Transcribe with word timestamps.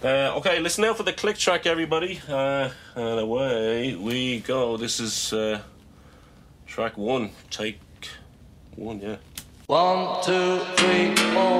Uh, 0.00 0.32
okay, 0.36 0.60
listen 0.60 0.82
now 0.82 0.94
for 0.94 1.02
the 1.02 1.12
click 1.12 1.36
track, 1.36 1.66
everybody. 1.66 2.20
Uh, 2.28 2.70
and 2.94 3.18
away 3.18 3.96
we 3.96 4.38
go. 4.38 4.76
This 4.76 5.00
is 5.00 5.32
uh, 5.32 5.60
track 6.66 6.96
one. 6.96 7.30
Take 7.50 7.80
one, 8.76 9.00
yeah. 9.00 9.16
One, 9.66 10.22
two, 10.22 10.60
three, 10.76 11.16
four. 11.34 11.58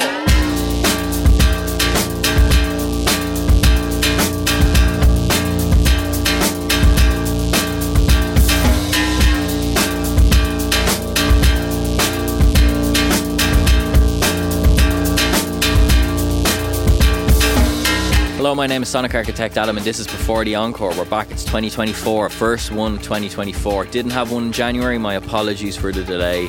Hello, 18.48 18.56
my 18.56 18.66
name 18.66 18.82
is 18.82 18.88
Sonic 18.88 19.14
Architect 19.14 19.58
Adam, 19.58 19.76
and 19.76 19.84
this 19.84 19.98
is 19.98 20.06
Before 20.06 20.42
the 20.42 20.54
Encore. 20.54 20.96
We're 20.96 21.04
back. 21.04 21.30
It's 21.30 21.44
2024, 21.44 22.30
first 22.30 22.72
one 22.72 22.96
2024. 22.96 23.84
Didn't 23.84 24.12
have 24.12 24.32
one 24.32 24.44
in 24.44 24.52
January. 24.52 24.96
My 24.96 25.16
apologies 25.16 25.76
for 25.76 25.92
the 25.92 26.02
delay. 26.02 26.48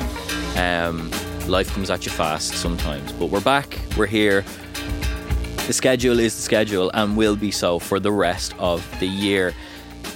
Um, 0.56 1.10
life 1.46 1.70
comes 1.74 1.90
at 1.90 2.06
you 2.06 2.10
fast 2.10 2.54
sometimes, 2.54 3.12
but 3.12 3.26
we're 3.26 3.42
back. 3.42 3.78
We're 3.98 4.06
here. 4.06 4.46
The 5.66 5.74
schedule 5.74 6.18
is 6.20 6.34
the 6.34 6.40
schedule 6.40 6.90
and 6.94 7.18
will 7.18 7.36
be 7.36 7.50
so 7.50 7.78
for 7.78 8.00
the 8.00 8.12
rest 8.12 8.54
of 8.58 8.82
the 8.98 9.06
year. 9.06 9.52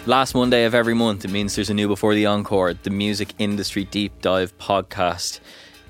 Last 0.06 0.34
Monday 0.34 0.64
of 0.64 0.74
every 0.74 0.94
month, 0.94 1.26
it 1.26 1.30
means 1.30 1.54
there's 1.54 1.68
a 1.68 1.74
new 1.74 1.88
Before 1.88 2.14
the 2.14 2.24
Encore, 2.24 2.72
the 2.72 2.88
music 2.88 3.34
industry 3.36 3.84
deep 3.84 4.22
dive 4.22 4.56
podcast 4.56 5.40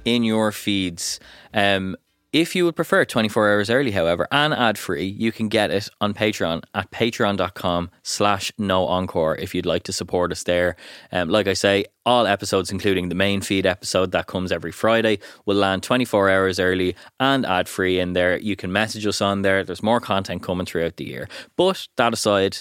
in 0.04 0.24
your 0.24 0.50
feeds. 0.50 1.20
Um, 1.52 1.96
if 2.34 2.56
you 2.56 2.64
would 2.64 2.74
prefer 2.74 3.04
24 3.04 3.48
hours 3.48 3.70
early, 3.70 3.92
however, 3.92 4.26
and 4.32 4.52
ad 4.52 4.76
free, 4.76 5.06
you 5.06 5.30
can 5.30 5.48
get 5.48 5.70
it 5.70 5.88
on 6.00 6.12
Patreon 6.12 6.64
at 6.74 6.90
patreon.com 6.90 7.90
slash 8.02 8.50
no 8.58 8.86
encore 8.86 9.36
if 9.36 9.54
you'd 9.54 9.64
like 9.64 9.84
to 9.84 9.92
support 9.92 10.32
us 10.32 10.42
there. 10.42 10.74
Um, 11.12 11.28
like 11.28 11.46
I 11.46 11.52
say, 11.52 11.84
all 12.04 12.26
episodes, 12.26 12.72
including 12.72 13.08
the 13.08 13.14
main 13.14 13.40
feed 13.40 13.66
episode 13.66 14.10
that 14.10 14.26
comes 14.26 14.50
every 14.50 14.72
Friday, 14.72 15.20
will 15.46 15.54
land 15.54 15.84
24 15.84 16.28
hours 16.28 16.58
early 16.58 16.96
and 17.20 17.46
ad 17.46 17.68
free 17.68 18.00
in 18.00 18.14
there. 18.14 18.36
You 18.36 18.56
can 18.56 18.72
message 18.72 19.06
us 19.06 19.20
on 19.20 19.42
there. 19.42 19.62
There's 19.62 19.80
more 19.80 20.00
content 20.00 20.42
coming 20.42 20.66
throughout 20.66 20.96
the 20.96 21.06
year. 21.06 21.28
But 21.56 21.86
that 21.96 22.12
aside, 22.12 22.58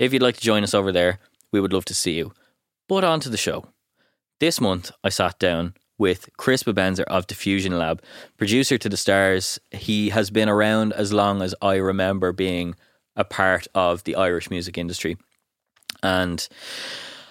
if 0.00 0.12
you'd 0.12 0.20
like 0.20 0.34
to 0.34 0.40
join 0.40 0.64
us 0.64 0.74
over 0.74 0.90
there, 0.90 1.20
we 1.52 1.60
would 1.60 1.72
love 1.72 1.84
to 1.84 1.94
see 1.94 2.14
you. 2.14 2.32
But 2.88 3.04
on 3.04 3.20
to 3.20 3.28
the 3.28 3.36
show. 3.36 3.66
This 4.40 4.60
month, 4.60 4.90
I 5.04 5.10
sat 5.10 5.38
down 5.38 5.74
with 6.02 6.28
Chris 6.36 6.64
Bubenzer 6.64 7.04
of 7.04 7.28
Diffusion 7.28 7.78
Lab, 7.78 8.02
producer 8.36 8.76
to 8.76 8.88
the 8.88 8.96
stars. 8.96 9.60
He 9.70 10.08
has 10.08 10.30
been 10.30 10.48
around 10.48 10.92
as 10.94 11.12
long 11.12 11.42
as 11.42 11.54
I 11.62 11.76
remember 11.76 12.32
being 12.32 12.74
a 13.14 13.22
part 13.22 13.68
of 13.72 14.02
the 14.02 14.16
Irish 14.16 14.50
music 14.50 14.76
industry 14.76 15.16
and 16.02 16.48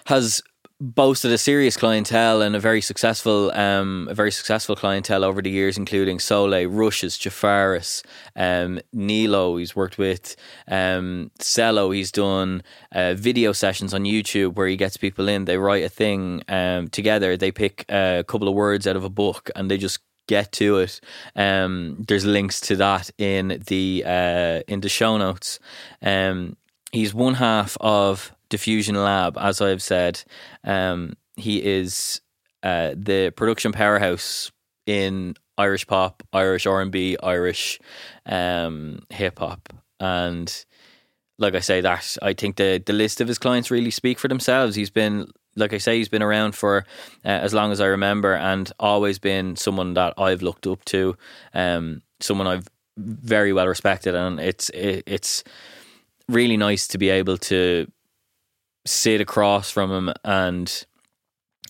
has 0.06 0.42
boasted 0.82 1.32
a 1.32 1.38
serious 1.38 1.78
clientele 1.78 2.42
and 2.42 2.56
a 2.56 2.60
very 2.60 2.82
successful, 2.82 3.52
um, 3.52 4.08
a 4.10 4.16
very 4.16 4.32
successful 4.32 4.76
clientele 4.76 5.24
over 5.24 5.40
the 5.40 5.52
years, 5.52 5.78
including 5.78 6.18
Soulé, 6.18 6.68
Rushes, 6.68 7.18
Jafaris, 7.20 8.04
um, 8.36 8.80
Nilo. 8.92 9.58
He's 9.58 9.76
worked 9.76 10.00
with 10.00 10.36
um, 10.68 11.30
Cello. 11.40 11.92
He's 11.92 12.12
done 12.12 12.64
uh, 12.92 13.14
video 13.14 13.52
sessions 13.52 13.94
on 13.94 14.06
YouTube 14.06 14.56
where 14.56 14.68
he 14.68 14.76
gets 14.76 14.98
people 14.98 15.28
in. 15.28 15.46
They 15.46 15.58
write 15.58 15.84
a 15.84 15.90
thing 15.90 16.42
um, 16.48 16.88
together. 16.88 17.38
They 17.38 17.52
pick 17.52 17.86
a 17.88 18.26
couple 18.28 18.48
of 18.48 18.56
words 18.56 18.88
out 18.88 18.96
of 18.96 19.04
a 19.04 19.10
book 19.10 19.52
and 19.56 19.70
they 19.70 19.78
just 19.78 20.00
get 20.26 20.52
to 20.54 20.80
it. 20.80 21.00
Um, 21.36 22.04
there's 22.08 22.26
links 22.26 22.60
to 22.62 22.76
that 22.78 23.12
in 23.20 23.62
the 23.68 24.04
uh, 24.04 24.62
in 24.68 24.82
the 24.82 24.90
show 24.90 25.18
notes. 25.18 25.60
Um, 26.02 26.58
he's 26.92 27.14
one 27.14 27.36
half 27.36 27.78
of 27.80 28.34
Diffusion 28.52 28.96
Lab, 28.96 29.38
as 29.40 29.62
I've 29.62 29.82
said. 29.82 30.24
Um, 30.64 31.14
he 31.36 31.64
is 31.64 32.22
uh, 32.62 32.92
the 32.96 33.32
production 33.36 33.72
powerhouse 33.72 34.52
in 34.86 35.36
Irish 35.58 35.88
pop, 35.88 36.22
Irish 36.34 36.68
R 36.68 36.82
and 36.82 36.92
B, 36.92 37.18
Irish 37.24 37.80
um, 38.28 39.00
hip 39.10 39.40
hop, 39.40 39.74
and 40.00 40.66
like 41.38 41.56
I 41.56 41.60
say, 41.60 41.82
that 41.82 42.18
I 42.22 42.34
think 42.34 42.58
the 42.58 42.82
the 42.86 42.94
list 42.94 43.22
of 43.22 43.28
his 43.28 43.40
clients 43.40 43.72
really 43.72 43.92
speak 43.92 44.20
for 44.20 44.28
themselves. 44.28 44.76
He's 44.76 44.90
been, 44.92 45.28
like 45.56 45.74
I 45.74 45.80
say, 45.80 45.98
he's 45.98 46.10
been 46.10 46.22
around 46.22 46.56
for 46.56 46.86
uh, 47.26 47.28
as 47.28 47.54
long 47.54 47.72
as 47.72 47.82
I 47.82 47.88
remember, 47.88 48.36
and 48.36 48.72
always 48.80 49.18
been 49.18 49.56
someone 49.56 49.94
that 49.96 50.14
I've 50.18 50.42
looked 50.42 50.68
up 50.68 50.86
to, 50.86 51.16
um, 51.54 52.02
someone 52.20 52.48
I've 52.48 52.68
very 52.98 53.54
well 53.54 53.68
respected, 53.68 54.14
and 54.16 54.40
it's 54.40 54.70
it, 54.70 55.04
it's 55.08 55.44
really 56.28 56.58
nice 56.58 56.88
to 56.88 56.98
be 56.98 57.10
able 57.10 57.38
to 57.38 57.88
sit 58.86 59.22
across 59.22 59.70
from 59.70 59.92
him 59.92 60.14
and 60.24 60.86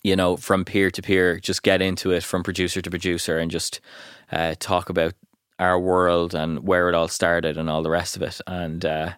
you 0.03 0.15
know 0.15 0.37
from 0.37 0.65
peer 0.65 0.89
to 0.89 1.01
peer 1.01 1.39
just 1.39 1.61
get 1.61 1.81
into 1.81 2.11
it 2.11 2.23
from 2.23 2.41
producer 2.41 2.81
to 2.81 2.89
producer 2.89 3.37
and 3.37 3.51
just 3.51 3.81
uh, 4.31 4.55
talk 4.59 4.89
about 4.89 5.13
our 5.61 5.79
world 5.79 6.33
and 6.33 6.67
where 6.67 6.89
it 6.89 6.95
all 6.95 7.07
started 7.07 7.55
and 7.55 7.69
all 7.69 7.83
the 7.83 7.89
rest 7.89 8.15
of 8.15 8.23
it. 8.23 8.41
And 8.47 8.83
uh, 8.83 9.11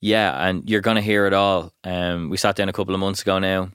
yeah 0.00 0.48
and 0.48 0.68
you're 0.68 0.80
gonna 0.80 1.02
hear 1.02 1.26
it 1.26 1.34
all. 1.34 1.72
Um, 1.84 2.30
we 2.30 2.36
sat 2.36 2.56
down 2.56 2.68
a 2.68 2.72
couple 2.72 2.94
of 2.94 3.00
months 3.00 3.22
ago 3.22 3.38
now. 3.38 3.70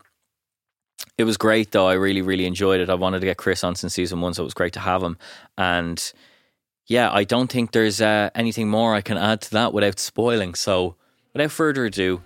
It 1.18 1.23
was 1.23 1.38
great 1.38 1.71
though. 1.71 1.88
I 1.88 1.94
really 1.94 2.21
really 2.21 2.45
enjoyed 2.45 2.81
it. 2.81 2.89
I 2.89 2.95
wanted 2.95 3.19
to 3.19 3.27
get 3.27 3.38
chris 3.38 3.63
on 3.63 3.75
since 3.75 3.94
season 3.94 4.19
one 4.19 4.33
so 4.33 4.44
it 4.44 4.45
was 4.45 4.53
great 4.53 4.73
to 4.73 4.80
have 4.80 5.03
him. 5.03 5.18
And 5.57 6.12
yeah 6.88 7.12
i 7.12 7.25
don't 7.25 7.51
think 7.51 7.73
there's 7.73 8.00
uh, 8.00 8.30
anything 8.33 8.69
more 8.69 8.95
i 8.95 9.01
can 9.01 9.18
add 9.18 9.41
to 9.41 9.51
that 9.51 9.73
without 9.73 10.00
spoiling. 10.00 10.56
So 10.56 10.95
without 11.33 11.51
further 11.51 11.85
ado 11.85 12.21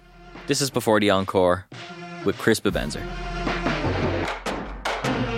this 0.47 0.61
is 0.61 0.69
Before 0.69 0.99
the 0.99 1.09
Encore 1.09 1.65
with 2.25 2.37
Chris 2.37 2.59
Bubenzer. 2.59 3.01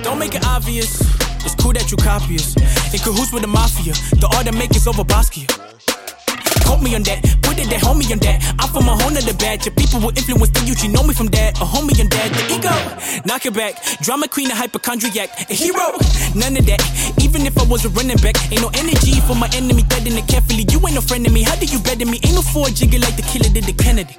Don't 0.03 0.19
make 0.19 0.35
it 0.35 0.45
obvious. 0.45 1.01
It's 1.45 1.55
cool 1.55 1.73
that 1.73 1.91
you 1.91 1.97
copy 1.97 2.35
us. 2.35 2.55
In 2.93 2.99
cahoots 2.99 3.33
with 3.33 3.41
the 3.41 3.47
mafia. 3.47 3.93
The 4.19 4.27
art 4.35 4.45
that 4.45 4.55
makes 4.55 4.85
over 4.87 5.03
Basquiat. 5.03 5.51
hold 6.67 6.83
me 6.83 6.95
on 6.95 7.03
that. 7.03 7.21
Put 7.41 7.59
it 7.59 7.69
there, 7.69 7.79
homie 7.79 8.09
on 8.11 8.19
that. 8.19 8.39
I'm 8.59 8.69
from 8.69 8.87
a 8.87 8.95
home 8.95 8.99
whole 8.99 9.11
nother 9.11 9.33
batch. 9.33 9.65
Your 9.65 9.75
people 9.75 9.99
will 9.99 10.15
influence 10.15 10.49
the 10.51 10.63
youth, 10.65 10.83
you 10.83 10.89
know 10.89 11.03
me 11.03 11.13
from 11.13 11.27
that. 11.27 11.59
A 11.59 11.65
homie 11.65 11.99
on 11.99 12.07
that. 12.09 12.29
The 12.31 12.43
ego, 12.55 12.75
knock 13.25 13.45
it 13.45 13.53
back. 13.53 13.81
Drama 14.01 14.27
queen, 14.27 14.51
a 14.51 14.55
hypochondriac. 14.55 15.29
A 15.49 15.53
hero, 15.53 15.97
none 16.35 16.55
of 16.57 16.65
that. 16.65 16.81
Even 17.21 17.45
if 17.45 17.57
I 17.57 17.63
was 17.67 17.85
a 17.85 17.89
running 17.89 18.17
back, 18.17 18.35
ain't 18.51 18.61
no 18.61 18.71
energy 18.75 19.19
for 19.27 19.35
my 19.35 19.49
enemy. 19.53 19.83
Threading 19.83 20.17
it 20.17 20.27
carefully. 20.27 20.65
You 20.69 20.79
ain't 20.85 20.95
no 20.95 21.01
friend 21.01 21.25
of 21.25 21.33
me. 21.33 21.43
How 21.43 21.55
do 21.55 21.65
you 21.65 21.79
better 21.79 22.05
me? 22.05 22.19
Ain't 22.23 22.35
no 22.35 22.41
four 22.41 22.67
jigger 22.67 22.99
like 22.99 23.15
the 23.15 23.23
killer 23.23 23.51
did 23.51 23.65
the 23.65 23.73
Kennedy. 23.73 24.15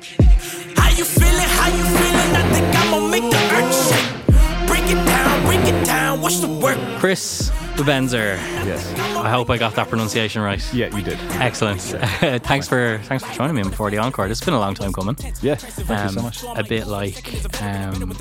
How 0.76 0.90
you 0.90 1.04
feeling? 1.04 1.48
How 1.58 1.68
you 1.68 1.84
feeling? 1.98 2.30
I 2.36 2.42
think 2.52 2.66
I'ma 2.80 2.98
make 3.08 3.26
the 3.30 3.40
earth 3.56 3.72
shake. 3.88 4.66
Break 4.68 4.84
it 4.90 5.00
down, 5.06 5.46
break 5.46 5.64
it 5.72 5.84
down. 5.86 6.20
What's 6.20 6.40
the 6.40 6.48
work? 6.48 6.78
Chris 6.98 7.50
Benzer. 7.82 8.36
Yes. 8.64 8.92
I 9.16 9.28
hope 9.30 9.50
I 9.50 9.58
got 9.58 9.74
that 9.74 9.88
pronunciation 9.88 10.40
right. 10.42 10.62
Yeah, 10.72 10.94
you 10.96 11.02
did. 11.02 11.18
Excellent. 11.32 11.80
thanks 12.44 12.68
for 12.68 13.00
thanks 13.04 13.24
for 13.24 13.32
joining 13.34 13.56
me 13.56 13.62
before 13.62 13.90
the 13.90 13.98
encore. 13.98 14.26
It's 14.28 14.44
been 14.44 14.54
a 14.54 14.58
long 14.60 14.74
time 14.74 14.92
coming. 14.92 15.16
Yeah. 15.42 15.56
Thank 15.56 15.88
you 16.04 16.08
so 16.10 16.18
Um, 16.18 16.24
much. 16.24 16.44
A 16.56 16.62
bit 16.64 16.86
like 16.86 17.62
um, 17.62 18.12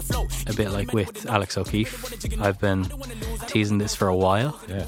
a 0.47 0.53
bit 0.53 0.71
like 0.71 0.91
with 0.93 1.25
Alex 1.27 1.57
O'Keefe. 1.57 2.41
I've 2.41 2.59
been 2.59 2.85
teasing 3.47 3.77
this 3.77 3.93
for 3.95 4.07
a 4.07 4.15
while, 4.15 4.59
Yeah. 4.67 4.85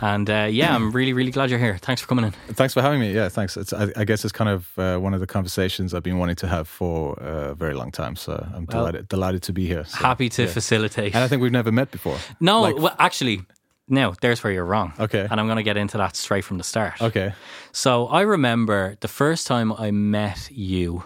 and 0.00 0.28
uh, 0.30 0.48
yeah, 0.50 0.74
I'm 0.74 0.90
really 0.90 1.12
really 1.12 1.30
glad 1.30 1.50
you're 1.50 1.58
here. 1.58 1.76
Thanks 1.78 2.00
for 2.00 2.08
coming 2.08 2.24
in. 2.24 2.32
Thanks 2.54 2.72
for 2.74 2.80
having 2.82 3.00
me. 3.00 3.12
Yeah, 3.12 3.28
thanks. 3.28 3.56
It's, 3.56 3.72
I, 3.72 3.88
I 3.96 4.04
guess 4.04 4.24
it's 4.24 4.32
kind 4.32 4.48
of 4.50 4.78
uh, 4.78 4.98
one 4.98 5.14
of 5.14 5.20
the 5.20 5.26
conversations 5.26 5.92
I've 5.94 6.02
been 6.02 6.18
wanting 6.18 6.36
to 6.36 6.46
have 6.48 6.66
for 6.68 7.20
uh, 7.22 7.50
a 7.50 7.54
very 7.54 7.74
long 7.74 7.90
time. 7.92 8.16
So 8.16 8.32
I'm 8.54 8.66
Well, 8.66 8.78
delighted, 8.86 9.08
delighted 9.08 9.42
to 9.44 9.52
be 9.52 9.66
here. 9.66 9.84
So, 9.84 9.98
Happy 9.98 10.28
to 10.30 10.42
yeah. 10.42 10.48
facilitate. 10.48 11.14
And 11.14 11.22
I 11.22 11.28
think 11.28 11.42
we've 11.42 11.52
never 11.52 11.70
met 11.72 11.90
before. 11.90 12.16
no, 12.40 12.62
Like- 12.62 12.76
well, 12.78 12.96
actually, 12.98 13.42
no. 13.88 14.14
There's 14.20 14.42
where 14.44 14.52
you're 14.52 14.64
wrong. 14.64 14.92
Okay. 14.98 15.26
And 15.30 15.40
I'm 15.40 15.46
going 15.46 15.56
to 15.56 15.62
get 15.62 15.76
into 15.76 15.98
that 15.98 16.16
straight 16.16 16.44
from 16.44 16.58
the 16.58 16.64
start. 16.64 17.00
Okay. 17.02 17.32
So 17.72 18.06
I 18.08 18.22
remember 18.22 18.96
the 19.00 19.08
first 19.08 19.46
time 19.46 19.72
I 19.72 19.90
met 19.90 20.48
you. 20.50 21.04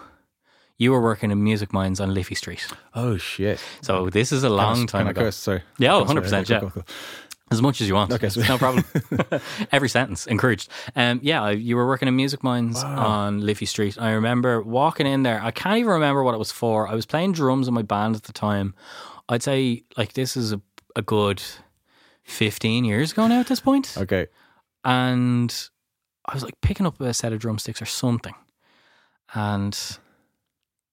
You 0.77 0.91
were 0.93 1.01
working 1.01 1.29
in 1.29 1.43
Music 1.43 1.73
Minds 1.73 1.99
on 1.99 2.13
Liffey 2.13 2.35
Street. 2.35 2.65
Oh 2.95 3.17
shit. 3.17 3.59
So 3.81 4.09
this 4.09 4.31
is 4.31 4.43
a 4.45 4.49
long 4.49 4.75
Can 4.75 4.83
I- 4.83 4.85
time 4.85 4.99
can 5.01 5.07
I 5.07 5.11
ago. 5.11 5.21
curse? 5.23 5.35
Sorry. 5.35 5.61
Yeah, 5.77 5.93
oh, 5.95 5.99
Oh, 6.01 6.05
100%, 6.05 6.41
Okay, 6.43 6.53
yeah. 6.53 6.59
cool, 6.61 6.69
cool, 6.69 6.83
As 7.51 7.61
much 7.61 7.81
as 7.81 7.89
you 7.89 7.95
want. 7.95 8.13
Okay, 8.13 8.29
sweet. 8.29 8.47
no 8.47 8.57
problem. 8.57 8.85
Every 9.73 9.89
sentence 9.89 10.25
encouraged. 10.27 10.69
Um, 10.95 11.19
yeah, 11.21 11.49
you 11.49 11.75
were 11.75 11.85
working 11.85 12.07
in 12.07 12.15
Music 12.15 12.43
Minds 12.43 12.81
on 12.81 13.41
Liffey 13.41 13.65
Street. 13.65 13.97
I 13.99 14.11
remember 14.11 14.61
walking 14.61 15.05
in 15.05 15.23
there. 15.23 15.41
I 15.43 15.51
can't 15.51 15.77
even 15.79 15.91
remember 15.91 16.23
what 16.23 16.33
it 16.33 16.37
was 16.37 16.51
for. 16.53 16.87
I 16.87 16.93
was 16.95 17.05
playing 17.05 17.33
drums 17.33 17.67
in 17.67 17.73
my 17.73 17.81
band 17.81 18.15
at 18.15 18.23
the 18.23 18.31
time. 18.33 18.73
I'd 19.27 19.43
say 19.43 19.83
like 19.97 20.13
this 20.13 20.37
is 20.37 20.53
a, 20.53 20.61
a 20.95 21.01
good 21.01 21.41
fifteen 22.29 22.85
years 22.85 23.11
ago 23.11 23.27
now 23.27 23.39
at 23.39 23.47
this 23.47 23.59
point. 23.61 23.95
Okay. 23.97 24.27
and 24.83 25.69
I 26.25 26.33
was 26.33 26.43
like 26.43 26.59
picking 26.61 26.85
up 26.85 26.99
a 27.01 27.13
set 27.13 27.33
of 27.33 27.39
drumsticks 27.39 27.81
or 27.81 27.85
something, 27.85 28.35
and 29.33 29.77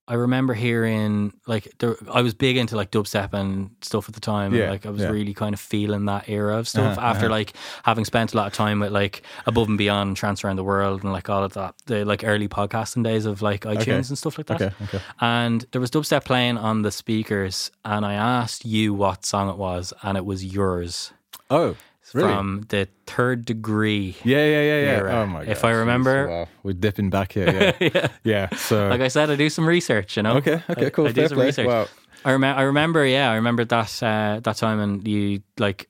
I 0.08 0.14
remember 0.14 0.54
hearing 0.54 1.32
like 1.48 1.74
there, 1.80 1.96
I 2.12 2.22
was 2.22 2.32
big 2.32 2.56
into 2.56 2.76
like 2.76 2.92
dubstep 2.92 3.32
and 3.32 3.70
stuff 3.82 4.08
at 4.08 4.14
the 4.14 4.20
time. 4.20 4.52
and, 4.52 4.62
Yeah, 4.62 4.70
like 4.70 4.86
I 4.86 4.90
was 4.90 5.02
yeah. 5.02 5.08
really 5.10 5.34
kind 5.34 5.52
of 5.52 5.58
feeling 5.58 6.04
that 6.04 6.28
era 6.28 6.56
of 6.58 6.68
stuff 6.68 6.96
Uh-huh, 6.96 7.06
after 7.08 7.26
uh-huh. 7.26 7.34
like 7.34 7.54
having 7.82 8.04
spent 8.04 8.32
a 8.32 8.36
lot 8.36 8.46
of 8.46 8.52
time 8.52 8.78
with 8.78 8.92
like 8.92 9.22
Above 9.46 9.68
and 9.68 9.76
Beyond, 9.76 10.16
Trance 10.16 10.44
Around 10.44 10.56
the 10.56 10.64
World, 10.64 11.02
and 11.02 11.12
like 11.12 11.28
all 11.28 11.42
of 11.42 11.54
that, 11.54 11.74
the 11.86 12.04
like 12.04 12.22
early 12.24 12.46
podcasting 12.48 13.02
days 13.02 13.26
of 13.26 13.42
like 13.42 13.62
iTunes 13.62 13.80
Okay. 13.82 13.92
and 13.96 14.16
stuff 14.18 14.38
like 14.38 14.46
that. 14.46 14.62
Okay. 14.62 14.74
Okay. 14.84 15.00
And 15.20 15.66
there 15.72 15.80
was 15.80 15.90
dubstep 15.90 16.24
playing 16.24 16.56
on 16.56 16.82
the 16.82 16.92
speakers, 16.92 17.72
and 17.84 18.06
I 18.06 18.14
asked 18.14 18.64
you 18.64 18.94
what 18.94 19.26
song 19.26 19.50
it 19.50 19.56
was, 19.58 19.92
and 20.02 20.16
it 20.16 20.24
was 20.24 20.44
yours 20.44 21.12
Oh, 21.50 21.76
really? 22.14 22.28
from 22.32 22.66
the 22.68 22.88
Third 23.06 23.44
Degree. 23.44 24.16
yeah, 24.24 24.38
yeah, 24.44 24.62
yeah, 24.62 24.80
yeah. 24.80 24.96
era. 24.98 25.12
Oh 25.14 25.26
my 25.26 25.44
god. 25.44 25.50
If 25.52 25.64
I 25.64 25.70
remember- 25.72 26.28
wow. 26.28 26.48
we're 26.62 26.72
dipping 26.72 27.10
back 27.10 27.32
here. 27.32 27.74
Yeah. 27.80 27.88
yeah. 27.94 28.08
yeah. 28.24 28.56
So. 28.56 28.88
Like 28.88 29.00
I 29.00 29.08
said, 29.08 29.30
I 29.30 29.36
do 29.36 29.48
some 29.50 29.66
research, 29.66 30.16
you 30.16 30.22
know. 30.22 30.34
okay. 30.36 30.62
Okay. 30.70 30.90
Cool. 30.90 31.06
I, 31.06 31.12
do 31.12 31.20
Fair 31.22 31.28
some 31.28 31.36
play. 31.36 31.46
research. 31.46 31.66
Wow. 31.66 31.86
I 32.24 32.32
remember. 32.32 32.58
I 32.60 32.62
remember. 32.64 33.06
Yeah, 33.06 33.30
I 33.30 33.34
remember 33.36 33.64
that 33.64 34.02
uh, 34.02 34.40
that 34.42 34.56
time, 34.56 34.80
and 34.80 35.06
you 35.06 35.42
like. 35.58 35.88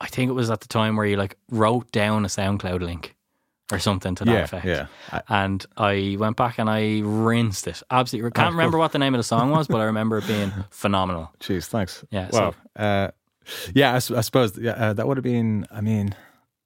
I 0.00 0.06
think 0.06 0.28
it 0.28 0.34
was 0.34 0.48
at 0.50 0.60
the 0.60 0.68
time 0.68 0.94
where 0.96 1.06
you 1.06 1.16
like 1.16 1.36
wrote 1.50 1.90
down 1.90 2.24
a 2.24 2.28
SoundCloud 2.28 2.80
link 2.82 3.16
or 3.72 3.78
something 3.80 4.14
to 4.14 4.24
that 4.24 4.32
Yeah. 4.32 4.44
effect. 4.44 4.64
Yeah. 4.64 4.86
I- 5.10 5.22
And 5.28 5.66
I 5.76 6.16
went 6.18 6.36
back 6.36 6.58
and 6.58 6.70
I 6.70 7.00
rinsed 7.04 7.66
it. 7.66 7.82
Absolutely, 7.90 8.30
can't 8.30 8.52
remember 8.52 8.78
what 8.78 8.92
the 8.92 8.98
name 8.98 9.14
of 9.14 9.18
the 9.18 9.24
song 9.24 9.50
was, 9.50 9.66
but 9.66 9.78
I 9.80 9.84
remember 9.84 10.18
it 10.18 10.26
being 10.28 10.52
phenomenal. 10.70 11.32
Jeez, 11.40 11.66
thanks. 11.66 12.04
Yeah, 12.10 12.30
so- 12.30 12.40
Wow. 12.40 12.54
Uh, 12.76 13.10
yeah, 13.74 13.94
I 13.94 13.98
suppose 13.98 14.58
yeah, 14.58 14.72
uh, 14.72 14.92
that 14.94 15.06
would 15.06 15.16
have 15.16 15.24
been. 15.24 15.66
I 15.70 15.80
mean, 15.80 16.14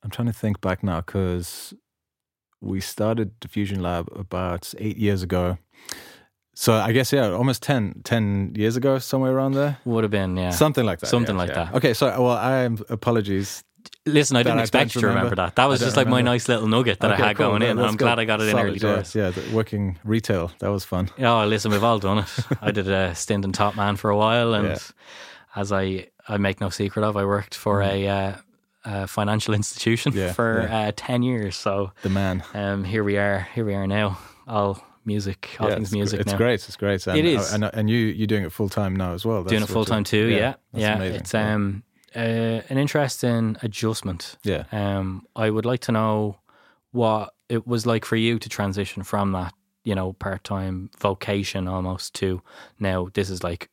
I'm 0.02 0.10
trying 0.10 0.26
to 0.26 0.32
think 0.32 0.60
back 0.60 0.82
now 0.82 1.00
because 1.00 1.74
we 2.60 2.80
started 2.80 3.38
Diffusion 3.40 3.82
Lab 3.82 4.08
about 4.14 4.72
eight 4.78 4.96
years 4.96 5.22
ago. 5.22 5.58
So 6.54 6.74
I 6.74 6.92
guess 6.92 7.12
yeah, 7.12 7.30
almost 7.30 7.62
10, 7.62 8.02
10 8.04 8.52
years 8.56 8.76
ago, 8.76 8.98
somewhere 8.98 9.32
around 9.32 9.52
there, 9.52 9.78
Would 9.86 10.04
have 10.04 10.10
been 10.10 10.36
yeah. 10.36 10.50
something 10.50 10.84
like 10.84 11.00
that. 11.00 11.06
Something 11.06 11.34
yeah, 11.34 11.40
like 11.40 11.48
yeah. 11.48 11.64
that. 11.64 11.74
Okay, 11.76 11.94
so 11.94 12.06
well, 12.08 12.36
I 12.36 12.58
am 12.58 12.78
apologies. 12.90 13.64
Listen, 14.04 14.36
I 14.36 14.42
didn't 14.42 14.58
I 14.58 14.62
expect 14.62 14.94
you 14.94 15.00
to 15.00 15.06
remember 15.06 15.30
remember. 15.30 15.42
that. 15.42 15.56
That 15.56 15.64
was 15.64 15.80
just 15.80 15.96
like 15.96 16.06
my 16.06 16.20
nice 16.20 16.48
little 16.48 16.68
nugget 16.68 17.00
that 17.00 17.12
Okay, 17.12 17.22
I 17.22 17.26
had 17.28 17.36
cool. 17.36 17.48
going 17.48 17.62
in. 17.62 17.78
I'm 17.78 17.96
glad 17.96 18.18
I 18.18 18.26
got 18.26 18.40
it 18.42 18.48
in 18.48 18.58
early 18.58 18.74
yeah, 18.74 18.78
doors. 18.78 19.14
Yeah, 19.14 19.30
the 19.30 19.42
working 19.54 19.98
retail 20.04 20.52
that 20.58 20.68
was 20.70 20.84
fun. 20.84 21.08
Oh, 21.18 21.46
listen, 21.46 21.72
we've 21.72 21.82
all 21.82 21.98
done 21.98 22.18
it. 22.18 22.28
I 22.60 22.70
did 22.70 22.86
a 22.86 23.14
stint 23.14 23.44
in 23.44 23.52
Top 23.52 23.74
Man 23.74 23.96
for 23.96 24.10
a 24.10 24.16
while, 24.16 24.52
and 24.54 24.68
Yeah. 24.68 24.78
as 25.56 25.72
I 25.72 26.08
I 26.28 26.36
make 26.38 26.60
no 26.60 26.68
secret 26.70 27.04
of, 27.04 27.16
I 27.16 27.24
worked 27.24 27.54
for 27.54 27.82
a, 27.82 28.08
uh, 28.08 28.32
a 28.84 29.06
financial 29.06 29.54
institution 29.60 30.12
Mm. 30.12 30.16
Yeah, 30.16 30.32
for 30.32 30.62
yeah. 30.68 30.88
Uh, 30.88 30.92
ten 30.96 31.22
years. 31.22 31.56
So 31.56 31.92
The 32.02 32.10
man. 32.10 32.42
um, 32.54 32.84
here 32.84 33.04
we 33.04 33.16
are. 33.18 33.48
Here 33.54 33.64
we 33.64 33.74
are 33.74 33.86
now. 33.86 34.18
All 34.46 34.82
music, 35.04 35.56
all 35.60 35.68
Yeah, 35.68 35.74
things 35.76 35.88
it's, 35.88 35.92
gr- 35.92 35.96
music. 35.98 36.20
It's 36.20 36.32
now. 36.32 36.38
great. 36.38 36.54
It's 36.68 36.76
great. 36.76 37.06
And, 37.06 37.18
It 37.18 37.24
is. 37.24 37.52
And, 37.52 37.64
and 37.64 37.88
you 37.90 37.98
you're 37.98 38.26
doing 38.26 38.44
it 38.44 38.52
full 38.52 38.68
time 38.68 38.94
now 38.96 39.14
as 39.14 39.24
well. 39.24 39.42
That's 39.42 39.50
Doing 39.50 39.62
it 39.64 39.68
full 39.68 39.84
time 39.84 40.04
too. 40.04 40.28
Yeah, 40.28 40.54
yeah. 40.72 40.96
amazing. 40.96 41.20
It's 41.20 41.34
um 41.34 41.82
uh, 42.14 42.60
an 42.68 42.78
interesting 42.78 43.56
adjustment. 43.62 44.36
Yeah. 44.44 44.64
Um, 44.70 45.26
I 45.34 45.48
would 45.50 45.64
like 45.64 45.80
to 45.86 45.92
know 45.92 46.36
what 46.90 47.32
it 47.48 47.66
was 47.66 47.86
like 47.86 48.04
for 48.04 48.16
you 48.16 48.38
to 48.38 48.48
transition 48.48 49.02
from 49.02 49.32
that, 49.32 49.54
you 49.84 49.94
know, 49.94 50.12
part 50.12 50.44
time 50.44 50.90
vocation 51.00 51.66
almost 51.68 52.14
to 52.16 52.42
now 52.78 53.08
this 53.14 53.30
is 53.30 53.42
like 53.42 53.68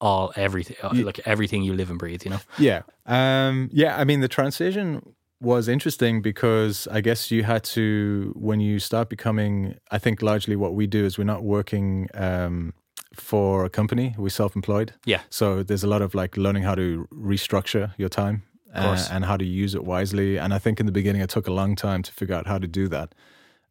all 0.00 0.32
everything, 0.36 0.76
uh, 0.82 0.90
Ye- 0.92 1.04
like 1.04 1.20
everything 1.24 1.62
you 1.62 1.74
live 1.74 1.90
and 1.90 1.98
breathe. 1.98 2.24
You 2.24 2.30
know. 2.32 2.40
Yeah. 2.58 2.82
Um, 3.06 3.68
yeah. 3.72 3.96
I 3.96 4.04
mean, 4.04 4.20
the 4.20 4.28
transition 4.28 5.14
was 5.40 5.68
interesting 5.68 6.20
because 6.22 6.88
I 6.90 7.00
guess 7.00 7.30
you 7.30 7.44
had 7.44 7.62
to, 7.64 8.32
when 8.36 8.60
you 8.60 8.78
start 8.78 9.08
becoming, 9.08 9.76
I 9.90 9.98
think 9.98 10.20
largely 10.20 10.56
what 10.56 10.74
we 10.74 10.86
do 10.86 11.04
is 11.04 11.16
we're 11.16 11.24
not 11.24 11.44
working 11.44 12.08
um, 12.14 12.74
for 13.14 13.64
a 13.64 13.70
company, 13.70 14.14
we're 14.18 14.30
self 14.30 14.56
employed. 14.56 14.94
Yeah. 15.04 15.20
So 15.30 15.62
there's 15.62 15.84
a 15.84 15.88
lot 15.88 16.02
of 16.02 16.14
like 16.14 16.36
learning 16.36 16.64
how 16.64 16.74
to 16.74 17.06
restructure 17.12 17.92
your 17.96 18.08
time 18.08 18.42
uh, 18.74 19.06
and 19.10 19.24
how 19.24 19.36
to 19.36 19.44
use 19.44 19.74
it 19.74 19.84
wisely. 19.84 20.38
And 20.38 20.52
I 20.52 20.58
think 20.58 20.80
in 20.80 20.86
the 20.86 20.92
beginning, 20.92 21.22
it 21.22 21.30
took 21.30 21.46
a 21.46 21.52
long 21.52 21.76
time 21.76 22.02
to 22.02 22.12
figure 22.12 22.34
out 22.34 22.46
how 22.46 22.58
to 22.58 22.66
do 22.66 22.88
that. 22.88 23.14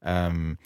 Um, 0.04 0.58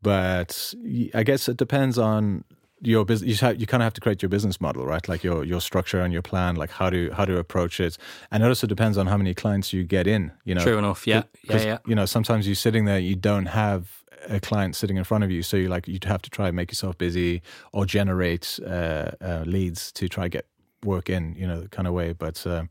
but 0.00 0.72
I 1.14 1.22
guess 1.24 1.48
it 1.48 1.56
depends 1.56 1.98
on 1.98 2.44
your 2.80 3.04
business. 3.04 3.28
You, 3.28 3.46
have, 3.46 3.60
you 3.60 3.66
kind 3.66 3.82
of 3.82 3.84
have 3.84 3.94
to 3.94 4.00
create 4.00 4.22
your 4.22 4.28
business 4.28 4.60
model, 4.60 4.86
right? 4.86 5.06
Like 5.08 5.24
your 5.24 5.44
your 5.44 5.60
structure 5.60 6.00
and 6.00 6.12
your 6.12 6.22
plan, 6.22 6.56
like 6.56 6.70
how 6.70 6.90
to 6.90 7.10
how 7.12 7.24
to 7.24 7.38
approach 7.38 7.80
it. 7.80 7.98
And 8.30 8.42
it 8.42 8.46
also 8.46 8.66
depends 8.66 8.98
on 8.98 9.06
how 9.06 9.16
many 9.16 9.34
clients 9.34 9.72
you 9.72 9.84
get 9.84 10.06
in. 10.06 10.32
You 10.44 10.54
know, 10.54 10.62
True 10.62 10.78
enough. 10.78 11.06
Yeah. 11.06 11.22
Yeah. 11.42 11.62
Yeah. 11.62 11.78
You 11.86 11.94
know, 11.94 12.06
sometimes 12.06 12.46
you're 12.46 12.54
sitting 12.54 12.84
there, 12.84 12.98
you 12.98 13.16
don't 13.16 13.46
have 13.46 14.04
a 14.28 14.40
client 14.40 14.76
sitting 14.76 14.96
in 14.96 15.04
front 15.04 15.24
of 15.24 15.30
you, 15.30 15.42
so 15.42 15.56
you 15.56 15.68
like 15.68 15.88
you'd 15.88 16.04
have 16.04 16.22
to 16.22 16.30
try 16.30 16.48
and 16.48 16.56
make 16.56 16.70
yourself 16.70 16.98
busy 16.98 17.42
or 17.72 17.86
generate 17.86 18.58
uh, 18.66 19.10
uh, 19.20 19.44
leads 19.46 19.92
to 19.92 20.08
try 20.08 20.28
get 20.28 20.46
work 20.84 21.10
in, 21.10 21.34
you 21.34 21.46
know, 21.46 21.66
kind 21.70 21.88
of 21.88 21.94
way. 21.94 22.12
But 22.12 22.46
uh, 22.46 22.64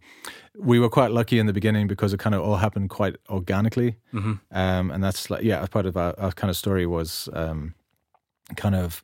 we 0.58 0.80
were 0.80 0.90
quite 0.90 1.12
lucky 1.12 1.40
in 1.40 1.46
the 1.46 1.54
beginning 1.54 1.88
because 1.88 2.14
it 2.14 2.20
kind 2.20 2.36
of 2.36 2.42
all 2.42 2.58
happened 2.58 2.90
quite 2.90 3.16
organically, 3.30 3.98
hmm 4.12 4.34
um, 4.52 4.92
and 4.92 5.04
that's 5.04 5.30
like 5.30 5.44
yeah, 5.44 5.66
part 5.68 5.86
of 5.86 5.98
our, 5.98 6.18
our 6.20 6.32
kind 6.32 6.50
of 6.50 6.58
story 6.58 6.86
was 6.86 7.30
um, 7.34 7.74
kind 8.56 8.76
of 8.76 9.04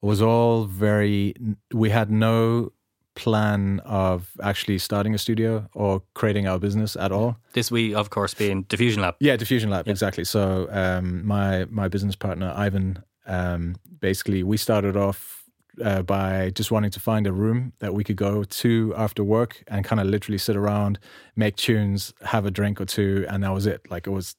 was 0.00 0.22
all 0.22 0.64
very. 0.64 1.34
We 1.72 1.90
had 1.90 2.10
no 2.10 2.72
plan 3.14 3.80
of 3.80 4.30
actually 4.42 4.78
starting 4.78 5.12
a 5.12 5.18
studio 5.18 5.68
or 5.74 6.02
creating 6.14 6.46
our 6.46 6.58
business 6.58 6.94
at 6.96 7.10
all. 7.10 7.36
This 7.52 7.68
we 7.70 7.92
of 7.94 8.10
course 8.10 8.32
being 8.32 8.62
Diffusion 8.62 9.02
Lab. 9.02 9.16
Yeah, 9.18 9.36
Diffusion 9.36 9.70
Lab, 9.70 9.86
Yeah. 9.86 9.90
exactly. 9.92 10.24
So 10.24 10.68
um, 10.70 11.26
my 11.26 11.64
my 11.70 11.88
business 11.88 12.14
partner 12.16 12.52
Ivan, 12.56 13.02
um, 13.26 13.74
basically, 14.00 14.42
we 14.44 14.56
started 14.56 14.96
off 14.96 15.42
uh, 15.84 16.02
by 16.02 16.50
just 16.50 16.70
wanting 16.70 16.90
to 16.92 17.00
find 17.00 17.26
a 17.26 17.32
room 17.32 17.72
that 17.80 17.92
we 17.92 18.04
could 18.04 18.16
go 18.16 18.44
to 18.44 18.94
after 18.96 19.24
work 19.24 19.62
and 19.68 19.84
kind 19.84 20.00
of 20.00 20.06
literally 20.06 20.38
sit 20.38 20.56
around, 20.56 20.98
make 21.36 21.56
tunes, 21.56 22.14
have 22.22 22.46
a 22.46 22.50
drink 22.52 22.80
or 22.80 22.84
two, 22.84 23.26
and 23.28 23.42
that 23.42 23.52
was 23.52 23.66
it. 23.66 23.80
Like 23.90 24.06
it 24.06 24.10
was 24.10 24.36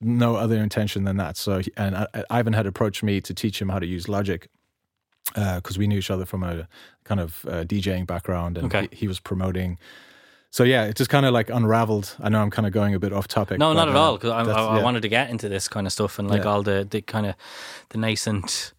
no 0.00 0.36
other 0.36 0.56
intention 0.56 1.04
than 1.04 1.16
that. 1.18 1.36
So 1.36 1.60
and 1.76 1.96
I, 1.96 2.06
Ivan 2.30 2.52
had 2.52 2.66
approached 2.66 3.02
me 3.04 3.20
to 3.20 3.32
teach 3.32 3.60
him 3.62 3.68
how 3.68 3.78
to 3.78 3.86
use 3.86 4.08
Logic 4.08 4.48
because 5.34 5.76
we 5.78 5.86
knew 5.86 5.98
each 5.98 6.10
other 6.10 6.24
from 6.26 6.42
a 6.42 6.66
kind 7.04 7.20
of 7.20 7.44
uh, 7.46 7.64
DJing 7.64 8.06
background, 8.06 8.58
and 8.58 8.66
Okay. 8.66 8.88
he, 8.92 8.96
he 9.00 9.08
was 9.08 9.20
promoting 9.20 9.78
so 10.50 10.64
yeah, 10.64 10.84
it 10.86 10.96
just 10.96 11.10
kind 11.10 11.26
of 11.26 11.34
like 11.34 11.50
unraveled. 11.50 12.16
I 12.20 12.30
know 12.30 12.40
I'm 12.40 12.50
kind 12.50 12.66
of 12.66 12.72
going 12.72 12.94
a 12.94 12.98
bit 12.98 13.12
off 13.12 13.28
topic. 13.28 13.58
No, 13.58 13.74
not 13.74 13.90
at 13.90 13.94
uh, 13.94 14.00
all. 14.00 14.14
Because 14.16 14.30
I, 14.30 14.40
I, 14.50 14.78
I 14.78 14.82
wanted 14.82 15.02
to 15.02 15.08
get 15.08 15.28
into 15.28 15.46
this 15.46 15.68
kind 15.68 15.86
of 15.86 15.92
stuff 15.92 16.18
and 16.18 16.26
like 16.30 16.42
Yeah. 16.44 16.48
all 16.50 16.62
the, 16.62 16.86
the 16.90 17.02
kind 17.02 17.26
of 17.26 17.34
the 17.90 17.98
nascent 17.98 18.72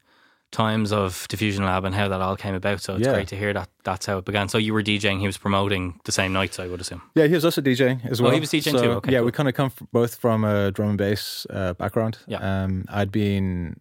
times 0.52 0.92
of 0.92 1.28
Diffusion 1.30 1.64
Lab 1.64 1.86
and 1.86 1.94
how 1.94 2.08
that 2.08 2.22
all 2.22 2.36
came 2.36 2.56
about. 2.56 2.82
So 2.82 2.96
it's 2.96 3.06
Yeah. 3.06 3.14
great 3.14 3.28
to 3.28 3.36
hear 3.38 3.54
that 3.54 3.70
that's 3.84 4.08
how 4.08 4.18
it 4.18 4.26
began. 4.26 4.50
So 4.50 4.58
you 4.58 4.74
were 4.74 4.82
DJing, 4.82 5.20
he 5.20 5.28
was 5.28 5.38
promoting 5.38 6.00
the 6.06 6.12
same 6.12 6.34
nights, 6.34 6.58
I 6.60 6.66
would 6.66 6.82
assume. 6.82 7.04
Yeah, 7.14 7.28
he 7.28 7.36
was 7.36 7.46
also 7.46 7.62
DJing 7.62 8.04
as 8.10 8.20
Oh, 8.20 8.24
well. 8.24 8.34
he 8.34 8.40
was 8.40 8.50
DJing 8.50 8.72
So, 8.72 8.82
too, 8.82 8.92
okay, 8.94 9.12
yeah, 9.12 9.20
cool. 9.20 9.26
we 9.28 9.32
kind 9.32 9.48
of 9.48 9.54
come 9.54 9.68
f- 9.68 9.84
both 9.92 10.16
from 10.16 10.44
a 10.44 10.72
drum 10.72 10.90
and 10.90 10.98
bass 10.98 11.46
uh, 11.52 11.74
background. 11.76 12.18
Yeah. 12.26 12.40
Um, 12.64 12.86
I'd 12.90 13.12
been 13.12 13.80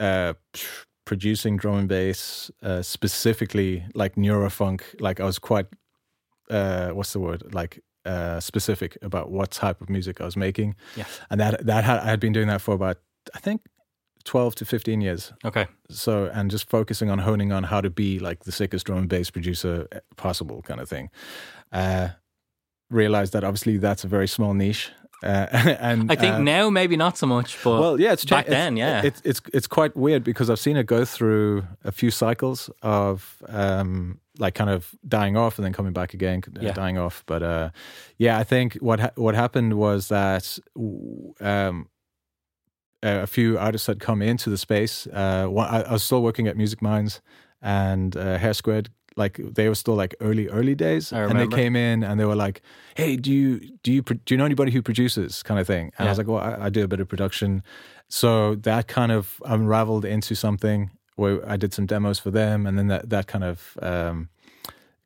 uh, 0.00 0.32
producing 1.06 1.56
drum 1.56 1.78
and 1.78 1.88
bass 1.88 2.50
uh, 2.62 2.82
specifically 2.82 3.84
like 3.94 4.16
neurofunk. 4.16 4.82
Like 5.00 5.18
I 5.18 5.24
was 5.24 5.38
quite, 5.38 5.66
uh, 6.50 6.90
what's 6.90 7.12
the 7.12 7.20
word? 7.20 7.54
Like 7.54 7.80
uh, 8.04 8.40
specific 8.40 8.98
about 9.00 9.30
what 9.30 9.50
type 9.50 9.80
of 9.80 9.88
music 9.88 10.20
I 10.20 10.24
was 10.24 10.36
making. 10.36 10.74
Yeah. 10.96 11.06
And 11.30 11.40
that 11.40 11.64
that 11.64 11.84
had, 11.84 12.00
I 12.00 12.10
had 12.10 12.20
been 12.20 12.34
doing 12.34 12.48
that 12.48 12.60
for 12.60 12.74
about 12.74 12.98
I 13.34 13.38
think 13.38 13.62
twelve 14.24 14.54
to 14.56 14.64
fifteen 14.64 15.00
years. 15.00 15.32
Okay. 15.44 15.66
So 15.88 16.30
and 16.34 16.50
just 16.50 16.68
focusing 16.68 17.10
on 17.10 17.20
honing 17.20 17.52
on 17.52 17.64
how 17.64 17.80
to 17.80 17.90
be 17.90 18.18
like 18.18 18.44
the 18.44 18.52
sickest 18.52 18.86
drum 18.86 18.98
and 18.98 19.08
bass 19.08 19.30
producer 19.30 19.88
possible, 20.16 20.62
kind 20.62 20.80
of 20.80 20.88
thing. 20.88 21.08
Uh, 21.72 22.08
realized 22.90 23.32
that 23.32 23.44
obviously 23.44 23.78
that's 23.78 24.04
a 24.04 24.08
very 24.08 24.28
small 24.28 24.54
niche. 24.54 24.92
Uh, 25.22 25.46
and 25.80 26.12
I 26.12 26.16
think 26.16 26.34
uh, 26.34 26.38
now 26.40 26.68
maybe 26.70 26.96
not 26.96 27.16
so 27.16 27.26
much, 27.26 27.56
but 27.64 27.80
well, 27.80 28.00
yeah, 28.00 28.12
it's 28.12 28.24
cha- 28.24 28.36
back 28.36 28.46
it's- 28.46 28.60
then, 28.64 28.76
yeah. 28.76 29.02
It's 29.02 29.20
it's 29.24 29.40
it's 29.54 29.66
quite 29.66 29.96
weird 29.96 30.22
because 30.24 30.50
I've 30.50 30.58
seen 30.58 30.76
it 30.76 30.86
go 30.86 31.04
through 31.04 31.64
a 31.84 31.92
few 31.92 32.10
cycles 32.10 32.70
of 32.82 33.42
um 33.48 34.20
like 34.38 34.54
kind 34.54 34.68
of 34.68 34.94
dying 35.08 35.34
off 35.36 35.56
and 35.58 35.64
then 35.64 35.72
coming 35.72 35.94
back 35.94 36.12
again, 36.12 36.42
uh, 36.46 36.60
Yeah. 36.60 36.72
dying 36.72 36.98
off. 36.98 37.22
But 37.26 37.42
uh, 37.42 37.70
yeah, 38.18 38.38
I 38.38 38.44
think 38.44 38.74
what 38.74 39.00
ha- 39.00 39.12
what 39.14 39.34
happened 39.34 39.74
was 39.74 40.08
that 40.08 40.58
um 41.40 41.88
a 43.02 43.26
few 43.26 43.58
artists 43.58 43.86
had 43.86 44.00
come 44.00 44.20
into 44.22 44.50
the 44.50 44.58
space. 44.58 45.06
Uh, 45.12 45.46
one, 45.46 45.68
I, 45.68 45.82
I 45.82 45.92
was 45.92 46.02
still 46.02 46.22
working 46.22 46.48
at 46.48 46.56
Music 46.56 46.82
Minds 46.82 47.20
and 47.62 48.16
uh, 48.16 48.36
Hare 48.38 48.54
Squead. 48.54 48.90
Like 49.16 49.40
they 49.54 49.68
were 49.68 49.74
still 49.74 49.94
like 49.94 50.14
early 50.20 50.48
early 50.48 50.74
days, 50.74 51.10
and 51.30 51.38
they 51.40 51.46
came 51.56 51.74
in 51.74 52.04
and 52.04 52.20
they 52.20 52.26
were 52.26 52.36
like, 52.36 52.60
"Hey, 52.94 53.16
do 53.16 53.32
you 53.32 53.60
do 53.82 53.90
you 53.92 54.02
do 54.02 54.34
you 54.34 54.36
know 54.36 54.44
anybody 54.44 54.72
who 54.72 54.82
produces?" 54.82 55.42
kind 55.42 55.58
of 55.58 55.66
thing. 55.66 55.90
And 55.98 56.06
I 56.08 56.10
was 56.10 56.18
like, 56.18 56.26
"Well, 56.26 56.42
I, 56.42 56.66
I 56.66 56.70
do 56.70 56.84
a 56.84 56.88
bit 56.88 57.00
of 57.00 57.08
production." 57.08 57.62
So 58.08 58.54
that 58.56 58.88
kind 58.88 59.12
of 59.12 59.40
unraveled 59.44 60.04
into 60.04 60.34
something 60.34 60.90
where 61.16 61.48
I 61.48 61.56
did 61.56 61.72
some 61.72 61.86
demos 61.86 62.18
for 62.18 62.30
them, 62.30 62.66
and 62.66 62.76
then 62.78 62.88
that 62.88 63.08
that 63.08 63.26
kind 63.26 63.44
of 63.44 63.78
um, 63.80 64.28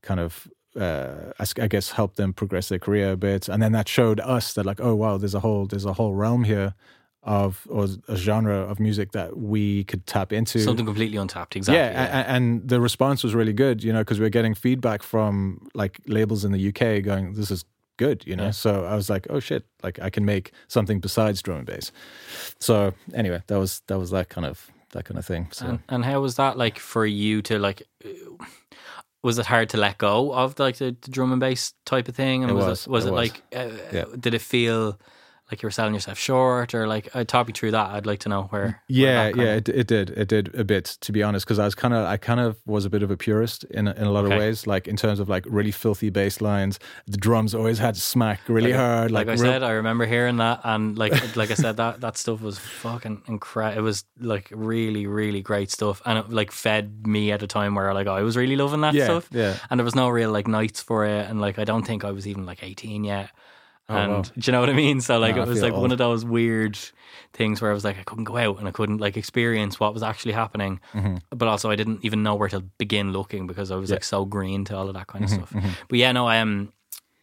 kind 0.03 0.19
of 0.19 0.49
uh, 0.77 1.33
I 1.39 1.45
I 1.63 1.69
guess 1.69 1.93
helped 1.93 2.17
them 2.17 2.33
progress 2.33 2.69
their 2.69 2.81
career 2.81 3.13
a 3.13 3.17
bit, 3.17 3.49
and 3.49 3.63
then 3.63 3.73
that 3.73 3.89
showed 3.89 4.19
us 4.21 4.55
that 4.55 4.67
like, 4.67 4.81
oh 4.81 4.95
wow, 4.97 5.19
there's 5.19 5.35
a 5.35 5.41
whole 5.41 5.67
there's 5.67 5.87
a 5.87 5.93
whole 5.93 6.15
realm 6.15 6.45
here 6.45 6.75
of 7.23 7.67
or 7.69 7.87
a 8.09 8.17
genre 8.17 8.57
of 8.57 8.81
music 8.81 9.13
that 9.13 9.37
we 9.37 9.85
could 9.85 10.07
tap 10.07 10.33
into. 10.33 10.59
something 10.61 10.87
completely 10.87 11.19
untapped. 11.19 11.55
Exactly. 11.57 11.79
yeah, 11.79 12.21
a- 12.23 12.29
and 12.29 12.67
the 12.67 12.81
response 12.81 13.23
was 13.23 13.35
really 13.35 13.53
good, 13.53 13.85
you 13.85 13.93
know, 13.93 14.01
because 14.01 14.19
we 14.19 14.27
are 14.27 14.31
getting 14.31 14.55
feedback 14.55 15.03
from 15.03 15.69
like 15.75 16.01
labels 16.07 16.45
in 16.45 16.53
the 16.53 16.69
UK 16.69 17.03
going, 17.05 17.35
"This 17.35 17.51
is 17.51 17.65
good," 17.99 18.25
you 18.27 18.35
know. 18.37 18.45
Yeah. 18.45 18.51
So 18.53 18.85
I 18.87 18.95
was 18.95 19.11
like, 19.11 19.27
"Oh 19.29 19.39
shit!" 19.41 19.67
Like 19.83 19.99
I 20.01 20.09
can 20.11 20.25
make 20.25 20.53
something 20.69 20.99
besides 21.01 21.43
drum 21.43 21.59
and 21.59 21.67
bass. 21.67 21.93
So 22.59 22.95
anyway, 23.13 23.43
that 23.49 23.59
was 23.59 23.83
that 23.89 23.99
was 23.99 24.11
that 24.13 24.29
kind 24.31 24.47
of 24.47 24.71
that 24.93 25.05
kind 25.05 25.19
of 25.19 25.27
thing. 25.27 25.49
So 25.53 25.67
And, 25.67 25.79
and 25.89 26.05
how 26.05 26.21
was 26.21 26.37
that 26.37 26.57
like 26.57 26.79
for 26.79 27.05
you 27.05 27.43
to 27.43 27.59
like? 27.59 27.83
uh, 28.05 28.09
Was 29.23 29.39
it 29.39 29.45
hard 29.47 29.69
to 29.69 29.77
let 29.77 29.99
go 29.99 30.33
of 30.33 30.59
like 30.59 30.79
the, 30.79 30.97
the 31.03 31.11
drum 31.11 31.31
and 31.33 31.41
bass 31.41 31.75
type 31.85 32.09
of 32.09 32.17
thing? 32.17 32.43
And 32.43 32.51
It 32.51 32.55
was, 32.55 32.65
was, 32.65 32.87
it 32.87 32.91
was 32.91 33.05
it 33.05 33.09
it, 33.09 33.13
was. 33.13 33.19
like? 33.31 33.43
Uh, 33.55 33.77
Yeah. 33.93 34.05
Did 34.19 34.33
it 34.35 34.41
feel 34.41 34.99
like 35.51 35.63
you 35.63 35.67
were 35.67 35.71
selling 35.71 35.95
yourself 35.95 36.19
short, 36.19 36.75
or 36.75 36.87
like? 36.87 37.15
Uh, 37.15 37.25
talk 37.25 37.47
me 37.47 37.53
through 37.53 37.73
that. 37.73 37.91
I'd 37.91 38.07
like 38.07 38.21
to 38.21 38.29
know 38.29 38.43
where. 38.45 38.61
where 38.63 38.83
Yeah, 38.89 39.31
kind 39.31 39.37
yeah, 39.43 39.45
of- 39.55 39.57
it, 39.59 39.69
it 39.69 39.87
did. 39.87 40.11
It 40.11 40.29
did 40.29 40.55
a 40.55 40.65
bit, 40.65 40.85
to 41.01 41.13
be 41.13 41.23
honest, 41.23 41.47
because 41.47 41.59
I 41.59 41.65
was 41.65 41.75
kind 41.75 41.93
of, 41.95 42.05
I 42.07 42.17
kind 42.17 42.41
of 42.41 42.57
was 42.67 42.85
a 42.85 42.91
bit 42.91 43.03
of 43.03 43.11
a 43.11 43.17
purist 43.17 43.65
in 43.65 43.89
a- 43.89 43.93
in 43.95 44.05
a 44.05 44.11
lot 44.13 44.25
Okay. 44.25 44.35
of 44.35 44.41
ways, 44.41 44.67
like 44.67 44.87
in 44.89 44.97
terms 44.97 45.21
of 45.21 45.29
like 45.29 45.45
really 45.49 45.71
filthy 45.71 46.11
bass 46.11 46.41
lines. 46.41 46.79
The 47.07 47.17
drums 47.17 47.55
always 47.55 47.79
had 47.79 47.95
to 47.97 48.01
smack 48.01 48.41
really 48.49 48.71
like, 48.73 48.81
hard. 48.81 49.11
Like, 49.11 49.27
Like, 49.27 49.39
I 49.39 49.43
real- 49.43 49.53
said, 49.53 49.63
I 49.63 49.71
remember 49.73 50.07
hearing 50.07 50.37
that, 50.39 50.61
and 50.65 50.97
like 50.99 51.13
like 51.37 51.51
I 51.51 51.55
said, 51.55 51.77
that 51.79 52.01
that 52.01 52.17
stuff 52.17 52.41
was 52.41 52.59
fucking 52.59 53.23
incredible. 53.27 53.79
It 53.79 53.83
was 53.83 54.05
like 54.21 54.49
really, 54.55 55.07
really 55.07 55.43
great 55.43 55.71
stuff, 55.71 56.01
and 56.07 56.19
it 56.19 56.31
like 56.31 56.53
fed 56.53 57.07
me 57.07 57.33
at 57.33 57.43
a 57.43 57.47
time 57.47 57.75
where 57.75 57.93
like 57.95 58.07
I 58.07 58.23
was 58.23 58.37
really 58.37 58.57
loving 58.57 58.81
that 58.83 58.95
Yeah, 58.95 59.05
stuff. 59.05 59.29
yeah. 59.33 59.57
and 59.71 59.79
there 59.81 59.85
was 59.85 59.95
no 59.95 60.09
real 60.09 60.31
like 60.31 60.47
nights 60.47 60.81
for 60.83 61.05
it, 61.07 61.29
and 61.29 61.41
like 61.41 61.59
I 61.59 61.65
don't 61.65 61.87
think 61.87 62.05
I 62.05 62.11
was 62.13 62.27
even 62.27 62.47
like 62.47 62.63
eighteen 62.63 63.05
yet. 63.05 63.31
And 63.91 64.13
Oh, 64.13 64.17
wow. 64.17 64.23
do 64.23 64.33
you 64.45 64.53
know 64.53 64.61
what 64.61 64.71
I 64.71 64.75
mean? 64.75 65.01
So 65.01 65.19
like 65.19 65.37
No, 65.37 65.43
it 65.43 65.49
was 65.49 65.63
like 65.63 65.75
one 65.75 65.91
of 65.93 65.99
those 65.99 66.25
weird 66.25 66.79
things 67.33 67.61
where 67.61 67.71
I 67.71 67.75
was 67.75 67.85
like 67.85 67.99
I 67.99 68.03
couldn't 68.05 68.25
go 68.25 68.37
out 68.37 68.59
and 68.59 68.69
I 68.69 68.71
couldn't 68.71 68.99
like 68.99 69.17
experience 69.17 69.81
what 69.81 69.93
was 69.93 70.03
actually 70.03 70.33
happening, 70.33 70.81
mm-hmm. 70.93 71.17
but 71.31 71.49
also 71.49 71.71
I 71.71 71.77
didn't 71.77 72.05
even 72.05 72.23
know 72.23 72.35
where 72.37 72.49
to 72.51 72.61
begin 72.61 73.13
looking 73.13 73.47
because 73.47 73.71
I 73.71 73.77
was 73.77 73.91
like 73.91 74.05
so 74.05 74.25
green 74.25 74.65
to 74.67 74.77
all 74.77 74.89
of 74.89 74.95
that 74.95 75.07
kind 75.09 75.25
of 75.25 75.31
mm-hmm, 75.31 75.45
stuff. 75.45 75.53
Mm-hmm. 75.53 75.71
But 75.89 75.99
yeah, 75.99 76.13
no, 76.13 76.27
I 76.27 76.37
am. 76.37 76.73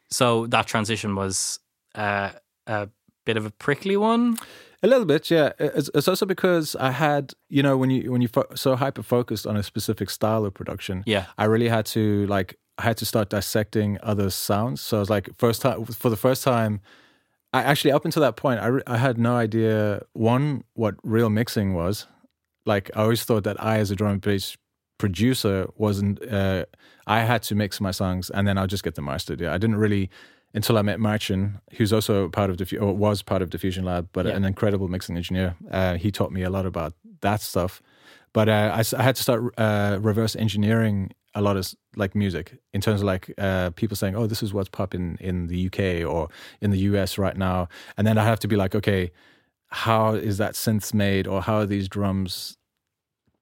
So 0.10 0.48
that 0.48 0.68
transition 0.68 1.16
was 1.16 1.60
uh, 1.96 2.32
a 2.68 2.90
bit 3.26 3.38
of 3.38 3.46
a 3.46 3.52
prickly 3.52 3.98
one. 3.98 4.38
A 4.84 4.88
little 4.88 5.06
bit, 5.06 5.32
yeah. 5.32 5.54
It's, 5.60 5.90
it's 5.96 6.08
also 6.08 6.26
because 6.26 6.76
I 6.76 6.92
had, 6.92 7.34
you 7.50 7.64
know, 7.64 7.78
when 7.78 7.90
you 7.90 8.12
when 8.12 8.22
you 8.22 8.28
fo- 8.28 8.54
so 8.56 8.76
hyper 8.76 9.02
focused 9.04 9.48
on 9.48 9.58
a 9.58 9.64
specific 9.64 10.10
style 10.10 10.46
of 10.46 10.54
production, 10.54 11.04
Yeah. 11.06 11.26
I 11.38 11.46
really 11.46 11.68
had 11.68 11.86
to 11.88 12.28
like 12.28 12.60
I 12.77 12.84
had 12.84 12.98
to 12.98 13.05
start 13.05 13.29
dissecting 13.29 13.98
other 14.03 14.29
sounds. 14.29 14.81
So 14.81 14.98
I 14.98 15.00
was 15.00 15.10
like, 15.10 15.29
first 15.38 15.62
time 15.62 15.86
for 15.86 16.10
the 16.10 16.17
first 16.17 16.43
time, 16.43 16.79
I 17.53 17.63
actually 17.63 17.91
up 17.91 18.05
until 18.05 18.22
that 18.22 18.36
point, 18.36 18.60
I 18.60 18.69
I 18.86 18.98
had 18.98 19.17
no 19.17 19.36
idea 19.36 20.01
one 20.13 20.63
what 20.74 20.96
real 21.03 21.29
mixing 21.29 21.74
was. 21.74 22.07
Like 22.65 22.91
I 22.96 23.01
always 23.03 23.24
thought 23.24 23.43
that 23.46 23.62
I, 23.63 23.79
as 23.79 23.91
a 23.91 23.96
drum 23.96 24.12
and 24.13 24.22
bass 24.22 24.57
producer, 24.98 25.67
wasn't. 25.75 26.22
Uh, 26.31 26.65
I 27.07 27.22
had 27.22 27.41
to 27.43 27.55
mix 27.55 27.79
my 27.79 27.91
songs 27.91 28.29
and 28.29 28.48
then 28.48 28.57
I'll 28.57 28.67
just 28.67 28.84
get 28.84 28.96
them 28.96 29.05
mastered. 29.05 29.39
Yeah, 29.41 29.53
I 29.53 29.57
didn't 29.57 29.77
really 29.77 30.10
until 30.53 30.77
I 30.77 30.81
met 30.81 31.00
Marcin, 31.00 31.60
who's 31.77 31.93
also 31.93 32.29
part 32.29 32.50
of 32.50 32.57
Diffu- 32.57 32.81
or 32.81 32.93
was 32.93 33.22
part 33.22 33.41
of 33.41 33.50
Diffusion 33.50 33.86
Lab, 33.86 34.07
but 34.12 34.25
Yeah. 34.25 34.36
an 34.36 34.43
incredible 34.46 34.88
mixing 34.88 35.15
engineer. 35.15 35.55
Uh, 35.72 35.96
he 35.98 36.10
taught 36.12 36.31
me 36.31 36.41
a 36.43 36.50
lot 36.50 36.65
about 36.65 36.93
that 37.22 37.41
stuff. 37.41 37.81
But 38.34 38.50
uh, 38.50 38.72
I, 38.74 38.84
I 39.00 39.03
had 39.03 39.15
to 39.17 39.22
start 39.24 39.53
uh, 39.57 39.98
reverse 40.01 40.36
engineering 40.36 41.12
a 41.38 41.41
lot 41.41 41.56
of 41.58 41.65
like 41.96 42.13
music 42.15 42.46
in 42.74 42.82
terms 42.82 43.01
of 43.01 43.06
like 43.13 43.25
uh, 43.38 43.70
people 43.82 43.96
saying, 43.96 44.15
"Oh, 44.15 44.27
this 44.27 44.41
is 44.44 44.53
what's 44.53 44.70
popping 44.70 45.17
in 45.20 45.48
the 45.48 45.60
UK 45.67 45.79
or 46.13 46.29
in 46.62 46.70
the 46.72 46.79
US 46.91 47.17
right 47.17 47.38
now," 47.38 47.67
and 47.96 48.06
then 48.08 48.17
I 48.17 48.24
have 48.32 48.39
to 48.39 48.48
be 48.48 48.56
like, 48.63 48.74
"Okay, 48.75 49.12
how 49.67 50.13
is 50.15 50.38
that 50.38 50.53
synth 50.56 50.94
made, 50.94 51.27
or 51.27 51.41
how 51.41 51.56
are 51.62 51.65
these 51.65 51.88
drums?" 51.88 52.58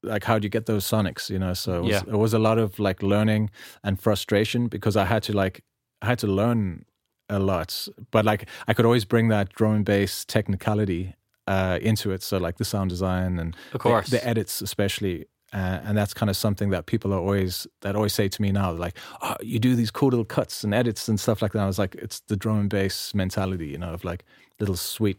Like 0.03 0.23
how 0.25 0.37
do 0.39 0.45
you 0.45 0.49
get 0.49 0.65
those 0.67 0.85
sonics? 0.85 1.29
You 1.29 1.39
know, 1.39 1.53
so 1.55 1.77
it 1.79 1.81
was, 1.81 1.91
Yeah. 1.91 2.13
it 2.13 2.17
was 2.25 2.33
a 2.33 2.39
lot 2.39 2.57
of 2.59 2.77
like 2.79 3.01
learning 3.01 3.49
and 3.83 3.99
frustration 3.99 4.67
because 4.67 4.95
I 4.95 5.05
had 5.05 5.23
to 5.23 5.33
like 5.33 5.63
I 6.01 6.05
had 6.07 6.19
to 6.19 6.27
learn 6.27 6.85
a 7.27 7.39
lot, 7.39 7.87
but 8.11 8.23
like 8.25 8.47
I 8.67 8.73
could 8.75 8.85
always 8.85 9.05
bring 9.05 9.29
that 9.29 9.49
drum 9.57 9.73
and 9.77 9.85
bass 9.85 10.23
technicality 10.25 11.15
uh, 11.47 11.79
into 11.81 12.11
it. 12.11 12.21
So 12.23 12.37
like 12.37 12.57
the 12.57 12.65
sound 12.65 12.89
design 12.91 13.39
and 13.39 13.55
Of 13.73 13.79
course. 13.81 14.09
the, 14.09 14.17
the 14.17 14.27
edits, 14.27 14.61
especially. 14.61 15.25
Uh, 15.55 15.79
and 15.85 15.97
that's 15.97 16.13
kind 16.13 16.29
of 16.29 16.35
something 16.35 16.69
that 16.71 16.85
people 16.85 17.13
are 17.13 17.19
always 17.19 17.65
that 17.79 17.95
always 17.95 18.13
say 18.13 18.27
to 18.27 18.41
me 18.41 18.51
now, 18.51 18.73
like, 18.73 18.97
"Oh, 19.21 19.35
you 19.41 19.57
do 19.57 19.73
these 19.75 19.89
cool 19.89 20.09
little 20.09 20.25
cuts 20.25 20.65
and 20.65 20.73
edits 20.73 21.07
and 21.07 21.17
stuff 21.17 21.41
like 21.41 21.53
that." 21.53 21.63
I 21.63 21.67
was 21.67 21.79
like, 21.79 21.95
"It's 21.95 22.19
the 22.27 22.35
drum 22.35 22.59
and 22.59 22.69
bass 22.69 23.13
mentality, 23.13 23.67
you 23.67 23.77
know, 23.77 23.93
of 23.93 24.03
like 24.03 24.25
little 24.59 24.75
sweet 24.75 25.17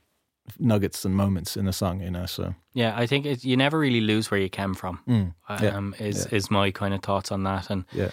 nuggets 0.59 1.05
and 1.07 1.16
moments 1.16 1.57
in 1.57 1.66
a 1.66 1.73
song, 1.73 2.02
you 2.02 2.11
know." 2.11 2.26
So 2.26 2.55
Yeah, 2.75 2.93
I 3.02 3.07
think 3.07 3.25
it, 3.25 3.45
you 3.45 3.57
never 3.57 3.78
really 3.78 4.02
lose 4.02 4.31
where 4.31 4.38
you 4.38 4.50
came 4.50 4.75
from. 4.75 5.00
Mm, 5.09 5.35
yeah, 5.62 5.76
Um, 5.76 5.95
is 5.99 6.26
is 6.26 6.50
my 6.50 6.71
kind 6.71 6.93
of 6.93 7.00
thoughts 7.00 7.33
on 7.33 7.45
that. 7.45 7.71
And 7.71 7.85
yeah, 7.93 8.11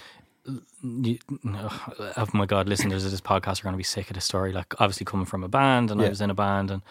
you, 0.81 1.17
oh 1.45 2.27
my 2.33 2.45
god, 2.45 2.69
listeners 2.69 3.03
of 3.05 3.11
this 3.11 3.21
podcast 3.21 3.59
are 3.59 3.63
going 3.63 3.73
to 3.73 3.77
be 3.77 3.83
sick 3.83 4.09
of 4.09 4.15
this 4.15 4.25
story. 4.25 4.53
Like, 4.53 4.79
obviously 4.79 5.05
coming 5.05 5.25
from 5.25 5.43
a 5.43 5.49
band, 5.49 5.91
and 5.91 6.01
I 6.01 6.09
was 6.09 6.21
in 6.21 6.29
a 6.29 6.33
band, 6.33 6.71
and 6.71 6.81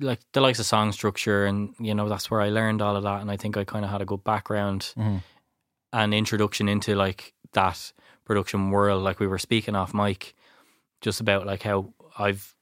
like 0.00 0.20
the 0.32 0.40
likes 0.40 0.58
of 0.58 0.66
song 0.66 0.92
structure, 0.92 1.44
and 1.46 1.74
you 1.78 1.94
know 1.94 2.08
that's 2.08 2.30
where 2.30 2.40
I 2.40 2.50
learned 2.50 2.82
all 2.82 2.96
of 2.96 3.02
that. 3.02 3.20
And 3.20 3.30
I 3.30 3.36
think 3.36 3.56
I 3.56 3.64
kind 3.64 3.84
of 3.84 3.90
had 3.90 4.02
a 4.02 4.06
good 4.06 4.22
background 4.24 4.92
Mhm. 4.96 5.22
and 5.92 6.14
introduction 6.14 6.68
into 6.68 6.94
like 6.94 7.34
that 7.52 7.92
production 8.24 8.70
world. 8.70 9.02
Like 9.02 9.20
we 9.20 9.26
were 9.26 9.38
speaking 9.38 9.74
off 9.76 9.92
mic, 9.94 10.34
just 11.00 11.20
about 11.20 11.46
like 11.46 11.62
how 11.62 11.92
I've 12.18 12.54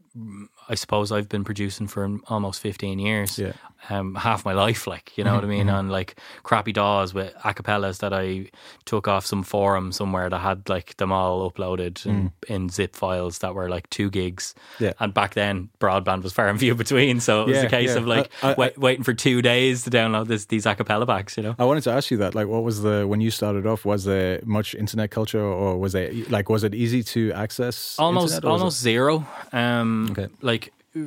I 0.69 0.75
suppose 0.75 1.13
I've 1.13 1.29
been 1.29 1.45
producing 1.45 1.87
for 1.87 2.19
almost 2.29 2.61
15 2.61 2.99
years. 2.99 3.39
Yeah. 3.39 3.53
Um, 3.89 4.17
half 4.17 4.45
my 4.45 4.53
life, 4.53 4.89
like, 4.89 5.17
you 5.17 5.23
know 5.23 5.33
what 5.37 5.45
I 5.45 5.47
mean? 5.47 5.69
On 5.69 5.89
like 5.91 6.17
crappy 6.43 6.73
DAWs 6.73 7.15
with 7.15 7.33
acapellas 7.45 7.99
that 7.99 8.13
I 8.13 8.47
took 8.85 9.07
off 9.07 9.25
some 9.25 9.45
forum 9.45 9.93
somewhere 9.93 10.29
that 10.29 10.39
had 10.41 10.69
like 10.69 10.97
them 10.97 11.13
all 11.13 11.49
uploaded 11.49 12.05
in, 12.05 12.33
in 12.49 12.69
zip 12.69 12.97
files 12.97 13.39
that 13.41 13.55
were 13.55 13.69
like 13.69 13.89
two 13.91 14.11
gigs. 14.11 14.57
Yeah. 14.81 14.95
And 14.99 15.15
back 15.15 15.35
then, 15.35 15.69
broadband 15.79 16.23
was 16.25 16.33
far 16.33 16.49
and 16.49 16.59
few 16.59 16.75
between. 16.75 17.21
So 17.21 17.43
it 17.43 17.49
was 17.49 17.57
Yeah, 17.59 17.63
a 17.65 17.71
case 17.71 17.91
yeah. 17.91 17.99
of 17.99 18.07
like 18.09 18.33
I- 18.43 18.53
I- 18.53 18.55
wait, 18.55 18.77
waiting 18.79 19.05
for 19.05 19.15
two 19.15 19.41
days 19.41 19.85
to 19.85 19.91
download 19.91 20.27
this, 20.27 20.47
these 20.47 20.65
acapella 20.65 21.07
packs, 21.07 21.37
you 21.37 21.45
know? 21.45 21.55
I 21.57 21.65
wanted 21.65 21.85
to 21.85 21.93
ask 21.93 22.11
you 22.11 22.17
that. 22.17 22.35
Like, 22.35 22.49
what 22.49 22.65
was 22.65 22.83
the 22.83 23.07
when 23.07 23.21
you 23.21 23.31
started 23.31 23.67
off? 23.67 23.85
Was 23.85 24.05
there 24.05 24.41
much 24.45 24.75
internet 24.75 25.13
culture, 25.13 25.41
or 25.45 25.79
was 25.79 25.95
it 25.95 26.29
like 26.29 26.49
was 26.49 26.65
it 26.65 26.75
easy 26.75 27.05
to 27.05 27.31
access? 27.35 27.95
almost 28.01 28.35
internet, 28.35 28.45
or 28.49 28.53
was 28.53 28.61
almost 28.63 28.81
zero. 28.81 29.25
Um, 29.53 30.09
Okay. 30.11 30.27
Like 30.41 30.56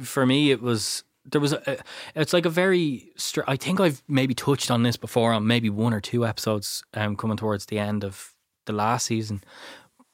for 0.02 0.26
me, 0.26 0.52
it 0.52 0.62
was 0.62 1.04
there 1.26 1.42
was 1.42 1.54
a, 1.54 1.78
it's 2.16 2.34
like 2.34 2.46
a 2.46 2.50
very. 2.50 3.12
str- 3.16 3.42
I 3.48 3.56
think 3.56 3.80
I've 3.80 4.02
maybe 4.08 4.34
touched 4.34 4.72
on 4.72 4.84
this 4.84 4.98
before 4.98 5.34
on 5.34 5.46
maybe 5.48 5.70
one 5.70 5.94
or 5.94 6.00
two 6.02 6.26
episodes 6.26 6.84
um, 6.94 7.16
coming 7.16 7.38
towards 7.38 7.66
the 7.68 7.80
end 7.80 8.04
of 8.04 8.34
the 8.66 8.74
last 8.74 9.06
season, 9.08 9.44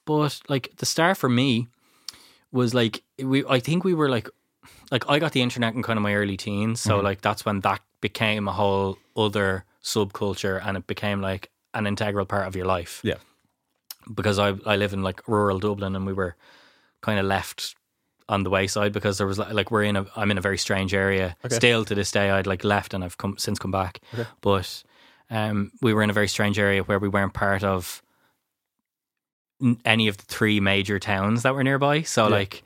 but 0.05 0.39
like 0.49 0.73
the 0.77 0.85
star 0.85 1.15
for 1.15 1.29
me 1.29 1.67
was 2.51 2.73
like 2.73 3.03
we. 3.19 3.45
I 3.45 3.59
think 3.59 3.83
we 3.83 3.93
were 3.93 4.09
like 4.09 4.29
like 4.91 5.07
I 5.09 5.19
got 5.19 5.31
the 5.33 5.41
internet 5.41 5.73
in 5.75 5.83
kind 5.83 5.97
of 5.97 6.03
my 6.03 6.15
early 6.15 6.37
teens, 6.37 6.81
so 6.81 6.99
like 6.99 7.21
that's 7.21 7.45
when 7.45 7.61
that 7.61 7.81
became 8.01 8.47
a 8.47 8.53
whole 8.53 8.97
other 9.15 9.63
subculture, 9.83 10.61
and 10.65 10.77
it 10.77 10.87
became 10.87 11.21
like 11.21 11.49
an 11.73 11.85
integral 11.87 12.25
part 12.25 12.47
of 12.47 12.55
your 12.55 12.65
life 12.65 13.01
Yeah. 13.03 13.15
because 14.13 14.39
I 14.39 14.49
I 14.65 14.75
live 14.77 14.93
in 14.93 15.03
like 15.03 15.27
rural 15.27 15.59
Dublin 15.59 15.95
and 15.95 16.05
we 16.05 16.13
were 16.13 16.35
kind 17.01 17.19
of 17.19 17.25
left 17.25 17.75
on 18.27 18.43
the 18.43 18.49
wayside 18.49 18.91
because 18.91 19.17
there 19.17 19.27
was 19.27 19.37
like, 19.37 19.53
like 19.53 19.71
we're 19.71 19.83
in 19.83 19.95
a 19.95 20.05
I'm 20.15 20.31
in 20.31 20.37
a 20.37 20.41
very 20.41 20.57
strange 20.57 20.93
area. 20.93 21.35
Still 21.57 21.85
to 21.85 21.95
this 21.95 22.11
day 22.11 22.31
I'd 22.31 22.47
like 22.47 22.63
left 22.63 22.93
and 22.93 23.03
I've 23.03 23.17
come 23.17 23.37
since 23.37 23.59
come 23.59 23.71
back. 23.71 24.01
But 24.41 24.83
um 25.29 25.71
we 25.81 25.93
were 25.93 26.03
in 26.03 26.09
a 26.09 26.13
very 26.13 26.27
strange 26.27 26.57
area 26.59 26.83
where 26.83 26.99
we 26.99 27.07
weren't 27.07 27.33
part 27.33 27.63
of 27.63 28.01
n- 29.61 29.77
any 29.85 30.07
of 30.07 30.17
the 30.17 30.23
three 30.23 30.59
major 30.59 30.99
towns 30.99 31.43
that 31.43 31.53
were 31.55 31.63
nearby. 31.63 32.01
So 32.01 32.27
like 32.27 32.63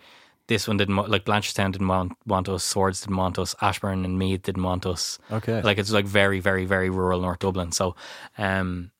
this 0.47 0.67
one 0.67 0.77
didn't 0.77 0.95
like 0.95 1.25
Blanchardstown 1.25 1.71
didn't 1.71 1.87
want 1.87 2.13
want 2.25 2.49
us 2.49 2.63
Swords 2.63 3.01
didn't 3.01 3.17
want 3.17 3.37
us 3.37 3.55
Ashbourne 3.61 4.03
and 4.05 4.17
Meath 4.17 4.41
didn't 4.43 4.63
want 4.63 4.85
us. 4.85 5.19
Okay. 5.31 5.61
like 5.61 5.77
it's 5.77 5.91
like 5.91 6.05
very 6.05 6.39
very 6.39 6.65
very 6.65 6.89
rural 6.89 7.21
North 7.21 7.39
Dublin. 7.39 7.71
So 7.71 7.95
um 8.37 8.91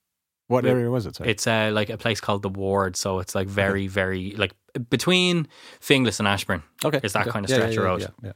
what 0.50 0.66
area 0.66 0.90
was 0.90 1.06
it? 1.06 1.16
Sorry? 1.16 1.30
it's 1.32 1.48
uh, 1.48 1.72
like 1.74 1.90
a 1.90 1.98
place 1.98 2.20
called 2.20 2.42
the 2.42 2.50
Ward, 2.50 2.96
so 2.98 3.20
it's 3.20 3.34
like 3.36 3.48
very, 3.48 3.88
very 3.88 4.32
like 4.38 4.54
between 4.90 5.48
Finglas 5.80 6.20
and 6.20 6.28
Ashbourne. 6.28 6.64
okay. 6.84 7.00
It's 7.04 7.14
that 7.14 7.22
okay. 7.22 7.32
kind 7.32 7.46
of 7.46 7.50
Yeah, 7.50 7.56
stretch 7.58 7.74
yeah, 7.76 7.80
of 7.80 7.86
road. 7.86 8.08
Yeah. 8.24 8.32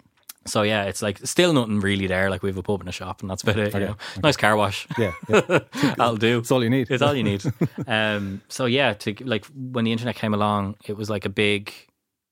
So 0.46 0.62
yeah, 0.64 0.84
it's 0.90 1.02
like 1.02 1.20
still 1.26 1.54
nothing 1.54 1.80
really 1.80 2.06
there. 2.08 2.30
Like 2.30 2.44
we 2.44 2.50
have 2.50 2.58
a 2.58 2.64
pub 2.64 2.80
and 2.82 2.90
a 2.90 2.92
shop, 2.92 3.22
and 3.22 3.30
that's 3.30 3.44
about 3.44 3.58
it. 3.58 3.74
You 3.74 3.80
Okay, 3.80 3.86
know, 3.86 3.96
nice 4.22 4.36
car 4.38 4.56
wash. 4.58 4.88
Yeah, 4.98 5.14
yeah. 5.30 5.42
That'll 5.98 6.18
do. 6.18 6.40
It's 6.40 6.52
all 6.52 6.62
you 6.64 6.70
need. 6.70 6.92
It's 6.92 7.02
all 7.02 7.16
you 7.16 7.24
need. 7.24 7.44
um, 7.88 8.42
so 8.50 8.66
yeah, 8.66 8.94
to 8.94 9.16
like 9.24 9.46
when 9.56 9.86
the 9.86 9.92
internet 9.92 10.16
came 10.16 10.34
along, 10.34 10.76
it 10.86 10.98
was 10.98 11.10
like 11.10 11.26
a 11.26 11.30
big. 11.30 11.72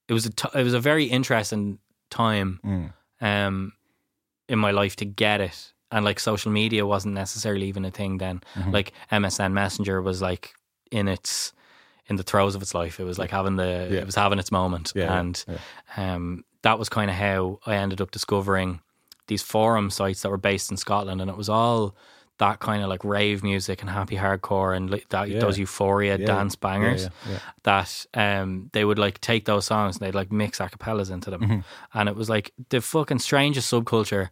It 0.09 0.13
was 0.13 0.25
a 0.25 0.29
t- 0.29 0.49
it 0.59 0.63
was 0.63 0.73
a 0.73 0.79
very 0.81 1.05
interesting 1.05 1.79
time, 2.09 2.59
Mm. 2.65 2.93
um, 3.21 3.71
in 4.49 4.59
my 4.59 4.71
life 4.71 4.97
to 4.97 5.05
get 5.05 5.39
it, 5.39 5.71
and 5.91 6.05
like 6.05 6.19
social 6.19 6.51
media 6.51 6.85
wasn't 6.85 7.13
necessarily 7.13 7.67
even 7.67 7.85
a 7.85 7.91
thing 7.91 8.17
then. 8.17 8.41
Mm-hmm. 8.55 8.71
Like 8.71 8.93
MSN 9.11 9.51
Messenger 9.53 10.01
was 10.01 10.21
like 10.21 10.53
in 10.91 11.07
its 11.07 11.53
in 12.07 12.15
the 12.17 12.23
throes 12.23 12.55
of 12.55 12.61
its 12.61 12.73
life. 12.73 12.99
It 12.99 13.03
was 13.05 13.17
like 13.19 13.29
having 13.31 13.55
the 13.57 13.87
Yeah. 13.91 13.99
it 14.01 14.05
was 14.05 14.15
having 14.15 14.39
its 14.39 14.51
moment, 14.51 14.91
Yeah, 14.95 15.19
and 15.19 15.43
yeah. 15.47 16.13
um, 16.15 16.43
that 16.63 16.77
was 16.79 16.89
kind 16.89 17.09
of 17.09 17.15
how 17.15 17.59
I 17.65 17.75
ended 17.75 18.01
up 18.01 18.11
discovering 18.11 18.79
these 19.27 19.41
forum 19.43 19.89
sites 19.89 20.21
that 20.21 20.29
were 20.29 20.37
based 20.37 20.71
in 20.71 20.77
Scotland, 20.77 21.21
and 21.21 21.29
it 21.29 21.37
was 21.37 21.47
all 21.49 21.95
that 22.37 22.59
kind 22.59 22.81
of 22.83 22.89
like 22.89 23.03
rave 23.05 23.43
music 23.43 23.81
and 23.81 23.89
happy 23.89 24.15
hardcore 24.15 24.75
and 24.75 24.89
like 24.89 25.07
that, 25.09 25.29
those 25.39 25.59
euphoria 25.59 26.17
dance 26.17 26.55
bangers 26.55 27.07
that 27.63 28.05
um, 28.15 28.69
they 28.73 28.83
would 28.83 28.97
like 28.97 29.21
take 29.21 29.45
those 29.45 29.65
songs 29.65 29.95
and 29.97 30.05
they'd 30.05 30.15
like 30.15 30.31
mix 30.31 30.57
acapellas 30.59 31.11
into 31.11 31.29
them, 31.29 31.41
Mm-hmm. 31.41 31.59
and 31.93 32.09
it 32.09 32.15
was 32.15 32.29
like 32.29 32.51
the 32.69 32.81
fucking 32.81 33.19
strangest 33.19 33.71
subculture. 33.71 34.29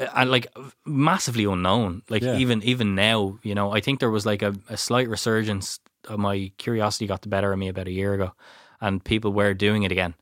Uh, 0.00 0.06
And 0.16 0.30
like 0.30 0.46
massively 0.84 1.44
unknown, 1.44 2.02
like 2.08 2.22
Yeah. 2.22 2.36
even 2.38 2.62
even 2.62 2.94
now, 2.94 3.38
you 3.42 3.54
know, 3.54 3.70
I 3.76 3.80
think 3.80 4.00
there 4.00 4.10
was 4.10 4.26
like 4.26 4.42
a, 4.42 4.54
a 4.68 4.76
slight 4.76 5.08
resurgence. 5.08 5.80
Of 6.08 6.18
my 6.18 6.50
curiosity 6.56 7.06
got 7.06 7.20
the 7.20 7.28
better 7.28 7.52
of 7.52 7.58
me 7.58 7.68
about 7.68 7.86
a 7.86 7.90
year 7.92 8.14
ago, 8.14 8.32
and 8.80 9.04
people 9.04 9.32
were 9.34 9.52
doing 9.52 9.82
it 9.82 9.92
again 9.92 10.14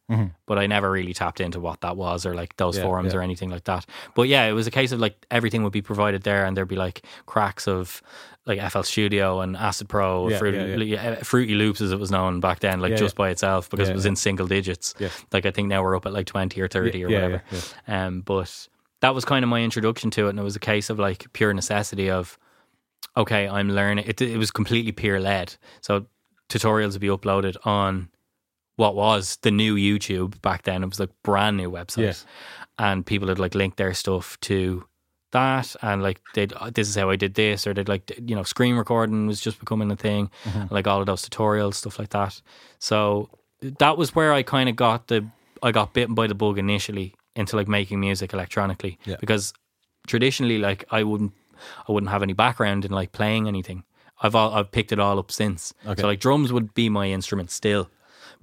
but 0.47 0.58
I 0.58 0.66
never 0.66 0.90
really 0.90 1.12
tapped 1.14 1.40
into 1.40 1.61
what 1.61 1.80
that 1.82 1.97
was 1.97 2.26
or 2.26 2.35
like 2.35 2.56
those 2.56 2.76
Yeah, 2.78 2.85
forums 2.85 3.12
yeah. 3.12 3.18
or 3.20 3.23
anything 3.23 3.50
like 3.50 3.64
that. 3.64 3.87
But 4.14 4.26
yeah, 4.28 4.47
it 4.50 4.54
was 4.54 4.66
a 4.66 4.70
case 4.70 4.90
of 4.94 4.99
like 4.99 5.14
everything 5.30 5.62
would 5.62 5.73
be 5.73 5.82
provided 5.82 6.23
there, 6.23 6.44
and 6.47 6.56
there'd 6.56 6.66
be 6.76 6.85
like 6.87 7.02
cracks 7.26 7.68
of 7.68 8.02
like 8.47 8.58
FL 8.73 8.82
Studio 8.82 9.40
and 9.40 9.56
Acid 9.56 9.88
Pro, 9.88 10.28
Yeah, 10.30 10.38
Fruity, 10.38 10.87
yeah, 10.87 11.11
uh, 11.11 11.16
Fruity 11.23 11.54
Loops 11.54 11.80
as 11.80 11.92
it 11.92 12.00
was 12.00 12.11
known 12.11 12.40
back 12.40 12.58
then, 12.61 12.80
like 12.80 12.92
Yeah, 12.92 12.97
just 13.04 13.14
yeah. 13.14 13.25
by 13.25 13.30
itself 13.30 13.68
because 13.70 13.88
Yeah, 13.88 13.92
it 13.92 13.97
was 13.97 14.04
yeah. 14.06 14.11
in 14.12 14.16
single 14.16 14.47
digits. 14.49 14.94
Yeah. 14.99 15.11
Like 15.32 15.47
I 15.47 15.52
think 15.52 15.68
now 15.68 15.82
we're 15.85 15.94
up 15.97 16.06
at 16.06 16.12
like 16.12 16.26
twenty 16.26 16.61
or 16.61 16.68
thirty 16.68 17.04
or 17.04 17.11
Yeah, 17.11 17.16
whatever. 17.23 17.42
yeah, 17.52 18.06
Um, 18.06 18.23
but 18.23 18.68
that 19.00 19.14
was 19.14 19.24
kind 19.24 19.44
of 19.44 19.48
my 19.48 19.62
introduction 19.62 20.10
to 20.12 20.26
it, 20.26 20.30
and 20.30 20.38
it 20.40 20.42
was 20.42 20.56
a 20.56 20.60
case 20.60 20.90
of 20.90 20.98
like 20.98 21.32
pure 21.32 21.54
necessity 21.54 22.11
of 22.11 22.38
okay, 23.16 23.48
I'm 23.48 23.70
learning. 23.70 24.04
It, 24.06 24.20
it 24.20 24.37
was 24.38 24.50
completely 24.50 24.92
peer 24.92 25.20
led, 25.20 25.56
so 25.80 26.06
tutorials 26.48 26.92
would 26.92 27.00
be 27.00 27.08
uploaded 27.08 27.56
on 27.66 28.08
what 28.76 28.94
was 28.94 29.38
the 29.42 29.50
new 29.50 29.74
YouTube 29.74 30.40
back 30.40 30.62
then. 30.62 30.82
It 30.82 30.88
was 30.88 31.00
like 31.00 31.11
brand 31.22 31.56
new 31.56 31.70
website, 31.70 32.02
Yes. 32.02 32.26
and 32.78 33.04
people 33.04 33.28
would 33.28 33.38
like 33.38 33.54
link 33.54 33.76
their 33.76 33.94
stuff 33.94 34.38
to 34.42 34.84
that, 35.32 35.76
and 35.82 36.02
like 36.02 36.20
they'd 36.34 36.52
"Oh, 36.61 36.70
this 36.70 36.88
is 36.88 36.94
how 36.96 37.11
I 37.11 37.16
did 37.16 37.34
this, 37.34 37.66
or 37.66 37.74
they'd 37.74 37.88
like 37.88 38.11
you 38.24 38.34
know 38.34 38.42
screen 38.42 38.76
recording 38.76 39.26
was 39.26 39.40
just 39.40 39.61
becoming 39.61 39.90
a 39.90 39.96
thing, 39.96 40.30
mm-hmm. 40.44 40.72
like 40.72 40.87
all 40.87 41.00
of 41.00 41.06
those 41.06 41.28
tutorials, 41.28 41.74
stuff 41.74 41.98
like 41.98 42.11
that. 42.11 42.40
So 42.78 43.28
that 43.61 43.98
was 43.98 44.14
where 44.14 44.32
I 44.32 44.42
kind 44.42 44.68
of 44.68 44.76
got 44.76 45.08
the 45.08 45.26
I 45.62 45.72
got 45.72 45.92
bitten 45.92 46.14
by 46.14 46.28
the 46.28 46.34
bug 46.34 46.58
initially 46.58 47.14
into 47.38 47.57
like 47.57 47.68
making 47.68 48.01
music 48.01 48.33
electronically 48.35 48.98
Yeah. 49.05 49.16
because 49.20 49.53
traditionally 50.07 50.59
like 50.59 50.85
I 50.90 51.03
wouldn't 51.03 51.33
I 51.88 51.92
wouldn't 51.92 52.11
have 52.11 52.22
any 52.22 52.35
background 52.35 52.85
in 52.85 52.90
like 52.92 53.12
playing 53.12 53.48
anything. 53.48 53.85
I've 54.22 54.35
all, 54.35 54.53
I've 54.55 54.70
picked 54.70 54.92
it 54.92 54.98
all 54.98 55.18
up 55.18 55.31
since. 55.31 55.72
Okay. 55.87 56.01
So 56.03 56.07
like 56.09 56.20
drums 56.20 56.53
would 56.53 56.74
be 56.74 56.88
my 56.88 57.07
instrument 57.07 57.51
still, 57.51 57.88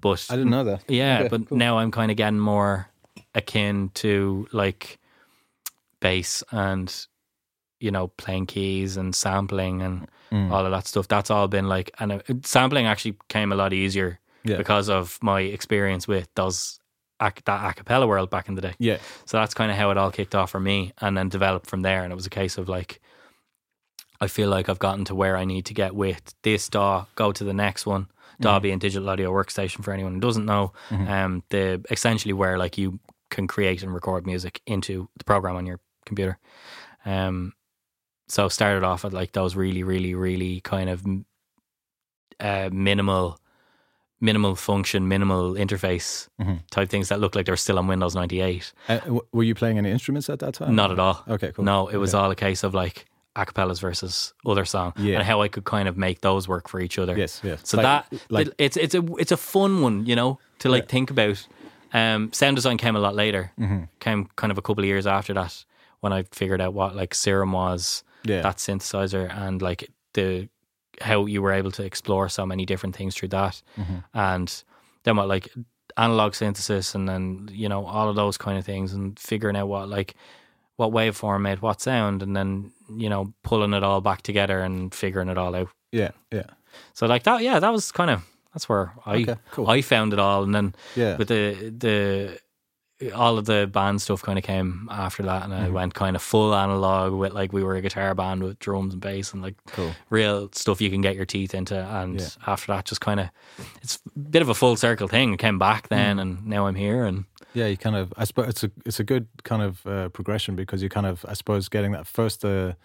but 0.02 0.26
I 0.30 0.36
didn't 0.36 0.52
know 0.52 0.64
that. 0.64 0.84
yeah, 0.90 1.20
Okay, 1.20 1.28
but 1.30 1.48
cool. 1.50 1.58
now 1.58 1.78
I'm 1.80 1.92
kind 1.92 2.12
of 2.12 2.18
getting 2.18 2.40
more 2.40 2.88
akin 3.34 3.90
to 3.96 4.48
like 4.52 5.00
bass 6.00 6.44
and 6.52 7.08
you 7.80 7.92
know 7.92 8.08
playing 8.18 8.46
keys 8.48 8.98
and 8.98 9.14
sampling 9.16 9.82
and 9.82 10.08
Mm. 10.32 10.50
all 10.52 10.66
of 10.66 10.72
that 10.72 10.88
stuff. 10.88 11.08
That's 11.08 11.30
all 11.30 11.48
been 11.48 11.68
like 11.70 11.92
and 12.00 12.12
uh, 12.14 12.20
sampling 12.44 12.88
actually 12.88 13.16
came 13.30 13.52
a 13.52 13.56
lot 13.56 13.74
easier 13.74 14.20
Yeah. 14.44 14.58
because 14.58 14.90
of 14.90 15.20
my 15.22 15.42
experience 15.42 16.08
with 16.08 16.28
those 16.36 16.80
ac- 17.22 17.44
that 17.46 17.70
a 17.70 17.74
cappella 17.74 18.08
world 18.08 18.30
back 18.30 18.50
in 18.50 18.56
the 18.56 18.62
day. 18.62 18.74
Yeah. 18.80 18.98
So 19.26 19.38
that's 19.38 19.54
kind 19.54 19.72
of 19.72 19.78
how 19.78 19.92
it 19.92 19.98
all 19.98 20.12
kicked 20.12 20.36
off 20.36 20.52
for 20.52 20.60
me 20.60 20.94
and 21.00 21.18
then 21.18 21.30
developed 21.30 21.68
from 21.68 21.82
there. 21.82 22.04
And 22.04 22.12
it 22.12 22.16
was 22.16 22.26
a 22.26 22.32
case 22.32 22.58
of 22.58 22.70
like, 22.70 23.02
I 24.22 24.28
feel 24.28 24.50
like 24.50 24.70
I've 24.70 24.80
gotten 24.80 25.06
to 25.06 25.16
where 25.16 25.36
I 25.38 25.46
need 25.46 25.66
to 25.66 25.74
get 25.74 25.94
with 25.96 26.34
this 26.44 26.70
DAW, 26.70 27.06
go 27.16 27.32
to 27.32 27.44
the 27.44 27.54
next 27.54 27.86
one. 27.86 28.08
DAW 28.42 28.60
being 28.60 28.80
digital 28.80 29.10
audio 29.10 29.32
workstation 29.32 29.84
for 29.84 29.94
anyone 29.94 30.16
who 30.16 30.20
doesn't 30.20 30.46
know. 30.46 30.74
Um, 31.08 31.44
the 31.50 31.84
essentially 31.90 32.34
where 32.34 32.58
like 32.58 32.78
you 32.78 33.00
can 33.30 33.48
create 33.48 33.82
and 33.84 33.94
record 33.94 34.26
music 34.26 34.62
into 34.66 35.10
the 35.18 35.24
program 35.24 35.56
on 35.56 35.66
your 35.66 35.80
computer. 36.06 36.38
Um, 37.06 37.54
so 38.28 38.50
started 38.50 38.84
off 38.84 39.06
at 39.06 39.14
like 39.14 39.32
those 39.32 39.56
really, 39.56 39.84
really, 39.84 40.16
really 40.16 40.60
kind 40.62 40.90
of 40.90 41.06
uh, 42.40 42.70
minimal, 42.74 43.40
minimal 44.22 44.56
function, 44.56 45.08
minimal 45.08 45.54
interface 45.56 46.28
Mhm. 46.40 46.60
type 46.72 46.90
things 46.90 47.10
that 47.10 47.20
look 47.20 47.36
like 47.36 47.46
they're 47.46 47.58
still 47.58 47.78
on 47.80 47.88
Windows 47.88 48.16
ninety 48.16 48.42
eight. 48.42 48.74
Uh, 48.88 49.00
w- 49.00 49.22
were 49.32 49.44
you 49.44 49.56
playing 49.56 49.78
any 49.78 49.92
instruments 49.92 50.30
at 50.30 50.40
that 50.40 50.54
time? 50.56 50.76
Not 50.76 50.92
at 50.92 51.00
all. 51.00 51.24
Okay, 51.28 51.52
cool. 51.54 51.66
No, 51.66 51.88
it 51.88 51.98
was 51.98 52.14
Okay. 52.16 52.24
all 52.24 52.32
a 52.32 52.36
case 52.36 52.64
of 52.64 52.74
like 52.74 53.06
acapellas 53.36 53.82
versus 53.82 54.34
other 54.46 54.64
song, 54.66 54.94
Yeah. 54.98 55.16
and 55.16 55.24
how 55.24 55.42
I 55.42 55.50
could 55.50 55.66
kind 55.66 55.90
of 55.90 55.98
make 55.98 56.22
those 56.22 56.48
work 56.48 56.70
for 56.70 56.80
each 56.80 56.98
other. 56.98 57.18
Yes, 57.18 57.42
yes. 57.44 57.60
So 57.66 57.78
Like- 57.78 57.84
that 58.10 58.20
like- 58.30 58.50
it's 58.58 58.78
it's 58.78 58.96
a 58.96 59.04
it's 59.20 59.32
a 59.34 59.38
fun 59.38 59.82
one, 59.82 60.06
you 60.06 60.16
know, 60.16 60.40
to 60.60 60.70
like 60.70 60.84
Yeah. 60.84 60.88
think 60.92 61.12
about. 61.12 61.46
Um, 61.94 62.32
sound 62.34 62.56
design 62.58 62.78
came 62.78 62.96
a 62.96 63.00
lot 63.00 63.16
later. 63.16 63.52
Mm-hmm. 63.60 63.84
Came 64.00 64.28
kind 64.36 64.52
of 64.52 64.58
a 64.58 64.62
couple 64.62 64.84
of 64.84 64.88
years 64.88 65.06
after 65.08 65.34
that 65.34 65.64
when 66.02 66.12
I 66.14 66.24
figured 66.32 66.62
out 66.62 66.74
what 66.74 66.96
like 66.96 67.14
Serum 67.14 67.52
was, 67.54 68.04
Yeah. 68.24 68.42
that 68.42 68.58
synthesizer, 68.58 69.30
and 69.38 69.62
like 69.62 69.90
the 70.14 70.48
how 71.02 71.26
you 71.26 71.42
were 71.42 71.52
able 71.54 71.72
to 71.72 71.84
explore 71.84 72.30
so 72.30 72.46
many 72.46 72.66
different 72.66 72.96
things 72.96 73.16
through 73.16 73.30
that, 73.30 73.62
Mm-hmm. 73.78 73.98
and 74.14 74.64
then 75.04 75.16
what 75.18 75.28
like 75.28 75.50
analog 75.98 76.34
synthesis, 76.36 76.96
and 76.96 77.08
then 77.08 77.50
you 77.52 77.70
know 77.70 77.86
all 77.86 78.10
of 78.10 78.16
those 78.16 78.38
kind 78.38 78.58
of 78.58 78.66
things, 78.66 78.94
and 78.94 79.18
figuring 79.20 79.56
out 79.56 79.68
what 79.68 79.90
like 79.90 80.16
what 80.78 80.92
waveform 80.92 81.42
made 81.42 81.62
what 81.62 81.82
sound, 81.82 82.22
and 82.24 82.36
then 82.36 82.72
you 82.98 83.10
know 83.10 83.34
pulling 83.44 83.74
it 83.74 83.84
all 83.84 84.02
back 84.02 84.22
together 84.22 84.60
and 84.60 84.94
figuring 84.94 85.30
it 85.30 85.38
all 85.38 85.56
out. 85.56 85.70
Yeah, 85.92 86.12
yeah. 86.32 86.48
So 86.94 87.06
like 87.08 87.24
that, 87.24 87.42
yeah, 87.42 87.60
that 87.60 87.72
was 87.72 87.92
kind 87.92 88.10
of 88.12 88.22
that's 88.54 88.68
where 88.70 88.94
I 89.06 89.16
Okay, 89.22 89.36
cool. 89.52 89.70
I 89.70 89.82
found 89.82 90.14
it 90.14 90.20
all, 90.20 90.44
and 90.44 90.54
then 90.56 90.76
Yeah. 90.96 91.18
with 91.18 91.28
the 91.30 91.74
the 91.78 92.40
all 93.14 93.38
of 93.38 93.46
the 93.46 93.68
band 93.68 94.02
stuff 94.02 94.22
kind 94.22 94.38
of 94.38 94.44
came 94.44 94.88
after 94.90 95.24
that, 95.24 95.44
and 95.44 95.54
I 95.54 95.66
mm-hmm. 95.66 95.74
went 95.74 95.94
kind 95.94 96.16
of 96.16 96.22
full 96.22 96.56
analog 96.56 97.14
with 97.14 97.34
like 97.34 97.52
we 97.52 97.64
were 97.64 97.76
a 97.76 97.82
guitar 97.82 98.16
band 98.16 98.44
with 98.44 98.58
drums 98.60 98.94
and 98.94 99.02
bass 99.02 99.34
and 99.34 99.42
like 99.42 99.56
Cool. 99.68 99.94
real 100.10 100.50
stuff 100.54 100.80
you 100.80 100.90
can 100.90 101.02
get 101.02 101.16
your 101.16 101.26
teeth 101.26 101.54
into. 101.54 101.76
And 101.76 102.22
Yeah. 102.22 102.28
after 102.48 102.72
that, 102.72 102.86
just 102.86 103.02
kind 103.02 103.20
of 103.20 103.30
it's 103.82 104.00
a 104.16 104.20
bit 104.20 104.42
of 104.42 104.50
a 104.50 104.54
full 104.54 104.78
circle 104.78 105.08
thing. 105.08 105.34
I 105.34 105.36
came 105.36 105.60
back 105.60 105.86
mm. 105.86 105.90
then, 105.90 106.20
and 106.20 106.46
now 106.46 106.68
I'm 106.68 106.76
here, 106.76 107.04
and 107.04 107.26
Yeah, 107.54 107.68
you 107.68 107.78
kind 107.78 107.96
of. 107.98 108.14
I 108.18 108.24
suppose 108.24 108.48
it's 108.50 108.64
a 108.64 108.72
it's 108.86 109.00
a 109.00 109.04
good 109.04 109.28
kind 109.44 109.62
of 109.62 109.86
uh, 109.86 110.10
progression 110.10 110.56
because 110.56 110.82
you 110.82 110.90
kind 110.90 111.06
of 111.06 111.26
I 111.28 111.34
suppose 111.34 111.68
getting 111.68 111.92
that 111.92 112.08
first 112.08 112.46
uh, 112.46 112.48
the 112.48 112.76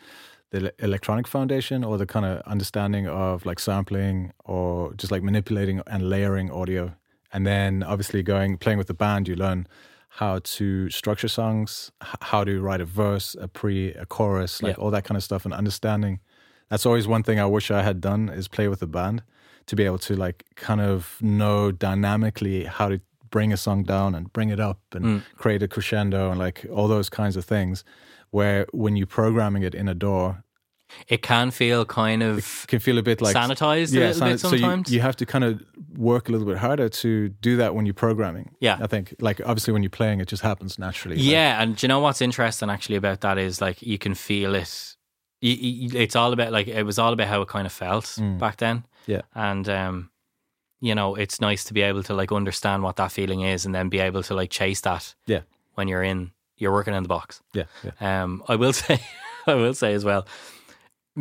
the 0.51 0.75
electronic 0.81 1.29
foundation 1.29 1.85
or 1.85 1.99
the 1.99 2.07
kind 2.07 2.27
of 2.27 2.42
understanding 2.46 3.07
of 3.07 3.46
like 3.46 3.61
sampling 3.61 4.33
or 4.44 4.92
just 4.94 5.12
like 5.12 5.23
manipulating 5.23 5.83
and 5.87 6.11
layering 6.11 6.51
audio, 6.51 6.94
and 7.33 7.46
then 7.46 7.85
obviously 7.85 8.25
going 8.25 8.59
playing 8.59 8.79
with 8.79 8.88
the 8.88 8.94
band, 8.94 9.29
you 9.29 9.37
learn 9.37 9.68
how 10.14 10.40
to 10.42 10.90
structure 10.90 11.29
songs, 11.29 11.92
how 12.20 12.42
to 12.44 12.61
write 12.61 12.81
a 12.81 12.85
verse, 12.85 13.37
a 13.40 13.46
pre, 13.49 13.92
a 13.94 14.05
chorus, 14.07 14.62
like 14.62 14.77
Yeah. 14.77 14.83
all 14.83 14.90
that 14.90 15.05
kind 15.05 15.16
of 15.16 15.23
stuff, 15.23 15.44
and 15.44 15.55
understanding. 15.55 16.18
That's 16.68 16.85
always 16.85 17.07
one 17.07 17.23
thing 17.23 17.38
I 17.38 17.46
wish 17.46 17.70
I 17.70 17.83
had 17.83 18.01
done 18.01 18.29
is 18.29 18.49
play 18.49 18.68
with 18.68 18.83
a 18.83 18.87
band 18.87 19.23
to 19.66 19.77
be 19.77 19.85
able 19.85 19.99
to 19.99 20.16
like 20.16 20.44
kind 20.57 20.81
of 20.81 21.16
know 21.20 21.70
dynamically 21.70 22.64
how 22.64 22.88
to 22.88 23.01
bring 23.31 23.53
a 23.53 23.57
song 23.57 23.85
down 23.85 24.14
and 24.16 24.33
bring 24.33 24.51
it 24.51 24.59
up 24.61 24.81
and 24.92 25.05
Mm. 25.05 25.23
create 25.37 25.62
a 25.62 25.68
crescendo 25.68 26.31
and 26.31 26.38
like 26.40 26.66
all 26.73 26.88
those 26.88 27.09
kinds 27.09 27.37
of 27.37 27.44
things 27.44 27.85
where 28.31 28.66
when 28.73 28.96
you're 28.96 29.07
programming 29.07 29.62
it 29.62 29.75
in 29.75 29.88
a 29.88 29.94
DAW 29.94 30.35
it 31.09 31.22
can 31.22 31.50
feel 31.50 31.85
kind 31.85 32.22
of 32.22 32.64
can 32.68 32.79
feel 32.81 32.98
a 32.98 33.03
bit 33.03 33.20
like 33.20 33.35
sanitized 33.37 33.94
a 33.94 33.98
little 34.00 34.29
bit 34.29 34.40
so 34.40 34.50
you- 34.53 34.59
sometimes. 34.59 34.92
you, 34.92 35.00
have 35.00 35.16
to 35.16 35.26
kind 35.26 35.44
of 35.44 35.61
work 35.96 36.29
a 36.29 36.33
little 36.33 36.46
bit 36.46 36.57
harder 36.59 36.88
to 36.88 37.29
do 37.29 37.57
that 37.57 37.74
when 37.74 37.87
you're 37.87 37.94
programming 37.94 38.50
Yeah. 38.61 38.79
i 38.83 38.87
think 38.87 39.14
like 39.20 39.40
obviously 39.44 39.72
when 39.72 39.83
you're 39.83 39.90
playing 39.90 40.20
it 40.20 40.29
just 40.29 40.42
happens 40.42 40.79
naturally 40.79 41.16
Like, 41.16 41.24
Yeah, 41.26 41.61
and 41.62 41.76
do 41.76 41.85
you 41.85 41.88
know 41.88 42.00
what's 42.00 42.20
interesting 42.22 42.70
actually 42.70 42.96
about 42.96 43.20
that 43.20 43.38
is 43.38 43.61
like 43.61 43.83
you 43.83 43.98
can 43.98 44.14
feel 44.14 44.55
it. 44.55 44.96
You, 45.42 45.53
you, 45.55 45.98
it's 45.98 46.16
all 46.16 46.33
about 46.35 46.53
like 46.53 46.68
it 46.68 46.83
was 46.85 46.98
all 46.98 47.12
about 47.14 47.29
how 47.29 47.40
it 47.42 47.48
kind 47.48 47.66
of 47.66 47.72
felt 47.72 48.05
Mm. 48.05 48.38
back 48.38 48.57
then. 48.59 48.85
Yeah. 49.07 49.22
and 49.35 49.66
um, 49.68 50.11
you 50.83 50.94
know, 50.94 51.14
it's 51.14 51.40
nice 51.40 51.64
to 51.64 51.74
be 51.74 51.83
able 51.83 52.03
to 52.05 52.14
like 52.14 52.31
understand 52.33 52.83
what 52.83 52.96
that 52.96 53.11
feeling 53.12 53.40
is, 53.42 53.64
and 53.66 53.74
then 53.74 53.88
be 53.88 53.98
able 54.00 54.22
to 54.24 54.35
like 54.35 54.50
chase 54.50 54.81
that 54.83 55.14
yeah 55.26 55.40
when 55.74 55.88
you're 55.88 56.03
in 56.03 56.31
you're 56.59 56.72
working 56.72 56.94
in 56.94 57.03
the 57.03 57.09
box. 57.09 57.40
yeah 57.55 57.64
yeah 57.83 58.22
Um, 58.22 58.42
I 58.48 58.57
will 58.57 58.72
say, 58.85 59.00
I 59.46 59.55
will 59.55 59.72
say 59.74 59.94
as 59.94 60.05
well. 60.05 60.26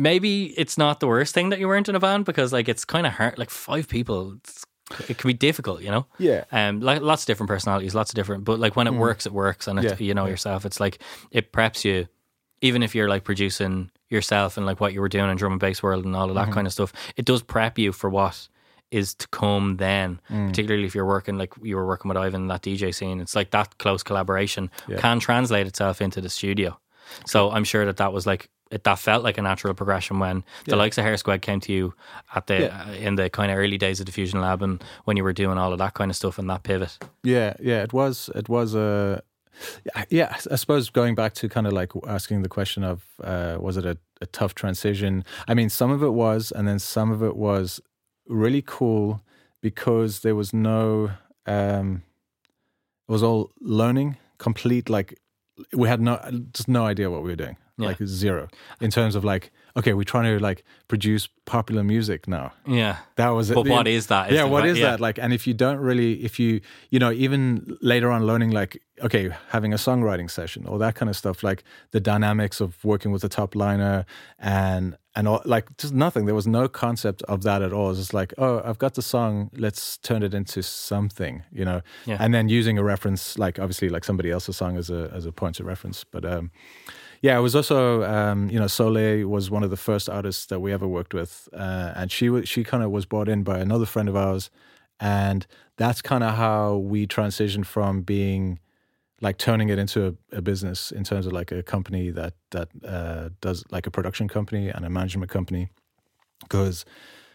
Maybe 0.00 0.46
it's 0.58 0.78
not 0.78 1.00
the 1.00 1.06
worst 1.06 1.34
thing 1.34 1.50
that 1.50 1.58
you 1.60 1.68
weren't 1.68 1.88
in 1.88 1.94
a 1.94 2.00
band 2.00 2.24
because 2.24 2.52
like 2.52 2.68
it's 2.68 2.84
kind 2.84 3.06
of 3.06 3.12
hard. 3.12 3.38
Like 3.38 3.50
five 3.50 3.88
people, 3.88 4.34
it's, 4.38 4.64
it 5.08 5.18
can 5.18 5.28
be 5.28 5.34
difficult, 5.34 5.82
you 5.82 5.90
know. 5.90 6.06
yeah 6.18 6.44
Um, 6.52 6.80
like 6.80 7.00
lots 7.02 7.22
of 7.22 7.26
different 7.26 7.48
personalities, 7.48 7.94
lots 7.94 8.10
of 8.10 8.14
different, 8.16 8.44
but 8.44 8.58
like 8.58 8.76
when 8.76 8.86
it 8.86 8.94
works, 8.94 9.26
it 9.26 9.32
works, 9.32 9.68
and 9.68 9.78
it, 9.78 9.84
Mm. 9.84 9.88
Yeah, 10.00 10.06
you 10.06 10.14
know 10.14 10.24
yeah. 10.24 10.30
yourself. 10.30 10.64
It's 10.66 10.80
like 10.80 10.98
it 11.30 11.52
preps 11.52 11.84
you, 11.84 12.08
even 12.62 12.82
if 12.82 12.94
you're 12.94 13.08
like 13.08 13.24
producing 13.24 13.90
yourself 14.08 14.56
and 14.56 14.66
like 14.66 14.80
what 14.80 14.92
you 14.92 15.00
were 15.00 15.08
doing 15.08 15.30
in 15.30 15.36
drum 15.36 15.52
and 15.52 15.60
bass 15.60 15.82
world 15.82 16.04
and 16.04 16.16
all 16.16 16.24
of 16.30 16.36
Mm-hmm. 16.36 16.50
that 16.50 16.54
kind 16.54 16.66
of 16.66 16.72
stuff. 16.72 16.92
It 17.16 17.24
does 17.26 17.42
prep 17.42 17.78
you 17.78 17.92
for 17.92 18.10
what 18.10 18.48
is 18.90 19.14
to 19.14 19.28
come 19.28 19.76
then. 19.76 20.20
Mm. 20.28 20.48
Particularly 20.48 20.84
if 20.86 20.94
you're 20.96 21.06
working 21.06 21.38
like 21.38 21.52
you 21.62 21.76
were 21.76 21.86
working 21.86 22.08
with 22.08 22.16
Ivan 22.18 22.42
in 22.42 22.48
that 22.48 22.62
DJ 22.62 22.92
scene. 22.92 23.20
It's 23.20 23.36
like 23.36 23.50
that 23.52 23.78
close 23.78 24.02
collaboration 24.02 24.68
Yeah. 24.88 24.98
can 24.98 25.20
translate 25.20 25.66
itself 25.68 26.00
into 26.02 26.20
the 26.20 26.28
studio. 26.28 26.80
So 27.26 27.50
I'm 27.52 27.64
sure 27.64 27.84
that 27.86 27.98
that 27.98 28.12
was 28.12 28.26
like 28.26 28.48
it, 28.70 28.84
that 28.84 28.98
felt 28.98 29.24
like 29.24 29.36
a 29.38 29.42
natural 29.42 29.74
progression 29.74 30.18
when 30.20 30.44
the 30.66 30.76
likes 30.76 30.96
of 30.98 31.04
Hare 31.04 31.16
Squead 31.16 31.42
came 31.42 31.60
to 31.60 31.72
you 31.72 31.94
at 32.34 32.46
the 32.46 32.60
Yeah. 32.62 32.84
uh, 32.88 32.92
in 32.92 33.16
the 33.16 33.28
kind 33.30 33.50
of 33.50 33.58
early 33.58 33.78
days 33.78 34.00
of 34.00 34.06
Diffusion 34.06 34.40
Lab 34.40 34.62
and 34.62 34.82
when 35.04 35.16
you 35.16 35.24
were 35.24 35.32
doing 35.32 35.58
all 35.58 35.72
of 35.72 35.78
that 35.78 35.94
kind 35.94 36.10
of 36.10 36.16
stuff 36.16 36.38
and 36.38 36.48
that 36.50 36.62
pivot. 36.62 36.98
Yeah, 37.24 37.54
yeah, 37.60 37.82
it 37.82 37.92
was. 37.92 38.30
It 38.34 38.48
was 38.48 38.74
a. 38.74 39.22
yeah, 40.08 40.36
I 40.50 40.56
suppose 40.56 40.88
going 40.90 41.14
back 41.14 41.34
to 41.34 41.48
kind 41.48 41.66
of 41.66 41.72
like 41.72 41.92
asking 42.06 42.42
the 42.42 42.48
question 42.48 42.84
of 42.84 43.02
uh, 43.22 43.56
was 43.60 43.76
it 43.76 43.84
a, 43.84 43.98
a 44.20 44.26
tough 44.26 44.54
transition? 44.54 45.24
I 45.48 45.54
mean, 45.54 45.68
some 45.68 45.90
of 45.90 46.02
it 46.02 46.12
was, 46.14 46.52
and 46.52 46.66
then 46.68 46.78
some 46.78 47.10
of 47.10 47.22
it 47.22 47.36
was 47.36 47.80
really 48.26 48.62
cool 48.64 49.20
because 49.60 50.20
there 50.20 50.34
was 50.34 50.52
no. 50.54 51.10
Um, 51.46 52.02
it 53.08 53.12
was 53.12 53.22
all 53.24 53.50
learning, 53.60 54.16
complete. 54.38 54.88
Like 54.88 55.18
we 55.74 55.88
had 55.88 56.00
no, 56.00 56.18
just 56.54 56.68
no 56.68 56.86
idea 56.86 57.10
what 57.10 57.22
we 57.22 57.30
were 57.30 57.36
doing. 57.36 57.56
Yeah. 57.80 57.88
Like 57.88 57.98
zero 58.04 58.48
in 58.80 58.90
terms 58.90 59.14
of 59.14 59.24
like, 59.24 59.50
okay, 59.76 59.94
we're 59.94 60.04
trying 60.04 60.24
to 60.24 60.42
like 60.42 60.64
produce 60.88 61.28
popular 61.44 61.82
music 61.82 62.28
now. 62.28 62.52
Yeah. 62.66 62.98
That 63.16 63.30
was 63.30 63.50
it. 63.50 63.54
But 63.54 63.66
what 63.66 63.86
is 63.86 64.08
that 64.08 64.32
yeah, 64.32 64.44
what 64.44 64.66
is 64.66 64.78
yeah. 64.78 64.90
that 64.90 65.00
like? 65.00 65.18
And 65.18 65.32
if 65.32 65.46
you 65.46 65.54
don't 65.54 65.78
really, 65.78 66.24
if 66.24 66.38
you, 66.38 66.60
you 66.90 66.98
know, 66.98 67.12
even 67.12 67.76
later 67.80 68.10
on 68.10 68.26
learning, 68.26 68.50
like, 68.50 68.82
okay, 69.02 69.30
having 69.48 69.72
a 69.72 69.76
songwriting 69.76 70.30
session 70.30 70.66
or 70.66 70.78
that 70.78 70.94
kind 70.94 71.08
of 71.08 71.16
stuff, 71.16 71.42
like 71.42 71.64
the 71.90 72.00
dynamics 72.00 72.60
of 72.60 72.84
working 72.84 73.12
with 73.12 73.22
the 73.22 73.28
top 73.28 73.54
liner 73.54 74.04
and 74.38 74.96
and 75.16 75.26
all, 75.26 75.42
like 75.44 75.76
just 75.76 75.92
nothing. 75.92 76.26
There 76.26 76.34
was 76.34 76.46
no 76.46 76.68
concept 76.68 77.22
of 77.24 77.42
that 77.42 77.62
at 77.62 77.72
all. 77.72 77.90
it's 77.90 77.98
just 77.98 78.14
like, 78.14 78.32
oh, 78.38 78.62
I've 78.64 78.78
got 78.78 78.94
the 78.94 79.02
song, 79.02 79.50
let's 79.56 79.96
turn 79.98 80.22
it 80.22 80.34
into 80.34 80.62
something, 80.62 81.42
you 81.50 81.64
know. 81.64 81.82
Yeah. 82.06 82.16
And 82.20 82.32
then 82.32 82.48
using 82.48 82.78
a 82.78 82.84
reference, 82.84 83.36
like 83.36 83.58
obviously, 83.58 83.88
like 83.88 84.04
somebody 84.04 84.30
else's 84.30 84.56
song 84.56 84.76
as 84.76 84.88
a 84.90 85.10
as 85.12 85.26
a 85.26 85.32
point 85.32 85.60
of 85.60 85.66
reference, 85.66 86.04
but. 86.04 86.24
um 86.24 86.50
yeah, 87.22 87.36
it 87.36 87.42
was 87.42 87.54
also 87.54 88.02
um, 88.04 88.48
you 88.50 88.58
know 88.58 88.64
Soulé 88.66 89.24
was 89.24 89.50
one 89.50 89.62
of 89.62 89.70
the 89.70 89.76
first 89.76 90.08
artists 90.08 90.46
that 90.46 90.60
we 90.60 90.72
ever 90.72 90.88
worked 90.88 91.12
with, 91.14 91.48
uh, 91.52 91.92
and 91.94 92.10
she 92.10 92.44
she 92.46 92.64
kind 92.64 92.82
of 92.82 92.90
was 92.90 93.04
brought 93.06 93.28
in 93.28 93.42
by 93.42 93.58
another 93.58 93.86
friend 93.86 94.08
of 94.08 94.16
ours, 94.16 94.50
and 94.98 95.46
that's 95.76 96.00
kind 96.02 96.24
of 96.24 96.34
how 96.36 96.76
we 96.76 97.06
transitioned 97.06 97.66
from 97.66 98.02
being 98.02 98.58
like 99.20 99.38
turning 99.38 99.68
it 99.68 99.78
into 99.78 100.06
a, 100.32 100.36
a 100.38 100.42
business 100.42 100.90
in 100.92 101.04
terms 101.04 101.26
of 101.26 101.32
like 101.32 101.52
a 101.52 101.62
company 101.62 102.10
that 102.10 102.34
that 102.52 102.68
uh, 102.86 103.28
does 103.42 103.64
like 103.70 103.86
a 103.86 103.90
production 103.90 104.28
company 104.28 104.68
and 104.70 104.86
a 104.86 104.90
management 104.90 105.30
company, 105.30 105.68
because 106.42 106.86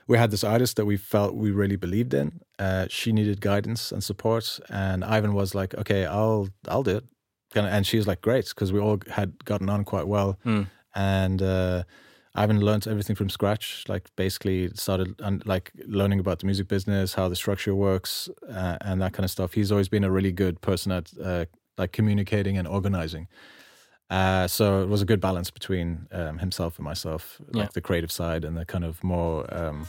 we 0.07 0.17
had 0.17 0.31
this 0.31 0.43
artist 0.43 0.77
that 0.77 0.85
we 0.85 0.97
felt 0.97 1.35
we 1.35 1.51
really 1.51 1.75
believed 1.77 2.13
in. 2.13 2.41
Uh, 2.59 2.87
she 2.89 3.11
needed 3.11 3.41
guidance 3.41 3.91
and 3.91 4.03
support, 4.03 4.59
and 4.69 5.03
Ivan 5.05 5.33
was 5.33 5.55
like, 5.55 5.75
"Okay, 5.75 6.05
I'll 6.05 6.49
I'll 6.67 6.83
do 6.83 6.97
it." 6.97 7.05
Kinda- 7.55 7.71
And 7.71 7.87
she 7.87 7.97
was 7.97 8.05
like, 8.05 8.21
"Great," 8.21 8.49
because 8.49 8.71
we 8.71 8.79
all 8.79 8.99
had 9.09 9.43
gotten 9.45 9.69
on 9.69 9.83
quite 9.83 10.07
well, 10.07 10.37
Mm. 10.45 10.67
and 10.93 11.41
uh, 11.41 11.83
Ivan 12.35 12.59
learned 12.59 12.85
everything 12.87 13.15
from 13.15 13.29
scratch. 13.29 13.85
Like 13.87 14.09
basically 14.17 14.69
started 14.75 15.15
un- 15.21 15.41
like 15.45 15.71
learning 15.87 16.19
about 16.19 16.39
the 16.39 16.45
music 16.45 16.67
business, 16.67 17.13
how 17.15 17.29
the 17.29 17.35
structure 17.35 17.73
works, 17.73 18.29
uh, 18.49 18.77
and 18.81 19.01
that 19.01 19.13
kind 19.13 19.23
of 19.23 19.31
stuff. 19.31 19.53
He's 19.53 19.71
always 19.71 19.89
been 19.89 20.03
a 20.03 20.11
really 20.11 20.31
good 20.33 20.59
person 20.61 20.91
at 20.91 21.11
uh, 21.23 21.45
like 21.77 21.91
communicating 21.93 22.57
and 22.57 22.67
organizing. 22.67 23.27
Uh, 24.09 24.47
so 24.47 24.81
it 24.83 24.89
was 24.89 25.01
a 25.01 25.05
good 25.05 25.19
balance 25.19 25.49
between 25.49 26.07
um, 26.11 26.37
himself 26.39 26.77
and 26.77 26.83
myself, 26.85 27.41
like 27.53 27.71
the 27.73 27.81
creative 27.81 28.11
side 28.11 28.45
and 28.45 28.55
the 28.55 28.65
kind 28.65 28.83
of 28.85 29.03
more 29.03 29.45
um, 29.51 29.87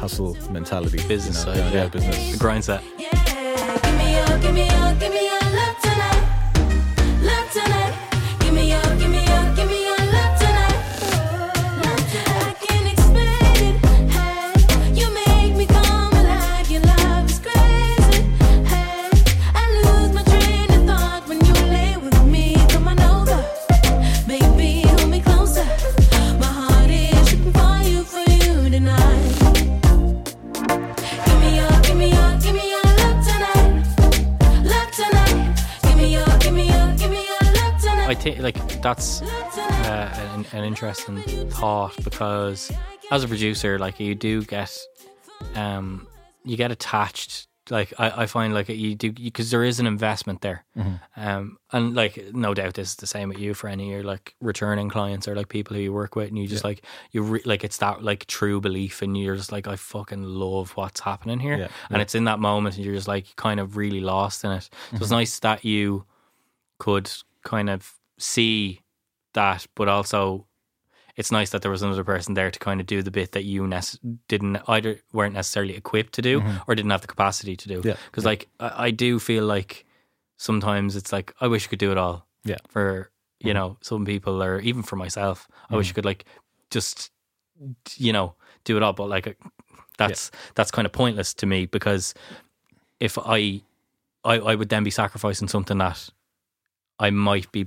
hustle 0.00 0.36
mentality, 0.50 0.98
Business 1.08 1.40
you 1.46 1.46
know? 1.46 1.54
side, 1.54 1.56
yeah, 1.56 1.72
yeah. 1.72 1.82
yeah, 1.84 1.88
business. 1.88 2.32
The 2.32 2.38
grind 2.38 2.64
set. 2.64 2.82
Think 38.20 38.38
like 38.40 38.82
that's 38.82 39.22
uh, 39.22 40.32
an, 40.34 40.46
an 40.52 40.64
interesting 40.64 41.18
thought 41.50 41.96
because 42.04 42.70
as 43.10 43.24
a 43.24 43.28
producer, 43.28 43.78
like 43.78 44.00
you 44.00 44.14
do 44.14 44.44
get, 44.44 44.76
um, 45.54 46.06
you 46.44 46.56
get 46.56 46.70
attached. 46.70 47.46
Like 47.70 47.92
I, 47.98 48.22
I 48.22 48.26
find 48.26 48.54
like 48.54 48.70
you 48.70 48.94
do 48.94 49.12
because 49.12 49.50
there 49.50 49.62
is 49.62 49.78
an 49.78 49.86
investment 49.86 50.40
there, 50.40 50.64
um, 51.16 51.58
and 51.70 51.94
like 51.94 52.32
no 52.32 52.54
doubt 52.54 52.72
this 52.72 52.88
is 52.90 52.96
the 52.96 53.06
same 53.06 53.28
with 53.28 53.38
you 53.38 53.52
for 53.52 53.68
any 53.68 53.88
of 53.88 53.90
your 53.92 54.02
like 54.04 54.34
returning 54.40 54.88
clients 54.88 55.28
or 55.28 55.36
like 55.36 55.50
people 55.50 55.76
who 55.76 55.82
you 55.82 55.92
work 55.92 56.16
with, 56.16 56.28
and 56.28 56.38
you 56.38 56.48
just 56.48 56.64
like 56.64 56.82
you 57.10 57.20
re- 57.22 57.42
like 57.44 57.64
it's 57.64 57.76
that 57.78 58.02
like 58.02 58.24
true 58.26 58.58
belief, 58.62 59.02
and 59.02 59.18
you're 59.18 59.36
just 59.36 59.52
like 59.52 59.68
I 59.68 59.76
fucking 59.76 60.22
love 60.22 60.70
what's 60.78 61.00
happening 61.00 61.40
here, 61.40 61.58
Yeah, 61.58 61.68
and 61.90 62.00
it's 62.00 62.14
in 62.14 62.24
that 62.24 62.38
moment, 62.38 62.76
and 62.76 62.86
you're 62.86 62.94
just 62.94 63.08
like 63.08 63.36
kind 63.36 63.60
of 63.60 63.76
really 63.76 64.00
lost 64.00 64.44
in 64.44 64.50
it. 64.52 64.70
So 64.92 64.96
it's 65.02 65.10
nice 65.10 65.38
that 65.40 65.62
you 65.62 66.06
could 66.78 67.10
kind 67.44 67.68
of 67.68 67.97
see 68.18 68.82
that, 69.34 69.66
but 69.74 69.88
also 69.88 70.46
it's 71.18 71.32
nice 71.32 71.50
that 71.50 71.62
there 71.62 71.70
was 71.70 71.82
another 71.82 72.04
person 72.04 72.34
there 72.34 72.48
to 72.48 72.58
kind 72.60 72.80
of 72.80 72.86
do 72.86 73.02
the 73.02 73.10
bit 73.10 73.32
that 73.32 73.44
you 73.44 73.66
nec- 73.66 73.98
didn't 74.28 74.58
either 74.68 75.00
weren't 75.12 75.34
necessarily 75.34 75.74
equipped 75.74 76.12
to 76.12 76.22
do 76.22 76.40
mm-hmm. 76.40 76.58
or 76.68 76.76
didn't 76.76 76.92
have 76.92 77.00
the 77.00 77.08
capacity 77.08 77.56
to 77.56 77.68
do. 77.68 77.78
Mm-hmm. 77.78 77.88
Yeah, 77.88 77.96
Because 78.06 78.24
like 78.24 78.48
I, 78.60 78.86
I 78.86 78.90
do 78.92 79.18
feel 79.18 79.44
like 79.44 79.84
sometimes 80.36 80.94
it's 80.94 81.12
like 81.12 81.34
I 81.40 81.48
wish 81.48 81.66
I 81.66 81.70
could 81.70 81.80
do 81.80 81.90
it 81.90 81.98
all. 81.98 82.26
Yeah. 82.44 82.58
For 82.68 83.10
you 83.40 83.48
mm-hmm. 83.48 83.58
know 83.58 83.76
some 83.80 84.04
people, 84.04 84.42
or 84.42 84.60
even 84.60 84.84
for 84.84 84.94
myself, 84.94 85.48
I 85.68 85.76
wish 85.76 85.86
I 85.86 85.88
mm-hmm. 85.88 85.94
could 85.96 86.04
like 86.04 86.24
just 86.70 87.10
you 87.96 88.12
know 88.12 88.34
do 88.62 88.76
it 88.76 88.82
all. 88.84 88.92
But 88.92 89.08
like 89.08 89.26
uh, 89.26 89.32
that's 89.98 90.30
that's 90.54 90.70
kind 90.70 90.86
of 90.86 90.92
pointless 90.92 91.34
to 91.34 91.46
me 91.46 91.66
because 91.66 92.14
if 93.00 93.18
I 93.18 93.62
I 94.24 94.38
I 94.38 94.54
would 94.54 94.68
then 94.68 94.84
be 94.84 94.90
sacrificing 94.90 95.48
something 95.48 95.78
that 95.78 96.10
I 97.00 97.10
might 97.10 97.50
be 97.50 97.66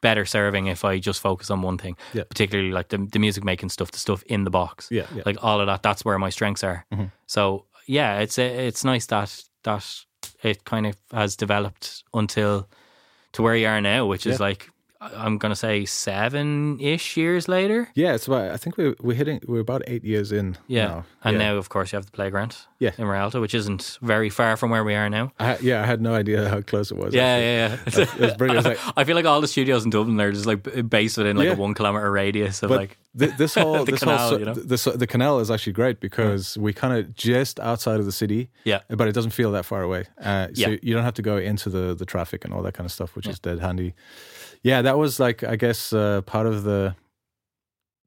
better 0.00 0.24
serving 0.24 0.66
if 0.66 0.84
I 0.84 0.98
just 0.98 1.20
focus 1.20 1.50
on 1.50 1.62
one 1.62 1.78
thing. 1.78 1.96
Yeah. 2.14 2.24
Particularly 2.28 2.72
like 2.72 2.88
the 2.88 2.98
the 3.12 3.18
music 3.18 3.44
making 3.44 3.70
stuff, 3.70 3.90
the 3.90 3.98
stuff 3.98 4.22
in 4.26 4.44
the 4.44 4.50
box. 4.50 4.88
Yeah, 4.90 5.06
yeah. 5.14 5.22
Like 5.26 5.42
all 5.42 5.60
of 5.60 5.66
that. 5.66 5.82
That's 5.82 6.04
where 6.04 6.18
my 6.18 6.30
strengths 6.30 6.64
are. 6.64 6.84
Mm-hmm. 6.92 7.06
So 7.26 7.66
yeah, 7.86 8.18
it's 8.20 8.38
it's 8.38 8.84
nice 8.84 9.06
that 9.06 9.42
that 9.64 9.84
it 10.42 10.64
kind 10.64 10.86
of 10.86 10.96
has 11.12 11.36
developed 11.36 12.04
until 12.14 12.68
to 13.32 13.42
where 13.42 13.56
you 13.56 13.66
are 13.66 13.80
now, 13.80 14.06
which 14.06 14.26
is 14.26 14.38
Yeah. 14.38 14.46
like 14.46 14.70
I'm 15.00 15.38
gonna 15.38 15.54
say 15.56 15.84
seven 15.84 16.78
ish 16.80 17.16
years 17.16 17.46
later. 17.48 17.88
Yeah, 17.94 18.14
it's 18.14 18.26
about. 18.26 18.50
I 18.50 18.56
think 18.56 18.76
we're 18.76 18.96
we're 19.00 19.14
hitting. 19.16 19.40
We're 19.46 19.60
about 19.60 19.82
eight 19.86 20.04
years 20.04 20.32
in. 20.32 20.56
Yeah. 20.66 20.86
now. 20.86 21.04
And 21.22 21.36
yeah. 21.38 21.50
now 21.52 21.56
of 21.56 21.68
course 21.68 21.92
you 21.92 21.96
have 21.96 22.06
the 22.06 22.12
playground 22.12 22.56
Yeah. 22.80 22.92
in 22.96 23.06
Rialto, 23.06 23.40
which 23.40 23.54
isn't 23.54 23.98
very 24.02 24.30
far 24.30 24.56
from 24.56 24.70
where 24.70 24.84
we 24.84 24.94
are 24.94 25.10
now. 25.10 25.32
I, 25.40 25.58
yeah, 25.60 25.82
I 25.82 25.86
had 25.86 26.00
no 26.00 26.14
idea 26.14 26.48
how 26.48 26.60
close 26.60 26.92
it 26.92 26.96
was. 26.96 27.12
Yeah, 27.12 27.76
actually. 27.86 28.04
yeah, 28.04 28.08
yeah. 28.08 28.14
It 28.14 28.20
was 28.20 28.34
brilliant. 28.36 28.64
Like, 28.66 28.78
I 28.96 29.02
feel 29.04 29.16
like 29.16 29.24
all 29.24 29.40
the 29.40 29.48
studios 29.48 29.84
in 29.84 29.90
Dublin 29.90 30.20
are 30.20 30.30
just 30.30 30.46
like 30.46 30.62
based 30.88 31.18
within 31.18 31.36
like 31.36 31.46
Yeah. 31.46 31.54
a 31.54 31.56
one 31.56 31.74
kilometer 31.74 32.08
radius 32.10 32.62
of 32.62 32.68
but 32.68 32.78
like 32.78 32.98
thi- 33.16 33.34
this 33.36 33.54
whole 33.60 33.84
the 33.84 33.90
this 33.92 34.00
canal, 34.00 34.18
whole 34.28 34.38
you 34.38 34.44
know? 34.44 34.54
this, 34.54 34.84
the 34.84 35.06
canal 35.08 35.40
is 35.40 35.50
actually 35.50 35.72
great 35.72 35.98
because 35.98 36.56
we 36.56 36.72
kind 36.72 36.96
of 36.96 37.14
just 37.16 37.58
outside 37.58 37.98
of 37.98 38.06
the 38.06 38.12
city. 38.12 38.48
Yeah. 38.64 38.80
but 38.88 39.08
it 39.08 39.12
doesn't 39.12 39.32
feel 39.32 39.50
that 39.52 39.64
far 39.64 39.82
away. 39.82 40.04
Uh, 40.22 40.46
so 40.54 40.70
Yeah. 40.70 40.76
you 40.80 40.94
don't 40.94 41.04
have 41.04 41.14
to 41.14 41.22
go 41.22 41.36
into 41.36 41.70
the 41.70 41.94
the 41.96 42.06
traffic 42.06 42.44
and 42.44 42.54
all 42.54 42.62
that 42.62 42.74
kind 42.74 42.84
of 42.86 42.92
stuff, 42.92 43.16
which 43.16 43.26
is 43.26 43.40
dead 43.40 43.58
handy. 43.58 43.94
Yeah, 44.62 44.82
that 44.82 44.98
was 44.98 45.18
like 45.18 45.42
I 45.42 45.56
guess 45.56 45.92
uh, 45.92 46.20
part 46.22 46.46
of 46.46 46.62
the 46.62 46.94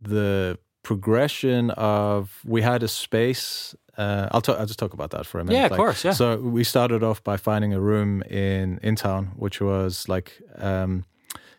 the 0.01 0.57
progression 0.83 1.69
of 1.71 2.39
we 2.45 2.61
had 2.61 2.83
a 2.83 2.87
space. 2.87 3.75
Uh, 3.97 4.27
I'll 4.31 4.41
talk. 4.41 4.57
I'll 4.59 4.65
just 4.65 4.79
talk 4.79 4.93
about 4.93 5.11
that 5.11 5.25
for 5.25 5.39
a 5.39 5.43
minute. 5.43 5.57
Yeah, 5.59 5.65
of 5.65 5.71
Like, 5.71 5.77
course, 5.77 6.05
yeah. 6.05 6.13
So 6.13 6.37
we 6.37 6.63
started 6.63 7.03
off 7.03 7.23
by 7.23 7.37
finding 7.37 7.73
a 7.73 7.79
room 7.79 8.21
in 8.23 8.79
in 8.81 8.95
town, 8.95 9.31
which 9.35 9.59
was 9.61 10.07
like 10.07 10.41
um, 10.57 11.03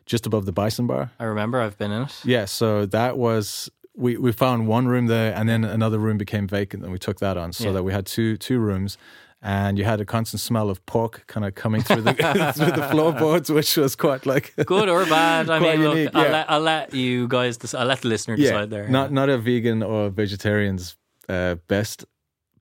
just 0.06 0.26
above 0.26 0.44
the 0.46 0.52
Bison 0.52 0.86
Bar. 0.86 1.10
I 1.20 1.24
remember 1.24 1.60
I've 1.60 1.76
been 1.78 1.92
in 1.92 2.02
it. 2.02 2.20
Yeah, 2.24 2.46
so 2.46 2.86
that 2.86 3.16
was 3.18 3.70
we 3.94 4.16
we 4.16 4.32
found 4.32 4.66
one 4.66 4.88
room 4.88 5.06
there, 5.08 5.34
and 5.34 5.46
then 5.48 5.64
another 5.64 5.98
room 5.98 6.16
became 6.18 6.46
vacant, 6.48 6.82
and 6.82 6.90
we 6.92 6.98
took 6.98 7.18
that 7.20 7.36
on, 7.36 7.52
so 7.52 7.64
Yeah. 7.66 7.72
that 7.72 7.82
we 7.84 7.92
had 7.92 8.06
two 8.06 8.36
two 8.38 8.58
rooms, 8.58 8.96
and 9.42 9.76
you 9.78 9.84
had 9.84 10.00
a 10.00 10.04
constant 10.06 10.40
smell 10.40 10.70
of 10.70 10.78
pork 10.86 11.24
kind 11.26 11.44
of 11.44 11.54
coming 11.54 11.82
through 11.82 12.00
the 12.02 12.14
through 12.56 12.72
the 12.72 12.88
floorboards, 12.90 13.50
which 13.50 13.76
was 13.76 13.94
quite 13.94 14.24
like 14.24 14.54
Good 14.66 14.88
or 14.88 15.04
bad? 15.04 15.50
I 15.50 15.58
mean, 15.58 15.82
look, 15.84 15.96
unique, 15.96 16.14
I'll, 16.14 16.30
let, 16.32 16.50
I'll 16.50 16.60
let 16.60 16.94
you 16.94 17.28
guys. 17.28 17.58
Dec- 17.58 17.78
I'll 17.78 17.86
let 17.86 18.00
the 18.00 18.08
listener 18.08 18.36
yeah, 18.36 18.44
decide 18.52 18.70
there. 18.70 18.88
not 18.88 19.12
not 19.12 19.28
a 19.28 19.36
vegan 19.36 19.82
or 19.82 20.08
vegetarian's 20.10 20.96
uh, 21.28 21.56
best 21.68 22.06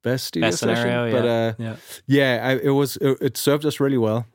best 0.03 0.25
studio 0.25 0.49
best 0.49 0.59
session, 0.59 0.75
scenario. 0.75 1.11
but 1.11 1.25
yeah, 1.25 1.31
uh, 1.31 1.53
yeah. 1.57 1.75
yeah, 2.07 2.47
I, 2.47 2.51
it 2.57 2.71
was 2.71 2.97
it, 2.97 3.17
it 3.21 3.37
served 3.37 3.65
us 3.65 3.79
really 3.79 3.97
well 3.97 4.25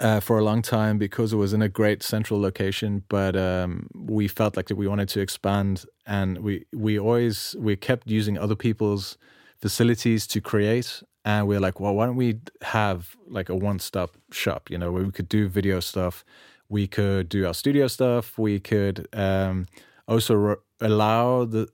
uh, 0.00 0.20
for 0.20 0.38
a 0.38 0.44
long 0.44 0.62
time 0.62 0.98
because 0.98 1.32
it 1.32 1.36
was 1.36 1.52
in 1.52 1.62
a 1.62 1.68
great 1.68 2.02
central 2.02 2.40
location. 2.40 3.04
But 3.08 3.36
um, 3.36 3.88
we 3.94 4.28
felt 4.28 4.56
like 4.56 4.66
that 4.68 4.76
we 4.76 4.88
wanted 4.88 5.08
to 5.10 5.20
expand, 5.20 5.84
and 6.06 6.38
we 6.38 6.66
we 6.72 6.98
always 6.98 7.54
we 7.58 7.76
kept 7.76 8.08
using 8.08 8.38
other 8.38 8.56
people's 8.56 9.18
facilities 9.60 10.26
to 10.28 10.40
create. 10.40 11.02
And 11.22 11.46
we 11.46 11.54
are 11.54 11.60
like, 11.60 11.80
well, 11.80 11.94
why 11.94 12.06
don't 12.06 12.16
we 12.16 12.40
have 12.62 13.14
like 13.28 13.50
a 13.50 13.54
one-stop 13.54 14.16
shop? 14.32 14.70
You 14.70 14.78
know, 14.78 14.90
where 14.90 15.04
we 15.04 15.12
could 15.12 15.28
do 15.28 15.48
video 15.48 15.78
stuff, 15.80 16.24
we 16.70 16.86
could 16.86 17.28
do 17.28 17.46
our 17.46 17.52
studio 17.52 17.88
stuff, 17.88 18.38
we 18.38 18.58
could 18.58 19.06
um, 19.12 19.66
also 20.08 20.34
re- 20.34 20.56
allow 20.80 21.44
the 21.44 21.68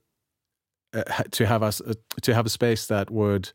uh, 0.93 1.03
to 1.31 1.45
have 1.45 1.63
us 1.63 1.81
uh, 1.81 1.93
to 2.21 2.33
have 2.33 2.45
a 2.45 2.49
space 2.49 2.87
that 2.87 3.09
would 3.11 3.51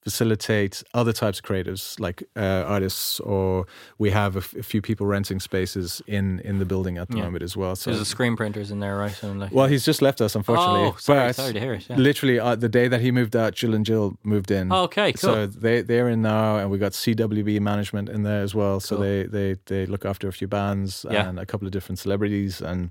facilitate 0.00 0.82
other 0.94 1.12
types 1.12 1.40
of 1.40 1.44
creatives 1.44 1.98
like 1.98 2.22
uh, 2.36 2.40
artists 2.66 3.18
or 3.20 3.66
we 3.98 4.10
have 4.10 4.36
a, 4.36 4.38
f- 4.38 4.54
a 4.54 4.62
few 4.62 4.80
people 4.80 5.06
renting 5.06 5.40
spaces 5.40 6.00
in 6.06 6.38
in 6.44 6.58
the 6.60 6.64
building 6.64 6.98
at 6.98 7.08
the 7.08 7.16
Yeah. 7.16 7.24
moment 7.24 7.42
as 7.42 7.56
well 7.56 7.74
so 7.74 7.90
There's 7.90 8.00
a 8.00 8.04
screen 8.06 8.36
printers 8.36 8.70
in 8.70 8.78
there, 8.78 8.96
right? 8.96 9.20
And 9.24 9.40
like, 9.40 9.52
well 9.52 9.66
he's 9.66 9.84
just 9.84 10.00
left 10.00 10.20
us 10.20 10.36
unfortunately 10.36 10.84
Oh, 10.92 10.96
sorry, 10.98 11.28
but 11.28 11.34
sorry 11.34 11.52
to 11.52 11.60
hear 11.60 11.74
it, 11.74 11.86
yeah. 11.90 11.96
literally 11.96 12.38
uh, 12.38 12.54
the 12.54 12.68
day 12.68 12.86
that 12.88 13.00
he 13.00 13.10
moved 13.10 13.34
out 13.34 13.54
Jill 13.54 13.74
and 13.74 13.84
Jill 13.84 14.16
moved 14.22 14.50
in 14.52 14.72
Oh, 14.72 14.84
okay, 14.84 15.12
cool. 15.12 15.30
so 15.34 15.46
they 15.46 15.82
they're 15.82 16.08
in 16.08 16.22
now 16.22 16.58
and 16.58 16.70
we 16.70 16.78
got 16.78 16.92
CWB 16.92 17.60
management 17.60 18.08
in 18.08 18.22
there 18.22 18.42
as 18.42 18.54
well 18.54 18.78
so 18.80 18.94
Cool. 18.96 19.04
they 19.04 19.22
they 19.24 19.56
they 19.66 19.84
look 19.86 20.04
after 20.04 20.28
a 20.28 20.32
few 20.32 20.46
bands 20.48 21.04
Yeah. 21.10 21.28
and 21.28 21.38
a 21.40 21.44
couple 21.44 21.66
of 21.66 21.72
different 21.72 21.98
celebrities 21.98 22.62
and 22.62 22.90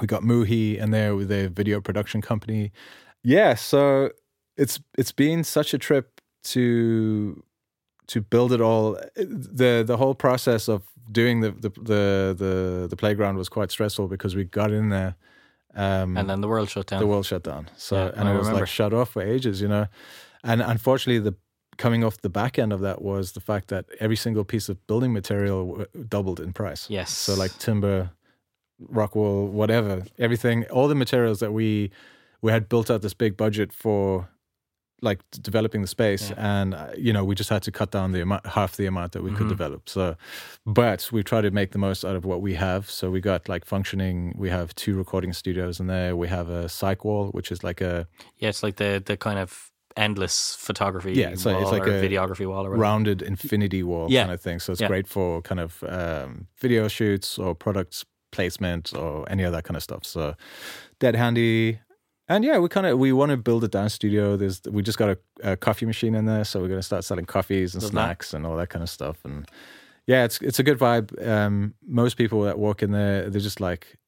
we 0.00 0.06
got 0.06 0.22
Muhi 0.22 0.78
in 0.78 0.90
there 0.90 1.14
with 1.14 1.30
a 1.30 1.48
video 1.48 1.80
production 1.82 2.22
company 2.22 2.72
yeah 3.22 3.54
so 3.54 4.10
it's 4.56 4.80
it's 4.98 5.12
been 5.12 5.44
such 5.44 5.74
a 5.74 5.78
trip 5.78 6.20
to 6.42 7.42
to 8.06 8.20
build 8.20 8.52
it 8.52 8.60
all 8.60 8.98
the 9.16 9.84
the 9.86 9.96
whole 9.96 10.14
process 10.14 10.68
of 10.68 10.82
doing 11.10 11.40
the 11.40 11.50
the 11.50 11.70
the 11.70 12.34
the, 12.38 12.86
the 12.90 12.96
playground 12.96 13.36
was 13.36 13.48
quite 13.48 13.70
stressful 13.70 14.08
because 14.08 14.34
we 14.36 14.44
got 14.44 14.70
in 14.70 14.88
there 14.88 15.14
um 15.74 16.16
and 16.16 16.28
then 16.28 16.40
the 16.40 16.48
world 16.48 16.68
shut 16.68 16.86
down. 16.86 16.98
the 17.00 17.06
world 17.06 17.26
shut 17.26 17.42
down 17.44 17.68
so 17.76 17.96
Yeah, 17.96 18.12
and 18.20 18.28
I 18.28 18.32
it 18.32 18.36
was 18.38 18.46
remember. 18.46 18.60
like 18.60 18.68
shut 18.68 18.92
off 18.92 19.10
for 19.10 19.22
ages 19.22 19.60
you 19.60 19.68
know 19.68 19.86
and 20.42 20.60
unfortunately 20.62 21.20
the 21.20 21.36
coming 21.76 22.04
off 22.04 22.20
the 22.20 22.28
back 22.28 22.58
end 22.58 22.72
of 22.72 22.80
that 22.80 23.00
was 23.00 23.32
the 23.32 23.40
fact 23.40 23.68
that 23.68 23.84
every 24.00 24.16
single 24.16 24.44
piece 24.44 24.68
of 24.68 24.84
building 24.86 25.12
material 25.12 25.66
w- 25.66 25.86
doubled 26.08 26.40
in 26.40 26.52
price 26.52 26.86
Yes. 26.90 27.10
so 27.10 27.34
like 27.34 27.56
timber 27.58 28.10
rock 28.78 29.14
wool 29.14 29.46
whatever 29.48 30.04
everything 30.18 30.64
all 30.70 30.88
the 30.88 30.94
materials 30.94 31.38
that 31.40 31.52
we 31.52 31.90
we 32.42 32.52
had 32.52 32.68
built 32.68 32.90
out 32.90 33.02
this 33.02 33.14
big 33.14 33.36
budget 33.36 33.72
for 33.72 34.28
like 35.02 35.20
developing 35.40 35.80
the 35.80 35.86
space 35.88 36.30
and 36.36 36.74
uh, 36.74 36.88
you 36.94 37.10
know 37.10 37.24
we 37.24 37.34
just 37.34 37.48
had 37.48 37.62
to 37.62 37.72
cut 37.72 37.90
down 37.90 38.12
the 38.12 38.20
amount 38.20 38.44
half 38.46 38.76
the 38.76 38.84
amount 38.84 39.12
that 39.12 39.22
we 39.22 39.30
could 39.30 39.46
Mhm. 39.46 39.56
develop 39.56 39.88
so 39.88 40.14
but 40.66 41.08
we 41.10 41.22
try 41.22 41.40
to 41.40 41.50
make 41.50 41.70
the 41.72 41.78
most 41.78 42.04
out 42.04 42.16
of 42.16 42.26
what 42.26 42.42
we 42.42 42.52
have 42.54 42.90
so 42.90 43.10
we 43.10 43.18
got 43.22 43.48
like 43.48 43.64
functioning 43.64 44.34
we 44.36 44.50
have 44.50 44.74
two 44.74 44.94
recording 44.98 45.32
studios 45.32 45.80
in 45.80 45.86
there 45.86 46.14
we 46.16 46.28
have 46.28 46.50
a 46.50 46.68
psych 46.68 47.02
wall 47.02 47.28
which 47.32 47.50
is 47.50 47.64
like 47.64 47.80
a 47.80 48.06
yeah, 48.36 48.50
it's 48.50 48.62
like 48.62 48.76
the 48.76 49.02
the 49.04 49.16
kind 49.16 49.38
of 49.38 49.70
endless 49.96 50.54
photography. 50.54 51.12
Yeah, 51.14 51.30
it's 51.30 51.44
like- 51.46 51.60
it's 51.62 51.72
like 51.72 51.86
or 51.86 51.96
a 51.98 52.00
videography 52.08 52.46
wall 52.46 52.64
or 52.64 52.70
whatever. 52.70 52.76
rounded 52.82 53.22
infinity 53.22 53.82
wall 53.82 54.06
Yeah. 54.10 54.22
kind 54.24 54.32
of 54.34 54.40
thing 54.40 54.60
so 54.60 54.72
it's 54.72 54.80
Yeah. 54.82 54.86
great 54.86 55.08
for 55.08 55.40
kind 55.42 55.60
of 55.60 55.82
um, 55.88 56.46
video 56.60 56.88
shoots 56.88 57.38
or 57.38 57.54
products 57.54 58.04
placement 58.32 58.92
or 58.94 59.24
any 59.28 59.42
of 59.44 59.52
that 59.52 59.64
kind 59.64 59.76
of 59.76 59.82
stuff 59.82 60.04
so 60.04 60.34
dead 61.00 61.16
handy 61.16 61.80
and 62.30 62.44
yeah 62.44 62.56
we 62.58 62.68
kind 62.68 62.86
of 62.86 62.98
we 62.98 63.12
want 63.12 63.30
to 63.30 63.36
build 63.36 63.62
a 63.64 63.68
dance 63.68 63.92
studio 63.92 64.36
there's 64.36 64.62
we 64.70 64.82
just 64.82 64.96
got 64.96 65.10
a, 65.10 65.18
a 65.52 65.56
coffee 65.56 65.84
machine 65.84 66.14
in 66.14 66.24
there 66.24 66.44
so 66.44 66.60
we're 66.60 66.68
going 66.68 66.78
to 66.80 66.82
start 66.92 67.04
selling 67.04 67.26
coffees 67.26 67.74
and 67.74 67.82
Love 67.82 67.92
that. 67.92 67.96
snacks 68.06 68.32
and 68.34 68.46
all 68.46 68.56
that 68.56 68.70
kind 68.70 68.82
of 68.82 68.88
stuff 68.88 69.18
and 69.24 69.46
yeah 70.06 70.24
it's 70.24 70.40
it's 70.40 70.58
a 70.58 70.62
good 70.62 70.78
vibe 70.78 71.10
um 71.26 71.74
most 71.86 72.16
people 72.16 72.40
that 72.42 72.58
walk 72.58 72.82
in 72.82 72.92
there 72.92 73.28
they're 73.28 73.40
just 73.40 73.60
like 73.60 73.98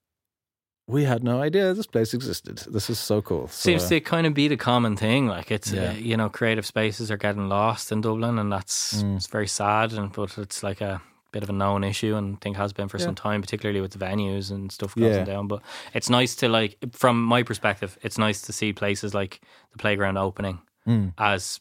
we 0.89 1.05
had 1.05 1.23
no 1.23 1.41
idea 1.41 1.73
this 1.75 1.87
place 1.87 2.13
existed 2.15 2.59
this 2.73 2.91
is 2.91 2.99
so 2.99 3.23
cool 3.23 3.47
so, 3.49 3.71
Seems 3.71 3.89
to 3.89 4.01
kind 4.01 4.27
of 4.27 4.35
be 4.35 4.49
the 4.49 4.57
common 4.57 4.97
thing. 4.97 5.27
Like 5.29 5.51
it's 5.51 5.73
Yeah. 5.73 5.91
uh, 5.91 5.93
you 5.93 6.17
know 6.17 6.29
creative 6.29 6.67
spaces 6.67 7.11
are 7.11 7.17
getting 7.17 7.49
lost 7.49 7.93
in 7.93 8.01
Dublin, 8.01 8.39
and 8.39 8.53
that's 8.53 9.03
Mm. 9.03 9.17
it's 9.17 9.29
very 9.29 9.47
sad. 9.47 9.93
And 9.93 10.13
but 10.13 10.37
it's 10.39 10.63
like 10.63 10.81
a 10.81 11.01
bit 11.33 11.42
of 11.42 11.49
a 11.51 11.53
known 11.53 11.83
issue, 11.83 12.14
and 12.14 12.40
think 12.40 12.57
has 12.57 12.73
been 12.73 12.88
for 12.88 12.99
Yeah. 12.99 13.07
some 13.07 13.14
time, 13.14 13.40
particularly 13.40 13.81
with 13.81 13.92
the 13.92 13.99
venues 14.05 14.51
and 14.51 14.71
stuff 14.71 14.95
closing 14.95 15.27
Yeah. 15.27 15.35
down. 15.35 15.49
But 15.49 15.62
it's 15.95 16.09
nice 16.11 16.35
to 16.37 16.49
like, 16.49 16.77
from 16.92 17.23
my 17.25 17.42
perspective, 17.42 17.99
it's 18.03 18.18
nice 18.18 18.42
to 18.42 18.53
see 18.53 18.73
places 18.73 19.14
like 19.14 19.40
the 19.73 19.79
playground 19.79 20.18
opening 20.18 20.61
Mm. 20.87 21.14
as 21.18 21.61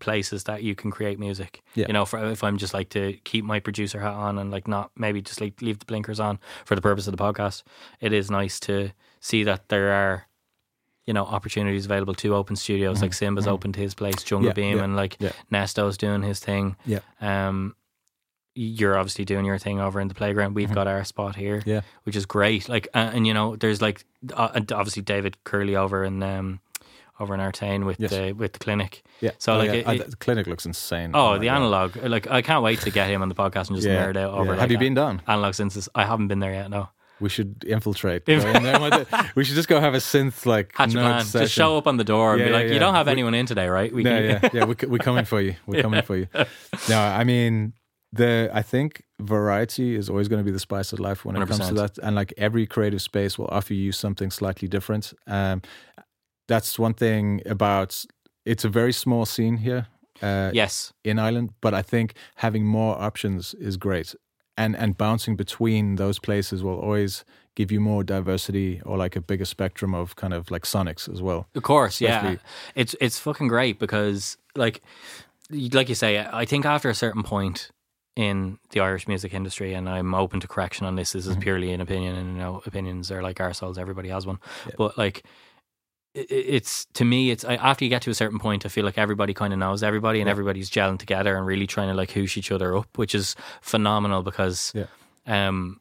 places 0.00 0.44
that 0.44 0.62
you 0.64 0.74
can 0.74 0.90
create 0.90 1.18
music. 1.20 1.62
Yeah. 1.76 1.86
You 1.86 1.92
know, 1.92 2.04
for 2.04 2.18
if 2.32 2.42
I'm 2.42 2.58
just 2.58 2.74
like 2.74 2.88
to 2.90 3.12
keep 3.24 3.44
my 3.44 3.60
producer 3.60 4.00
hat 4.00 4.14
on 4.14 4.38
and 4.38 4.50
like 4.50 4.66
not 4.66 4.90
maybe 4.96 5.22
just 5.22 5.40
like 5.40 5.62
leave 5.62 5.78
the 5.78 5.84
blinkers 5.86 6.18
on 6.18 6.40
for 6.64 6.74
the 6.74 6.80
purpose 6.82 7.06
of 7.06 7.16
the 7.16 7.22
podcast, 7.22 7.62
it 8.00 8.12
is 8.12 8.30
nice 8.30 8.58
to 8.60 8.90
see 9.20 9.44
that 9.44 9.68
there 9.68 9.92
are, 9.92 10.26
you 11.06 11.12
know, 11.14 11.24
opportunities 11.24 11.84
available 11.84 12.14
to 12.14 12.34
open 12.34 12.56
studios. 12.56 13.02
Like 13.02 13.14
Simba's 13.14 13.46
opened 13.46 13.76
his 13.76 13.94
place, 13.94 14.16
Jungle 14.24 14.50
Mm-hmm. 14.50 14.58
Yeah, 14.60 14.68
Beam, 14.70 14.78
yeah, 14.78 14.84
and 14.84 14.96
like 14.96 15.16
yeah. 15.20 15.32
Nesto's 15.52 15.96
doing 15.96 16.22
his 16.22 16.40
thing. 16.40 16.74
yeah 16.84 16.98
Um, 17.20 17.76
you're 18.54 18.96
obviously 18.96 19.24
doing 19.24 19.44
your 19.44 19.58
thing 19.58 19.80
over 19.80 20.00
in 20.00 20.08
the 20.08 20.14
playground. 20.14 20.54
We've 20.54 20.72
got 20.72 20.86
our 20.86 21.04
spot 21.04 21.36
here, 21.36 21.58
Mm-hmm. 21.60 21.68
Yeah. 21.70 21.80
which 22.04 22.16
is 22.16 22.24
great. 22.26 22.68
Like, 22.68 22.88
uh, 22.94 23.10
and 23.14 23.26
you 23.26 23.34
know, 23.34 23.56
there's 23.56 23.82
like 23.82 24.04
uh, 24.34 24.50
and 24.54 24.70
obviously 24.72 25.02
David 25.02 25.36
Curley 25.44 25.74
over 25.76 26.04
in 26.04 26.22
um 26.22 26.60
over 27.20 27.32
in 27.34 27.40
Artane 27.40 27.84
with 27.84 27.98
Yes. 28.00 28.10
the 28.10 28.32
with 28.32 28.52
the 28.54 28.58
clinic. 28.58 29.02
yeah 29.20 29.30
So 29.38 29.54
Oh, 29.54 29.58
like, 29.58 29.68
yeah. 29.68 29.74
it- 29.74 29.86
Uh, 29.86 29.92
it- 29.92 30.10
the 30.10 30.16
clinic 30.16 30.46
looks 30.46 30.66
insane 30.66 31.10
Oh, 31.14 31.32
my 31.32 31.38
the 31.38 31.46
God. 31.46 31.56
analog! 31.56 31.96
Like, 31.96 32.28
I 32.30 32.42
can't 32.42 32.62
wait 32.64 32.80
to 32.80 32.90
get 32.90 33.08
him 33.08 33.22
on 33.22 33.28
the 33.28 33.34
podcast 33.36 33.68
and 33.68 33.76
just 33.76 33.86
Yeah, 33.88 34.04
nerd 34.06 34.16
out 34.16 34.32
over. 34.34 34.44
yeah. 34.44 34.50
Like 34.52 34.60
Have 34.60 34.70
you 34.72 34.78
been 34.78 34.94
down? 34.94 35.22
analog 35.28 35.54
synthesis? 35.54 35.88
I 35.94 36.04
haven't 36.04 36.28
been 36.28 36.40
there 36.40 36.52
yet. 36.52 36.70
No. 36.70 36.88
We 37.20 37.28
should 37.28 37.64
infiltrate. 37.64 38.26
Go 38.26 38.32
in 38.34 38.62
there 38.64 39.06
we 39.36 39.44
should 39.44 39.54
just 39.54 39.68
go 39.68 39.78
have 39.80 39.94
a 39.94 39.98
synth 39.98 40.44
like 40.46 40.72
Hatch 40.76 40.92
plan. 40.92 41.24
session. 41.24 41.44
Just 41.44 41.54
show 41.54 41.76
up 41.78 41.86
on 41.86 41.96
the 41.96 42.04
door 42.04 42.32
and 42.32 42.40
Yeah, 42.40 42.46
be 42.46 42.50
yeah, 42.50 42.56
like, 42.58 42.68
"You 42.70 42.78
don't 42.80 42.94
have 42.94 43.06
We- 43.06 43.12
anyone 43.12 43.34
in 43.34 43.46
today, 43.46 43.68
right?" 43.68 43.94
We 43.94 44.02
No, 44.02 44.10
can- 44.10 44.24
yeah, 44.42 44.48
yeah. 44.52 44.64
We're, 44.64 44.88
we're 44.88 44.98
coming 44.98 45.24
for 45.24 45.40
you. 45.40 45.54
We're 45.66 45.80
coming 45.82 46.02
for 46.02 46.16
you. 46.16 46.26
No, 46.88 46.98
I 47.00 47.22
mean 47.22 47.72
the 48.14 48.50
I 48.52 48.62
think 48.62 49.02
variety 49.20 49.96
is 49.96 50.08
always 50.08 50.28
going 50.28 50.40
to 50.40 50.44
be 50.44 50.50
the 50.52 50.58
spice 50.60 50.92
of 50.92 51.00
life 51.00 51.24
when 51.24 51.36
it 51.36 51.48
comes 51.48 51.68
to 51.68 51.74
that, 51.74 51.98
and 51.98 52.14
like 52.14 52.32
every 52.36 52.66
creative 52.66 53.02
space 53.02 53.38
will 53.38 53.48
offer 53.48 53.74
you 53.74 53.92
something 53.92 54.30
slightly 54.30 54.68
different. 54.68 55.12
Um, 55.26 55.62
that's 56.48 56.78
one 56.78 56.94
thing 56.94 57.42
about 57.46 58.04
it's 58.44 58.64
a 58.64 58.68
very 58.68 58.92
small 58.92 59.26
scene 59.26 59.56
here. 59.58 59.86
Uh, 60.22 60.50
Yes. 60.54 60.92
in 61.02 61.18
Ireland, 61.18 61.50
but 61.60 61.74
I 61.74 61.82
think 61.82 62.14
having 62.36 62.64
more 62.64 62.96
options 63.00 63.52
is 63.54 63.76
great, 63.76 64.14
and 64.56 64.76
and 64.76 64.96
bouncing 64.96 65.36
between 65.36 65.96
those 65.96 66.20
places 66.20 66.62
will 66.62 66.78
always 66.78 67.24
give 67.56 67.72
you 67.72 67.80
more 67.80 68.04
diversity 68.04 68.80
or 68.84 68.96
like 68.96 69.16
a 69.16 69.20
bigger 69.20 69.44
spectrum 69.44 69.94
of 69.94 70.14
kind 70.14 70.32
of 70.32 70.50
like 70.50 70.62
sonics 70.66 71.12
as 71.12 71.20
well. 71.20 71.46
Of 71.54 71.62
course, 71.62 72.00
yeah. 72.00 72.36
It's 72.74 72.94
it's 73.00 73.18
fucking 73.18 73.48
great 73.48 73.78
because 73.78 74.36
like 74.54 74.82
like 75.50 75.88
you 75.88 75.94
say, 75.94 76.18
I 76.42 76.44
think 76.44 76.64
after 76.64 76.88
a 76.88 76.94
certain 76.94 77.22
point 77.22 77.70
in 78.16 78.58
the 78.70 78.80
Irish 78.80 79.08
music 79.08 79.34
industry, 79.34 79.74
and 79.74 79.88
I'm 79.88 80.14
open 80.14 80.40
to 80.40 80.48
correction 80.48 80.86
on 80.86 80.94
this. 80.96 81.12
This 81.12 81.26
is 81.26 81.36
purely 81.36 81.72
an 81.72 81.80
opinion, 81.80 82.14
and 82.14 82.32
you 82.34 82.38
know, 82.38 82.62
opinions 82.66 83.10
are 83.10 83.22
like 83.22 83.40
ourselves. 83.40 83.76
Everybody 83.78 84.08
has 84.10 84.26
one, 84.26 84.38
but 84.76 84.96
like. 84.98 85.24
i- 86.16 86.20
i- 86.20 86.26
It's 86.56 86.86
to 86.94 87.04
me. 87.04 87.30
It's 87.32 87.44
I- 87.44 87.56
after 87.56 87.84
you 87.84 87.88
get 87.90 88.02
to 88.02 88.10
a 88.10 88.14
certain 88.14 88.38
point, 88.38 88.64
I 88.64 88.68
feel 88.68 88.84
like 88.84 88.98
everybody 88.98 89.34
kind 89.34 89.52
of 89.52 89.58
knows 89.58 89.82
everybody, 89.82 90.20
and 90.20 90.28
everybody's 90.30 90.70
gelling 90.70 90.98
together 90.98 91.36
and 91.36 91.44
really 91.44 91.66
trying 91.66 91.88
to 91.88 91.94
like 91.94 92.12
hoosh 92.12 92.36
each 92.36 92.52
other 92.52 92.76
up, 92.76 92.96
which 92.96 93.14
is 93.16 93.34
phenomenal. 93.62 94.22
Because, 94.22 94.72
Yeah. 94.76 94.86
um, 95.26 95.80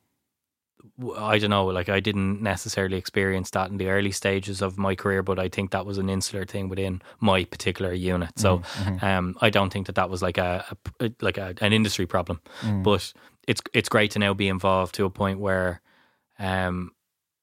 I 1.18 1.38
don't 1.40 1.50
know, 1.50 1.66
like 1.66 1.90
I 1.90 2.00
didn't 2.00 2.42
necessarily 2.42 2.98
experience 2.98 3.50
that 3.52 3.70
in 3.70 3.78
the 3.78 3.88
early 3.90 4.12
stages 4.12 4.62
of 4.62 4.78
my 4.78 4.96
career, 4.96 5.24
but 5.24 5.40
I 5.40 5.50
think 5.50 5.72
that 5.72 5.86
was 5.86 5.98
an 5.98 6.10
insular 6.10 6.46
thing 6.46 6.70
within 6.70 7.02
my 7.20 7.44
particular 7.46 7.94
unit. 7.94 8.38
So, 8.40 8.62
um, 9.02 9.36
I 9.42 9.50
don't 9.50 9.72
think 9.74 9.86
that 9.88 9.96
that 9.96 10.10
was 10.10 10.22
like 10.22 10.38
a, 10.38 10.66
a 11.00 11.12
like 11.22 11.38
a, 11.38 11.54
an 11.62 11.74
industry 11.74 12.06
problem, 12.06 12.40
but 12.84 13.14
it's 13.48 13.62
it's 13.74 13.90
great 13.90 14.12
to 14.12 14.20
now 14.20 14.34
be 14.34 14.48
involved 14.48 14.96
to 14.96 15.06
a 15.06 15.10
point 15.10 15.40
where, 15.40 15.82
um, 16.40 16.92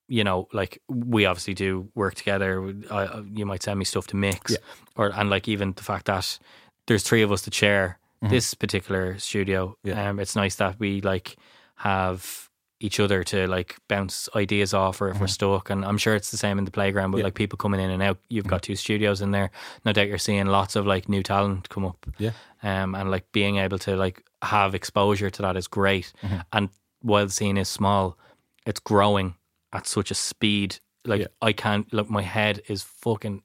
you 0.08 0.24
know, 0.24 0.48
like 0.52 0.80
we 0.88 1.26
obviously 1.26 1.54
do 1.54 1.88
work 1.94 2.14
together. 2.14 2.74
I, 2.90 2.96
I- 3.06 3.24
you 3.32 3.46
might 3.46 3.62
send 3.62 3.78
me 3.78 3.84
stuff 3.84 4.06
to 4.08 4.16
mix, 4.16 4.52
or 4.96 5.12
and 5.14 5.30
like 5.30 5.46
even 5.48 5.72
the 5.72 5.82
fact 5.84 6.06
that 6.06 6.38
there's 6.86 7.02
three 7.04 7.22
of 7.22 7.30
us 7.32 7.42
that 7.42 7.54
share 7.54 7.98
this 8.22 8.52
particular 8.54 9.18
studio. 9.18 9.76
Yeah. 9.82 10.10
Um, 10.10 10.20
it's 10.20 10.36
nice 10.36 10.56
that 10.56 10.78
we 10.78 11.00
like 11.00 11.36
have 11.76 12.49
each 12.80 12.98
other 12.98 13.22
to 13.24 13.46
like 13.46 13.76
bounce 13.88 14.28
ideas 14.34 14.72
off, 14.72 15.00
or 15.02 15.08
if 15.10 15.20
we're 15.20 15.26
stuck. 15.26 15.68
And 15.70 15.84
I'm 15.84 15.98
sure 15.98 16.14
it's 16.14 16.30
the 16.30 16.36
same 16.38 16.58
in 16.58 16.64
the 16.64 16.70
playground, 16.70 17.10
but 17.10 17.18
Yeah. 17.18 17.24
like 17.24 17.34
people 17.34 17.56
coming 17.58 17.78
in 17.80 17.90
and 17.90 18.02
out. 18.02 18.18
You've 18.28 18.46
got 18.46 18.62
two 18.62 18.74
studios 18.76 19.20
in 19.20 19.30
there. 19.32 19.50
No 19.84 19.92
doubt 19.92 20.08
you're 20.08 20.18
seeing 20.18 20.46
lots 20.46 20.76
of 20.76 20.86
like 20.86 21.08
new 21.08 21.22
talent 21.22 21.68
come 21.68 21.84
up. 21.84 22.06
Yeah. 22.18 22.30
Um, 22.62 22.94
and 22.94 23.10
like 23.10 23.30
being 23.32 23.58
able 23.58 23.78
to 23.80 23.96
like 23.96 24.24
have 24.42 24.74
exposure 24.74 25.28
to 25.30 25.42
that 25.42 25.56
is 25.56 25.68
great. 25.68 26.12
Mm-hmm. 26.22 26.36
And 26.52 26.68
while 27.02 27.26
the 27.26 27.32
scene 27.32 27.58
is 27.58 27.68
small, 27.68 28.16
it's 28.66 28.80
growing 28.80 29.34
at 29.72 29.86
such 29.86 30.10
a 30.10 30.14
speed. 30.14 30.78
Like 31.04 31.20
Yeah. 31.20 31.26
I 31.42 31.52
can't 31.52 31.92
look. 31.92 32.08
My 32.10 32.22
head 32.22 32.62
is 32.68 32.82
fucking 32.82 33.42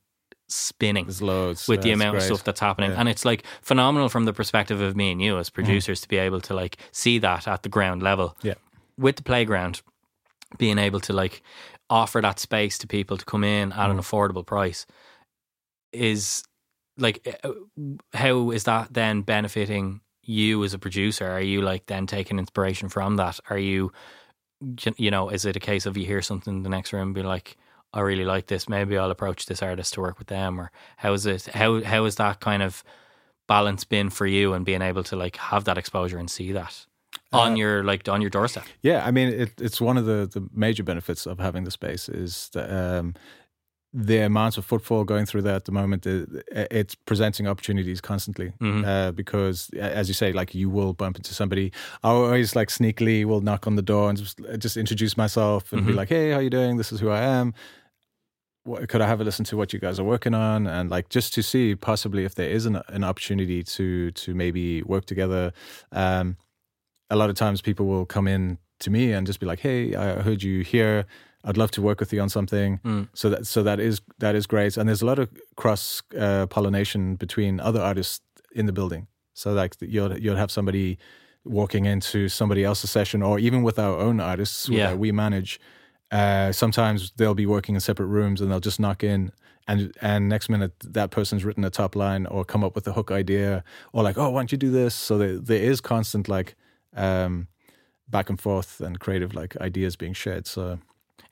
spinning 0.47 1.05
There's 1.05 1.21
loads 1.23 1.67
with 1.67 1.81
the 1.81 1.91
amount 1.91 2.17
of 2.17 2.23
stuff 2.23 2.43
that's 2.43 2.59
happening. 2.59 2.91
Yeah. 2.91 2.99
And 2.99 3.09
it's 3.09 3.25
like 3.25 3.43
phenomenal 3.61 4.09
from 4.09 4.25
the 4.25 4.33
perspective 4.33 4.79
of 4.79 4.95
me 4.95 5.11
and 5.11 5.21
you 5.21 5.31
Mm-hmm. 5.33 5.39
as 5.41 5.49
producers 5.49 6.01
to 6.01 6.07
be 6.07 6.17
able 6.17 6.39
to 6.41 6.53
like 6.53 6.77
see 6.91 7.17
that 7.19 7.47
at 7.47 7.63
the 7.63 7.69
ground 7.69 8.03
level. 8.03 8.37
Yeah. 8.43 8.53
With 8.97 9.17
the 9.17 9.23
playground, 9.23 9.81
being 10.57 10.77
able 10.77 10.99
to 11.01 11.13
like 11.13 11.41
offer 11.89 12.21
that 12.21 12.39
space 12.39 12.77
to 12.79 12.87
people 12.87 13.17
to 13.17 13.25
come 13.25 13.43
in 13.43 13.71
at 13.71 13.89
an 13.89 13.97
affordable 13.97 14.45
price 14.45 14.85
is 15.91 16.43
like 16.97 17.39
uh, 17.43 17.51
how 18.13 18.51
is 18.51 18.63
that 18.63 18.93
then 18.93 19.21
benefiting 19.21 20.01
you 20.23 20.63
as 20.63 20.73
a 20.73 20.79
producer? 20.79 21.27
Are 21.27 21.41
you 21.41 21.61
like 21.61 21.85
then 21.85 22.07
taking 22.07 22.39
inspiration 22.39 22.89
from 22.89 23.17
that? 23.17 23.39
Are 23.49 23.57
you 23.57 23.91
you 24.97 25.11
know, 25.11 25.29
is 25.29 25.45
it 25.45 25.55
a 25.55 25.59
case 25.59 25.85
of 25.85 25.97
you 25.97 26.05
hear 26.05 26.21
something 26.21 26.57
in 26.57 26.63
the 26.63 26.69
next 26.69 26.93
room 26.93 27.09
and 27.09 27.15
be 27.15 27.23
like, 27.23 27.57
I 27.93 28.01
really 28.01 28.25
like 28.25 28.47
this, 28.47 28.67
maybe 28.67 28.97
I'll 28.97 29.11
approach 29.11 29.45
this 29.45 29.61
artist 29.61 29.93
to 29.93 30.01
work 30.01 30.19
with 30.19 30.27
them 30.27 30.59
or 30.59 30.71
how 30.97 31.13
is 31.13 31.25
it 31.25 31.45
how 31.45 31.81
how 31.83 32.05
is 32.05 32.15
that 32.15 32.39
kind 32.39 32.61
of 32.61 32.83
balance 33.47 33.83
been 33.83 34.09
for 34.09 34.25
you 34.25 34.53
and 34.53 34.65
being 34.65 34.81
able 34.81 35.03
to 35.03 35.15
like 35.15 35.37
have 35.37 35.65
that 35.65 35.77
exposure 35.77 36.17
and 36.17 36.29
see 36.29 36.51
that 36.51 36.85
on 37.39 37.57
your 37.57 37.83
like 37.83 38.07
on 38.09 38.21
your 38.21 38.29
doorstep? 38.29 38.65
Yeah, 38.81 39.05
I 39.05 39.11
mean, 39.11 39.29
it, 39.29 39.61
it's 39.61 39.79
one 39.81 39.97
of 39.97 40.05
the, 40.05 40.27
the 40.31 40.47
major 40.53 40.83
benefits 40.83 41.25
of 41.25 41.39
having 41.39 41.63
the 41.63 41.71
space 41.71 42.09
is 42.09 42.49
the, 42.53 42.75
um, 42.75 43.13
the 43.97 44.17
amount 44.19 44.57
of 44.57 44.65
footfall 44.65 45.05
going 45.05 45.25
through 45.25 45.41
there 45.41 45.55
at 45.55 45.63
the 45.63 45.71
moment. 45.71 46.05
It, 46.05 46.27
it's 46.51 46.95
presenting 46.95 47.47
opportunities 47.47 48.01
constantly 48.01 48.51
uh, 48.61 49.11
because, 49.11 49.69
as 49.79 50.09
you 50.09 50.13
say, 50.13 50.33
like 50.33 50.53
you 50.53 50.69
will 50.69 50.93
bump 50.93 51.15
into 51.15 51.33
somebody. 51.33 51.71
I 52.03 52.09
always 52.09 52.55
like 52.57 52.67
sneakily 52.67 53.23
will 53.23 53.39
knock 53.39 53.67
on 53.67 53.77
the 53.77 53.81
door 53.81 54.09
and 54.09 54.17
just, 54.17 54.41
just 54.57 54.75
introduce 54.75 55.15
myself 55.15 55.71
and 55.71 55.87
be 55.87 55.93
like, 55.93 56.09
"Hey, 56.09 56.31
how 56.31 56.39
you 56.39 56.49
doing? 56.49 56.75
This 56.75 56.91
is 56.91 56.99
who 56.99 57.09
I 57.09 57.21
am." 57.21 57.53
What, 58.65 58.89
could 58.89 58.99
I 58.99 59.07
have 59.07 59.21
a 59.21 59.23
listen 59.23 59.45
to 59.45 59.57
what 59.57 59.73
you 59.73 59.79
guys 59.79 59.99
are 59.99 60.03
working 60.03 60.33
on 60.33 60.65
and 60.65 60.89
like 60.89 61.09
just 61.09 61.35
to 61.35 61.43
see 61.43 61.75
possibly 61.75 62.25
if 62.25 62.33
there 62.33 62.49
is 62.49 62.65
an, 62.65 62.81
an 62.87 63.03
opportunity 63.03 63.63
to 63.63 64.09
to 64.11 64.33
maybe 64.33 64.81
work 64.81 65.05
together. 65.05 65.53
Um, 65.91 66.35
a 67.09 67.15
lot 67.15 67.29
of 67.29 67.35
times 67.35 67.61
people 67.61 67.85
will 67.85 68.05
come 68.05 68.27
in 68.27 68.57
to 68.79 68.89
me 68.89 69.11
and 69.13 69.25
just 69.27 69.39
be 69.39 69.45
like, 69.45 69.59
"Hey, 69.59 69.95
I 69.95 70.21
heard 70.21 70.43
you 70.43 70.61
here. 70.63 71.05
I'd 71.43 71.57
love 71.57 71.71
to 71.71 71.81
work 71.81 71.99
with 71.99 72.11
you 72.13 72.21
on 72.21 72.29
something." 72.29 72.79
Mm. 72.83 73.07
So 73.13 73.29
that 73.29 73.47
so 73.47 73.63
that 73.63 73.79
is 73.79 74.01
that 74.19 74.35
is 74.35 74.47
great, 74.47 74.77
and 74.77 74.87
there's 74.89 75.01
a 75.01 75.05
lot 75.05 75.19
of 75.19 75.29
cross 75.55 76.01
uh, 76.17 76.45
pollination 76.47 77.15
between 77.15 77.59
other 77.59 77.81
artists 77.81 78.21
in 78.53 78.65
the 78.65 78.73
building. 78.73 79.07
So 79.33 79.53
like 79.53 79.75
you'll 79.79 80.17
you'll 80.17 80.37
have 80.37 80.51
somebody 80.51 80.97
walking 81.43 81.85
into 81.85 82.27
somebody 82.29 82.63
else's 82.63 82.89
session, 82.91 83.21
or 83.21 83.39
even 83.39 83.63
with 83.63 83.77
our 83.79 83.97
own 83.99 84.19
artists 84.19 84.67
Yeah. 84.67 84.87
that 84.89 84.99
we 84.99 85.11
manage. 85.11 85.59
Uh, 86.11 86.51
sometimes 86.51 87.11
they'll 87.17 87.35
be 87.35 87.45
working 87.45 87.75
in 87.75 87.81
separate 87.81 88.07
rooms, 88.07 88.41
and 88.41 88.49
they'll 88.51 88.59
just 88.59 88.79
knock 88.79 89.03
in. 89.03 89.31
And 89.67 89.91
and 90.01 90.29
next 90.29 90.49
minute 90.49 90.73
that 90.93 91.09
person's 91.11 91.43
written 91.43 91.63
a 91.65 91.69
top 91.69 91.95
line 91.95 92.27
or 92.27 92.45
come 92.45 92.63
up 92.63 92.75
with 92.75 92.87
a 92.87 92.93
hook 92.93 93.09
idea 93.11 93.63
or 93.93 94.03
like 94.03 94.15
oh 94.15 94.29
why 94.29 94.39
don't 94.41 94.51
you 94.51 94.59
do 94.59 94.69
this 94.69 94.93
so 94.93 95.17
there, 95.17 95.39
there 95.39 95.59
is 95.71 95.81
constant 95.81 96.27
like 96.29 96.55
um, 96.95 97.47
back 98.09 98.29
and 98.29 98.39
forth 98.39 98.81
and 98.81 98.99
creative 98.99 99.33
like 99.33 99.55
ideas 99.57 99.95
being 99.95 100.13
shared. 100.13 100.47
So 100.47 100.79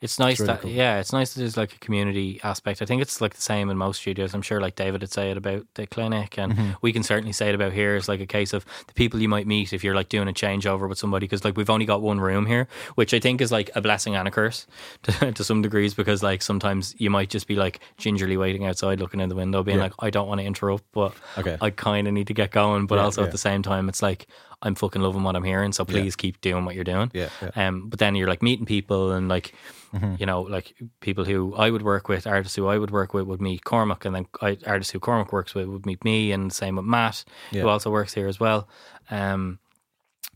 It's 0.02 0.20
nice 0.20 0.40
really 0.40 0.54
that 0.54 0.62
cool. 0.62 0.72
yeah, 0.72 1.00
it's 1.00 1.14
nice 1.14 1.34
that 1.34 1.40
there's 1.40 1.56
like 1.56 1.74
a 1.76 1.80
community 1.80 2.40
aspect. 2.44 2.82
I 2.82 2.86
think 2.86 3.02
it's 3.02 3.22
like 3.22 3.36
the 3.36 3.42
same 3.42 3.70
in 3.70 3.78
most 3.78 4.02
studios. 4.02 4.34
I'm 4.34 4.42
sure 4.42 4.60
like 4.60 4.76
David 4.76 5.00
would 5.02 5.12
say 5.14 5.32
it 5.32 5.38
about 5.38 5.66
the 5.76 5.88
clinic, 5.88 6.38
and 6.38 6.54
Mm-hmm. 6.54 6.72
we 6.82 6.92
can 6.92 7.04
certainly 7.04 7.32
say 7.32 7.48
it 7.50 7.56
about 7.56 7.72
here. 7.74 7.96
It's 7.96 8.10
like 8.10 8.20
a 8.20 8.26
case 8.26 8.52
of 8.54 8.66
the 8.88 8.94
people 8.94 9.22
you 9.22 9.30
might 9.30 9.48
meet 9.48 9.72
if 9.72 9.82
you're 9.84 9.96
like 9.96 10.10
doing 10.10 10.28
a 10.28 10.34
changeover 10.34 10.90
with 10.90 10.98
somebody 10.98 11.24
because 11.26 11.46
like 11.46 11.56
we've 11.56 11.70
only 11.70 11.86
got 11.86 12.02
one 12.02 12.20
room 12.20 12.46
here, 12.48 12.68
which 12.96 13.14
I 13.14 13.20
think 13.20 13.40
is 13.40 13.52
like 13.52 13.70
a 13.76 13.82
blessing 13.82 14.16
and 14.16 14.28
a 14.28 14.32
curse 14.32 14.68
to, 15.04 15.32
to 15.32 15.44
some 15.44 15.62
degrees 15.62 15.94
because 15.94 16.22
like 16.24 16.42
sometimes 16.42 16.96
you 16.98 17.10
might 17.10 17.30
just 17.30 17.48
be 17.48 17.56
like 17.56 17.80
gingerly 17.98 18.36
waiting 18.36 18.66
outside 18.66 19.00
looking 19.00 19.22
in 19.22 19.30
the 19.30 19.36
window, 19.36 19.64
being 19.64 19.78
Yeah. 19.78 19.84
like 19.86 19.94
I 20.00 20.10
don't 20.10 20.28
want 20.28 20.42
to 20.42 20.46
interrupt, 20.46 20.84
but 20.92 21.14
Okay. 21.38 21.58
I 21.62 21.70
kind 21.70 22.08
of 22.08 22.14
need 22.14 22.28
to 22.28 22.34
get 22.34 22.52
going. 22.52 22.88
But 22.88 22.96
Yeah, 22.96 23.04
also 23.06 23.22
yeah. 23.22 23.28
at 23.28 23.32
the 23.32 23.38
same 23.38 23.62
time, 23.62 23.88
it's 23.88 24.02
like 24.02 24.28
I'm 24.66 24.76
fucking 24.76 25.02
loving 25.02 25.24
what 25.24 25.36
I'm 25.36 25.44
hearing, 25.44 25.74
so 25.74 25.84
please 25.86 26.16
keep 26.16 26.40
doing 26.42 26.64
what 26.66 26.74
you're 26.76 26.84
doing. 26.86 27.12
Yeah, 27.14 27.30
yeah. 27.42 27.68
Um, 27.68 27.90
but 27.90 28.00
then 28.00 28.16
you're 28.16 28.30
like 28.30 28.42
meeting 28.42 28.66
people 28.66 29.12
and 29.12 29.28
like, 29.30 29.54
Mm-hmm. 29.94 30.16
you 30.18 30.26
know, 30.26 30.42
like 30.42 30.74
people 31.02 31.24
who 31.24 31.54
I 31.56 31.70
would 31.70 31.84
work 31.84 32.10
with, 32.10 32.26
artists 32.26 32.56
who 32.56 32.66
I 32.66 32.80
would 32.80 32.90
work 32.90 33.14
with 33.14 33.28
would 33.28 33.42
meet 33.42 33.64
Cormac, 33.64 34.06
and 34.06 34.16
then 34.16 34.26
I, 34.42 34.58
artists 34.66 34.92
who 34.92 35.00
Cormac 35.00 35.32
works 35.32 35.54
with 35.54 35.68
would 35.68 35.86
meet 35.86 36.04
me, 36.04 36.32
and 36.32 36.52
same 36.52 36.78
with 36.78 36.86
Matt, 36.86 37.24
Yeah. 37.52 37.62
who 37.62 37.68
also 37.68 37.92
works 37.92 38.12
here 38.16 38.28
as 38.28 38.40
well. 38.40 38.68
Um, 39.12 39.60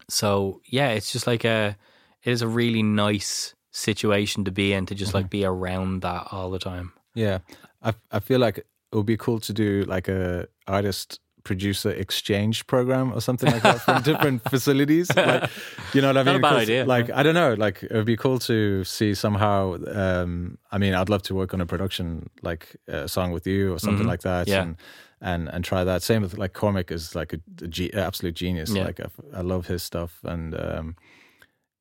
so 0.10 0.62
yeah, 0.66 0.90
it's 0.90 1.12
just 1.12 1.26
like 1.28 1.44
a, 1.44 1.76
it 2.24 2.32
is 2.32 2.42
a 2.42 2.48
really 2.48 2.84
nice 2.84 3.56
situation 3.72 4.44
to 4.46 4.52
be 4.52 4.74
in 4.74 4.86
to 4.88 4.96
just 4.96 5.10
Mm-hmm. 5.10 5.18
like 5.18 5.30
be 5.30 5.44
around 5.46 6.02
that 6.02 6.28
all 6.32 6.50
the 6.52 6.60
time. 6.60 6.94
yeah, 7.16 7.40
I 7.82 7.94
I 8.12 8.20
feel 8.20 8.40
like 8.40 8.60
it 8.60 8.66
would 8.96 9.06
be 9.06 9.18
cool 9.18 9.40
to 9.40 9.54
do 9.54 9.84
like 9.88 10.08
a 10.08 10.48
artist 10.68 11.20
producer 11.48 11.92
exchange 12.04 12.58
program 12.68 13.12
or 13.14 13.22
something 13.22 13.50
like 13.52 13.64
that 13.64 13.80
from 13.86 14.02
different 14.04 14.42
facilities. 14.54 15.08
Like, 15.16 15.50
you 15.94 16.02
know 16.02 16.10
what 16.10 16.18
I 16.18 16.24
Not 16.24 16.28
a 16.28 16.34
mean? 16.34 16.42
bad 16.42 16.56
idea, 16.66 16.86
Like 16.86 17.10
I 17.20 17.24
don't 17.24 17.34
know. 17.42 17.54
Like 17.66 17.78
it 17.84 17.92
would 17.98 18.06
be 18.06 18.18
cool 18.18 18.40
to 18.40 18.84
see 18.84 19.14
somehow. 19.16 19.78
Um, 20.04 20.58
I 20.72 20.78
mean, 20.78 20.94
I'd 20.94 21.10
love 21.10 21.24
to 21.24 21.34
work 21.36 21.54
on 21.54 21.62
a 21.62 21.66
production 21.66 22.30
like 22.44 22.64
a 22.88 23.08
song 23.08 23.32
with 23.32 23.48
you 23.48 23.74
or 23.74 23.80
something 23.80 24.06
Mhm. 24.06 24.14
like 24.14 24.22
that. 24.22 24.48
Yeah. 24.48 24.62
And, 24.64 24.76
and 25.22 25.50
and 25.54 25.66
try 25.66 25.84
that. 25.84 26.04
Same 26.04 26.22
with 26.22 26.38
like 26.38 26.54
Cormac 26.54 26.92
is 26.92 27.16
like 27.16 27.34
a, 27.34 27.40
a 27.64 27.68
ge- 27.68 27.94
absolute 27.96 28.36
genius. 28.36 28.70
Yeah. 28.70 28.86
Like 28.86 29.00
I, 29.00 29.08
I 29.40 29.42
love 29.42 29.66
his 29.68 29.82
stuff, 29.84 30.20
and 30.24 30.54
um, 30.54 30.96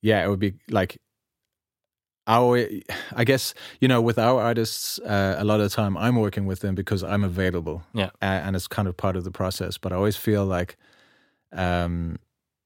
yeah, 0.01 0.25
it 0.25 0.29
would 0.31 0.41
be 0.41 0.55
like 0.71 0.97
our. 2.27 2.67
I 3.15 3.25
guess 3.25 3.55
you 3.81 3.89
know 3.89 4.01
with 4.01 4.19
our 4.19 4.41
artists, 4.41 4.99
uh, 5.01 5.37
a 5.39 5.45
lot 5.45 5.61
of 5.61 5.71
the 5.71 5.75
time 5.75 5.97
I'm 5.97 6.17
working 6.17 6.47
with 6.47 6.61
them 6.61 6.75
because 6.75 7.03
I'm 7.03 7.25
available. 7.25 7.83
Yeah. 7.93 8.11
and 8.21 8.57
it's 8.57 8.69
kind 8.69 8.89
of 8.89 8.97
part 8.97 9.17
of 9.17 9.25
the 9.25 9.31
process. 9.31 9.79
But 9.79 9.93
I 9.93 9.97
always 9.97 10.17
feel 10.17 10.45
like 10.45 10.77
um, 11.53 12.19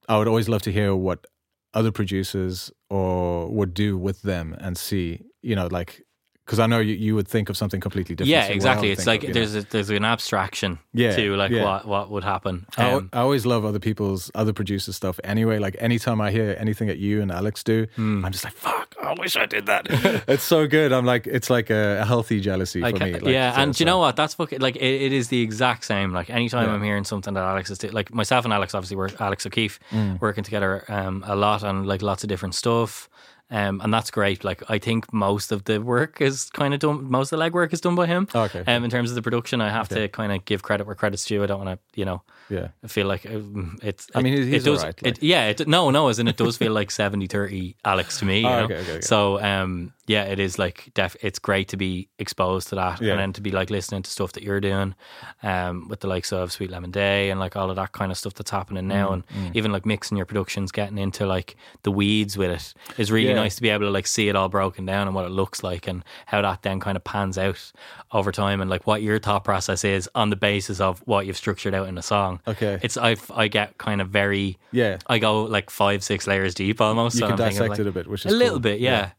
I 0.09 0.18
would 0.18 0.29
always 0.29 0.49
love 0.49 0.62
to 0.62 0.73
hear 0.73 0.94
what 0.94 1.27
other 1.75 1.92
producers 1.92 2.73
or 2.88 3.49
would 3.49 3.75
do 3.75 3.96
with 3.96 4.23
them 4.23 4.57
and 4.59 4.77
see, 4.77 5.23
you 5.42 5.55
know, 5.55 5.68
like 5.70 6.03
because 6.51 6.59
I 6.59 6.67
know 6.67 6.81
you, 6.81 6.95
you 6.97 7.15
would 7.15 7.29
think 7.29 7.49
of 7.49 7.57
something 7.57 7.81
completely 7.81 8.17
different. 8.17 8.31
yeah, 8.33 8.47
exactly. 8.47 8.91
It's 8.91 9.07
like 9.07 9.23
of, 9.23 9.35
there's 9.35 9.55
a, 9.55 9.63
there's 9.63 9.89
an 9.91 10.05
abstraction 10.05 10.81
Yeah, 10.93 11.14
to 11.14 11.37
like 11.37 11.53
yeah. 11.53 11.62
what 11.62 11.87
what 11.87 12.11
would 12.11 12.24
happen. 12.24 12.66
I, 12.77 12.91
Um, 12.91 13.09
I 13.12 13.20
always 13.20 13.47
love 13.47 13.64
other 13.64 13.79
people's 13.79 14.33
other 14.35 14.53
producers 14.53 14.97
stuff 14.97 15.20
anyway 15.22 15.59
like 15.61 15.77
anytime 15.79 16.20
i 16.20 16.31
hear 16.33 16.57
anything 16.59 16.89
that 16.89 16.99
you 16.99 17.22
and 17.22 17.31
alex 17.31 17.62
do 17.62 17.87
Hmm. 17.97 18.24
i'm 18.24 18.33
just 18.33 18.45
like 18.45 18.55
fuck 18.55 18.95
i 19.03 19.12
wish 19.22 19.37
i 19.37 19.47
did 19.47 19.66
that 19.66 19.87
it's 20.35 20.43
so 20.43 20.66
good 20.66 20.93
i'm 20.93 21.05
like 21.05 21.27
it's 21.37 21.51
like 21.51 21.70
a, 21.70 22.05
healthy 22.05 22.41
jealousy 22.41 22.83
I 22.83 22.91
for 22.91 22.99
me 23.05 23.12
like, 23.12 23.24
yeah, 23.24 23.61
and 23.62 23.79
you 23.79 23.87
know 23.87 23.99
what? 23.99 24.16
That's 24.16 24.35
fucking 24.35 24.61
like 24.61 24.77
it, 24.77 24.95
it 25.07 25.12
is 25.12 25.29
the 25.29 25.41
exact 25.43 25.85
same. 25.85 26.12
Like 26.18 26.29
anytime 26.31 26.66
Yeah. 26.66 26.74
I'm 26.74 26.83
hearing 26.83 27.05
something 27.05 27.35
that 27.35 27.45
Alex 27.45 27.70
is 27.70 27.79
do- 27.79 27.95
like 27.99 28.12
myself 28.12 28.45
and 28.45 28.53
Alex 28.55 28.74
obviously 28.74 28.97
work 28.97 29.12
Alex 29.20 29.47
O'Keefe 29.47 29.79
Mm. 29.93 30.20
working 30.20 30.45
together 30.45 30.72
um, 30.89 31.22
a 31.27 31.37
lot 31.37 31.62
on 31.64 31.85
like 31.93 32.03
lots 32.03 32.22
of 32.24 32.29
different 32.29 32.55
stuff. 32.55 33.09
Um, 33.51 33.80
and 33.82 33.92
that's 33.92 34.11
great. 34.11 34.44
Like 34.44 34.62
I 34.70 34.78
think 34.78 35.12
most 35.12 35.51
of 35.51 35.64
the 35.64 35.80
work 35.80 36.20
is 36.20 36.51
kind 36.51 36.72
of 36.72 36.80
done. 36.80 37.11
Most 37.11 37.32
of 37.32 37.38
the 37.38 37.44
legwork 37.44 37.72
is 37.72 37.80
done 37.80 37.96
by 37.96 38.07
him. 38.07 38.28
Oh, 38.34 38.42
okay. 38.42 38.62
Um, 38.66 38.84
in 38.84 38.90
terms 38.90 39.11
of 39.11 39.16
the 39.16 39.22
production, 39.22 39.61
I 39.61 39.70
have 39.70 39.88
to 39.88 40.07
kind 40.09 40.32
of 40.32 40.44
give 40.44 40.62
credit 40.62 40.86
where 40.86 40.94
credit's 40.94 41.24
due. 41.24 41.42
I 41.42 41.46
don't 41.46 41.64
want 41.64 41.78
to, 41.78 41.98
you 41.98 42.05
know, 42.05 42.22
yeah 42.48 42.68
feel 42.86 43.07
like 43.09 43.26
um, 43.26 43.78
it's. 43.82 44.07
I 44.14 44.22
mean, 44.22 44.34
it, 44.34 44.53
it 44.55 44.64
does. 44.64 44.78
alright, 44.80 44.98
it, 45.03 45.22
yeah, 45.22 45.48
it, 45.48 45.66
no, 45.66 45.90
no, 45.90 46.09
as 46.09 46.18
in 46.18 46.28
it 46.28 46.36
does 46.36 46.57
feel 46.57 46.72
like 46.72 46.90
70-30 46.90 47.74
Alex 47.84 48.18
to 48.18 48.24
me. 48.24 48.40
You 48.40 48.46
Oh, 48.48 48.51
know? 48.51 48.64
okay, 48.64 48.76
okay, 48.78 48.92
okay. 48.92 49.01
So, 49.01 49.40
um, 49.42 49.92
yeah, 50.11 50.25
it 50.25 50.39
is 50.41 50.59
like 50.59 50.91
def- 50.95 51.17
It's 51.23 51.39
great 51.39 51.69
to 51.69 51.77
be 51.77 52.09
exposed 52.19 52.69
to 52.71 52.75
that, 52.75 53.01
Yeah. 53.01 53.13
and 53.13 53.21
then 53.21 53.33
to 53.35 53.41
be 53.41 53.51
like 53.53 53.71
listening 53.71 54.03
to 54.03 54.11
stuff 54.11 54.33
that 54.33 54.43
you're 54.43 54.61
doing, 54.61 54.95
um, 55.43 55.89
with 55.89 56.01
the 56.01 56.09
likes 56.09 56.33
of 56.33 56.51
Sweetlemondae 56.51 57.31
and 57.31 57.39
like 57.39 57.55
all 57.57 57.71
of 57.71 57.77
that 57.77 57.93
kind 57.93 58.11
of 58.13 58.19
stuff 58.19 58.35
that's 58.35 58.51
happening 58.51 58.87
now, 58.89 59.09
Mm, 59.11 59.23
and 59.35 59.57
even 59.57 59.71
like 59.73 59.87
mixing 59.87 60.17
your 60.17 60.27
productions, 60.27 60.73
getting 60.73 60.99
into 60.99 61.27
like 61.27 61.57
the 61.83 61.93
weeds 61.93 62.37
with 62.37 62.51
it 62.51 62.75
is 63.01 63.11
really 63.13 63.29
Yeah. 63.29 63.37
nice 63.45 63.57
to 63.57 63.63
be 63.63 63.69
able 63.71 63.87
to 63.87 63.91
like 63.91 64.07
see 64.07 64.29
it 64.29 64.37
all 64.37 64.49
broken 64.49 64.85
down 64.87 65.07
and 65.07 65.15
what 65.15 65.25
it 65.27 65.31
looks 65.31 65.63
like 65.63 65.87
and 65.87 66.03
how 66.27 66.43
that 66.43 66.63
then 66.63 66.81
kind 66.81 66.97
of 66.97 67.05
pans 67.05 67.39
out 67.39 67.73
over 68.13 68.33
time 68.33 68.61
and 68.61 68.69
like 68.71 68.87
what 68.87 69.03
your 69.03 69.19
thought 69.19 69.45
process 69.45 69.85
is 69.85 70.09
on 70.15 70.31
the 70.31 70.37
basis 70.37 70.81
of 70.81 71.01
what 71.07 71.27
you've 71.27 71.37
structured 71.37 71.75
out 71.75 71.87
in 71.89 71.97
a 71.99 72.03
song. 72.03 72.41
Okay. 72.49 72.79
It's 72.83 72.97
I 72.97 73.17
I 73.35 73.49
get 73.49 73.79
kind 73.79 74.01
of 74.01 74.09
very 74.09 74.59
Yeah. 74.73 74.99
I 75.07 75.19
go 75.19 75.43
like 75.45 75.71
five 75.71 76.03
six 76.03 76.27
layers 76.27 76.55
deep 76.55 76.81
almost. 76.81 77.19
You 77.21 77.27
can 77.27 77.37
dissect 77.37 77.71
like, 77.71 77.79
it 77.79 77.87
a 77.87 77.93
bit, 77.93 78.07
which 78.09 78.27
is 78.27 78.33
a 78.33 78.35
is 78.35 78.41
little 78.43 78.59
bit, 78.61 78.81
yeah. 78.81 78.91
yeah. 78.91 79.11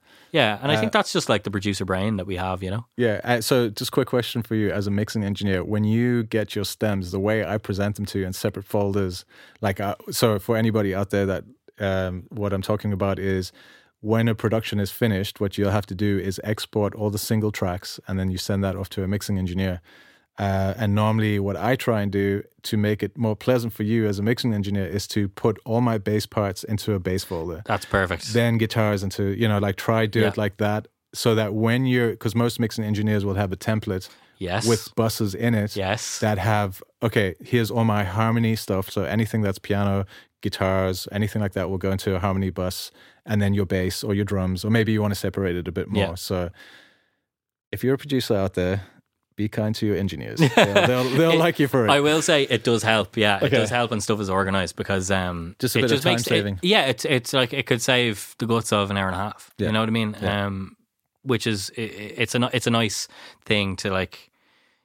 And 0.62 0.72
I 0.72 0.78
think 0.78 0.90
Uh, 0.96 1.00
that's 1.00 1.12
just 1.14 1.30
like 1.30 1.44
the 1.44 1.52
producer 1.52 1.86
brain 1.86 2.18
that 2.18 2.26
we 2.26 2.38
have, 2.38 2.64
you 2.64 2.72
know. 2.72 2.86
Yeah. 2.98 3.20
Uh, 3.24 3.42
so, 3.42 3.70
just 3.70 3.92
quick 3.92 4.08
question 4.08 4.42
for 4.42 4.56
you 4.56 4.72
as 4.72 4.88
a 4.88 4.92
mixing 4.92 5.24
engineer: 5.24 5.64
When 5.64 5.84
you 5.84 6.24
get 6.24 6.56
your 6.56 6.66
stems, 6.66 7.12
the 7.12 7.20
way 7.20 7.46
I 7.46 7.58
present 7.58 7.96
them 7.96 8.06
to 8.08 8.20
you 8.20 8.26
in 8.26 8.34
separate 8.34 8.66
folders, 8.66 9.26
like 9.62 9.80
uh, 9.80 9.96
so, 10.10 10.40
for 10.40 10.56
anybody 10.58 10.96
out 10.96 11.10
there 11.10 11.26
that 11.26 11.44
um, 11.80 12.24
what 12.30 12.54
I'm 12.54 12.62
talking 12.62 12.94
about 12.94 13.20
is 13.20 13.52
when 14.00 14.28
a 14.28 14.36
production 14.36 14.80
is 14.80 14.92
finished, 14.92 15.40
what 15.40 15.58
you'll 15.58 15.72
have 15.72 15.86
to 15.88 15.96
do 15.96 16.18
is 16.18 16.40
export 16.44 16.96
all 16.96 17.10
the 17.10 17.20
single 17.20 17.52
tracks, 17.52 18.00
and 18.08 18.18
then 18.20 18.32
you 18.32 18.38
send 18.38 18.64
that 18.64 18.76
off 18.76 18.90
to 18.90 19.04
a 19.04 19.08
mixing 19.08 19.38
engineer. 19.38 19.82
Uh, 20.40 20.74
and 20.78 20.96
normally, 20.96 21.40
what 21.40 21.56
I 21.58 21.76
try 21.76 22.02
and 22.02 22.12
do 22.12 22.44
to 22.64 22.78
make 22.78 23.04
it 23.04 23.18
more 23.18 23.36
pleasant 23.36 23.74
for 23.74 23.84
you 23.84 24.08
as 24.08 24.18
a 24.18 24.24
mixing 24.24 24.54
engineer 24.54 24.86
is 24.88 25.08
to 25.08 25.28
put 25.28 25.60
all 25.66 25.82
my 25.82 25.98
bass 25.98 26.26
parts 26.26 26.64
into 26.64 26.94
a 26.94 27.00
bass 27.00 27.24
folder 27.24 27.62
That's 27.66 27.86
perfect. 27.86 28.34
then 28.34 28.58
guitars 28.58 29.04
into 29.04 29.24
you 29.38 29.48
know 29.48 29.60
like 29.60 29.76
try 29.76 30.06
do 30.06 30.24
it 30.26 30.38
like 30.38 30.58
that 30.58 30.88
so 31.14 31.36
that 31.36 31.54
when 31.54 31.86
you're 31.86 32.12
because 32.12 32.34
most 32.36 32.60
mixing 32.60 32.84
engineers 32.86 33.26
will 33.26 33.34
have 33.34 33.52
a 33.52 33.58
template 33.58 34.10
yes. 34.38 34.66
with 34.68 34.94
buses 34.96 35.36
in 35.36 35.54
it 35.54 35.76
yes. 35.76 36.20
that 36.20 36.38
have 36.38 36.82
okay 37.04 37.36
here's 37.44 37.70
all 37.72 37.84
my 37.84 38.04
harmony 38.04 38.56
stuff 38.56 38.90
so 38.90 39.04
anything 39.04 39.42
that's 39.42 39.60
piano 39.60 40.06
guitars 40.42 41.08
anything 41.12 41.42
like 41.42 41.54
that 41.54 41.70
will 41.70 41.78
go 41.80 41.92
into 41.92 42.16
a 42.16 42.20
harmony 42.20 42.50
bus 42.52 42.92
and 43.26 43.42
then 43.42 43.54
your 43.54 43.66
bass 43.66 44.04
or 44.04 44.14
your 44.14 44.26
drums 44.26 44.64
or 44.64 44.72
maybe 44.72 44.92
you 44.92 45.02
want 45.02 45.14
to 45.14 45.20
separate 45.20 45.56
it 45.56 45.68
a 45.68 45.72
bit 45.72 45.88
more 45.90 46.04
Yeah. 46.10 46.16
so 46.16 46.50
if 47.72 47.84
you're 47.84 47.96
a 47.96 47.98
producer 47.98 48.36
out 48.36 48.54
there 48.54 48.84
be 49.44 49.50
kind 49.50 49.74
to 49.76 49.86
your 49.86 49.98
engineers 49.98 50.40
they'll, 50.40 50.74
they'll, 50.88 51.04
they'll 51.20 51.32
It- 51.38 51.46
like 51.46 51.60
you 51.60 51.68
for 51.68 51.86
it 51.88 51.90
I 51.92 52.00
will 52.00 52.22
say 52.22 52.44
it 52.44 52.64
does 52.64 52.84
help. 52.84 53.18
Yeah, 53.18 53.44
it 53.46 53.50
does 53.50 53.70
help 53.70 53.92
when 53.92 54.02
stuff 54.02 54.20
is 54.20 54.30
organized 54.30 54.76
because 54.76 55.10
um, 55.12 55.56
Just 55.60 55.76
a 55.76 55.80
it 55.80 55.82
bit 55.84 55.92
of 55.92 55.96
just 55.98 56.06
makes 56.06 56.24
time 56.24 56.30
saving. 56.38 56.56
It, 56.62 56.64
yeah, 56.74 56.86
it's 56.86 57.06
it's 57.06 57.34
like 57.34 57.54
it 57.54 57.66
could 57.66 57.82
save 57.82 58.36
the 58.40 58.46
guts 58.46 58.72
of 58.72 58.92
an 58.92 58.98
hour 58.98 59.08
and 59.08 59.16
a 59.16 59.20
half. 59.20 59.52
Yeah. 59.58 59.68
You 59.68 59.74
know 59.74 59.80
what 59.82 59.90
I 59.90 59.92
mean? 59.92 60.16
Yeah. 60.22 60.46
Um, 60.46 60.76
which 61.24 61.46
is 61.48 61.72
i 61.78 61.82
i- 61.82 62.16
it's 62.24 62.34
a 62.36 62.50
it's 62.54 62.68
a 62.68 62.72
nice 62.72 63.08
thing 63.46 63.76
to 63.78 63.92
like. 63.92 64.31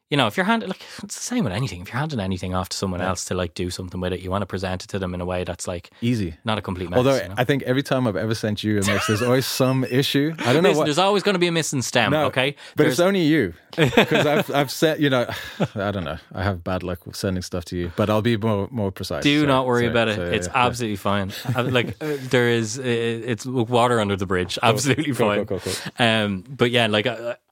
You 0.09 0.17
know, 0.17 0.29
if 0.29 0.37
you're 0.37 0.47
handing 0.47 0.69
like 0.69 0.81
it's 1.03 1.17
the 1.17 1.21
same 1.23 1.43
with 1.43 1.53
anything. 1.53 1.81
If 1.83 1.89
you're 1.89 1.99
handing 1.99 2.21
anything 2.21 2.55
off 2.55 2.69
to 2.69 2.77
someone 2.77 3.01
else 3.01 3.25
to 3.25 3.35
like 3.35 3.55
do 3.55 3.71
something 3.71 4.01
with 4.01 4.13
it, 4.13 4.21
you 4.21 4.31
want 4.31 4.43
to 4.43 4.47
present 4.47 4.85
it 4.85 4.89
to 4.91 5.01
them 5.01 5.15
in 5.15 5.21
a 5.21 5.25
way 5.25 5.43
that's 5.43 5.67
like 5.67 5.91
easy 6.01 6.37
not 6.45 6.59
a 6.59 6.63
complete 6.63 6.89
mess. 6.91 6.97
although 6.99 7.17
you 7.17 7.29
know? 7.29 7.35
i 7.39 7.43
think 7.45 7.63
every 7.65 7.83
time 7.83 8.07
i've 8.07 8.15
ever 8.17 8.35
sent 8.35 8.63
you 8.63 8.79
a 8.81 8.85
mix 8.87 9.09
there's 9.09 9.21
always 9.23 9.45
some 9.47 9.83
issue 9.85 10.33
i 10.41 10.53
don't 10.53 10.63
know 10.63 10.73
what 10.73 10.85
there's 10.85 10.99
always 10.99 11.23
going 11.25 11.33
to 11.35 11.39
be 11.41 11.49
a 11.49 11.53
missing 11.53 11.83
stem. 11.83 12.13
No, 12.13 12.27
okay, 12.27 12.55
But 12.77 12.85
There's- 12.85 12.93
it's 12.95 13.01
only 13.01 13.23
you 13.23 13.55
because 13.77 14.25
I've 14.27 14.51
I've 14.55 14.71
said 14.71 15.01
you 15.01 15.11
know 15.11 15.27
I 15.75 15.91
don't 15.91 16.05
know 16.05 16.19
I 16.33 16.43
have 16.45 16.63
bad 16.63 16.83
luck 16.85 17.05
with 17.05 17.17
sending 17.17 17.43
stuff 17.43 17.65
to 17.67 17.77
you, 17.77 17.91
but 17.97 18.09
I'll 18.09 18.23
be 18.23 18.37
more 18.37 18.69
more 18.71 18.91
precise. 18.93 19.23
Do 19.25 19.41
So- 19.41 19.47
not 19.47 19.67
worry 19.67 19.85
so- 19.87 19.91
about 19.91 20.09
it. 20.09 20.19
it's 20.19 20.47
yeah, 20.47 20.67
absolutely 20.67 20.97
fine. 20.97 21.33
Uh, 21.55 21.65
like 21.65 21.89
uh, 22.01 22.17
there 22.31 22.49
is, 22.49 22.79
uh, 22.79 22.83
it's 22.85 23.45
water 23.45 24.01
under 24.01 24.17
the 24.17 24.25
bridge. 24.27 24.59
Absolutely 24.63 25.13
Cool, 25.15 25.29
fine. 25.29 25.47
cool, 25.47 25.61
cool, 25.61 25.73
Um, 25.99 26.45
but 26.49 26.71
yeah, 26.71 26.87
like 26.87 27.07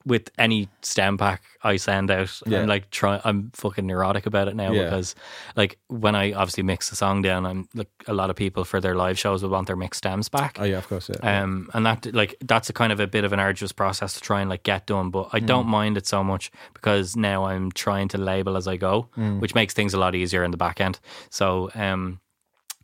with 0.06 0.30
any 0.38 0.68
stem 0.82 1.16
pack 1.16 1.42
I 1.62 1.76
send 1.76 2.10
out, 2.10 2.38
Yeah. 2.46 2.60
I'm 2.60 2.68
like 2.68 2.90
try. 2.90 3.20
I'm 3.24 3.50
fucking 3.54 3.86
neurotic 3.86 4.26
about 4.26 4.48
it 4.48 4.54
now 4.54 4.70
Yeah. 4.70 4.84
because, 4.84 5.14
like, 5.56 5.78
when 5.88 6.14
I 6.14 6.32
obviously 6.32 6.62
mix 6.62 6.90
the 6.90 6.96
song 6.96 7.22
down, 7.22 7.46
I'm 7.46 7.68
like 7.74 7.88
a 8.06 8.12
lot 8.12 8.28
of 8.28 8.36
people 8.36 8.64
for 8.64 8.80
their 8.80 8.94
live 8.94 9.18
shows 9.18 9.42
will 9.42 9.48
want 9.50 9.66
their 9.66 9.76
mixed 9.76 9.98
stems 9.98 10.28
back. 10.28 10.58
Oh 10.60 10.64
yeah, 10.64 10.76
of 10.76 10.86
course. 10.88 11.08
Yeah. 11.08 11.42
Um, 11.42 11.70
and 11.72 11.86
that 11.86 12.12
like 12.14 12.36
that's 12.44 12.68
a 12.68 12.74
kind 12.74 12.92
of 12.92 13.00
a 13.00 13.06
bit 13.06 13.24
of 13.24 13.32
an 13.32 13.40
arduous 13.40 13.72
process 13.72 14.12
to 14.14 14.20
try 14.20 14.42
and 14.42 14.50
like 14.50 14.62
get 14.62 14.86
done, 14.86 15.08
but 15.10 15.30
I 15.32 15.40
Mm. 15.40 15.46
don't 15.46 15.66
mind 15.68 15.96
it 15.96 16.06
so 16.06 16.22
much 16.22 16.50
because 16.74 17.16
now 17.16 17.44
I'm 17.46 17.72
trying 17.72 18.08
to 18.08 18.18
label 18.18 18.56
as 18.58 18.68
I 18.68 18.76
go, 18.76 19.08
Mm. 19.16 19.40
which 19.40 19.54
makes 19.54 19.72
things 19.72 19.94
a 19.94 19.98
lot 19.98 20.14
easier 20.14 20.44
in 20.44 20.50
the 20.50 20.58
back 20.58 20.80
end. 20.82 21.00
So, 21.30 21.70
um, 21.74 22.20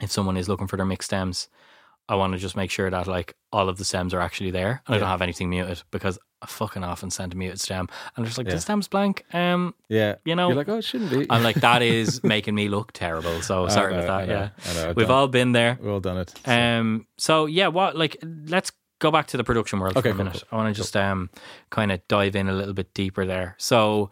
if 0.01 0.11
someone 0.11 0.39
is 0.39 0.49
looking 0.49 0.69
for 0.69 0.79
their 0.79 0.87
mixed 0.87 1.11
stems, 1.11 1.49
I 2.09 2.15
want 2.15 2.33
to 2.33 2.39
just 2.39 2.57
make 2.57 2.71
sure 2.71 2.89
that 2.89 3.07
like 3.07 3.37
all 3.53 3.69
of 3.69 3.77
the 3.77 3.85
stems 3.85 4.15
are 4.15 4.21
actually 4.21 4.51
there 4.51 4.83
and 4.87 4.97
I 4.97 4.99
don't 4.99 5.09
have 5.09 5.21
anything 5.23 5.51
muted 5.51 5.83
because 5.91 6.19
Fucking 6.47 6.83
often 6.83 7.11
send 7.11 7.33
a 7.35 7.37
muted 7.37 7.61
stem 7.61 7.89
and 8.17 8.27
it's 8.27 8.39
like 8.39 8.47
Yeah. 8.47 8.55
the 8.55 8.61
stem's 8.61 8.89
blank. 8.89 9.25
Um, 9.35 9.75
yeah. 9.89 10.15
you 10.25 10.35
know, 10.35 10.49
You're 10.49 10.57
like, 10.57 10.69
oh, 10.71 10.79
it 10.79 10.85
shouldn't 10.85 11.11
be. 11.11 11.27
I'm 11.31 11.43
like 11.43 11.57
that 11.57 11.83
is 11.83 12.23
making 12.35 12.55
me 12.55 12.69
look 12.69 12.93
terrible. 12.93 13.43
So 13.43 13.69
sorry 13.69 13.95
know, 13.95 14.05
about 14.05 14.27
that. 14.27 14.29
know, 14.67 14.73
yeah, 14.75 14.83
know, 14.87 14.93
we've 14.97 15.07
done- 15.09 15.17
all 15.17 15.29
been 15.29 15.53
there. 15.53 15.77
We've 15.81 15.91
all 15.93 16.01
done 16.01 16.17
it. 16.19 16.33
So- 16.45 16.53
Um. 16.53 17.07
So 17.19 17.47
yeah, 17.47 17.69
what 17.69 17.97
like 17.97 18.17
let's 18.47 18.73
go 19.01 19.11
back 19.11 19.27
to 19.29 19.37
the 19.37 19.45
production 19.45 19.81
world 19.81 19.97
Okay, 19.97 20.09
for 20.09 20.09
a 20.09 20.13
cool, 20.13 20.25
minute. 20.25 20.45
cool, 20.51 20.59
I 20.59 20.63
want 20.63 20.75
to 20.75 20.79
just 20.81 20.97
um 20.97 21.31
kind 21.71 21.93
of 21.93 22.01
dive 22.09 22.35
in 22.37 22.49
a 22.49 22.53
little 22.53 22.75
bit 22.75 22.93
deeper 22.95 23.25
there. 23.27 23.55
So, 23.59 24.11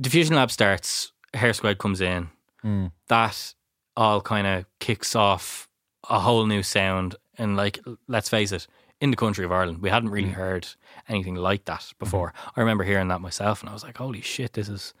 Diffusion 0.00 0.36
Lab 0.36 0.50
starts. 0.50 1.12
Hare 1.34 1.52
Squead 1.52 1.78
comes 1.78 2.00
in. 2.00 2.28
Mm. 2.64 2.92
That 3.08 3.54
all 3.96 4.20
kind 4.20 4.46
of 4.46 4.64
kicks 4.80 5.14
off 5.16 5.68
a 6.08 6.20
whole 6.20 6.46
new 6.46 6.62
sound. 6.62 7.16
And 7.36 7.56
like, 7.56 7.78
let's 8.08 8.28
face 8.28 8.50
it, 8.52 8.66
in 9.00 9.10
the 9.10 9.16
country 9.16 9.44
of 9.44 9.52
Ireland, 9.52 9.80
we 9.82 9.90
hadn't 9.90 10.08
Mm. 10.10 10.14
really 10.14 10.30
heard 10.30 10.66
anything 11.08 11.36
like 11.36 11.64
that 11.66 11.92
before. 11.98 12.32
Mm-hmm. 12.36 12.50
I 12.56 12.60
remember 12.60 12.84
hearing 12.84 13.08
that 13.08 13.20
myself, 13.20 13.60
and 13.60 13.70
I 13.70 13.72
was 13.72 13.82
like, 13.84 13.96
"Holy 13.98 14.20
shit, 14.20 14.52
this 14.54 14.68
is 14.68 14.94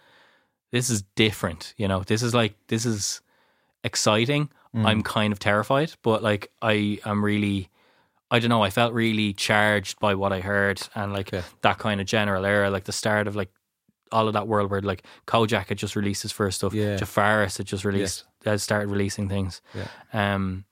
this 0.70 0.88
is 0.90 1.02
different." 1.16 1.74
You 1.76 1.88
know, 1.88 2.02
this 2.04 2.22
is 2.22 2.32
like 2.34 2.54
this 2.68 2.84
is 2.86 3.20
exciting. 3.84 4.50
Mm. 4.74 4.86
I'm 4.86 5.02
kind 5.02 5.32
of 5.32 5.38
terrified, 5.38 5.92
but 6.02 6.22
like 6.22 6.50
I 6.62 6.98
am 7.04 7.24
really 7.24 7.70
I 8.30 8.38
don't 8.40 8.50
know, 8.50 8.62
I 8.62 8.70
felt 8.70 8.92
really 8.92 9.32
charged 9.32 9.98
by 10.00 10.14
what 10.14 10.32
I 10.34 10.40
heard 10.40 10.82
and 10.94 11.12
like 11.14 11.32
Yeah. 11.32 11.42
that 11.62 11.78
kind 11.78 11.98
of 12.00 12.06
general 12.06 12.44
era, 12.44 12.68
like 12.70 12.84
the 12.84 12.92
start 12.92 13.26
of 13.26 13.34
like 13.36 13.50
all 14.12 14.26
of 14.28 14.34
that 14.34 14.46
world 14.46 14.70
where 14.70 14.82
like 14.82 15.02
Kojaque 15.26 15.68
had 15.68 15.78
just 15.78 15.96
released 15.96 16.22
his 16.22 16.32
first 16.32 16.58
stuff. 16.58 16.74
Yeah. 16.74 16.96
Jafaris 16.98 17.56
had 17.56 17.66
just 17.66 17.84
released 17.86 18.24
had 18.44 18.60
started 18.60 18.88
releasing 18.90 19.28
things. 19.30 19.62
Yeah. 19.74 19.88
Um 20.12 20.64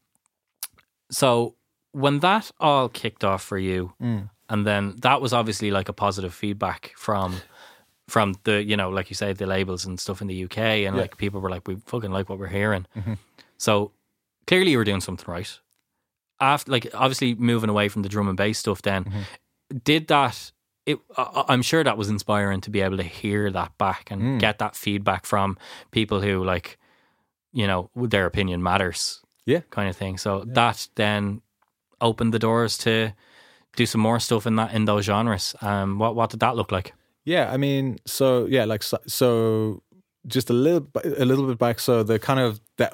so 1.11 1.55
when 2.03 2.21
that 2.21 2.51
all 2.61 2.89
kicked 2.89 3.25
off 3.25 3.43
for 3.43 3.59
you 3.59 3.93
Mm. 4.01 4.29
and 4.49 4.67
then 4.67 4.95
that 5.03 5.21
was 5.21 5.33
obviously 5.33 5.71
like 5.71 5.89
a 5.89 5.93
positive 5.95 6.35
feedback 6.35 6.93
from 6.97 7.37
from 8.09 8.35
the 8.45 8.63
you 8.71 8.77
know 8.77 8.91
like 8.99 9.11
you 9.11 9.17
say 9.17 9.33
the 9.33 9.47
labels 9.47 9.87
and 9.87 9.99
stuff 10.01 10.21
in 10.23 10.29
the 10.29 10.45
UK 10.45 10.59
and 10.59 10.63
Yeah. 10.83 10.89
Mm-hmm. 10.91 10.99
like 11.01 11.17
people 11.17 11.41
were 11.41 11.51
like 11.51 11.67
we 11.69 11.77
fucking 11.87 12.13
like 12.13 12.29
what 12.29 12.39
we're 12.39 12.57
hearing 12.61 12.87
so 13.59 13.93
clearly 14.47 14.71
you 14.73 14.79
were 14.79 14.85
doing 14.93 15.01
something 15.01 15.33
right 15.33 15.59
after 16.41 16.71
like 16.73 16.87
obviously 16.95 17.35
moving 17.35 17.71
away 17.71 17.89
from 17.89 18.03
the 18.03 18.09
drum 18.09 18.29
and 18.29 18.37
bass 18.37 18.59
stuff 18.59 18.83
then 18.83 19.05
Mm-hmm. 19.05 19.79
did 19.85 20.07
that 20.09 20.53
it 20.87 20.99
I'm 21.49 21.63
sure 21.63 21.83
that 21.83 21.99
was 21.99 22.09
inspiring 22.09 22.61
to 22.63 22.71
be 22.71 22.81
able 22.81 22.97
to 22.99 23.03
hear 23.23 23.51
that 23.51 23.77
back 23.79 24.11
and 24.13 24.23
Mm. 24.23 24.39
get 24.41 24.59
that 24.59 24.77
feedback 24.77 25.27
from 25.27 25.57
people 25.91 26.21
who 26.21 26.45
like 26.45 26.79
you 27.53 27.67
know 27.67 27.91
their 27.97 28.27
opinion 28.27 28.63
matters 28.63 29.21
Yeah. 29.47 29.63
kind 29.71 29.89
of 29.89 29.97
thing 29.97 30.19
so 30.19 30.45
that 30.55 30.89
then 30.95 31.41
opened 32.01 32.33
the 32.33 32.39
doors 32.39 32.79
to 32.79 33.13
do 33.77 33.87
some 33.87 34.01
more 34.01 34.19
stuff 34.21 34.47
in 34.47 34.57
that 34.57 34.73
in 34.73 34.85
those 34.87 35.05
genres 35.05 35.55
um 35.61 35.99
what 35.99 36.15
what 36.15 36.31
did 36.31 36.41
that 36.41 36.57
look 36.57 36.73
like 36.73 36.93
Yeah, 37.27 37.53
I 37.53 37.57
mean, 37.57 37.99
so 38.07 38.47
yeah, 38.47 38.65
like 38.67 38.85
so, 38.85 38.99
so 39.07 39.83
just 40.29 40.49
a 40.51 40.53
little 40.53 40.89
a 41.19 41.25
little 41.25 41.47
bit 41.47 41.59
back. 41.59 41.81
So 41.81 42.05
the 42.05 42.19
kind 42.19 42.39
of 42.39 42.61
that 42.77 42.93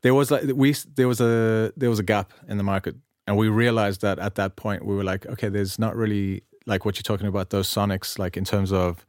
there 0.00 0.14
was 0.14 0.30
like 0.30 0.44
we 0.54 0.74
there 0.96 1.08
was 1.08 1.20
a 1.20 1.72
there 1.76 1.90
was 1.90 1.98
a 1.98 2.02
gap 2.02 2.32
in 2.48 2.56
the 2.56 2.64
market, 2.64 2.94
and 3.26 3.36
we 3.36 3.48
realized 3.48 4.00
that 4.00 4.18
at 4.18 4.34
that 4.34 4.56
point 4.56 4.86
we 4.86 4.94
were 4.94 5.04
like, 5.04 5.26
okay, 5.26 5.50
there's 5.50 5.78
not 5.78 5.94
really 5.94 6.42
like 6.64 6.86
what 6.86 6.96
you're 6.96 7.16
talking 7.16 7.28
about 7.28 7.50
those 7.50 7.68
sonics, 7.68 8.18
like 8.18 8.38
in 8.38 8.44
terms 8.44 8.72
of, 8.72 9.04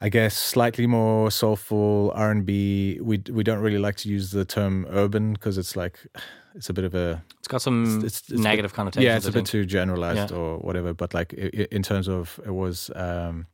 I 0.00 0.08
guess 0.08 0.34
slightly 0.36 0.86
more 0.86 1.30
soulful 1.30 2.12
R 2.14 2.30
and 2.30 2.46
B. 2.46 2.98
We 3.02 3.22
we 3.30 3.44
don't 3.44 3.60
really 3.60 3.78
like 3.78 3.96
to 4.02 4.08
use 4.08 4.30
the 4.30 4.44
term 4.46 4.86
urban 4.88 5.34
because 5.34 5.58
it's 5.58 5.76
like 5.76 6.06
it's 6.54 6.68
a 6.68 6.72
bit 6.72 6.84
of 6.84 6.94
a 6.94 7.22
It's 7.38 7.48
got 7.48 7.62
some 7.62 8.02
it's, 8.04 8.20
it's 8.20 8.30
a 8.30 8.36
negative 8.36 8.70
bit- 8.72 8.76
connotations. 8.76 9.04
Yeah, 9.04 9.16
it's 9.16 9.26
I 9.26 9.30
a 9.30 9.32
bit 9.32 9.46
too 9.46 9.64
generalized 9.66 10.30
Yeah. 10.30 10.36
or 10.36 10.58
whatever. 10.58 10.94
But 10.94 11.12
like 11.14 11.34
i- 11.36 11.50
i- 11.62 11.68
in 11.70 11.82
terms 11.82 12.08
of 12.08 12.40
it 12.46 12.50
was, 12.54 12.90
um, 12.94 13.46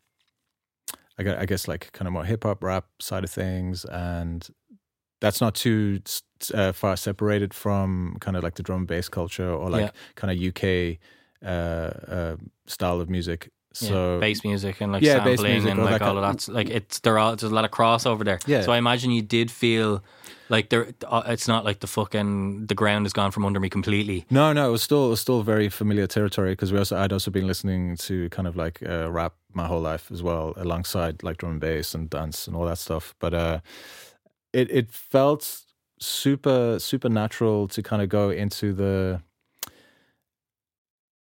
I 1.19 1.45
guess 1.47 1.69
like 1.69 1.93
kind 1.93 2.07
of 2.07 2.13
more 2.15 2.25
hip 2.25 2.45
hop 2.45 2.63
rap 2.65 2.87
side 2.99 3.25
of 3.25 3.31
things, 3.31 3.85
and 3.85 4.49
that's 5.21 5.41
not 5.41 5.55
too 5.55 6.01
uh, 6.55 6.73
far 6.73 6.97
separated 6.97 7.53
from 7.53 8.17
kind 8.21 8.37
of 8.39 8.43
like 8.43 8.55
the 8.55 8.63
drum 8.63 8.79
and 8.81 8.87
bass 8.89 9.09
culture 9.11 9.51
or 9.53 9.69
like 9.69 9.83
Yeah. 9.83 9.91
kind 10.15 10.31
of 10.31 10.39
UK 10.39 10.99
uh, 11.45 11.91
uh, 12.17 12.37
style 12.67 13.01
of 13.03 13.11
music. 13.11 13.51
Yeah, 13.81 13.89
So 13.89 14.21
bass 14.21 14.43
music 14.45 14.81
and 14.81 14.93
like 14.93 15.03
Yeah, 15.03 15.23
sampling 15.23 15.69
and 15.69 15.85
like 15.85 16.03
all 16.03 16.19
of 16.19 16.23
that. 16.23 16.53
Like 16.53 16.69
it's 16.69 16.99
there 17.01 17.19
are 17.19 17.37
there's 17.37 17.53
a 17.53 17.55
lot 17.55 17.65
of 17.65 17.71
crossover 17.71 18.25
there. 18.25 18.39
Yeah. 18.47 18.63
So 18.63 18.73
I 18.73 18.79
imagine 18.79 19.11
you 19.13 19.23
did 19.23 19.51
feel 19.51 20.03
like 20.49 20.71
there. 20.71 20.89
uh, 21.07 21.23
It's 21.27 21.47
not 21.47 21.65
like 21.65 21.79
the 21.79 21.87
fucking 21.87 22.67
the 22.67 22.75
ground 22.75 23.05
has 23.05 23.13
gone 23.13 23.31
from 23.31 23.45
under 23.45 23.61
me 23.61 23.69
completely. 23.69 24.27
No, 24.29 24.53
no, 24.53 24.69
it 24.69 24.73
was 24.73 24.83
still 24.83 25.07
it 25.07 25.11
was 25.11 25.21
still 25.21 25.43
very 25.43 25.69
familiar 25.69 26.09
territory 26.09 26.53
because 26.53 26.73
we 26.73 26.79
also 26.79 26.97
I'd 26.97 27.13
also 27.13 27.31
been 27.31 27.47
listening 27.47 27.97
to 27.99 28.29
kind 28.31 28.49
of 28.49 28.57
like 28.57 28.83
uh, 28.83 29.09
rap 29.11 29.35
my 29.55 29.67
whole 29.67 29.81
life 29.81 30.11
as 30.11 30.21
well, 30.23 30.53
alongside 30.57 31.23
like 31.23 31.37
drum 31.39 31.53
and 31.53 31.61
bass 31.61 31.95
and 31.95 32.11
dance 32.11 32.49
and 32.49 32.57
all 32.57 32.67
that 32.67 32.79
stuff. 32.79 33.15
But 33.21 33.35
uh, 33.35 33.61
it 34.53 34.69
it 34.71 34.91
felt 34.91 35.63
super 36.01 36.79
super 36.81 37.09
natural 37.09 37.69
to 37.69 37.83
kind 37.83 38.03
of 38.03 38.09
go 38.09 38.31
into 38.31 38.73
the 38.73 39.23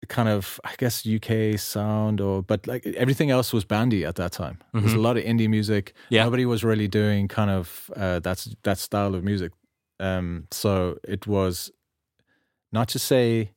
kind 0.09 0.29
of 0.29 0.61
I 0.65 0.75
guess 0.79 1.07
UK 1.07 1.59
sound 1.59 2.21
or 2.21 2.43
but 2.43 2.67
like 2.67 2.87
everything 2.97 3.31
else 3.31 3.53
was 3.53 3.65
bandy 3.65 4.05
at 4.05 4.15
that 4.17 4.33
time. 4.33 4.59
There's 4.73 4.95
a 4.95 4.99
lot 4.99 5.17
of 5.17 5.25
indie 5.25 5.49
music. 5.49 5.93
Yeah. 6.11 6.25
Nobody 6.25 6.47
was 6.47 6.63
really 6.65 6.89
doing 6.89 7.29
kind 7.29 7.51
of 7.51 7.91
uh, 7.97 8.19
that's 8.21 8.55
that 8.63 8.79
style 8.79 9.15
of 9.15 9.23
music. 9.25 9.53
Um, 10.01 10.47
so 10.51 10.99
it 11.05 11.27
was 11.27 11.71
not 12.73 12.89
to 12.89 12.99
say 12.99 13.51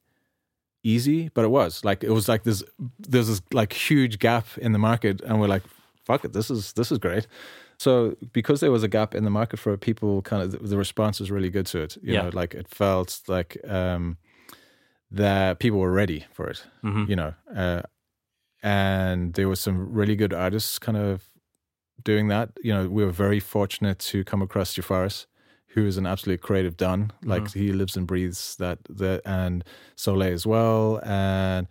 easy, 0.83 1.29
but 1.33 1.45
it 1.45 1.49
was 1.51 1.83
like 1.85 2.03
it 2.03 2.11
was 2.11 2.27
like 2.27 2.43
this 2.43 2.63
there's 2.99 3.27
this 3.27 3.41
like 3.53 3.73
huge 3.73 4.19
gap 4.19 4.45
in 4.57 4.71
the 4.71 4.79
market, 4.79 5.21
and 5.21 5.39
we're 5.39 5.47
like, 5.47 5.63
fuck 6.05 6.25
it, 6.25 6.33
this 6.33 6.49
is 6.49 6.73
this 6.73 6.91
is 6.91 6.97
great. 6.97 7.27
So 7.77 8.15
because 8.33 8.59
there 8.59 8.71
was 8.71 8.83
a 8.83 8.87
gap 8.87 9.15
in 9.15 9.23
the 9.23 9.29
market 9.31 9.57
for 9.59 9.73
it, 9.73 9.79
people 9.81 10.21
kind 10.21 10.43
of 10.43 10.51
the, 10.51 10.57
the 10.59 10.77
response 10.77 11.19
was 11.19 11.31
really 11.31 11.49
good 11.49 11.65
to 11.67 11.79
it. 11.81 11.97
You 12.03 12.13
Yeah. 12.13 12.21
know, 12.23 12.29
like 12.33 12.53
it 12.53 12.67
felt 12.67 13.21
like 13.27 13.57
um, 13.67 14.17
that 15.11 15.59
people 15.59 15.79
were 15.79 15.91
ready 15.91 16.25
for 16.31 16.47
it. 16.49 16.63
Mhm. 16.83 17.07
You 17.09 17.15
know, 17.15 17.33
uh, 17.55 17.81
and 18.63 19.33
there 19.33 19.47
were 19.47 19.55
some 19.55 19.91
really 19.91 20.15
good 20.15 20.33
artists 20.33 20.79
kind 20.79 20.97
of 20.97 21.29
doing 22.03 22.27
that. 22.29 22.49
You 22.63 22.73
know, 22.73 22.87
we 22.89 23.03
were 23.03 23.11
very 23.11 23.39
fortunate 23.39 23.99
to 23.99 24.23
come 24.23 24.41
across 24.41 24.73
Jafaris, 24.75 25.25
who 25.73 25.85
is 25.85 25.97
an 25.97 26.05
absolute 26.05 26.41
creative 26.41 26.77
don. 26.77 27.11
Like 27.23 27.43
Mm-hmm. 27.43 27.59
he 27.59 27.71
lives 27.73 27.97
and 27.97 28.05
breathes 28.07 28.55
that. 28.57 28.79
That 28.89 29.21
and 29.25 29.63
Soulé 29.97 30.31
as 30.31 30.45
well, 30.45 30.99
and 31.03 31.67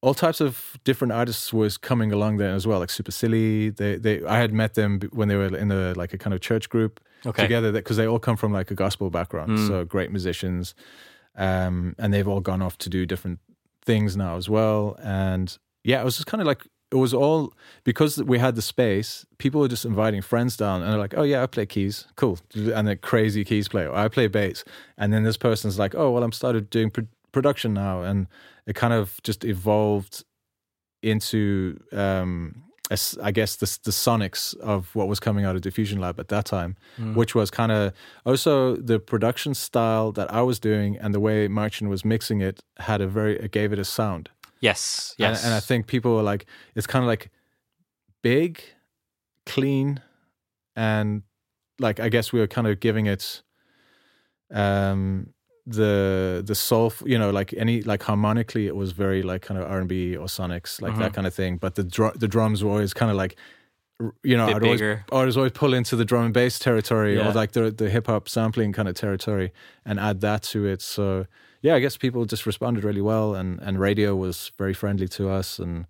all 0.00 0.14
types 0.14 0.40
of 0.40 0.78
different 0.84 1.12
artists 1.12 1.52
was 1.52 1.76
coming 1.76 2.12
along 2.12 2.36
there 2.38 2.54
as 2.54 2.66
well. 2.66 2.78
Like 2.78 2.90
Super 2.90 3.10
Silly, 3.12 3.70
they 3.70 3.96
they 3.96 4.24
I 4.24 4.38
had 4.38 4.52
met 4.52 4.74
them 4.74 5.00
when 5.12 5.28
they 5.28 5.36
were 5.36 5.54
in 5.56 5.68
the 5.68 5.92
like 5.96 6.12
a 6.14 6.18
kind 6.18 6.34
of 6.34 6.40
church 6.40 6.68
group 6.68 7.00
Okay. 7.26 7.42
together 7.42 7.72
because 7.72 7.96
they 7.96 8.06
all 8.06 8.20
come 8.20 8.36
from 8.36 8.52
like 8.52 8.70
a 8.70 8.74
gospel 8.76 9.10
background. 9.10 9.50
Mm. 9.58 9.66
So 9.66 9.84
great 9.84 10.10
musicians, 10.12 10.74
um, 11.38 11.94
and 11.98 12.12
they've 12.12 12.28
all 12.28 12.40
gone 12.40 12.60
off 12.60 12.76
to 12.78 12.90
do 12.90 13.06
different 13.06 13.38
things 13.86 14.16
now 14.16 14.36
as 14.36 14.50
well. 14.50 14.98
And 15.02 15.56
yeah, 15.84 16.00
it 16.00 16.04
was 16.04 16.16
just 16.16 16.26
kind 16.26 16.42
of 16.42 16.46
like 16.46 16.66
it 16.90 16.96
was 16.96 17.14
all 17.14 17.54
because 17.84 18.22
we 18.22 18.38
had 18.38 18.56
the 18.56 18.62
space. 18.62 19.24
People 19.38 19.60
were 19.60 19.68
just 19.68 19.84
inviting 19.84 20.20
friends 20.20 20.56
down, 20.56 20.82
and 20.82 20.90
they're 20.90 20.98
like, 20.98 21.14
"Oh 21.16 21.22
yeah, 21.22 21.42
I 21.42 21.46
play 21.46 21.66
keys, 21.66 22.06
cool," 22.16 22.38
and 22.54 22.86
they're 22.86 22.96
crazy 22.96 23.44
keys 23.44 23.68
player. 23.68 23.92
I 23.92 24.08
play 24.08 24.26
bass, 24.26 24.64
and 24.98 25.12
then 25.12 25.22
this 25.22 25.36
person's 25.36 25.78
like, 25.78 25.94
"Oh 25.94 26.10
well, 26.10 26.22
I'm 26.22 26.32
started 26.32 26.68
doing 26.70 26.90
pro- 26.90 27.08
production 27.32 27.72
now," 27.72 28.02
and 28.02 28.26
it 28.66 28.74
kind 28.74 28.92
of 28.92 29.20
just 29.22 29.44
evolved 29.44 30.24
into 31.02 31.78
um 31.92 32.64
I 33.22 33.30
guess 33.32 33.56
the 33.56 33.66
the 33.84 33.90
sonics 33.92 34.56
of 34.60 34.94
what 34.94 35.08
was 35.08 35.20
coming 35.20 35.44
out 35.44 35.54
of 35.56 35.60
Diffusion 35.62 36.00
Lab 36.00 36.18
at 36.20 36.28
that 36.28 36.44
time, 36.46 36.76
Mm. 36.98 37.14
which 37.14 37.34
was 37.34 37.50
kind 37.50 37.70
of 37.72 37.92
also 38.24 38.76
the 38.76 38.98
production 38.98 39.54
style 39.54 40.12
that 40.12 40.32
I 40.32 40.42
was 40.42 40.58
doing 40.58 40.96
and 41.00 41.12
the 41.14 41.20
way 41.20 41.48
Martin 41.48 41.88
was 41.88 42.04
mixing 42.04 42.40
it 42.40 42.60
had 42.78 43.00
a 43.00 43.06
very 43.06 43.36
it 43.38 43.50
gave 43.52 43.72
it 43.72 43.78
a 43.78 43.84
sound. 43.84 44.30
Yes. 44.60 45.14
And- 45.18 45.24
Yes. 45.34 45.44
And, 45.44 45.54
I 45.54 45.60
think 45.60 45.86
people 45.86 46.10
were 46.16 46.22
like, 46.32 46.46
it's 46.74 46.86
kind 46.86 47.04
of 47.04 47.08
like 47.08 47.30
big, 48.22 48.60
clean, 49.46 50.00
and 50.74 51.22
like 51.78 52.00
I 52.00 52.08
guess 52.08 52.32
we 52.32 52.40
were 52.40 52.48
kind 52.48 52.66
of 52.66 52.80
giving 52.80 53.06
it 53.06 53.42
um 54.50 55.34
the 55.70 56.42
the 56.46 56.54
soul 56.54 56.92
you 57.04 57.18
know 57.18 57.30
like 57.30 57.52
any 57.64 57.82
like 57.82 58.02
harmonically 58.02 58.66
it 58.66 58.74
was 58.74 58.92
very 58.92 59.22
like 59.22 59.42
kind 59.42 59.60
of 59.60 59.70
r&b 59.70 60.16
or 60.16 60.26
sonics 60.26 60.80
like 60.80 60.96
that 60.98 61.10
Mhm. 61.10 61.14
kind 61.16 61.26
of 61.26 61.34
thing 61.34 61.58
but 61.58 61.74
the 61.74 61.84
dr- 61.84 62.18
the 62.18 62.28
drums 62.28 62.62
were 62.64 62.70
always 62.70 62.94
kind 62.94 63.10
of 63.10 63.16
like 63.16 63.36
you 64.22 64.36
know 64.36 64.46
I'd 64.46 64.62
always. 64.62 64.80
I'd 64.82 65.36
always 65.36 65.52
pull 65.52 65.74
into 65.74 65.94
the 65.96 66.04
drum 66.04 66.24
and 66.26 66.34
bass 66.34 66.58
territory 66.58 67.16
Yeah. 67.16 67.28
or 67.28 67.32
like 67.42 67.52
the 67.52 67.70
the 67.70 67.90
hip-hop 67.90 68.28
sampling 68.28 68.72
kind 68.72 68.88
of 68.88 68.94
territory 68.94 69.52
and 69.84 69.98
add 70.00 70.20
that 70.20 70.42
to 70.52 70.64
it 70.72 70.80
so 70.80 71.26
yeah 71.62 71.74
i 71.74 71.80
guess 71.80 71.96
people 71.96 72.24
just 72.24 72.46
responded 72.46 72.84
really 72.84 73.02
well 73.02 73.34
and 73.34 73.60
and 73.60 73.78
radio 73.80 74.14
was 74.16 74.52
very 74.56 74.72
friendly 74.74 75.08
to 75.08 75.28
us 75.28 75.58
and 75.58 75.86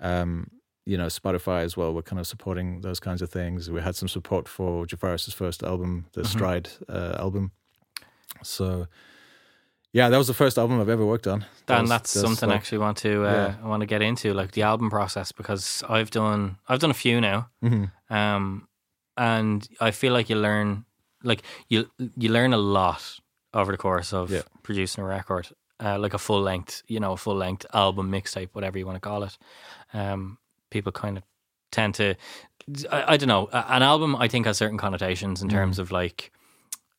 um 0.00 0.50
you 0.84 0.96
know 0.98 1.06
spotify 1.08 1.60
as 1.64 1.76
well 1.78 1.92
were 1.94 2.02
kind 2.10 2.20
of 2.20 2.26
supporting 2.26 2.82
those 2.82 3.00
kinds 3.00 3.22
of 3.22 3.30
things 3.30 3.70
we 3.70 3.80
had 3.80 3.96
some 3.96 4.08
support 4.08 4.46
for 4.48 4.86
jafaris's 4.86 5.34
first 5.34 5.62
album 5.62 6.04
the 6.12 6.22
Mhm. 6.22 6.26
stride 6.26 6.68
uh, 6.88 7.16
album 7.18 7.50
so 8.42 8.86
yeah 9.98 10.08
that 10.10 10.18
was 10.22 10.26
the 10.32 10.34
first 10.42 10.56
album 10.58 10.80
i've 10.80 10.92
ever 10.96 11.06
worked 11.12 11.26
on 11.26 11.38
That 11.66 11.74
Dan, 11.76 11.80
was- 11.82 11.90
that's 11.94 12.12
that's 12.14 12.26
something 12.26 12.50
I 12.50 12.54
actually 12.60 12.78
want 12.86 12.96
to 13.06 13.12
uh, 13.30 13.32
Yeah. 13.32 13.64
I 13.64 13.66
want 13.72 13.80
to 13.84 13.86
get 13.94 14.02
into, 14.02 14.26
like 14.40 14.50
the 14.52 14.62
album 14.70 14.88
process, 14.90 15.32
because 15.32 15.64
I've 15.96 16.10
done 16.10 16.40
I've 16.68 16.80
done 16.84 16.90
a 16.98 17.00
few 17.04 17.20
now, 17.20 17.38
Mhm. 17.62 17.90
um, 18.10 18.68
and 19.16 19.60
I 19.88 19.90
feel 20.00 20.12
like 20.18 20.26
you 20.32 20.36
learn 20.48 20.84
like 21.30 21.42
you 21.72 21.78
you 22.22 22.28
learn 22.38 22.52
a 22.52 22.62
lot 22.78 23.02
over 23.52 23.72
the 23.72 23.78
course 23.78 24.12
of 24.16 24.30
Yeah. 24.30 24.42
producing 24.62 25.04
a 25.04 25.06
record, 25.18 25.46
uh, 25.84 25.98
like 26.04 26.14
a 26.14 26.18
full 26.18 26.42
length, 26.42 26.82
you 26.88 27.00
know, 27.00 27.12
a 27.12 27.16
full 27.16 27.36
length 27.36 27.64
album, 27.72 28.10
mixtape, 28.10 28.48
whatever 28.52 28.78
you 28.78 28.86
want 28.86 28.96
to 29.02 29.08
call 29.08 29.22
it. 29.24 29.38
Um, 29.94 30.38
people 30.70 30.92
kind 30.92 31.16
of 31.18 31.22
tend 31.70 31.94
to, 31.94 32.14
I, 32.96 33.14
I 33.14 33.16
don't 33.16 33.28
know, 33.34 33.48
an 33.52 33.82
album 33.82 34.14
I 34.24 34.28
think 34.28 34.46
has 34.46 34.56
certain 34.58 34.78
connotations 34.78 35.42
in 35.42 35.48
terms 35.48 35.78
of 35.78 35.90
like 35.90 36.30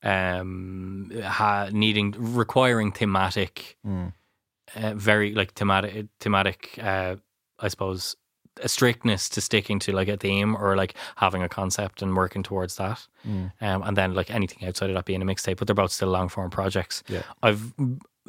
um 0.04 1.12
ha, 1.24 1.70
needing 1.72 2.14
requiring 2.18 2.91
thematic 2.91 3.78
Mm. 3.86 4.14
uh, 4.76 4.93
very 4.95 5.34
like 5.34 5.54
thematic 5.54 6.08
thematic 6.20 6.78
uh 6.82 7.16
i 7.60 7.68
suppose 7.68 8.16
a 8.62 8.68
strictness 8.68 9.30
to 9.30 9.39
sticking 9.41 9.78
to 9.80 9.91
like 9.91 10.08
a 10.08 10.18
theme 10.18 10.56
or 10.56 10.76
like 10.76 10.95
having 11.16 11.43
a 11.43 11.50
concept 11.50 12.02
and 12.02 12.16
working 12.18 12.43
towards 12.43 12.76
that 12.76 13.08
Mm. 13.26 13.52
um 13.62 13.82
and 13.84 13.98
then 13.98 14.14
like 14.14 14.30
anything 14.30 14.68
outside 14.68 14.89
of 14.89 14.95
that 14.95 15.06
being 15.06 15.22
a 15.22 15.26
mixtape 15.26 15.58
but 15.58 15.68
they're 15.68 15.76
both 15.84 15.91
still 15.91 16.10
long 16.10 16.30
form 16.30 16.50
projects 16.50 17.04
Yeah. 17.08 17.22
i've 17.43 17.74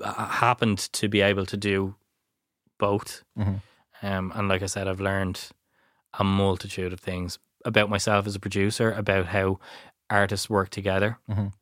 uh, 0.02 0.26
happened 0.28 0.78
to 0.92 1.08
be 1.08 1.20
able 1.22 1.46
to 1.46 1.56
do 1.56 1.94
both 2.78 3.24
Mhm. 3.38 3.60
um 4.02 4.32
and 4.34 4.48
like 4.48 4.62
i 4.62 4.66
said 4.66 4.86
i've 4.88 5.00
learned 5.00 5.50
a 6.18 6.24
multitude 6.24 6.92
of 6.92 7.00
things 7.00 7.38
about 7.64 7.90
myself 7.90 8.26
as 8.26 8.34
a 8.36 8.40
producer 8.40 8.92
about 8.92 9.26
how 9.26 9.58
artists 10.10 10.48
work 10.50 10.70
together 10.70 11.18
Mhm. 11.28 11.52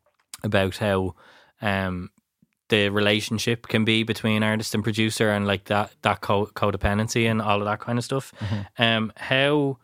about 0.43 0.77
how 0.79 1.15
um 1.63 2.11
the 2.69 2.89
relationship 2.89 3.69
can 3.69 3.85
be 3.85 4.03
between 4.03 4.43
artist 4.43 4.75
and 4.75 4.83
producer 4.83 5.31
and 5.31 5.47
like 5.47 5.65
that 5.67 5.93
that 6.03 6.21
co- 6.21 6.47
codependency 6.55 7.31
and 7.31 7.41
all 7.41 7.61
of 7.61 7.65
that 7.65 7.79
kind 7.81 7.99
of 7.99 8.05
stuff. 8.05 8.33
Um, 8.79 9.13
how 9.17 9.79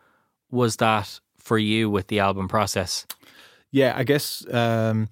was 0.51 0.75
that 0.77 1.19
for 1.37 1.57
you 1.57 1.89
with 1.89 2.07
the 2.07 2.19
album 2.19 2.47
process? 2.47 3.05
Yeah, 3.71 3.93
I 3.95 4.03
guess 4.03 4.45
um, 4.53 5.07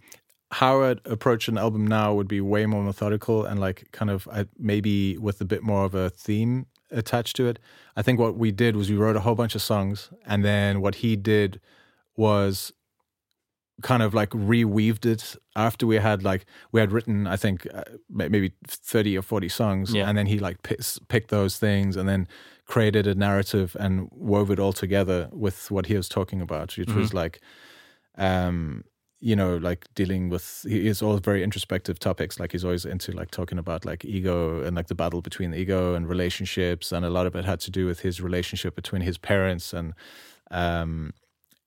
how 0.51 0.83
I'd 0.83 0.99
approach 1.05 1.47
an 1.47 1.57
album 1.57 1.87
now 1.87 2.13
would 2.13 2.27
be 2.27 2.41
way 2.41 2.65
more 2.65 2.83
methodical 2.83 3.45
and 3.45 3.59
like 3.59 3.87
kind 3.91 4.11
of 4.11 4.27
I, 4.27 4.45
maybe 4.59 5.17
with 5.17 5.39
a 5.41 5.45
bit 5.45 5.63
more 5.63 5.85
of 5.85 5.95
a 5.95 6.09
theme 6.09 6.65
attached 6.91 7.37
to 7.37 7.47
it. 7.47 7.57
I 7.95 8.01
think 8.01 8.19
what 8.19 8.35
we 8.37 8.51
did 8.51 8.75
was 8.75 8.89
we 8.89 8.97
wrote 8.97 9.15
a 9.15 9.21
whole 9.21 9.35
bunch 9.35 9.55
of 9.55 9.61
songs, 9.61 10.09
and 10.25 10.43
then 10.43 10.81
what 10.81 10.95
he 10.95 11.15
did 11.15 11.61
was 12.17 12.73
kind 13.82 14.03
of 14.03 14.13
like 14.13 14.29
reweaved 14.32 15.05
it 15.05 15.36
after 15.55 15.86
we 15.88 15.97
had 15.97 16.23
like 16.23 16.45
we 16.71 16.79
had 16.79 16.91
written 16.91 17.27
I 17.27 17.38
think 17.38 17.67
uh, 17.73 17.84
maybe 18.09 18.53
30 18.67 19.17
or 19.17 19.21
40 19.21 19.49
songs 19.49 19.93
Yeah. 19.93 20.07
and 20.07 20.17
then 20.17 20.27
he 20.27 20.39
like 20.39 20.61
picks, 20.63 20.99
picked 21.07 21.29
those 21.29 21.57
things 21.57 21.95
and 21.97 22.07
then 22.07 22.27
created 22.65 23.05
a 23.07 23.15
narrative 23.15 23.75
and 23.79 24.07
wove 24.11 24.49
it 24.51 24.59
all 24.59 24.73
together 24.73 25.29
with 25.32 25.69
what 25.71 25.86
he 25.88 25.95
was 25.97 26.07
talking 26.09 26.41
about 26.41 26.77
which 26.77 26.93
was 26.93 27.13
like 27.13 27.39
um 28.17 28.84
you 29.23 29.36
know, 29.36 29.55
like 29.57 29.86
dealing 29.93 30.29
with 30.29 30.65
he 30.67 30.88
is 30.88 30.99
all 31.03 31.15
very 31.17 31.43
introspective 31.43 31.99
topics. 31.99 32.39
Like 32.39 32.53
he's 32.53 32.65
always 32.65 32.86
into 32.86 33.11
like 33.11 33.29
talking 33.29 33.59
about 33.59 33.86
like 33.86 34.03
ego 34.03 34.63
and 34.63 34.75
like 34.75 34.88
the 34.88 34.95
battle 34.95 35.21
between 35.21 35.51
the 35.51 35.57
ego 35.59 35.93
and 35.93 36.09
relationships, 36.09 36.91
and 36.91 37.05
a 37.05 37.09
lot 37.11 37.27
of 37.27 37.36
it 37.36 37.45
had 37.45 37.59
to 37.59 37.69
do 37.69 37.86
with 37.86 37.99
his 37.99 38.19
relationship 38.19 38.73
between 38.75 39.03
his 39.03 39.19
parents 39.19 39.73
and 39.73 39.93
um, 40.49 41.13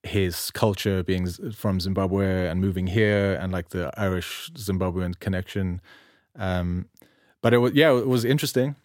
his 0.05 0.51
culture 0.51 1.03
being 1.03 1.27
from 1.53 1.79
Zimbabwe 1.79 2.47
and 2.47 2.61
moving 2.61 2.87
here, 2.87 3.33
and 3.35 3.51
like 3.51 3.69
the 3.69 3.91
Irish 3.97 4.51
Zimbabwean 4.53 5.19
connection. 5.19 5.81
Um, 6.37 6.87
but 7.41 7.53
it 7.53 7.57
was 7.57 7.73
yeah, 7.73 7.95
it 7.97 8.07
was 8.07 8.25
interesting. 8.25 8.75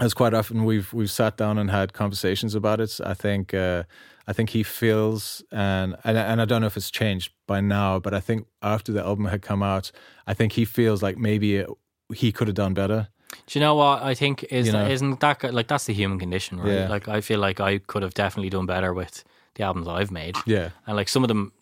As 0.00 0.14
quite 0.14 0.34
often 0.34 0.64
we've 0.64 0.92
we've 0.92 1.10
sat 1.10 1.36
down 1.36 1.58
and 1.58 1.70
had 1.70 1.92
conversations 1.92 2.54
about 2.54 2.80
it. 2.80 3.00
I 3.04 3.14
think 3.14 3.54
uh, 3.54 3.84
I 4.26 4.32
think 4.32 4.50
he 4.50 4.62
feels 4.62 5.42
and, 5.50 5.96
and 6.04 6.16
and 6.16 6.40
I 6.40 6.44
don't 6.44 6.60
know 6.60 6.66
if 6.66 6.76
it's 6.76 6.90
changed 6.90 7.32
by 7.46 7.60
now, 7.60 7.98
but 7.98 8.14
I 8.14 8.20
think 8.20 8.46
after 8.62 8.92
the 8.92 9.02
album 9.02 9.26
had 9.26 9.42
come 9.42 9.62
out, 9.62 9.90
I 10.26 10.34
think 10.34 10.52
he 10.52 10.64
feels 10.64 11.02
like 11.02 11.18
maybe 11.18 11.56
it, 11.56 11.68
he 12.14 12.32
could 12.32 12.48
have 12.48 12.54
done 12.56 12.74
better. 12.74 13.08
Do 13.46 13.58
you 13.58 13.64
know 13.64 13.74
what 13.74 14.02
I 14.02 14.14
think 14.14 14.44
is 14.44 14.66
You 14.66 14.72
know? 14.72 14.86
isn't 14.86 15.20
that 15.20 15.54
like 15.54 15.68
that's 15.68 15.86
the 15.86 15.94
human 15.94 16.18
condition, 16.18 16.60
right? 16.60 16.72
Yeah. 16.72 16.88
Like 16.88 17.08
I 17.08 17.20
feel 17.20 17.40
like 17.40 17.60
I 17.60 17.78
could 17.78 18.02
have 18.02 18.14
definitely 18.14 18.50
done 18.50 18.66
better 18.66 18.92
with 18.92 19.24
the 19.54 19.62
albums 19.64 19.88
I've 19.88 20.10
made. 20.10 20.36
Yeah. 20.46 20.70
and 20.86 20.96
like 20.96 21.08
some 21.08 21.24
of 21.24 21.28
them, 21.28 21.52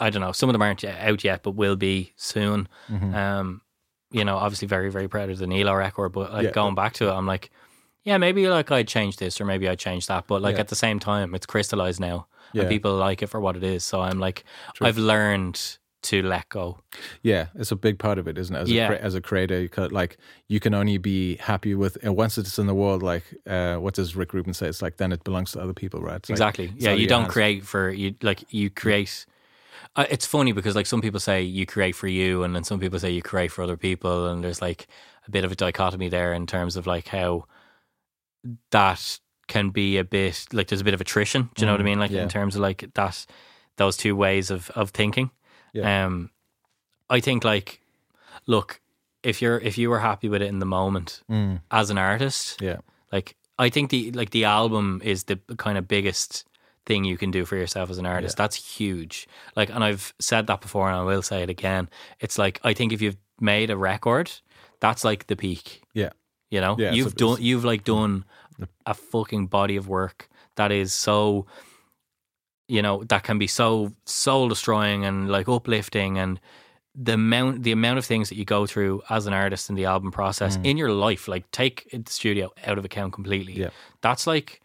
I 0.00 0.10
don't 0.10 0.22
know, 0.22 0.32
some 0.32 0.48
of 0.48 0.52
them 0.54 0.62
aren't 0.62 0.84
out 0.84 1.24
yet, 1.24 1.42
but 1.42 1.52
will 1.52 1.76
be 1.76 2.12
soon. 2.16 2.68
Mhm. 2.90 3.14
Um, 3.14 3.60
you 4.10 4.24
know, 4.24 4.36
obviously 4.36 4.68
very 4.68 4.90
very 4.90 5.08
proud 5.08 5.30
of 5.30 5.38
the 5.38 5.46
Nilo 5.46 5.74
record, 5.74 6.10
but 6.12 6.32
like 6.32 6.44
Yeah. 6.44 6.50
going 6.52 6.74
back 6.74 6.92
to 6.94 7.08
it, 7.08 7.12
I'm 7.12 7.26
like, 7.26 7.50
yeah, 8.04 8.16
maybe 8.18 8.46
like 8.48 8.70
I'd 8.70 8.86
change 8.88 9.16
this 9.16 9.40
or 9.40 9.44
maybe 9.44 9.68
I'd 9.68 9.78
change 9.78 10.06
that, 10.06 10.26
but 10.26 10.40
like 10.42 10.54
Yeah. 10.56 10.60
at 10.60 10.68
the 10.68 10.76
same 10.76 10.98
time, 11.00 11.34
it's 11.34 11.46
crystallized 11.46 12.00
now, 12.00 12.26
Yeah. 12.52 12.62
and 12.62 12.68
people 12.70 12.94
like 12.94 13.22
it 13.22 13.26
for 13.28 13.40
what 13.40 13.56
it 13.56 13.64
is. 13.64 13.84
So 13.84 14.00
I'm 14.02 14.20
like, 14.20 14.44
True. 14.74 14.86
I've 14.86 14.98
learned 14.98 15.78
to 16.04 16.22
let 16.22 16.48
go. 16.48 16.78
Yeah, 17.22 17.46
it's 17.54 17.70
a 17.72 17.76
big 17.76 17.98
part 17.98 18.18
of 18.18 18.26
it, 18.28 18.38
isn't 18.38 18.54
it? 18.56 18.60
As 18.60 18.70
Yeah. 18.70 18.92
a 18.92 18.96
as 18.96 19.14
a 19.14 19.20
creator, 19.20 19.60
you 19.60 19.68
could, 19.68 19.92
like 19.92 20.16
you 20.48 20.60
can 20.60 20.74
only 20.74 20.98
be 20.98 21.36
happy 21.36 21.74
with 21.74 21.98
and 22.02 22.16
once 22.16 22.38
it's 22.38 22.58
in 22.58 22.66
the 22.66 22.74
world. 22.74 23.02
Like, 23.02 23.24
uh, 23.46 23.76
what 23.76 23.94
does 23.94 24.14
Rick 24.16 24.32
Rubin 24.32 24.54
say? 24.54 24.68
It's 24.68 24.82
like 24.82 24.96
then 24.96 25.12
it 25.12 25.24
belongs 25.24 25.52
to 25.52 25.60
other 25.60 25.74
people, 25.74 26.00
right? 26.00 26.16
It's 26.16 26.30
exactly. 26.30 26.72
it's 26.74 26.84
yeah, 26.84 26.92
you 26.92 27.06
don't 27.06 27.22
hands. 27.22 27.32
create 27.32 27.64
for 27.64 27.90
you. 27.90 28.14
Like 28.22 28.44
you 28.52 28.70
create. 28.70 29.26
Uh, 29.96 30.06
it's 30.10 30.26
funny 30.26 30.52
because 30.52 30.74
like 30.76 30.86
some 30.86 31.00
people 31.00 31.20
say 31.20 31.42
you 31.42 31.66
create 31.66 31.94
for 31.94 32.08
you, 32.08 32.42
and 32.44 32.54
then 32.54 32.64
some 32.64 32.80
people 32.80 32.98
say 32.98 33.10
you 33.10 33.22
create 33.22 33.50
for 33.52 33.62
other 33.62 33.76
people, 33.76 34.28
and 34.28 34.42
there's 34.42 34.60
like 34.62 34.86
a 35.26 35.30
bit 35.30 35.44
of 35.44 35.52
a 35.52 35.56
dichotomy 35.56 36.08
there 36.08 36.32
in 36.32 36.46
terms 36.46 36.76
of 36.76 36.86
like 36.86 37.08
how 37.08 37.44
that 38.70 39.20
can 39.46 39.70
be 39.70 39.98
a 39.98 40.04
bit 40.04 40.46
like 40.52 40.68
there's 40.68 40.80
a 40.80 40.84
bit 40.84 40.94
of 40.94 41.00
attrition. 41.00 41.50
Do 41.54 41.62
you 41.62 41.66
know 41.66 41.72
what 41.72 41.80
I 41.80 41.84
Mm, 41.84 41.86
mean? 41.86 41.98
Like 42.00 42.10
yeah. 42.10 42.22
in 42.22 42.28
terms 42.28 42.54
of 42.56 42.62
like 42.62 42.90
that 42.94 43.26
those 43.76 43.96
two 43.96 44.16
ways 44.16 44.50
of 44.50 44.70
of 44.70 44.90
thinking. 44.90 45.30
Yeah. 45.74 46.06
Um, 46.06 46.30
I 47.10 47.20
think 47.20 47.44
like 47.44 47.80
look 48.46 48.80
if 49.22 49.42
you're 49.42 49.58
if 49.58 49.76
you 49.76 49.90
were 49.90 49.98
happy 50.00 50.28
with 50.28 50.40
it 50.42 50.46
in 50.48 50.58
the 50.60 50.66
moment 50.66 51.22
Mm. 51.30 51.60
as 51.70 51.90
an 51.90 51.98
artist, 51.98 52.60
Yeah. 52.62 52.78
like 53.12 53.36
I 53.58 53.68
think 53.68 53.90
the 53.90 54.10
like 54.12 54.30
the 54.30 54.44
album 54.44 55.00
is 55.04 55.24
the 55.24 55.38
kind 55.58 55.76
of 55.78 55.86
biggest 55.88 56.44
thing 56.86 57.04
you 57.04 57.16
can 57.16 57.30
do 57.30 57.44
for 57.44 57.56
yourself 57.56 57.90
as 57.90 57.98
an 57.98 58.06
artist. 58.06 58.36
That's 58.36 58.56
huge. 58.78 59.26
Like 59.56 59.70
and 59.74 59.82
I've 59.84 60.14
said 60.18 60.46
that 60.46 60.60
before 60.60 60.88
and 60.88 60.96
I 60.98 61.02
will 61.02 61.22
say 61.22 61.42
it 61.42 61.50
again. 61.50 61.88
It's 62.20 62.38
like 62.38 62.60
I 62.64 62.72
think 62.74 62.92
if 62.92 63.00
you've 63.02 63.16
made 63.40 63.70
a 63.70 63.76
record, 63.76 64.30
that's 64.80 65.04
like 65.04 65.26
the 65.26 65.36
peak. 65.36 65.82
Yeah. 65.94 66.10
You 66.50 66.60
know? 66.60 66.76
Yeah, 66.78 66.92
you've 66.92 67.14
done 67.16 67.38
you've 67.40 67.64
like 67.64 67.84
done 67.84 68.24
a 68.86 68.94
fucking 68.94 69.48
body 69.48 69.76
of 69.76 69.88
work 69.88 70.28
that 70.56 70.70
is 70.70 70.92
so 70.92 71.46
you 72.68 72.82
know, 72.82 73.04
that 73.04 73.22
can 73.24 73.38
be 73.38 73.46
so 73.46 73.92
soul 74.06 74.48
destroying 74.48 75.04
and 75.04 75.28
like 75.28 75.48
uplifting 75.48 76.18
and 76.18 76.40
the 76.94 77.14
amount 77.14 77.64
the 77.64 77.72
amount 77.72 77.98
of 77.98 78.04
things 78.04 78.28
that 78.28 78.36
you 78.36 78.44
go 78.44 78.66
through 78.66 79.02
as 79.10 79.26
an 79.26 79.32
artist 79.32 79.68
in 79.68 79.74
the 79.74 79.84
album 79.84 80.12
process 80.12 80.56
in 80.62 80.76
your 80.76 80.92
life, 80.92 81.26
like 81.26 81.50
take 81.50 81.88
the 81.90 82.10
studio 82.10 82.52
out 82.64 82.78
of 82.78 82.84
account 82.84 83.12
completely. 83.12 83.54
Mm. 83.54 83.58
Yeah. 83.58 83.70
That's 84.00 84.26
like 84.26 84.60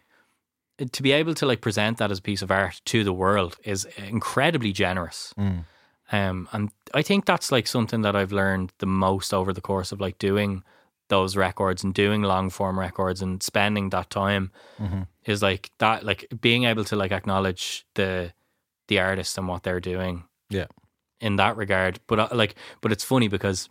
to 0.92 1.04
be 1.04 1.12
able 1.12 1.34
to 1.34 1.46
like 1.46 1.62
present 1.62 1.98
that 1.98 2.12
as 2.12 2.20
a 2.20 2.22
piece 2.22 2.42
of 2.42 2.52
art 2.52 2.82
to 2.86 3.04
the 3.04 3.14
world 3.14 3.58
is 3.64 3.86
incredibly 3.98 4.72
generous. 4.72 5.34
Mm. 5.38 5.66
Um, 6.12 6.48
and 6.52 6.70
I 6.94 7.02
think 7.02 7.26
that's 7.26 7.52
like 7.52 7.68
something 7.68 8.02
that 8.02 8.16
I've 8.16 8.32
learned 8.32 8.74
the 8.80 8.86
most 8.86 9.34
over 9.34 9.52
the 9.52 9.62
course 9.62 9.92
of 9.92 10.00
like 10.00 10.18
doing 10.18 10.64
those 11.10 11.36
records 11.36 11.84
and 11.84 11.94
doing 11.94 12.22
long 12.24 12.50
form 12.50 12.80
records 12.80 13.22
and 13.22 13.44
spending 13.44 13.90
that 13.90 14.10
time 14.10 14.52
Mhm. 14.80 15.08
is 15.26 15.42
like 15.42 15.70
that, 15.80 16.04
like 16.06 16.26
being 16.42 16.64
able 16.64 16.84
to 16.86 16.96
like 16.96 17.12
acknowledge 17.12 17.86
the 17.96 18.32
the 18.88 19.00
artist 19.00 19.38
and 19.38 19.48
what 19.48 19.62
they're 19.64 19.80
doing 19.80 20.24
Yeah. 20.50 20.66
in 21.20 21.36
that 21.36 21.56
regard. 21.58 22.00
But 22.08 22.20
uh, 22.20 22.28
like, 22.32 22.56
but 22.82 22.92
it's 22.92 23.04
funny 23.04 23.28
because 23.28 23.70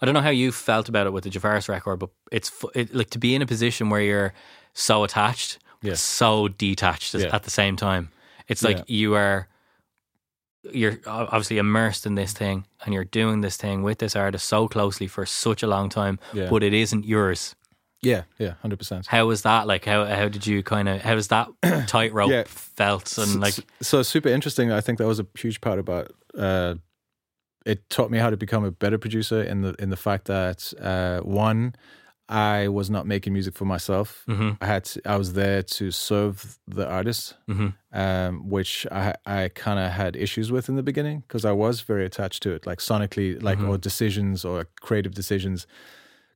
I 0.00 0.06
don't 0.06 0.14
know 0.14 0.20
how 0.22 0.30
you 0.30 0.52
felt 0.52 0.88
about 0.88 1.06
it 1.06 1.12
with 1.12 1.24
the 1.24 1.30
Jafaris 1.30 1.68
record, 1.68 1.98
but 1.98 2.10
it's 2.32 2.50
it, 2.74 2.94
like 2.94 3.10
to 3.10 3.18
be 3.18 3.34
in 3.34 3.42
a 3.42 3.46
position 3.46 3.90
where 3.90 4.00
you're 4.00 4.32
so 4.72 5.04
attached, 5.04 5.58
Yeah. 5.82 5.94
so 5.94 6.48
detached 6.48 7.14
Yeah. 7.14 7.34
at 7.34 7.42
the 7.42 7.50
same 7.50 7.76
time. 7.76 8.10
It's 8.46 8.62
like 8.62 8.78
Yeah. 8.78 8.84
you 8.86 9.14
are 9.14 9.48
you're 10.72 10.98
obviously 11.06 11.58
immersed 11.58 12.04
in 12.06 12.14
this 12.14 12.32
thing 12.32 12.66
and 12.84 12.92
you're 12.94 13.04
doing 13.04 13.40
this 13.40 13.56
thing 13.56 13.82
with 13.82 13.98
this 13.98 14.16
artist 14.16 14.46
so 14.46 14.68
closely 14.68 15.06
for 15.06 15.24
such 15.26 15.62
a 15.62 15.66
long 15.66 15.88
time, 15.88 16.18
Yeah. 16.32 16.48
but 16.50 16.62
it 16.62 16.72
isn't 16.74 17.04
yours. 17.04 17.54
Yeah. 18.02 18.22
Yeah. 18.38 18.54
Hundred 18.62 18.78
percent. 18.78 19.06
How 19.06 19.26
was 19.26 19.42
that? 19.42 19.66
Like 19.66 19.84
how 19.84 20.04
how 20.04 20.28
did 20.28 20.46
you 20.46 20.62
kind 20.62 20.88
of 20.88 21.00
how 21.02 21.14
was 21.14 21.28
that 21.28 21.48
tightrope 21.88 22.30
Yeah. 22.30 22.44
felt 22.46 23.18
and 23.18 23.40
like 23.40 23.54
so, 23.54 23.62
so 23.82 24.02
super 24.02 24.28
interesting. 24.28 24.70
I 24.70 24.80
think 24.80 24.98
that 24.98 25.06
was 25.06 25.20
a 25.20 25.26
huge 25.36 25.60
part 25.60 25.78
about. 25.78 26.12
Uh, 26.36 26.74
it 27.66 27.90
taught 27.90 28.10
me 28.10 28.18
how 28.18 28.30
to 28.30 28.36
become 28.36 28.64
a 28.64 28.70
better 28.70 28.98
producer 28.98 29.42
in 29.42 29.62
the 29.62 29.74
in 29.78 29.90
the 29.90 29.96
fact 29.96 30.26
that 30.26 30.72
uh, 30.80 31.20
one, 31.26 31.74
I 32.28 32.68
was 32.68 32.90
not 32.90 33.06
making 33.06 33.32
music 33.32 33.54
for 33.54 33.64
myself. 33.64 34.24
Mhm. 34.28 34.58
I 34.60 34.66
had 34.66 34.84
to, 34.84 35.00
I 35.06 35.16
was 35.16 35.32
there 35.32 35.62
to 35.62 35.90
serve 35.90 36.58
the 36.66 36.86
artist, 36.86 37.34
Mhm. 37.48 37.72
um, 37.92 38.48
which 38.50 38.86
I 38.90 39.14
I 39.24 39.48
kind 39.54 39.78
of 39.78 39.90
had 39.92 40.14
issues 40.16 40.50
with 40.52 40.68
in 40.68 40.76
the 40.76 40.82
beginning 40.82 41.20
because 41.20 41.44
I 41.44 41.52
was 41.52 41.80
very 41.80 42.04
attached 42.04 42.42
to 42.42 42.50
it, 42.52 42.66
like 42.66 42.80
sonically, 42.80 43.42
like 43.42 43.58
Mm-hmm. 43.58 43.70
or 43.70 43.78
decisions 43.78 44.44
or 44.44 44.66
creative 44.80 45.14
decisions. 45.14 45.66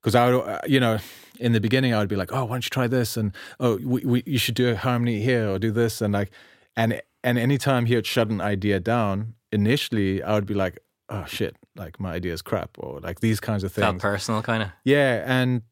Because 0.01 0.15
I 0.15 0.31
would, 0.33 0.41
uh, 0.49 0.59
you 0.67 0.81
know, 0.81 0.99
in 1.39 1.53
the 1.53 1.61
beginning 1.61 1.93
I 1.95 1.99
would 1.99 2.09
be 2.09 2.17
like, 2.17 2.33
oh, 2.33 2.45
why 2.45 2.55
don't 2.55 2.65
you 2.65 2.71
try 2.71 2.89
this? 2.89 3.17
And 3.17 3.33
oh, 3.61 3.77
we, 3.85 4.01
we 4.05 4.23
you 4.27 4.39
should 4.39 4.55
do 4.57 4.69
a 4.71 4.77
harmony 4.77 5.21
here 5.21 5.49
or 5.49 5.59
do 5.59 5.71
this 5.71 6.01
and 6.03 6.13
like, 6.15 6.31
and 6.75 7.01
and 7.23 7.39
anytime 7.39 7.87
he 7.87 7.95
would 7.95 8.07
shut 8.07 8.29
an 8.31 8.41
idea 8.41 8.81
down, 8.81 9.35
initially 9.53 10.23
I 10.23 10.35
would 10.35 10.47
be 10.47 10.55
like, 10.55 10.79
oh 11.09 11.25
shit, 11.27 11.55
like 11.77 12.01
my 12.01 12.13
idea 12.17 12.33
is 12.33 12.43
crap 12.43 12.71
or 12.79 12.99
like 13.01 13.21
these 13.21 13.39
kinds 13.41 13.63
of 13.65 13.73
things. 13.73 13.85
felt 13.85 13.99
personal 14.01 14.43
kind 14.43 14.63
of. 14.63 14.71
Yeah, 14.85 15.23
and 15.27 15.63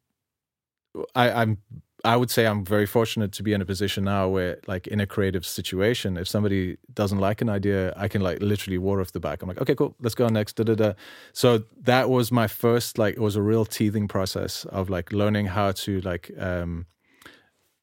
I, 1.14 1.30
I'm 1.30 1.58
I 2.04 2.16
would 2.16 2.30
say 2.30 2.46
I'm 2.46 2.64
very 2.64 2.86
fortunate 2.86 3.30
to 3.32 3.42
be 3.42 3.52
in 3.52 3.60
a 3.60 3.66
position 3.66 4.04
now 4.04 4.26
where, 4.26 4.58
like, 4.66 4.86
in 4.86 5.00
a 5.00 5.06
creative 5.06 5.44
situation, 5.44 6.16
if 6.16 6.28
somebody 6.28 6.78
doesn't 6.94 7.18
like 7.18 7.42
an 7.42 7.50
idea, 7.50 7.92
I 7.94 8.08
can 8.08 8.22
like 8.22 8.40
literally 8.40 8.78
water 8.78 9.02
off 9.02 9.12
the 9.12 9.20
back. 9.20 9.42
I'm 9.42 9.48
like, 9.48 9.60
okay, 9.60 9.74
cool, 9.74 9.94
let's 10.00 10.14
go 10.14 10.26
next. 10.28 10.54
Da 10.56 10.64
da 10.64 10.74
da. 10.74 10.92
So 11.34 11.64
that 11.82 12.08
was 12.08 12.32
my 12.32 12.46
first 12.46 12.96
like 12.98 13.14
it 13.16 13.20
was 13.20 13.36
a 13.36 13.42
real 13.42 13.66
teething 13.66 14.08
process 14.08 14.64
of 14.66 14.88
like 14.88 15.12
learning 15.12 15.46
how 15.46 15.72
to 15.72 16.00
like 16.00 16.30
um 16.38 16.86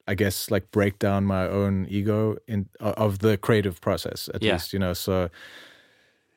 I 0.07 0.15
guess 0.15 0.49
like 0.49 0.71
break 0.71 0.99
down 0.99 1.25
my 1.25 1.47
own 1.47 1.85
ego 1.89 2.37
in 2.47 2.69
of 2.79 3.19
the 3.19 3.37
creative 3.37 3.81
process 3.81 4.29
at 4.33 4.41
Yeah. 4.41 4.53
least, 4.53 4.73
you 4.73 4.79
know. 4.79 4.93
So 4.93 5.29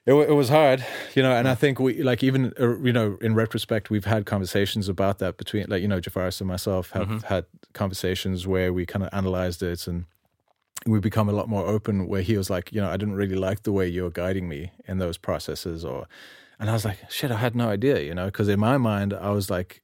it, 0.07 0.15
it 0.15 0.33
was 0.33 0.49
hard, 0.49 0.85
you 1.15 1.23
know, 1.23 1.33
and 1.33 1.47
I 1.47 1.55
think 1.55 1.79
we 1.79 2.03
like 2.03 2.23
even 2.23 2.53
uh, 2.59 2.79
you 2.79 2.93
know 2.93 3.19
in 3.21 3.35
retrospect 3.35 3.91
we've 3.91 4.07
had 4.07 4.27
conversations 4.27 4.89
about 4.89 5.19
that 5.19 5.37
between 5.37 5.67
like 5.69 5.83
you 5.83 5.89
know 5.89 6.01
Jafaris 6.01 6.41
and 6.41 6.49
myself 6.49 6.91
have 6.91 7.23
had 7.25 7.45
conversations 7.75 8.47
where 8.47 8.73
we 8.73 8.87
kind 8.87 9.05
of 9.05 9.11
analyzed 9.13 9.63
it 9.63 9.87
and 9.87 10.07
we 10.87 10.99
become 10.99 11.29
a 11.29 11.33
lot 11.33 11.49
more 11.49 11.67
open 11.67 12.09
where 12.09 12.23
he 12.23 12.37
was 12.37 12.49
like 12.49 12.73
you 12.73 12.81
know 12.81 12.89
I 12.89 12.97
didn't 12.97 13.15
really 13.15 13.37
like 13.37 13.65
the 13.65 13.73
way 13.73 13.87
you 13.87 14.05
were 14.05 14.11
guiding 14.11 14.49
me 14.49 14.73
in 14.89 14.99
those 14.99 15.19
processes 15.19 15.85
or 15.85 16.07
and 16.59 16.71
I 16.71 16.73
was 16.73 16.87
like 16.87 16.99
shit 17.11 17.31
I 17.31 17.37
had 17.37 17.55
no 17.55 17.69
idea 17.69 18.01
you 18.01 18.15
know 18.15 18.27
because 18.27 18.49
in 18.49 18.59
my 18.59 18.79
mind 18.79 19.13
I 19.13 19.31
was 19.31 19.51
like 19.51 19.83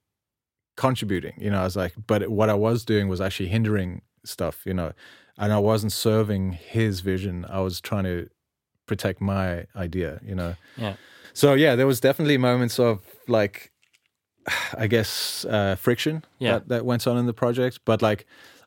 contributing 0.75 1.33
you 1.37 1.51
know 1.51 1.61
I 1.61 1.63
was 1.63 1.75
like 1.75 1.93
but 2.07 2.29
what 2.29 2.49
I 2.49 2.55
was 2.55 2.83
doing 2.83 3.07
was 3.07 3.21
actually 3.21 3.49
hindering 3.49 4.01
stuff 4.25 4.63
you 4.65 4.73
know 4.73 4.93
and 5.37 5.53
I 5.53 5.59
wasn't 5.59 5.91
serving 5.91 6.53
his 6.53 7.01
vision. 7.01 7.45
I 7.47 7.59
was 7.59 7.79
trying 7.79 8.05
to 8.05 8.27
protect 8.87 9.21
my 9.21 9.65
idea 9.75 10.19
you 10.25 10.33
know 10.35 10.55
Yeah. 10.77 10.95
so 11.33 11.53
yeah 11.53 11.75
there 11.75 11.85
was 11.87 11.99
definitely 11.99 12.37
moments 12.37 12.79
of 12.79 12.99
like 13.27 13.71
i 14.77 14.87
guess 14.87 15.45
uh 15.45 15.75
friction 15.75 16.23
Yeah. 16.39 16.53
that, 16.53 16.67
that 16.69 16.85
went 16.85 17.05
on 17.07 17.17
in 17.17 17.25
the 17.25 17.33
project 17.33 17.79
but 17.85 18.01
like 18.01 18.25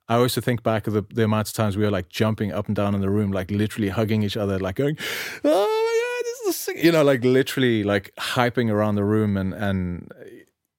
i 0.08 0.14
also 0.16 0.40
think 0.40 0.62
back 0.62 0.86
of 0.86 0.92
the, 0.92 1.02
the 1.14 1.24
amount 1.24 1.48
of 1.48 1.54
times 1.54 1.76
we 1.76 1.84
were 1.84 1.90
like 1.90 2.08
jumping 2.08 2.52
up 2.52 2.66
and 2.68 2.76
down 2.76 2.94
in 2.94 3.00
the 3.00 3.10
room 3.10 3.32
like 3.32 3.50
literally 3.50 3.88
hugging 3.88 4.22
each 4.22 4.36
other 4.36 4.58
like 4.58 4.76
going 4.76 4.96
oh 5.44 5.66
my 5.88 5.94
god 6.02 6.24
this 6.28 6.54
is 6.54 6.60
sick," 6.60 6.84
you 6.84 6.92
know 6.92 7.02
like 7.02 7.24
literally 7.24 7.82
like 7.84 8.12
hyping 8.36 8.70
around 8.70 8.94
the 8.96 9.04
room 9.04 9.36
and 9.36 9.54
and 9.54 10.12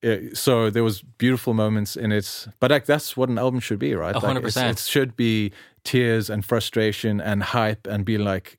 uh, 0.03 0.17
so 0.33 0.71
there 0.71 0.83
was 0.83 1.03
beautiful 1.17 1.53
moments 1.53 1.95
in 1.95 2.11
it 2.11 2.47
but 2.59 2.71
like 2.71 2.85
that's 2.85 3.15
what 3.15 3.29
an 3.29 3.37
album 3.37 3.59
should 3.59 3.77
be 3.79 3.93
right 3.95 4.15
A 4.15 4.19
hundred 4.19 4.39
it's- 4.39 4.53
percent. 4.55 4.79
it 4.79 4.83
should 4.89 5.15
be 5.15 5.51
tears 5.83 6.29
and 6.29 6.43
frustration 6.45 7.21
and 7.21 7.43
hype 7.43 7.85
and 7.87 8.03
be 8.05 8.17
like 8.17 8.57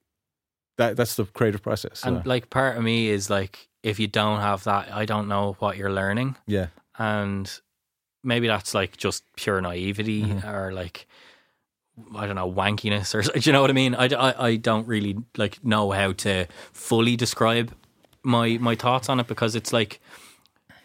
that 0.79 0.97
that's 0.97 1.17
the 1.17 1.25
creative 1.25 1.63
process. 1.63 2.01
so, 2.01 2.09
And 2.09 2.27
like 2.27 2.51
part 2.51 2.77
of 2.77 2.83
me 2.83 3.09
is 3.09 3.29
like, 3.31 3.69
if 3.83 3.99
you 4.01 4.07
don't 4.07 4.41
have 4.41 4.65
that, 4.65 4.93
I 4.93 5.05
don't 5.05 5.29
know 5.29 5.57
what 5.59 5.77
you're 5.77 5.93
learning. 5.93 6.37
yeah, 6.47 6.69
and 6.99 7.51
maybe 8.25 8.47
that's 8.47 8.75
like 8.75 8.97
just 8.97 9.25
pure 9.37 9.61
naivety 9.61 10.23
Mm-hmm. 10.23 10.49
or 10.49 10.73
like 10.73 11.07
I 12.17 12.27
don't 12.27 12.37
know 12.37 12.51
wankiness 12.51 13.15
or 13.15 13.23
do 13.39 13.41
you 13.41 13.53
know 13.53 13.61
what 13.61 13.71
I 13.71 13.75
mean? 13.75 13.95
I, 13.95 14.07
I, 14.07 14.47
I 14.49 14.57
don't 14.57 14.87
really 14.87 15.17
like 15.37 15.63
know 15.65 15.91
how 15.91 16.13
to 16.13 16.47
fully 16.73 17.17
describe 17.17 17.73
my 18.23 18.57
my 18.59 18.75
thoughts 18.77 19.09
on 19.09 19.21
it 19.21 19.27
because 19.27 19.55
it's 19.57 19.73
like 19.73 20.01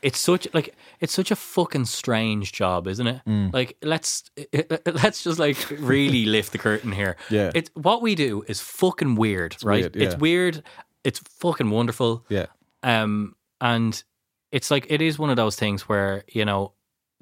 it's 0.01 0.19
such 0.19 0.47
like 0.53 0.75
it's 0.99 1.13
such 1.13 1.31
a 1.31 1.35
fucking 1.35 1.85
strange 1.85 2.51
job, 2.51 2.87
isn't 2.87 3.07
it? 3.07 3.21
Mm. 3.27 3.53
Like 3.53 3.77
let's 3.81 4.23
let's 4.85 5.23
just 5.23 5.39
like 5.39 5.57
really 5.79 6.25
lift 6.25 6.51
the 6.51 6.57
curtain 6.57 6.91
here. 6.91 7.17
Yeah. 7.29 7.51
it's 7.53 7.69
what 7.73 8.01
we 8.01 8.15
do 8.15 8.43
is 8.47 8.59
fucking 8.61 9.15
weird, 9.15 9.55
right? 9.63 9.83
weird, 9.83 9.95
It's 9.95 10.17
weird. 10.17 10.63
It's 11.03 11.19
fucking 11.19 11.69
wonderful. 11.69 12.25
yeah, 12.29 12.47
Um, 12.83 13.35
and 13.61 14.03
it's 14.51 14.71
like 14.71 14.87
it 14.89 15.01
is 15.01 15.19
one 15.19 15.29
of 15.29 15.35
those 15.35 15.55
things 15.55 15.83
where 15.83 16.23
you 16.27 16.45
know 16.45 16.73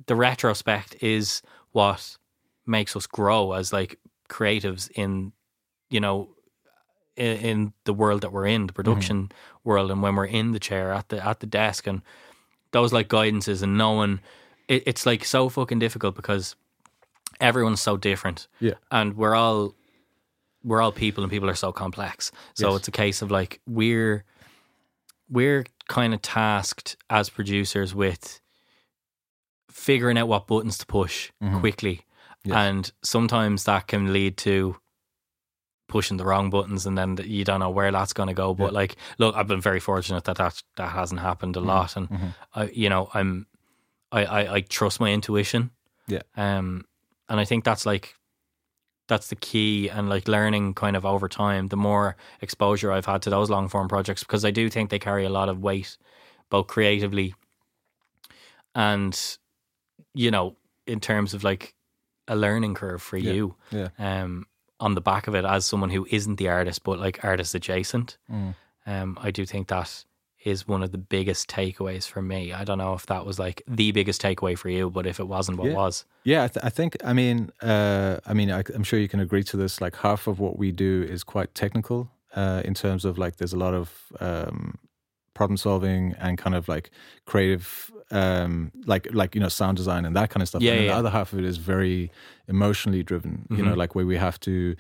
the 0.08 0.16
retrospect 0.16 0.96
is 1.02 1.42
what 1.72 2.18
makes 2.66 2.96
us 2.96 3.08
grow 3.08 3.54
as 3.54 3.72
like 3.72 4.00
creatives 4.30 4.90
in 4.92 5.32
you 5.90 6.00
know 6.00 6.30
in, 7.16 7.38
in 7.38 7.74
the 7.86 7.94
world 7.94 8.22
that 8.22 8.32
we're 8.32 8.48
in, 8.48 8.68
the 8.68 8.74
production 8.74 9.32
world, 9.64 9.92
and 9.92 10.02
when 10.02 10.16
we're 10.16 10.26
in 10.26 10.52
the 10.52 10.60
chair 10.60 10.92
at 10.92 11.10
the 11.10 11.26
at 11.26 11.40
the 11.40 11.48
desk, 11.48 11.88
and 11.88 12.02
those 12.76 12.92
like 12.94 13.08
guidances 13.08 13.64
and 13.64 13.78
knowing 13.78 14.20
it, 14.68 14.84
it's 14.86 15.06
like 15.06 15.24
so 15.24 15.48
fucking 15.50 15.80
difficult 15.80 16.14
because 16.16 16.56
everyone's 17.40 17.82
so 17.82 17.96
different, 17.98 18.48
yeah, 18.60 18.74
and 18.92 19.16
we're 19.16 19.34
all 19.36 19.74
we're 20.64 20.82
all 20.82 20.92
people 20.92 21.24
and 21.24 21.32
people 21.32 21.50
are 21.50 21.56
so 21.56 21.72
complex 21.72 22.32
so 22.56 22.70
Yes. 22.70 22.80
it's 22.80 22.88
a 22.88 22.92
case 22.92 23.22
of 23.22 23.30
like 23.32 23.62
we're 23.68 24.24
we're 25.30 25.64
kind 25.88 26.14
of 26.14 26.22
tasked 26.22 26.98
as 27.10 27.30
producers 27.30 27.94
with 27.96 28.42
figuring 29.70 30.18
out 30.18 30.28
what 30.28 30.48
buttons 30.48 30.78
to 30.80 30.86
push 30.86 31.32
quickly 31.60 31.96
Mm-hmm. 32.46 32.50
Yes. 32.52 32.58
and 32.68 32.92
sometimes 33.02 33.64
that 33.64 33.88
can 33.88 34.14
lead 34.14 34.38
to 34.38 34.76
pushing 35.88 36.18
the 36.18 36.26
wrong 36.26 36.50
buttons 36.50 36.86
and 36.86 36.98
then 36.98 37.18
you 37.24 37.44
don't 37.46 37.60
know 37.60 37.70
where 37.70 37.92
that's 37.92 38.14
going 38.14 38.28
to 38.28 38.34
go 38.34 38.54
but 38.54 38.72
Yeah. 38.72 38.80
like 38.80 38.96
look 39.20 39.36
i've 39.36 39.48
been 39.48 39.62
very 39.62 39.80
fortunate 39.80 40.24
that 40.24 40.38
that, 40.38 40.62
that 40.78 40.90
hasn't 40.90 41.22
happened 41.22 41.56
a 41.56 41.60
Mm-hmm. 41.60 41.68
lot 41.70 41.96
and 41.96 42.10
i 42.56 42.64
you 42.74 42.90
know 42.90 43.10
i'm 43.14 43.46
I, 44.12 44.26
I 44.26 44.54
i 44.56 44.62
trust 44.62 45.00
my 45.00 45.12
intuition 45.12 45.72
yeah, 46.08 46.22
um, 46.38 46.86
and 47.30 47.40
I 47.40 47.46
think 47.46 47.64
that's 47.64 47.86
like 47.86 48.14
that's 49.08 49.28
the 49.28 49.36
key 49.36 49.90
and 49.90 50.08
like 50.10 50.28
learning 50.28 50.74
kind 50.76 50.96
of 50.96 51.04
over 51.06 51.28
time 51.28 51.68
the 51.70 51.78
more 51.78 52.16
exposure 52.42 52.92
I've 52.92 53.06
had 53.08 53.22
to 53.24 53.30
those 53.32 53.50
long 53.50 53.68
form 53.70 53.88
projects 53.88 54.24
because 54.24 54.46
I 54.46 54.52
do 54.52 54.70
think 54.70 54.90
they 54.90 55.00
carry 55.00 55.26
a 55.26 55.30
lot 55.30 55.50
of 55.50 55.60
weight 55.64 55.98
both 56.52 56.68
creatively 56.68 57.34
and 58.76 59.38
you 60.14 60.32
know 60.32 60.56
in 60.88 61.00
terms 61.00 61.34
of 61.34 61.44
like 61.44 61.74
a 62.28 62.36
learning 62.36 62.74
curve 62.76 63.02
for 63.02 63.18
Yeah. 63.18 63.32
you 63.34 63.56
yeah. 63.72 63.90
um 64.00 64.46
on 64.86 64.92
the 64.96 65.02
back 65.12 65.24
of 65.30 65.34
it 65.40 65.46
as 65.56 65.66
someone 65.66 65.92
who 65.96 66.04
isn't 66.18 66.38
the 66.42 66.50
artist 66.60 66.80
but 66.88 66.98
like 67.06 67.18
artist 67.32 67.52
adjacent 67.60 68.08
Mm. 68.32 68.52
um 68.94 69.10
I 69.28 69.30
do 69.38 69.44
think 69.46 69.68
that 69.68 69.90
is 70.52 70.68
one 70.74 70.84
of 70.86 70.92
the 70.96 71.04
biggest 71.18 71.44
takeaways 71.60 72.06
for 72.14 72.22
me 72.32 72.42
I 72.62 72.64
don't 72.68 72.78
know 72.84 72.94
if 73.00 73.06
that 73.12 73.24
was 73.30 73.38
like 73.46 73.58
the 73.80 73.90
biggest 74.00 74.20
takeaway 74.28 74.56
for 74.62 74.70
you 74.70 74.84
but 74.96 75.04
if 75.12 75.18
it 75.24 75.28
wasn't 75.36 75.58
what 75.60 75.70
Yeah. 75.70 75.82
was 75.84 75.96
Yeah, 76.32 76.42
I, 76.46 76.50
th- 76.54 76.64
I 76.70 76.72
think. 76.78 76.92
I 77.12 77.14
mean, 77.22 77.38
uh, 77.74 78.14
I 78.32 78.34
mean, 78.40 78.50
I, 78.60 78.62
am 78.78 78.84
sure 78.90 79.00
you 79.06 79.12
can 79.14 79.20
agree 79.28 79.44
to 79.52 79.56
this. 79.62 79.74
Like 79.86 79.96
half 80.08 80.22
of 80.32 80.36
what 80.44 80.56
we 80.64 80.70
do 80.86 80.94
is 81.14 81.20
quite 81.36 81.50
technical 81.64 82.00
uh, 82.42 82.62
in 82.70 82.74
terms 82.84 83.06
of 83.06 83.14
like 83.24 83.34
there's 83.40 83.54
a 83.60 83.62
lot 83.66 83.74
of 83.82 83.88
um, 84.28 84.60
problem 85.40 85.58
solving 85.58 86.02
and 86.24 86.34
kind 86.44 86.56
of 86.60 86.64
like 86.76 86.90
creative, 87.32 87.66
um, 88.12 88.72
like 88.86 89.08
like 89.14 89.36
you 89.36 89.42
know 89.42 89.50
sound 89.50 89.78
design 89.78 90.06
and 90.06 90.16
that 90.16 90.30
kind 90.30 90.42
of 90.42 90.48
stuff. 90.48 90.62
Yeah, 90.62 90.74
and 90.74 90.86
yeah. 90.86 90.92
the 90.92 90.98
other 90.98 91.10
half 91.10 91.34
of 91.34 91.40
it 91.40 91.46
is 91.46 91.58
very 91.58 92.12
emotionally 92.48 93.04
driven. 93.04 93.48
You 93.50 93.64
know, 93.64 93.74
Mhm. 93.74 93.78
like 93.78 93.96
where 93.96 94.06
we 94.06 94.18
have 94.18 94.40
to. 94.42 94.76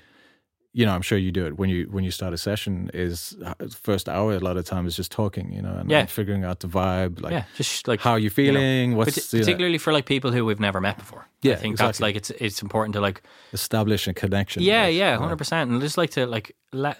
You 0.77 0.85
know, 0.85 0.93
I'm 0.93 1.01
sure 1.03 1.17
you 1.17 1.31
do 1.31 1.45
it 1.45 1.57
when 1.57 1.69
you 1.69 1.87
when 1.89 2.03
you 2.03 2.11
start 2.11 2.33
a 2.33 2.37
session. 2.37 2.91
Is 2.93 3.35
uh, 3.45 3.53
first 3.81 4.09
hour 4.09 4.33
a 4.35 4.39
lot 4.39 4.57
of 4.57 4.65
time 4.65 4.85
is 4.85 4.95
just 4.97 5.09
talking. 5.09 5.53
You 5.53 5.61
know, 5.61 5.73
and, 5.77 5.89
Yeah. 5.89 5.99
and 6.01 6.09
figuring 6.09 6.43
out 6.43 6.59
the 6.59 6.67
vibe. 6.67 7.21
Like, 7.21 7.31
yeah, 7.31 7.43
just 7.55 7.87
like 7.87 8.01
how 8.01 8.15
you 8.15 8.29
feeling? 8.29 8.91
know, 8.91 8.97
what's 8.97 9.15
parti- 9.15 9.37
you 9.37 9.39
know, 9.41 9.45
particularly 9.45 9.77
for 9.77 9.93
like 9.93 10.05
people 10.05 10.31
who 10.33 10.43
we've 10.45 10.59
never 10.59 10.81
met 10.81 10.97
before. 10.97 11.27
Yeah, 11.41 11.53
I 11.53 11.55
think 11.55 11.77
that's 11.77 12.01
like 12.01 12.15
it's 12.17 12.29
it's 12.31 12.61
important 12.61 12.93
to 12.95 12.99
like 13.01 13.21
establish 13.53 14.07
a 14.07 14.13
connection. 14.13 14.63
yeah, 14.63 14.87
with, 14.87 14.95
yeah, 14.95 15.17
hundred 15.17 15.37
percent, 15.37 15.71
and 15.71 15.81
just 15.81 15.97
like 15.97 16.09
to 16.11 16.25
like 16.27 16.55
let 16.73 16.97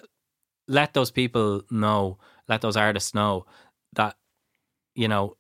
let 0.70 0.94
those 0.94 1.12
people 1.12 1.62
know, 1.70 2.18
let 2.48 2.62
those 2.62 2.78
artists 2.78 3.14
know 3.14 3.46
that 3.94 4.16
you 4.96 5.10
know 5.10 5.36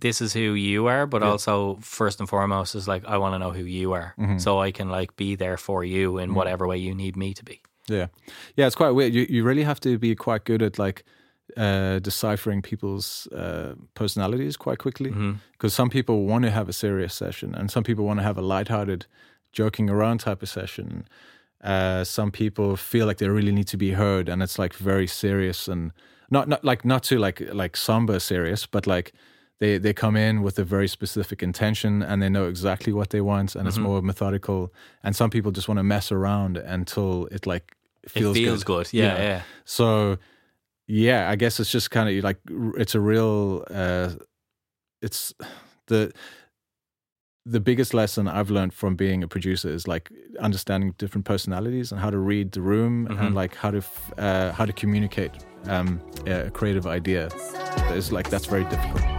this 0.00 0.20
is 0.20 0.32
who 0.32 0.54
you 0.54 0.86
are, 0.88 1.06
but 1.06 1.22
Yeah. 1.22 1.28
also 1.30 1.78
first 1.80 2.20
and 2.20 2.28
foremost 2.28 2.74
is 2.74 2.86
like 2.88 3.04
I 3.06 3.16
want 3.18 3.34
to 3.34 3.38
know 3.38 3.52
who 3.52 3.64
you 3.64 3.92
are, 3.92 4.14
Mhm. 4.18 4.40
so 4.40 4.58
I 4.66 4.72
can 4.72 4.88
like 4.88 5.14
be 5.16 5.36
there 5.36 5.56
for 5.56 5.84
you 5.84 6.18
in 6.18 6.30
Mhm. 6.30 6.34
whatever 6.34 6.66
way 6.66 6.78
you 6.78 6.94
need 6.94 7.16
me 7.16 7.32
to 7.34 7.44
be. 7.44 7.60
Yeah, 7.88 8.06
yeah, 8.56 8.66
it's 8.66 8.76
quite 8.76 8.90
weird. 8.94 9.14
You 9.14 9.26
you 9.28 9.44
really 9.46 9.64
have 9.64 9.80
to 9.80 9.98
be 9.98 10.14
quite 10.14 10.44
good 10.44 10.62
at 10.62 10.78
like 10.78 11.04
uh, 11.56 11.98
deciphering 12.00 12.62
people's 12.62 13.28
uh, 13.32 13.74
personalities 13.94 14.56
quite 14.56 14.78
quickly 14.78 15.12
because 15.52 15.74
some 15.74 15.90
people 15.90 16.24
want 16.24 16.44
to 16.44 16.50
have 16.50 16.68
a 16.68 16.72
serious 16.72 17.14
session 17.14 17.54
and 17.54 17.70
some 17.70 17.84
people 17.84 18.04
want 18.04 18.18
to 18.18 18.24
have 18.24 18.38
a 18.38 18.42
lighthearted, 18.42 19.06
joking 19.52 19.90
around 19.90 20.20
type 20.20 20.42
of 20.42 20.48
session. 20.48 21.04
Uh, 21.62 22.02
some 22.04 22.30
people 22.30 22.76
feel 22.76 23.06
like 23.06 23.18
they 23.18 23.28
really 23.28 23.52
need 23.52 23.68
to 23.68 23.76
be 23.76 23.92
heard 23.92 24.28
and 24.28 24.42
it's 24.42 24.58
like 24.58 24.74
very 24.74 25.06
serious 25.06 25.68
and 25.68 25.92
not 26.30 26.48
not 26.48 26.64
like 26.64 26.84
not 26.84 27.02
too 27.02 27.18
like 27.18 27.40
like 27.52 27.76
somber 27.76 28.18
serious, 28.18 28.66
but 28.66 28.86
like. 28.86 29.12
They, 29.60 29.78
they 29.78 29.92
come 29.94 30.16
in 30.16 30.42
with 30.42 30.58
a 30.58 30.64
very 30.64 30.88
specific 30.88 31.42
intention 31.42 32.02
and 32.02 32.20
they 32.20 32.28
know 32.28 32.48
exactly 32.48 32.92
what 32.92 33.10
they 33.10 33.20
want 33.20 33.54
and 33.56 33.68
it's 33.68 33.78
Mhm. 33.78 33.82
more 33.82 34.02
methodical 34.02 34.72
and 35.04 35.14
some 35.16 35.30
people 35.30 35.52
just 35.52 35.68
want 35.68 35.78
to 35.78 35.84
mess 35.84 36.10
around 36.12 36.56
until 36.56 37.26
it 37.30 37.46
like 37.46 37.76
feels, 38.08 38.36
it 38.36 38.40
feels 38.44 38.64
good, 38.64 38.88
Yeah, 38.92 39.16
yeah. 39.22 39.42
so 39.64 40.18
yeah, 40.86 41.30
I 41.32 41.36
guess 41.36 41.60
it's 41.60 41.70
just 41.70 41.90
kind 41.90 42.08
of 42.08 42.24
like 42.24 42.38
it's 42.76 42.94
a 42.94 43.00
real 43.00 43.64
uh 43.70 44.10
it's 45.00 45.32
the 45.86 46.12
the 47.46 47.60
biggest 47.60 47.92
lesson 47.94 48.26
I've 48.26 48.50
learned 48.50 48.72
from 48.74 48.96
being 48.96 49.22
a 49.22 49.28
producer 49.28 49.68
is 49.68 49.86
like 49.86 50.10
understanding 50.40 50.94
different 50.98 51.26
personalities 51.26 51.92
and 51.92 52.00
how 52.00 52.10
to 52.10 52.18
read 52.18 52.52
the 52.52 52.62
room 52.62 53.06
Mhm. 53.06 53.20
and 53.20 53.34
like 53.34 53.54
how 53.54 53.70
to 53.70 53.78
f- 53.78 54.12
uh, 54.18 54.52
how 54.52 54.64
to 54.66 54.72
communicate 54.72 55.32
um, 55.68 56.00
a 56.26 56.50
creative 56.50 56.86
idea. 56.86 57.28
It's 57.96 58.10
like 58.12 58.28
that's 58.30 58.46
very 58.46 58.64
difficult. 58.64 59.13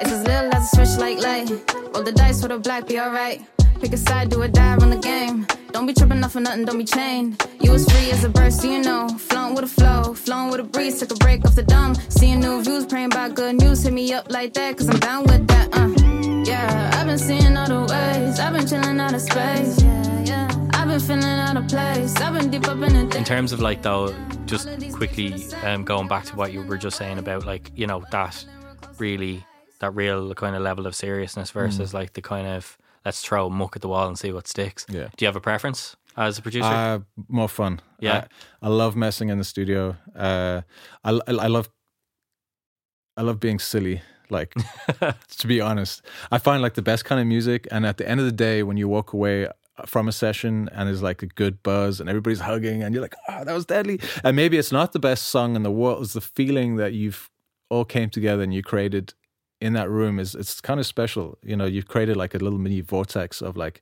It's 0.00 0.12
as 0.12 0.22
little 0.22 0.54
as 0.54 0.72
a 0.72 0.76
switch 0.76 0.98
like 0.98 1.18
light. 1.18 1.48
Roll 1.94 2.02
the 2.02 2.12
dice 2.12 2.42
with 2.42 2.52
a 2.52 2.58
black, 2.58 2.86
be 2.86 3.00
alright. 3.00 3.42
Pick 3.80 3.92
a 3.92 3.96
side, 3.96 4.30
do 4.30 4.42
or 4.42 4.48
die, 4.48 4.76
run 4.76 4.90
the 4.90 4.96
game. 4.96 5.46
Don't 5.72 5.86
be 5.86 5.94
tripping 5.94 6.22
off 6.22 6.32
for 6.32 6.40
nothing, 6.40 6.64
don't 6.64 6.78
be 6.78 6.84
chained. 6.84 7.42
You 7.60 7.72
as 7.72 7.90
free 7.90 8.10
as 8.10 8.22
a 8.24 8.28
bird, 8.28 8.52
so 8.52 8.70
you 8.70 8.82
know. 8.82 9.08
Flowing 9.08 9.54
with 9.54 9.64
a 9.64 9.68
flow, 9.68 10.14
flowing 10.14 10.50
with 10.50 10.60
a 10.60 10.64
breeze, 10.64 11.00
took 11.00 11.10
a 11.10 11.14
break 11.16 11.44
off 11.44 11.54
the 11.54 11.62
dumb. 11.62 11.94
Seeing 12.08 12.40
new 12.40 12.62
views, 12.62 12.86
praying 12.86 13.12
about 13.12 13.34
good 13.34 13.56
news. 13.56 13.82
Hit 13.82 13.92
me 13.92 14.12
up 14.12 14.30
like 14.30 14.52
that, 14.54 14.76
cause 14.76 14.88
I'm 14.88 14.98
down 15.00 15.24
with 15.24 15.46
that, 15.48 15.68
uh. 15.72 15.88
Yeah, 16.44 16.90
I've 16.94 17.06
been 17.06 17.18
seeing 17.18 17.56
all 17.56 17.66
the 17.66 17.80
ways. 17.80 18.38
I've 18.38 18.52
been 18.52 18.66
chilling 18.66 19.00
out 19.00 19.14
of 19.14 19.22
space. 19.22 19.82
Yeah, 19.82 20.13
been 20.98 21.20
feeling 21.20 21.24
out 21.24 21.56
of 21.56 21.66
place. 21.68 22.14
I've 22.16 22.34
been 22.34 22.50
deep 22.50 22.68
up 22.68 22.74
in 22.80 23.08
the 23.08 23.16
in 23.16 23.24
terms 23.24 23.52
of 23.52 23.60
like 23.60 23.82
though 23.82 24.14
just 24.46 24.68
quickly 24.92 25.34
um, 25.64 25.84
going 25.84 26.06
back 26.08 26.24
to 26.26 26.36
what 26.36 26.52
you 26.52 26.62
were 26.62 26.76
just 26.78 26.96
saying 26.96 27.18
about 27.18 27.44
like 27.44 27.70
you 27.74 27.86
know 27.86 28.04
that 28.12 28.44
really 28.98 29.44
that 29.80 29.90
real 29.94 30.32
kind 30.34 30.54
of 30.54 30.62
level 30.62 30.86
of 30.86 30.94
seriousness 30.94 31.50
versus 31.50 31.92
like 31.92 32.12
the 32.12 32.22
kind 32.22 32.46
of 32.46 32.78
let's 33.04 33.20
throw 33.22 33.50
muck 33.50 33.74
at 33.76 33.82
the 33.82 33.88
wall 33.88 34.06
and 34.06 34.18
see 34.18 34.32
what 34.32 34.46
sticks 34.46 34.86
Yeah. 34.88 35.08
do 35.16 35.24
you 35.24 35.26
have 35.26 35.36
a 35.36 35.40
preference 35.40 35.96
as 36.16 36.38
a 36.38 36.42
producer 36.42 36.68
Uh, 36.68 37.00
more 37.28 37.48
fun. 37.48 37.80
Yeah. 37.98 38.26
I, 38.62 38.66
I 38.66 38.68
love 38.68 38.94
messing 38.94 39.30
in 39.30 39.38
the 39.38 39.44
studio. 39.44 39.96
Uh, 40.14 40.62
I, 41.02 41.10
I, 41.10 41.20
I 41.32 41.46
love, 41.48 41.68
I 43.16 43.22
love 43.22 43.40
being 43.40 43.58
silly. 43.58 44.00
Like, 44.30 44.54
to 45.38 45.46
be 45.48 45.60
honest, 45.60 46.02
I 46.30 46.38
find 46.38 46.62
like 46.62 46.74
the 46.74 46.82
best 46.82 47.04
kind 47.04 47.20
of 47.20 47.26
music. 47.26 47.66
And 47.72 47.84
at 47.84 47.96
the 47.96 48.08
end 48.08 48.20
of 48.20 48.26
the 48.26 48.32
day, 48.32 48.62
when 48.62 48.76
you 48.76 48.88
walk 48.88 49.12
away 49.12 49.48
from 49.86 50.06
a 50.08 50.12
session 50.12 50.68
and 50.72 50.88
there's 50.88 51.02
like 51.02 51.22
a 51.22 51.26
good 51.26 51.62
buzz 51.62 52.00
and 52.00 52.08
everybody's 52.08 52.40
hugging 52.40 52.82
and 52.82 52.94
you're 52.94 53.02
like, 53.02 53.16
oh, 53.28 53.44
that 53.44 53.52
was 53.52 53.66
deadly. 53.66 53.98
And 54.22 54.36
maybe 54.36 54.56
it's 54.56 54.70
not 54.72 54.92
the 54.92 55.00
best 55.00 55.24
song 55.28 55.56
in 55.56 55.62
the 55.64 55.70
world. 55.70 56.02
It's 56.04 56.12
the 56.12 56.20
feeling 56.20 56.76
that 56.76 56.92
you've 56.92 57.28
all 57.70 57.84
came 57.84 58.08
together 58.10 58.42
and 58.42 58.54
you 58.54 58.62
created 58.62 59.14
in 59.60 59.72
that 59.72 59.90
room 59.90 60.18
is 60.20 60.34
it's 60.36 60.60
kind 60.60 60.78
of 60.78 60.86
special. 60.86 61.38
You 61.42 61.56
know, 61.56 61.64
you've 61.64 61.88
created 61.88 62.16
like 62.16 62.34
a 62.34 62.38
little 62.38 62.58
mini 62.58 62.80
vortex 62.82 63.40
of 63.42 63.56
like 63.56 63.80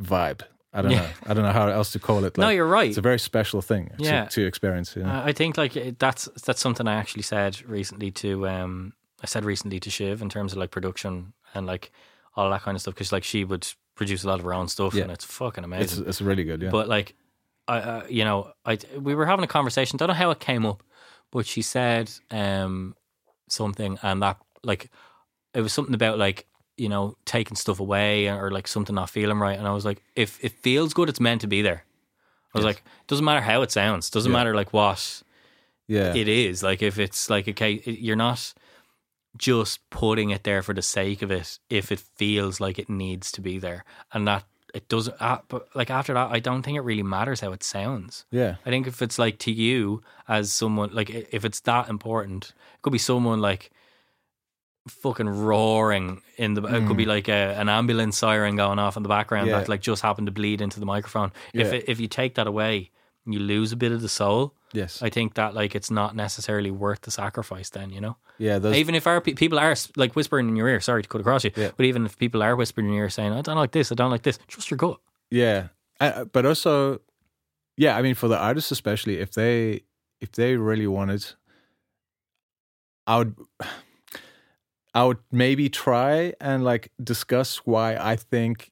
vibe. 0.00 0.42
I 0.72 0.82
don't 0.82 0.92
Yeah. 0.92 1.00
know. 1.00 1.08
I 1.26 1.34
don't 1.34 1.42
know 1.44 1.52
how 1.52 1.68
else 1.68 1.90
to 1.92 1.98
call 1.98 2.24
it. 2.24 2.36
No, 2.38 2.46
Like, 2.46 2.54
you're 2.56 2.66
right. 2.66 2.88
It's 2.88 2.98
a 2.98 3.02
very 3.02 3.18
special 3.18 3.60
thing 3.60 3.90
to- 3.98 4.04
Yeah. 4.04 4.24
to, 4.26 4.44
experience. 4.46 4.94
You 4.96 5.02
know? 5.02 5.08
Uh, 5.10 5.22
I 5.24 5.32
think 5.32 5.56
like 5.56 5.98
that's 5.98 6.28
that's 6.44 6.60
something 6.60 6.86
I 6.86 6.94
actually 6.94 7.22
said 7.22 7.62
recently 7.68 8.10
to 8.12 8.46
um 8.48 8.92
I 9.22 9.26
said 9.26 9.44
recently 9.44 9.80
to 9.80 9.90
Shiv 9.90 10.22
in 10.22 10.28
terms 10.28 10.52
of 10.52 10.58
like 10.58 10.70
production 10.70 11.32
and 11.54 11.66
like 11.66 11.90
all 12.36 12.48
that 12.50 12.62
kind 12.62 12.76
of 12.76 12.80
stuff 12.82 12.94
because 12.94 13.12
like 13.12 13.24
she 13.24 13.44
would 13.44 13.66
produce 14.00 14.24
a 14.24 14.26
lot 14.26 14.38
of 14.40 14.44
her 14.46 14.54
own 14.54 14.66
stuff 14.66 14.94
Yeah. 14.94 15.02
and 15.02 15.12
it's 15.12 15.26
fucking 15.26 15.62
amazing. 15.62 16.06
it's 16.08 16.22
really 16.22 16.42
good. 16.44 16.62
Yeah. 16.62 16.70
But 16.70 16.88
like 16.88 17.14
I, 17.68 17.78
uh, 17.78 18.06
you 18.08 18.24
know, 18.24 18.38
I 18.64 18.78
we 18.98 19.14
were 19.14 19.26
having 19.26 19.44
a 19.44 19.52
conversation. 19.58 19.98
Don't 19.98 20.08
know 20.08 20.14
how 20.24 20.30
it 20.30 20.40
came 20.40 20.64
up, 20.64 20.82
but 21.30 21.46
she 21.46 21.62
said 21.62 22.10
um 22.30 22.94
something, 23.48 23.98
and 24.02 24.22
that 24.22 24.38
like 24.64 24.90
it 25.54 25.60
was 25.60 25.72
something 25.72 25.94
about 25.94 26.18
like 26.18 26.46
you 26.78 26.88
know 26.88 27.14
taking 27.26 27.56
stuff 27.56 27.78
away 27.80 28.28
or 28.28 28.50
like 28.50 28.66
something 28.68 28.94
not 28.94 29.10
feeling 29.10 29.38
right, 29.38 29.58
and 29.58 29.68
I 29.68 29.72
was 29.72 29.84
like, 29.84 30.02
if 30.16 30.42
it 30.42 30.52
feels 30.62 30.94
good, 30.94 31.08
it's 31.10 31.20
meant 31.20 31.42
to 31.42 31.46
be 31.46 31.60
there. 31.62 31.84
I 32.54 32.58
was 32.58 32.64
Yes. 32.64 32.70
like, 32.74 32.76
it 32.78 33.06
doesn't 33.06 33.24
matter 33.24 33.42
how 33.42 33.62
it 33.62 33.70
sounds, 33.70 34.10
doesn't 34.10 34.32
Yeah. 34.32 34.38
matter 34.38 34.54
like 34.56 34.72
what 34.72 35.22
Yeah. 35.86 36.14
it 36.14 36.26
is. 36.28 36.62
Like 36.62 36.82
if 36.82 36.98
it's 36.98 37.28
like 37.30 37.46
okay, 37.52 37.82
you're 37.84 38.16
not 38.16 38.54
just 39.36 39.88
putting 39.90 40.30
it 40.30 40.44
there 40.44 40.62
for 40.62 40.74
the 40.74 40.82
sake 40.82 41.22
of 41.22 41.30
it. 41.30 41.58
If 41.68 41.92
it 41.92 42.00
feels 42.00 42.60
like 42.60 42.78
it 42.78 42.88
needs 42.90 43.30
to 43.32 43.40
be 43.40 43.58
there, 43.58 43.84
and 44.12 44.26
that 44.28 44.44
it 44.74 44.88
doesn't. 44.88 45.16
Uh, 45.20 45.38
but 45.48 45.66
like 45.74 45.90
after 45.90 46.14
that, 46.14 46.30
I 46.30 46.38
don't 46.40 46.62
think 46.62 46.76
it 46.76 46.82
really 46.82 47.02
matters 47.02 47.40
how 47.40 47.52
it 47.52 47.62
sounds. 47.62 48.24
Yeah. 48.30 48.56
I 48.64 48.70
think 48.70 48.86
if 48.86 49.02
it's 49.02 49.18
like 49.18 49.38
to 49.40 49.50
you 49.52 50.02
as 50.28 50.52
someone 50.52 50.90
like 50.92 51.10
if 51.10 51.44
it's 51.44 51.60
that 51.60 51.88
important, 51.88 52.52
it 52.74 52.82
could 52.82 52.92
be 52.92 52.98
someone 52.98 53.40
like 53.40 53.70
fucking 54.88 55.28
roaring 55.28 56.22
in 56.36 56.54
the. 56.54 56.62
It 56.62 56.86
could 56.86 56.96
be 56.96 57.04
like 57.06 57.28
a, 57.28 57.54
an 57.58 57.68
ambulance 57.68 58.16
siren 58.18 58.56
going 58.56 58.78
off 58.78 58.96
in 58.96 59.02
the 59.02 59.08
background 59.08 59.48
Mm. 59.48 59.50
Yeah. 59.50 59.58
that 59.60 59.68
like 59.68 59.80
just 59.82 60.02
happened 60.02 60.26
to 60.26 60.32
bleed 60.32 60.60
into 60.60 60.80
the 60.80 60.86
microphone. 60.86 61.32
If 61.52 61.72
it, 61.72 61.84
if 61.88 62.00
you 62.00 62.08
take 62.08 62.34
that 62.36 62.46
away, 62.46 62.90
you 63.26 63.38
lose 63.38 63.72
a 63.72 63.76
bit 63.76 63.92
of 63.92 64.00
the 64.02 64.08
soul. 64.08 64.54
Yes. 64.72 65.02
I 65.02 65.10
think 65.10 65.34
that 65.34 65.54
like 65.54 65.74
it's 65.74 65.90
not 65.90 66.14
necessarily 66.14 66.70
worth 66.70 67.00
the 67.02 67.10
sacrifice. 67.10 67.70
Then 67.70 67.90
you 67.90 68.00
know, 68.00 68.16
yeah. 68.38 68.58
Those, 68.58 68.76
even 68.76 68.94
if 68.94 69.06
our 69.06 69.20
pe- 69.20 69.34
people 69.34 69.58
are 69.58 69.74
like 69.96 70.14
whispering 70.14 70.48
in 70.48 70.56
your 70.56 70.68
ear, 70.68 70.80
sorry 70.80 71.02
to 71.02 71.08
cut 71.08 71.20
across 71.20 71.44
you, 71.44 71.50
Yeah. 71.56 71.70
but 71.76 71.86
even 71.86 72.06
if 72.06 72.16
people 72.18 72.42
are 72.42 72.54
whispering 72.54 72.86
in 72.88 72.92
your 72.94 73.04
ear 73.04 73.10
saying, 73.10 73.32
"I 73.32 73.42
don't 73.42 73.56
like 73.56 73.72
this, 73.72 73.90
I 73.90 73.94
don't 73.96 74.10
like 74.12 74.22
this," 74.22 74.38
trust 74.48 74.70
your 74.70 74.78
gut. 74.78 74.98
Yeah, 75.30 75.68
uh, 76.00 76.24
but 76.24 76.46
also, 76.46 77.00
yeah. 77.76 77.96
I 77.96 78.02
mean, 78.02 78.14
for 78.14 78.28
the 78.28 78.38
artists 78.38 78.70
especially, 78.70 79.18
if 79.18 79.32
they 79.32 79.82
if 80.20 80.32
they 80.32 80.56
really 80.56 80.86
wanted, 80.86 81.24
I 83.06 83.18
would, 83.18 83.34
I 84.94 85.04
would 85.04 85.18
maybe 85.32 85.68
try 85.68 86.34
and 86.40 86.64
like 86.64 86.90
discuss 87.02 87.58
why 87.64 87.96
I 87.96 88.16
think 88.16 88.70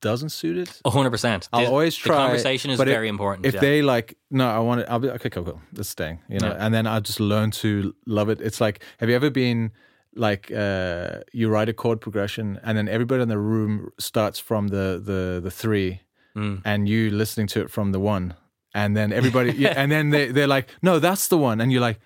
doesn't 0.00 0.30
suit 0.30 0.56
it. 0.58 0.80
A 0.84 0.90
hundred 0.90 1.10
percent. 1.10 1.48
I'll 1.52 1.62
The- 1.64 1.70
always 1.70 1.94
The 1.96 2.08
try. 2.08 2.16
conversation 2.16 2.70
is 2.70 2.78
but 2.78 2.88
if- 2.88 2.94
very 2.94 3.08
important. 3.08 3.46
If 3.46 3.54
yeah. 3.54 3.60
they 3.60 3.82
like, 3.82 4.16
no, 4.30 4.48
I 4.48 4.58
want 4.60 4.80
it. 4.80 4.86
I'll 4.90 4.98
be 5.00 5.10
okay. 5.10 5.30
Cool, 5.30 5.44
cool. 5.44 5.60
It's 5.76 5.88
staying. 5.88 6.18
You 6.28 6.38
know, 6.40 6.48
Yeah. 6.48 6.64
and 6.66 6.72
then 6.74 6.86
I'll 6.86 7.00
just 7.00 7.20
learn 7.20 7.50
to 7.62 7.94
love 8.06 8.28
it. 8.28 8.40
It's 8.40 8.60
like, 8.60 8.80
have 9.00 9.08
you 9.10 9.16
ever 9.16 9.30
been 9.30 9.70
like, 10.14 10.50
uh 10.50 11.20
you 11.32 11.48
write 11.48 11.68
a 11.68 11.72
chord 11.72 12.00
progression, 12.00 12.58
and 12.64 12.76
then 12.78 12.88
everybody 12.88 13.22
in 13.22 13.28
the 13.28 13.38
room 13.38 13.90
starts 13.98 14.38
from 14.40 14.68
the 14.68 14.86
the 15.04 15.40
the 15.42 15.50
three, 15.50 16.00
Mm. 16.36 16.60
and 16.64 16.88
you 16.88 17.10
listening 17.10 17.48
to 17.48 17.60
it 17.62 17.70
from 17.70 17.92
the 17.92 17.98
one, 18.00 18.34
and 18.74 18.96
then 18.96 19.12
everybody, 19.12 19.52
yeah, 19.52 19.74
and 19.82 19.90
then 19.90 20.10
they 20.10 20.32
they're 20.32 20.46
like, 20.56 20.68
no, 20.82 20.98
that's 21.00 21.28
the 21.28 21.36
one, 21.38 21.60
and 21.62 21.72
you're 21.72 21.86
like, 21.88 21.98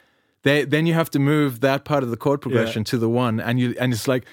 they 0.42 0.64
then 0.66 0.86
you 0.86 0.94
have 0.94 1.10
to 1.10 1.18
move 1.18 1.60
that 1.60 1.84
part 1.84 2.02
of 2.02 2.10
the 2.10 2.16
chord 2.16 2.40
progression 2.40 2.84
to 2.84 2.96
the 2.98 3.08
one, 3.08 3.40
and 3.40 3.58
you 3.60 3.74
and 3.80 3.92
it's 3.92 4.08
like. 4.08 4.24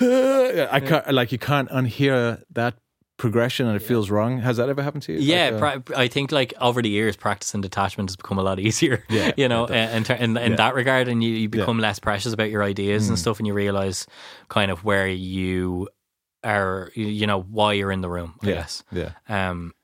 I 0.02 0.80
can't 0.80 1.12
like 1.12 1.30
you 1.30 1.38
can't 1.38 1.68
unhear 1.70 2.42
that 2.54 2.74
progression 3.20 3.66
and 3.66 3.76
it 3.76 3.82
feels 3.82 4.08
wrong. 4.10 4.40
Has 4.40 4.56
that 4.56 4.68
ever 4.68 4.82
happened 4.82 5.02
to 5.04 5.12
you? 5.12 5.18
Yeah, 5.20 5.50
Like, 5.50 5.76
uh, 5.76 5.78
pra- 5.80 5.98
I 5.98 6.08
think 6.08 6.32
like 6.32 6.54
over 6.60 6.80
the 6.82 6.88
years, 6.88 7.16
practicing 7.16 7.60
detachment 7.60 8.08
has 8.10 8.16
become 8.16 8.38
a 8.38 8.42
lot 8.42 8.58
easier. 8.66 9.04
Yeah, 9.10 9.32
you 9.36 9.46
know, 9.48 9.66
in, 9.66 10.04
ter- 10.04 10.14
in, 10.14 10.36
in 10.36 10.52
Yeah. 10.52 10.56
that 10.56 10.74
regard, 10.74 11.06
and 11.08 11.22
you, 11.22 11.30
you 11.30 11.48
become 11.48 11.78
less 11.78 11.98
precious 11.98 12.32
about 12.32 12.50
your 12.50 12.62
ideas 12.62 13.08
and 13.08 13.18
stuff, 13.18 13.38
and 13.38 13.46
you 13.46 13.52
realize 13.54 14.06
kind 14.48 14.70
of 14.70 14.84
where 14.84 15.06
you 15.08 15.88
are, 16.42 16.90
you- 16.94 17.06
you 17.20 17.26
know, 17.26 17.40
why 17.42 17.74
you're 17.74 17.92
in 17.92 18.00
the 18.00 18.08
room. 18.10 18.34
I 18.42 18.48
Yeah, 18.48 18.54
guess. 18.54 18.82
yeah. 18.90 19.12
Um, 19.28 19.74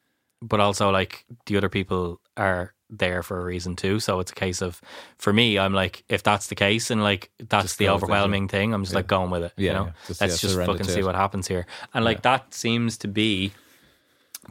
but 0.42 0.60
also 0.60 0.90
like 0.90 1.24
the 1.46 1.56
other 1.58 1.68
people 1.68 2.20
are 2.36 2.72
there 2.88 3.22
for 3.22 3.40
a 3.40 3.44
reason 3.44 3.76
too. 3.76 3.98
So 4.00 4.20
it's 4.20 4.30
a 4.30 4.34
case 4.34 4.62
of, 4.62 4.80
for 5.18 5.32
me, 5.32 5.58
I'm 5.58 5.72
like, 5.74 6.04
if 6.08 6.22
that's 6.22 6.46
the 6.46 6.54
case 6.54 6.90
and 6.90 7.02
like 7.02 7.30
that's 7.38 7.64
Just 7.64 7.78
the 7.78 7.88
overwhelming 7.88 8.48
thing, 8.48 8.72
I'm 8.72 8.84
just 8.84 8.94
like 8.94 9.06
going 9.06 9.30
with 9.30 9.42
it. 9.42 9.52
Yeah, 9.56 9.66
you 9.66 9.72
know, 9.78 9.84
yeah. 9.86 9.92
Just, 10.06 10.20
let's 10.20 10.42
yeah, 10.42 10.48
just 10.48 10.66
fucking 10.66 10.86
see 10.86 11.02
what 11.02 11.14
happens 11.14 11.48
here. 11.48 11.66
And 11.94 12.04
like 12.04 12.22
that 12.22 12.54
seems 12.54 12.96
to 12.98 13.08
be 13.08 13.52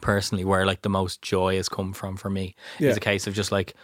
personally 0.02 0.44
where 0.44 0.66
like 0.66 0.82
the 0.82 0.90
most 0.90 1.22
joy 1.22 1.56
has 1.56 1.68
come 1.68 1.92
from 1.94 2.16
for 2.16 2.28
me 2.28 2.54
Yeah. 2.78 2.90
is 2.90 2.96
a 2.96 3.00
case 3.00 3.26
of 3.26 3.34
just 3.34 3.50
like 3.50 3.74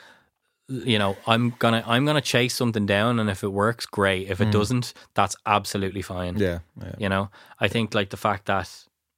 you 0.68 0.98
know 0.98 1.16
i'm 1.26 1.54
gonna 1.58 1.82
i'm 1.86 2.04
gonna 2.04 2.20
chase 2.20 2.54
something 2.54 2.84
down 2.86 3.18
and 3.18 3.30
if 3.30 3.42
it 3.42 3.48
works 3.48 3.86
great 3.86 4.28
if 4.28 4.40
it 4.40 4.50
doesn't 4.50 4.92
that's 5.14 5.34
absolutely 5.46 6.02
fine 6.02 6.34
Mm. 6.36 6.40
Yeah, 6.40 6.58
yeah. 6.82 6.94
you 6.98 7.08
know 7.08 7.30
i 7.60 7.68
think 7.68 7.94
like 7.94 8.10
the 8.10 8.16
fact 8.18 8.44
that 8.46 8.68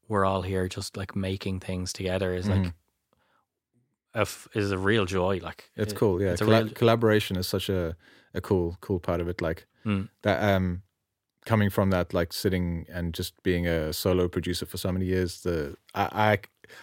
we're 0.08 0.24
all 0.24 0.42
here 0.42 0.68
just 0.68 0.96
like 0.96 1.14
making 1.16 1.60
things 1.60 1.92
together 1.92 2.32
is 2.34 2.48
like 2.48 2.72
a 4.14 4.20
f- 4.20 4.48
is 4.54 4.70
a 4.72 4.78
real 4.78 5.04
joy 5.06 5.40
like 5.42 5.62
Mm-hmm. 5.62 5.82
It's 5.82 5.92
it- 5.92 5.96
cool. 5.98 6.22
Yeah, 6.22 6.32
it's 6.32 6.42
Colla- 6.42 6.64
real 6.64 6.72
collaboration 6.74 7.36
is 7.36 7.46
such 7.48 7.68
a 7.68 7.94
a 8.34 8.40
cool 8.40 8.76
cool 8.80 8.98
part 9.00 9.20
of 9.20 9.28
it. 9.28 9.40
Like 9.40 9.66
Mm. 9.86 10.08
that. 10.22 10.42
Um, 10.56 10.82
coming 11.46 11.70
from 11.70 11.90
that, 11.90 12.14
like 12.14 12.32
sitting 12.32 12.86
and 12.88 13.12
just 13.12 13.34
being 13.42 13.66
a 13.68 13.92
solo 13.92 14.28
producer 14.28 14.64
for 14.66 14.78
so 14.78 14.90
many 14.92 15.04
years, 15.06 15.40
the 15.42 15.76
I 15.94 16.38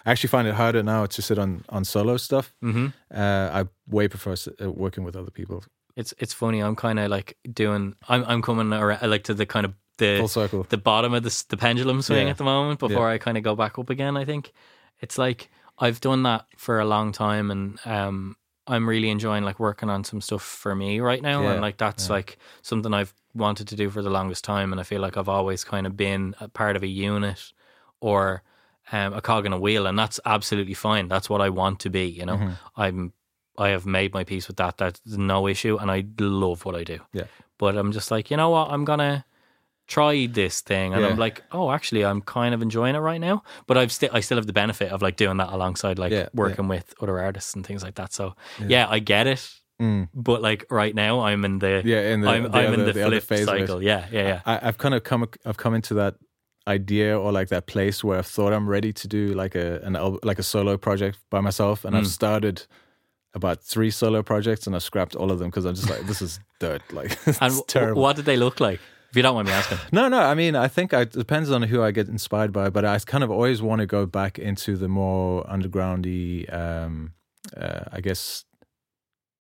I 0.05 0.11
actually 0.11 0.27
find 0.29 0.47
it 0.47 0.53
harder 0.53 0.83
now 0.83 1.07
to 1.07 1.21
sit 1.21 1.37
on 1.39 1.63
on 1.69 1.83
solo 1.85 2.17
stuff. 2.17 2.53
hmm 2.61 2.87
Uh, 3.13 3.49
I 3.61 3.65
way 3.87 4.07
prefer 4.07 4.35
uh, 4.61 4.69
working 4.71 5.03
with 5.05 5.15
other 5.15 5.31
people. 5.31 5.63
it's 5.95 6.13
it's 6.19 6.33
funny 6.33 6.63
i'm 6.63 6.75
kind 6.75 6.99
of 6.99 7.11
like 7.11 7.35
doing 7.53 7.95
i'm 8.07 8.23
i'm 8.31 8.41
coming 8.41 8.71
around 8.73 9.11
like 9.11 9.23
to 9.23 9.33
the 9.33 9.45
kind 9.45 9.65
of 9.65 9.73
the 9.97 10.17
Full 10.19 10.27
circle. 10.29 10.63
the 10.69 10.77
bottom 10.77 11.13
of 11.13 11.23
the, 11.23 11.43
the 11.49 11.57
pendulum 11.57 12.01
swing 12.01 12.25
Yeah. 12.27 12.31
at 12.31 12.37
the 12.37 12.43
moment 12.45 12.79
before 12.79 13.13
I 13.15 13.17
kind 13.17 13.37
of 13.37 13.43
go 13.43 13.55
back 13.55 13.77
up 13.77 13.89
again. 13.89 14.15
I 14.21 14.25
think 14.25 14.51
it's 15.03 15.17
like 15.17 15.49
I've 15.81 15.99
done 15.99 16.23
that 16.23 16.45
for 16.57 16.79
a 16.79 16.85
long 16.85 17.11
time, 17.11 17.51
and 17.51 17.79
um, 17.85 18.35
I'm 18.67 18.87
really 18.87 19.09
enjoying 19.09 19.43
like 19.43 19.59
working 19.59 19.89
on 19.89 20.03
some 20.03 20.21
stuff 20.21 20.43
for 20.43 20.75
me 20.75 20.99
right 20.99 21.21
now, 21.21 21.43
Yeah, 21.43 21.51
and 21.53 21.61
like 21.61 21.77
that's 21.77 22.09
like 22.09 22.37
something 22.61 22.93
I've 22.93 23.13
wanted 23.33 23.67
to 23.69 23.75
do 23.75 23.89
for 23.89 24.01
the 24.01 24.09
longest 24.09 24.43
time, 24.43 24.71
and 24.71 24.79
I 24.79 24.83
feel 24.83 25.01
like 25.01 25.17
I've 25.17 25.27
always 25.29 25.63
kind 25.63 25.87
of 25.87 25.97
been 25.97 26.35
a 26.39 26.47
part 26.47 26.75
of 26.75 26.83
a 26.83 26.87
unit 26.87 27.51
or 27.99 28.43
um, 28.91 29.13
a 29.13 29.21
cog 29.21 29.45
in 29.45 29.53
a 29.53 29.59
wheel, 29.59 29.87
and 29.87 29.97
that's 29.97 30.19
absolutely 30.25 30.75
fine. 30.75 31.07
That's 31.07 31.29
what 31.29 31.41
I 31.41 31.49
want 31.49 31.79
to 31.81 31.89
be. 31.89 32.05
You 32.05 32.25
know, 32.25 32.37
Mm-hmm. 32.37 32.81
I'm 32.81 33.13
I 33.57 33.69
have 33.69 33.85
made 33.85 34.13
my 34.13 34.23
peace 34.23 34.47
with 34.47 34.57
that. 34.57 34.77
That's 34.77 35.01
no 35.05 35.47
issue, 35.47 35.77
and 35.77 35.89
I 35.91 36.05
love 36.19 36.63
what 36.65 36.75
I 36.75 36.83
do 36.83 36.99
Yeah. 37.13 37.25
but 37.57 37.75
I'm 37.75 37.91
just 37.91 38.11
like, 38.11 38.31
you 38.31 38.37
know 38.37 38.49
what, 38.51 38.69
I'm 38.69 38.85
gonna 38.85 39.25
try 39.95 40.27
this 40.27 40.61
thing, 40.61 40.93
and 40.93 41.05
I'm 41.05 41.17
like, 41.25 41.43
oh, 41.51 41.67
actually, 41.71 42.03
I'm 42.09 42.21
kind 42.21 42.53
of 42.55 42.61
enjoying 42.61 42.95
it 42.95 42.99
right 43.11 43.21
now. 43.29 43.43
But 43.67 43.77
I've 43.77 43.91
still, 43.91 44.09
I 44.17 44.21
still 44.21 44.37
have 44.37 44.47
the 44.47 44.53
benefit 44.63 44.89
of 44.91 45.01
like 45.01 45.15
doing 45.23 45.37
that 45.37 45.49
alongside 45.57 45.99
like 45.99 46.11
Yeah, 46.13 46.29
working 46.33 46.67
with 46.69 46.93
other 47.01 47.19
artists 47.19 47.53
and 47.55 47.65
things 47.65 47.83
like 47.83 47.95
that. 47.95 48.13
So 48.13 48.35
yeah, 48.67 48.85
I 48.95 48.99
get 48.99 49.27
it. 49.27 49.43
But 50.13 50.41
like 50.43 50.65
right 50.69 50.93
now, 50.95 51.21
I'm 51.21 51.43
in 51.45 51.57
the 51.59 51.81
Mm. 51.81 51.85
Yeah, 51.85 52.13
in 52.13 52.21
the- 52.21 52.29
I'm, 52.29 52.43
the 52.43 52.49
I'm 52.59 52.67
other- 52.67 52.73
in 52.73 52.85
the, 52.85 52.93
the 52.93 53.03
flip 53.05 53.23
phase 53.23 53.45
cycle. 53.45 53.81
Yeah, 53.81 54.05
yeah, 54.11 54.27
yeah. 54.27 54.41
I, 54.45 54.67
I've 54.67 54.77
kind 54.77 54.93
of 54.93 55.03
come 55.03 55.25
I've 55.45 55.57
come 55.57 55.73
into 55.73 55.93
that 55.95 56.15
idea 56.67 57.17
or 57.19 57.31
like 57.31 57.49
that 57.49 57.65
place 57.65 58.03
where 58.03 58.19
I've 58.19 58.27
thought 58.35 58.53
I'm 58.53 58.69
ready 58.69 58.93
to 58.93 59.07
do 59.07 59.33
like 59.33 59.55
a 59.55 59.79
an 59.83 59.93
like 60.23 60.37
a 60.39 60.43
solo 60.43 60.77
project 60.77 61.17
by 61.31 61.41
myself, 61.41 61.83
and 61.85 61.95
I've 61.97 62.03
Mm. 62.03 62.19
started 62.21 62.67
about 63.33 63.63
three 63.63 63.89
solo 63.91 64.21
projects, 64.21 64.67
and 64.67 64.75
I've 64.75 64.83
scrapped 64.83 65.15
all 65.15 65.31
of 65.31 65.39
them 65.39 65.49
because 65.49 65.65
I'm 65.65 65.73
just 65.75 65.89
like 65.89 66.05
this 66.05 66.21
is 66.21 66.39
dirt. 66.59 66.81
Like 66.93 67.17
it's 67.25 67.41
and 67.41 67.53
terrible. 67.67 68.01
what 68.03 68.15
did 68.17 68.25
they 68.25 68.37
look 68.37 68.59
like? 68.59 68.79
If 69.11 69.17
you 69.17 69.21
don't 69.23 69.35
mind 69.35 69.47
me 69.47 69.53
asking. 69.53 69.77
No, 69.91 70.07
no. 70.07 70.19
I 70.19 70.33
mean, 70.35 70.55
I 70.55 70.67
think 70.67 70.93
I, 70.93 71.01
it 71.01 71.11
depends 71.11 71.51
on 71.51 71.63
who 71.63 71.83
I 71.83 71.91
get 71.91 72.07
inspired 72.07 72.51
by, 72.53 72.69
but 72.69 72.85
I 72.85 72.97
kind 72.99 73.23
of 73.23 73.29
always 73.31 73.61
want 73.61 73.79
to 73.81 73.85
go 73.85 74.05
back 74.05 74.39
into 74.39 74.77
the 74.77 74.87
more 74.87 75.43
undergroundy, 75.45 76.51
um, 76.53 77.13
uh, 77.57 77.81
I 77.91 77.99
guess, 78.01 78.45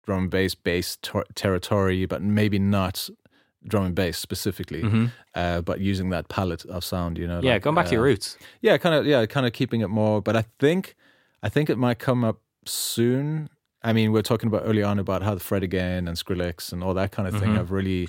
drum 0.04 0.22
and 0.24 0.30
bass 0.30 0.54
based 0.54 1.02
ter- 1.02 1.24
territory, 1.34 2.06
but 2.06 2.22
maybe 2.22 2.58
not 2.58 3.08
drum 3.66 3.86
and 3.86 3.94
bass 3.94 4.18
specifically, 4.18 4.82
Mhm. 4.82 5.10
uh, 5.34 5.60
but 5.62 5.80
using 5.80 6.10
that 6.10 6.28
palette 6.28 6.64
of 6.66 6.84
sound. 6.84 7.18
You 7.18 7.26
know, 7.26 7.40
Yeah, 7.42 7.54
like, 7.54 7.62
going 7.62 7.74
back 7.74 7.86
to 7.86 7.92
your 7.92 8.02
uh, 8.02 8.08
roots. 8.10 8.36
Yeah, 8.60 8.76
kind 8.78 8.94
of. 8.94 9.06
Yeah, 9.06 9.26
kind 9.26 9.46
of 9.46 9.52
keeping 9.52 9.80
it 9.80 9.88
more. 9.88 10.20
But 10.22 10.36
I 10.36 10.44
think, 10.60 10.94
I 11.42 11.48
think 11.48 11.68
it 11.70 11.76
might 11.78 11.98
come 11.98 12.22
up 12.24 12.40
soon. 12.66 13.48
I 13.82 13.92
mean, 13.92 14.12
we're 14.12 14.22
talking 14.22 14.48
about 14.48 14.62
early 14.64 14.82
on 14.82 14.98
about 14.98 15.22
how 15.22 15.34
the 15.34 15.40
Fred 15.40 15.62
again 15.62 16.06
and 16.08 16.16
Skrillex 16.16 16.72
and 16.72 16.82
all 16.84 16.94
that 16.94 17.10
kind 17.10 17.26
of 17.26 17.40
thing 17.40 17.50
Mhm. 17.52 17.56
have 17.56 17.70
really, 17.72 18.08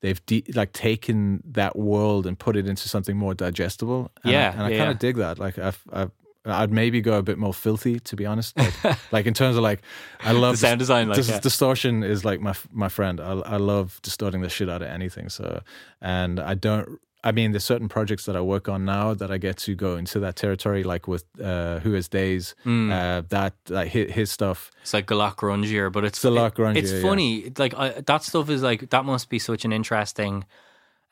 they've 0.00 0.24
de- 0.26 0.44
like 0.54 0.72
taken 0.72 1.42
that 1.44 1.76
world 1.76 2.26
and 2.26 2.38
put 2.38 2.56
it 2.56 2.66
into 2.68 2.88
something 2.88 3.16
more 3.16 3.34
digestible. 3.34 4.10
And 4.22 4.32
Yeah, 4.32 4.48
I, 4.48 4.52
and 4.52 4.62
I 4.62 4.68
yeah, 4.70 4.78
kind 4.78 4.90
of 4.90 4.98
dig 4.98 5.16
that. 5.16 5.38
Like 5.38 5.58
I've, 5.58 5.82
I've, 5.92 6.10
I'd 6.44 6.72
maybe 6.72 7.00
go 7.00 7.18
a 7.18 7.22
bit 7.22 7.36
more 7.36 7.52
filthy, 7.52 8.00
to 8.00 8.16
be 8.16 8.24
honest. 8.24 8.56
Like, 8.56 8.98
like 9.12 9.26
in 9.26 9.34
terms 9.34 9.56
of 9.56 9.62
like, 9.62 9.82
I 10.20 10.32
love 10.32 10.54
The 10.54 10.58
sound 10.58 10.78
design, 10.78 11.08
like, 11.08 11.16
dis- 11.16 11.28
yeah. 11.28 11.40
distortion 11.40 12.02
is 12.02 12.24
like 12.24 12.40
my 12.40 12.54
my 12.72 12.88
friend. 12.88 13.20
I 13.20 13.32
I 13.40 13.56
love 13.56 14.00
distorting 14.02 14.40
the 14.40 14.48
shit 14.48 14.70
out 14.70 14.80
of 14.80 14.88
anything. 14.88 15.28
So, 15.28 15.60
and 16.00 16.40
I 16.40 16.54
don't. 16.54 17.00
I 17.24 17.32
mean, 17.32 17.50
there's 17.52 17.64
certain 17.64 17.88
projects 17.88 18.26
that 18.26 18.36
I 18.36 18.40
work 18.40 18.68
on 18.68 18.84
now 18.84 19.12
that 19.14 19.30
I 19.30 19.38
get 19.38 19.56
to 19.58 19.74
go 19.74 19.96
into 19.96 20.20
that 20.20 20.36
territory, 20.36 20.84
like 20.84 21.08
with 21.08 21.24
uh, 21.42 21.80
whoisdays, 21.80 22.54
Mm. 22.64 22.92
uh, 22.92 23.22
that 23.30 23.54
like 23.68 23.88
his, 23.88 24.12
his 24.12 24.30
stuff. 24.30 24.70
It's 24.82 24.94
like 24.94 25.06
Galak 25.06 25.36
grungier, 25.36 25.90
but 25.90 26.04
it's 26.04 26.18
It's 26.18 26.24
a 26.24 26.30
lot 26.30 26.58
It's 26.76 26.92
funny. 27.02 27.38
It's 27.38 27.58
Like 27.58 27.74
I, 27.76 28.00
that 28.06 28.22
stuff 28.22 28.48
is 28.50 28.62
like 28.62 28.90
that 28.90 29.04
must 29.04 29.28
be 29.30 29.38
such 29.40 29.64
an 29.64 29.72
interesting 29.72 30.44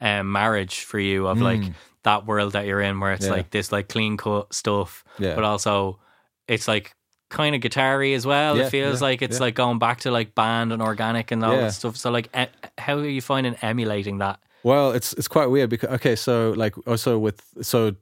um, 0.00 0.30
marriage 0.30 0.80
for 0.84 0.98
you 1.00 1.26
of 1.26 1.40
like 1.40 1.62
that 2.04 2.24
world 2.26 2.52
that 2.52 2.66
you're 2.66 2.80
in, 2.82 3.00
where 3.00 3.12
it's 3.12 3.26
Mm. 3.26 3.30
Yeah. 3.30 3.36
like 3.36 3.50
this 3.50 3.72
like 3.72 3.88
clean 3.88 4.16
cut 4.16 4.54
stuff, 4.54 5.04
Yeah. 5.18 5.34
but 5.34 5.42
also 5.44 5.98
it's 6.46 6.68
like 6.68 6.94
kind 7.30 7.56
of 7.56 7.60
guitar-y 7.60 8.12
as 8.12 8.24
well. 8.24 8.56
Yeah, 8.56 8.66
it 8.66 8.70
feels 8.70 9.00
yeah, 9.00 9.08
like 9.08 9.22
it's 9.22 9.38
yeah. 9.38 9.46
like 9.46 9.54
going 9.56 9.80
back 9.80 9.98
to 10.00 10.12
like 10.12 10.36
band 10.36 10.72
and 10.72 10.80
organic 10.80 11.32
and 11.32 11.42
all 11.44 11.54
Yeah. 11.54 11.62
that 11.62 11.72
stuff. 11.72 11.96
So 11.96 12.12
like, 12.12 12.28
e- 12.36 12.46
how 12.78 12.98
are 12.98 13.08
you 13.08 13.20
finding 13.20 13.56
emulating 13.62 14.18
that? 14.18 14.38
Well, 14.66 14.90
it's 14.90 15.12
it's 15.12 15.28
quite 15.28 15.46
weird 15.46 15.70
because 15.70 15.90
okay, 15.90 16.16
so 16.16 16.52
like 16.56 16.74
also 16.88 17.20
with 17.20 17.40
so 17.62 17.94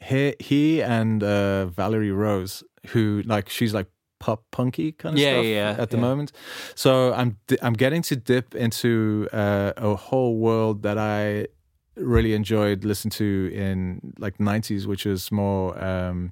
he 0.00 0.36
he 0.38 0.80
and 0.80 1.24
uh, 1.24 1.66
Valarie 1.76 2.16
Rose, 2.16 2.62
who 2.90 3.22
like 3.26 3.48
she's 3.48 3.74
like 3.74 3.88
pop 4.20 4.44
punky 4.52 4.92
kind 4.92 5.16
of 5.16 5.20
Yeah, 5.20 5.32
stuff 5.32 5.44
yeah, 5.44 5.76
yeah, 5.76 5.82
at 5.82 5.90
the 5.90 5.96
moment. 5.96 6.30
So 6.76 7.12
I'm 7.12 7.36
di- 7.48 7.58
I'm 7.62 7.72
getting 7.72 8.02
to 8.02 8.14
dip 8.14 8.54
into 8.54 9.28
uh, 9.32 9.72
a 9.76 9.96
whole 9.96 10.36
world 10.38 10.82
that 10.82 10.98
I 10.98 11.48
really 11.96 12.32
enjoyed 12.32 12.84
listening 12.84 13.10
to 13.12 13.50
in 13.52 14.14
like 14.20 14.38
90s, 14.38 14.86
which 14.86 15.04
was 15.04 15.32
more 15.32 15.76
um, 15.82 16.30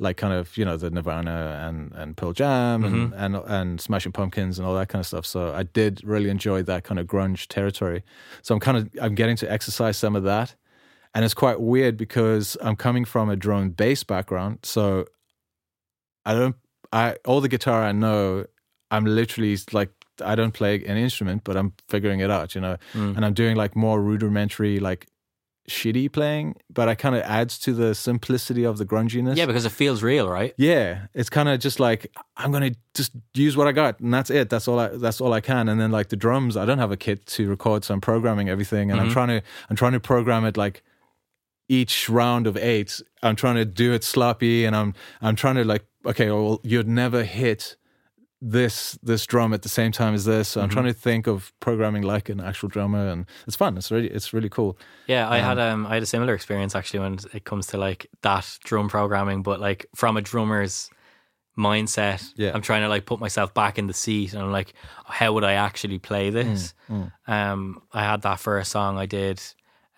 like 0.00 0.16
kind 0.16 0.32
of 0.32 0.56
you 0.56 0.64
know 0.64 0.76
the 0.76 0.90
Nirvana 0.90 1.60
and 1.68 1.92
and 1.92 2.16
Pearl 2.16 2.32
Jam 2.32 2.84
and, 2.84 3.12
mm-hmm. 3.12 3.22
and 3.22 3.36
and 3.46 3.80
Smashing 3.80 4.12
Pumpkins 4.12 4.58
and 4.58 4.66
all 4.66 4.74
that 4.74 4.88
kind 4.88 5.00
of 5.00 5.06
stuff. 5.06 5.26
So 5.26 5.52
I 5.54 5.62
did 5.62 6.02
really 6.02 6.30
enjoy 6.30 6.62
that 6.62 6.84
kind 6.84 6.98
of 6.98 7.06
grunge 7.06 7.46
territory. 7.48 8.02
So 8.42 8.54
I'm 8.54 8.60
kind 8.60 8.78
of 8.78 8.88
I'm 9.00 9.14
getting 9.14 9.36
to 9.36 9.52
exercise 9.52 9.96
some 9.96 10.16
of 10.16 10.24
that, 10.24 10.56
and 11.14 11.24
it's 11.24 11.34
quite 11.34 11.60
weird 11.60 11.96
because 11.96 12.56
I'm 12.62 12.76
coming 12.76 13.04
from 13.04 13.28
a 13.28 13.36
drum 13.36 13.62
and 13.62 13.76
bass 13.76 14.02
background. 14.02 14.60
So 14.62 15.06
I 16.24 16.34
don't 16.34 16.56
I 16.92 17.16
all 17.24 17.40
the 17.40 17.48
guitar 17.48 17.84
I 17.84 17.92
know, 17.92 18.46
I'm 18.90 19.04
literally 19.04 19.56
like 19.72 19.90
I 20.24 20.34
don't 20.34 20.52
play 20.52 20.80
any 20.80 21.02
instrument, 21.02 21.44
but 21.44 21.56
I'm 21.56 21.74
figuring 21.88 22.20
it 22.20 22.30
out, 22.30 22.54
you 22.54 22.60
know, 22.60 22.76
mm. 22.94 23.16
and 23.16 23.24
I'm 23.24 23.34
doing 23.34 23.56
like 23.56 23.76
more 23.76 24.00
rudimentary 24.02 24.80
like 24.80 25.06
shitty 25.70 26.12
playing, 26.12 26.56
but 26.68 26.88
it 26.88 26.96
kind 26.96 27.14
of 27.14 27.22
adds 27.22 27.58
to 27.60 27.72
the 27.72 27.94
simplicity 27.94 28.64
of 28.64 28.78
the 28.78 28.84
grunginess. 28.84 29.36
Yeah, 29.36 29.46
because 29.46 29.64
it 29.64 29.72
feels 29.72 30.02
real, 30.02 30.28
right? 30.28 30.52
Yeah, 30.56 31.06
it's 31.14 31.30
kind 31.30 31.48
of 31.48 31.60
just 31.60 31.80
like 31.80 32.12
I'm 32.36 32.52
gonna 32.52 32.72
just 32.94 33.12
use 33.34 33.56
what 33.56 33.66
I 33.66 33.72
got, 33.72 34.00
and 34.00 34.12
that's 34.12 34.30
it. 34.30 34.50
That's 34.50 34.68
all 34.68 34.78
I. 34.78 34.88
That's 34.88 35.20
all 35.20 35.32
I 35.32 35.40
can. 35.40 35.68
And 35.68 35.80
then 35.80 35.90
like 35.90 36.08
the 36.08 36.16
drums, 36.16 36.56
I 36.56 36.66
don't 36.66 36.78
have 36.78 36.92
a 36.92 36.96
kit 36.96 37.26
to 37.26 37.48
record, 37.48 37.84
so 37.84 37.94
I'm 37.94 38.00
programming 38.00 38.48
everything, 38.48 38.90
and 38.90 39.00
I'm 39.00 39.06
mm-hmm. 39.06 39.12
trying 39.14 39.28
to. 39.28 39.42
I'm 39.70 39.76
trying 39.76 39.92
to 39.92 40.00
program 40.00 40.44
it 40.44 40.56
like 40.56 40.82
each 41.68 42.08
round 42.08 42.46
of 42.46 42.56
eight. 42.56 43.00
I'm 43.22 43.36
trying 43.36 43.56
to 43.56 43.64
do 43.64 43.92
it 43.92 44.04
sloppy, 44.04 44.64
and 44.64 44.76
I'm 44.76 44.94
I'm 45.22 45.36
trying 45.36 45.56
to 45.56 45.64
like 45.64 45.84
okay, 46.04 46.30
well, 46.30 46.60
you'd 46.62 46.88
never 46.88 47.24
hit 47.24 47.76
this 48.42 48.98
this 49.02 49.26
drum 49.26 49.52
at 49.52 49.62
the 49.62 49.68
same 49.68 49.92
time 49.92 50.14
as 50.14 50.24
this. 50.24 50.48
So 50.48 50.60
I'm 50.60 50.70
trying 50.70 50.86
to 50.86 50.94
think 50.94 51.26
of 51.26 51.52
programming 51.60 52.02
like 52.02 52.28
an 52.28 52.40
actual 52.40 52.68
drummer, 52.68 53.08
and 53.08 53.26
it's 53.46 53.56
fun. 53.56 53.76
It's 53.76 53.90
really 53.90 54.08
it's 54.08 54.32
really 54.32 54.48
cool. 54.48 54.78
Yeah, 55.06 55.28
I 55.28 55.38
had 55.38 55.58
um 55.58 55.86
I 55.86 55.94
had 55.94 56.02
a 56.02 56.06
similar 56.06 56.34
experience 56.34 56.74
actually 56.74 57.00
when 57.00 57.18
it 57.34 57.44
comes 57.44 57.66
to 57.68 57.78
like 57.78 58.06
that 58.22 58.58
drum 58.64 58.88
programming, 58.88 59.42
but 59.42 59.60
like 59.60 59.86
from 59.94 60.16
a 60.16 60.22
drummer's 60.22 60.90
mindset. 61.58 62.32
Yeah. 62.36 62.52
I'm 62.54 62.62
trying 62.62 62.82
to 62.82 62.88
like 62.88 63.04
put 63.06 63.20
myself 63.20 63.52
back 63.52 63.78
in 63.78 63.86
the 63.86 63.92
seat 63.92 64.32
and 64.32 64.42
I'm 64.42 64.52
like, 64.52 64.72
how 65.04 65.32
would 65.32 65.44
I 65.44 65.54
actually 65.54 65.98
play 65.98 66.30
this? 66.30 66.74
Mm, 66.88 67.12
Um 67.26 67.82
I 67.92 68.02
had 68.04 68.22
that 68.22 68.38
for 68.40 68.58
a 68.58 68.64
song 68.64 68.98
I 68.98 69.06
did 69.06 69.42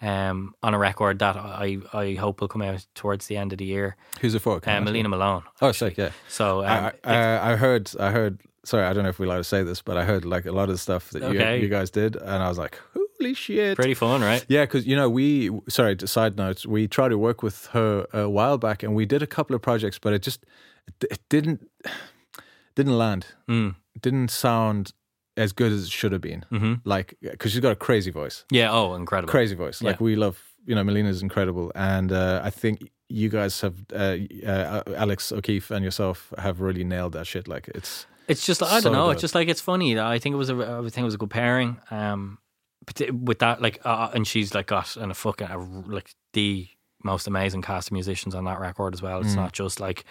um 0.02 0.54
on 0.62 0.74
a 0.74 0.78
record 0.78 1.18
that 1.20 1.36
I 1.36 1.78
I 1.92 2.14
hope 2.14 2.40
will 2.40 2.48
come 2.48 2.62
out 2.62 2.84
towards 2.94 3.26
the 3.28 3.36
end 3.36 3.52
of 3.52 3.58
the 3.58 3.64
year. 3.64 3.96
Who's 4.20 4.34
it 4.34 4.40
for? 4.40 4.60
You? 4.66 4.80
Melina 4.80 5.08
Malone. 5.08 5.42
Oh, 5.60 5.72
sick. 5.72 5.96
Yeah. 5.96 6.10
So 6.28 6.64
um, 6.64 6.66
I, 6.66 6.92
I, 7.04 7.52
I 7.52 7.56
heard, 7.56 7.90
I 7.98 8.10
heard. 8.10 8.40
Sorry, 8.64 8.84
I 8.84 8.92
don't 8.92 9.02
know 9.02 9.08
if 9.10 9.18
we're 9.18 9.26
allowed 9.26 9.38
to 9.38 9.44
say 9.44 9.62
this, 9.64 9.82
but 9.82 9.96
I 9.96 10.04
heard 10.04 10.24
like 10.24 10.46
a 10.46 10.52
lot 10.52 10.64
of 10.68 10.74
the 10.74 10.78
stuff 10.78 11.10
that 11.10 11.22
Okay. 11.22 11.56
you, 11.56 11.62
you 11.64 11.68
guys 11.68 11.90
did, 11.90 12.14
and 12.16 12.42
I 12.42 12.48
was 12.48 12.58
like, 12.58 12.78
"Holy 12.94 13.34
shit!" 13.34 13.74
pretty 13.76 13.94
fun, 13.94 14.20
right? 14.20 14.44
Yeah, 14.48 14.64
because 14.64 14.86
you 14.86 14.94
know 14.96 15.08
we. 15.10 15.50
Sorry, 15.68 15.96
side 16.04 16.36
notes. 16.36 16.64
We 16.66 16.86
tried 16.86 17.08
to 17.08 17.18
work 17.18 17.42
with 17.42 17.66
her 17.72 18.06
a 18.12 18.28
while 18.28 18.58
back, 18.58 18.82
and 18.84 18.94
we 18.94 19.04
did 19.04 19.20
a 19.22 19.26
couple 19.26 19.56
of 19.56 19.62
projects, 19.62 19.98
but 19.98 20.12
it 20.12 20.22
just 20.22 20.44
it, 20.86 20.94
it 21.10 21.20
didn't 21.28 21.68
didn't 22.76 22.96
land. 22.98 23.26
Mm. 23.48 23.74
It 23.94 24.02
didn't 24.02 24.30
sound 24.30 24.92
as 25.36 25.52
good 25.52 25.72
as 25.72 25.84
it 25.84 25.90
should 25.90 26.12
have 26.12 26.20
been. 26.20 26.44
Mm-hmm. 26.52 26.74
Like 26.84 27.14
because 27.20 27.52
she's 27.52 27.60
got 27.60 27.72
a 27.72 27.76
crazy 27.76 28.10
voice, 28.10 28.44
Yeah, 28.50 28.70
oh 28.72 28.94
incredible. 28.94 29.30
crazy 29.30 29.54
voice. 29.54 29.82
Like 29.82 29.96
Yeah. 30.00 30.04
we 30.04 30.16
love, 30.16 30.42
you 30.66 30.74
know, 30.74 30.84
Melina's 30.84 31.22
incredible, 31.22 31.72
and 31.74 32.12
uh, 32.12 32.40
I 32.44 32.50
think 32.50 32.90
you 33.08 33.28
guys 33.28 33.60
have 33.60 33.74
uh, 33.94 34.16
uh, 34.46 34.82
Alex 34.96 35.32
O'Keefe 35.32 35.70
and 35.70 35.84
yourself 35.84 36.32
have 36.38 36.60
really 36.60 36.84
nailed 36.84 37.12
that 37.12 37.26
shit. 37.26 37.46
Like 37.48 37.68
it's 37.74 38.06
It's 38.28 38.46
just 38.46 38.62
I 38.62 38.80
So 38.80 38.84
don't 38.84 38.92
know. 38.92 39.06
dope. 39.06 39.12
It's 39.14 39.20
just 39.22 39.34
like 39.34 39.48
it's 39.48 39.60
funny. 39.60 39.98
I 39.98 40.18
think 40.18 40.32
it 40.34 40.38
was 40.38 40.50
a 40.50 40.54
I 40.56 40.80
think 40.88 40.98
it 40.98 41.04
was 41.04 41.14
a 41.14 41.18
good 41.18 41.30
pairing. 41.30 41.78
Um, 41.90 42.38
but 42.86 43.10
with 43.12 43.38
that 43.40 43.60
like 43.62 43.80
uh, 43.84 44.10
and 44.14 44.26
she's 44.26 44.54
like 44.54 44.66
got 44.66 44.96
and 44.96 45.10
a 45.12 45.14
fucking 45.14 45.48
a, 45.48 45.58
like 45.58 46.10
the 46.32 46.68
most 47.04 47.26
amazing 47.26 47.62
cast 47.62 47.88
of 47.88 47.92
musicians 47.92 48.34
on 48.34 48.44
that 48.44 48.60
record 48.60 48.94
as 48.94 49.02
well. 49.02 49.20
Mm. 49.20 49.24
It's 49.24 49.34
not 49.34 49.52
just 49.52 49.80
like 49.80 50.04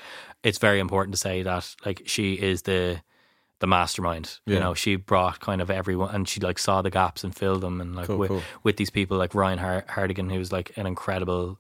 it's 0.43 0.57
very 0.59 0.80
important 0.80 1.13
to 1.15 1.19
say 1.19 1.41
that 1.43 1.76
like 1.86 2.03
she 2.05 2.34
is 2.34 2.61
the 2.63 3.01
the 3.62 3.68
mastermind. 3.68 4.39
You 4.45 4.59
know, 4.59 4.74
she 4.74 4.97
brought 4.97 5.39
kind 5.39 5.62
of 5.62 5.70
everyone 5.72 6.14
and 6.14 6.28
she 6.28 6.39
like 6.41 6.59
saw 6.59 6.82
the 6.82 6.89
gaps 6.89 7.24
and 7.24 7.34
filled 7.34 7.62
them 7.62 7.80
and 7.80 7.95
like 7.95 8.07
Cool, 8.07 8.18
with, 8.18 8.30
cool. 8.30 8.41
with 8.64 8.76
these 8.78 8.89
people 8.89 9.18
like 9.18 9.34
Ryan 9.34 9.59
Har- 9.59 9.86
Hardigan 9.88 10.30
who's 10.32 10.51
like 10.51 10.76
an 10.78 10.86
incredible 10.86 11.57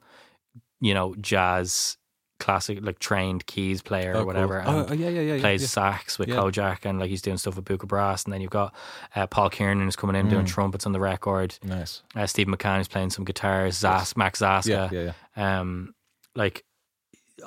you 0.81 0.93
know 0.93 1.15
jazz 1.21 1.97
classic 2.39 2.79
like 2.81 2.97
trained 2.97 3.45
keys 3.45 3.83
player 3.83 4.13
Oh, 4.15 4.21
or 4.21 4.25
whatever. 4.25 4.63
Oh, 4.65 4.79
and 4.79 4.91
oh, 4.91 4.93
yeah, 4.95 5.09
yeah, 5.09 5.21
yeah, 5.21 5.33
yeah, 5.35 5.41
Plays 5.41 5.61
yeah. 5.61 5.67
sax 5.67 6.17
with 6.17 6.27
Yeah. 6.27 6.37
Kojaque 6.37 6.85
and 6.85 6.99
like 6.99 7.09
he's 7.11 7.21
doing 7.21 7.37
stuff 7.37 7.55
with 7.55 7.65
Buka 7.65 7.87
Brass. 7.87 8.23
And 8.23 8.33
then 8.33 8.41
you've 8.41 8.49
got 8.49 8.73
uh, 9.15 9.27
Paul 9.27 9.51
Kiernan 9.51 9.83
who's 9.85 9.95
coming 9.95 10.15
in 10.15 10.27
doing 10.27 10.45
trumpets 10.47 10.87
on 10.87 10.91
the 10.91 10.99
record. 10.99 11.55
nice. 11.63 12.01
Uh, 12.15 12.25
Steve 12.25 12.47
McCann 12.47 12.81
is 12.81 12.87
playing 12.87 13.11
some 13.11 13.25
guitars. 13.25 13.77
Zas, 13.77 14.17
Max 14.17 14.39
Zaska. 14.41 14.67
Yeah, 14.67 14.89
yeah, 14.91 15.11
yeah. 15.37 15.59
Um, 15.59 15.93
like 16.35 16.65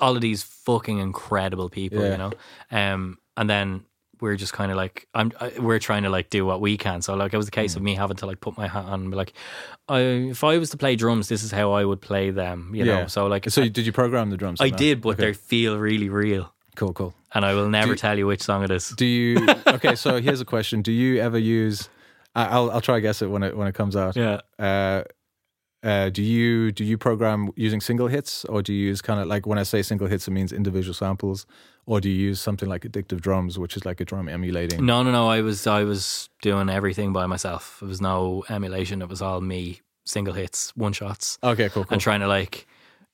all 0.00 0.14
of 0.14 0.20
these 0.22 0.44
fucking 0.44 0.98
incredible 0.98 1.68
people, 1.70 2.00
Yeah. 2.04 2.12
you 2.12 2.18
know. 2.18 2.32
Um, 2.70 3.18
and 3.36 3.50
then 3.50 3.84
we're 4.24 4.36
just 4.36 4.52
kind 4.52 4.70
of 4.72 4.76
like 4.76 5.06
I'm. 5.14 5.30
I, 5.40 5.52
we're 5.58 5.78
trying 5.78 6.02
to 6.04 6.10
like 6.10 6.28
do 6.30 6.44
what 6.46 6.60
we 6.60 6.76
can. 6.76 7.02
So 7.02 7.14
like 7.14 7.32
it 7.34 7.36
was 7.36 7.46
the 7.46 7.52
case 7.60 7.76
of 7.76 7.82
Mm. 7.82 7.84
me 7.84 7.94
having 7.94 8.16
to 8.16 8.26
like 8.26 8.40
put 8.40 8.56
my 8.56 8.66
hat 8.66 8.86
on 8.86 9.02
and 9.02 9.10
be 9.10 9.16
like, 9.16 9.32
I, 9.88 10.00
if 10.32 10.42
I 10.42 10.58
was 10.58 10.70
to 10.70 10.76
play 10.76 10.96
drums, 10.96 11.28
this 11.28 11.42
is 11.44 11.50
how 11.52 11.72
I 11.72 11.84
would 11.84 12.00
play 12.00 12.30
them. 12.30 12.72
You 12.74 12.84
know. 12.84 13.06
So 13.06 13.26
like 13.26 13.48
so 13.50 13.68
did 13.68 13.84
you 13.86 13.92
program 13.92 14.30
the 14.30 14.36
drums? 14.36 14.60
I 14.60 14.70
no? 14.70 14.76
did, 14.76 15.00
but 15.02 15.10
Okay. 15.10 15.26
they 15.26 15.32
feel 15.34 15.78
really 15.78 16.08
real. 16.08 16.52
cool, 16.76 16.92
cool. 16.92 17.14
And 17.34 17.44
I 17.44 17.54
will 17.54 17.68
never 17.68 17.92
you- 17.92 17.96
tell 17.96 18.16
you 18.18 18.26
which 18.26 18.42
song 18.42 18.64
it 18.64 18.70
is. 18.70 18.88
Do 18.96 19.06
you? 19.06 19.36
Okay, 19.76 19.94
so 19.96 20.20
here's 20.20 20.40
a 20.40 20.44
question: 20.44 20.82
Do 20.82 20.92
you 20.92 21.20
ever 21.20 21.38
use? 21.38 21.88
I- 22.34 22.46
I'll 22.54 22.70
I'll 22.70 22.80
try 22.80 23.00
guess 23.00 23.22
it 23.22 23.28
when 23.30 23.42
it 23.42 23.56
when 23.56 23.68
it 23.68 23.74
comes 23.74 23.94
out. 23.96 24.16
Yeah. 24.16 24.40
Uh, 24.58 25.02
uh, 25.84 26.08
do 26.08 26.22
you 26.22 26.72
do 26.72 26.82
you 26.82 26.96
program 26.98 27.50
using 27.56 27.80
single 27.80 28.08
hits, 28.08 28.44
or 28.46 28.62
do 28.62 28.72
you 28.72 28.86
use 28.88 29.00
kind 29.02 29.20
of 29.20 29.26
like 29.26 29.46
when 29.46 29.58
I 29.58 29.64
say 29.64 29.82
single 29.82 30.08
hits, 30.08 30.26
it 30.26 30.30
means 30.32 30.52
individual 30.52 30.94
samples, 30.94 31.46
or 31.86 32.00
do 32.00 32.08
you 32.08 32.16
use 32.30 32.40
something 32.40 32.68
like 32.68 32.82
Addictive 32.82 33.20
Drums, 33.20 33.58
which 33.58 33.76
is 33.76 33.84
like 33.84 34.00
a 34.00 34.04
drum 34.04 34.28
emulating? 34.28 34.84
No, 34.86 35.02
no, 35.02 35.10
no. 35.12 35.28
I 35.28 35.42
was 35.42 35.66
I 35.66 35.84
was 35.84 36.30
doing 36.42 36.68
everything 36.70 37.12
by 37.12 37.26
myself. 37.26 37.80
It 37.82 37.86
was 37.86 38.00
no 38.00 38.44
emulation. 38.48 39.02
It 39.02 39.08
was 39.10 39.20
all 39.20 39.40
me, 39.42 39.80
single 40.06 40.34
hits, 40.34 40.72
one 40.74 40.92
shots, 40.94 41.38
Okay, 41.44 41.68
cool, 41.68 41.84
cool. 41.84 41.92
and 41.94 42.00
trying 42.00 42.20
to 42.20 42.28
like 42.28 42.66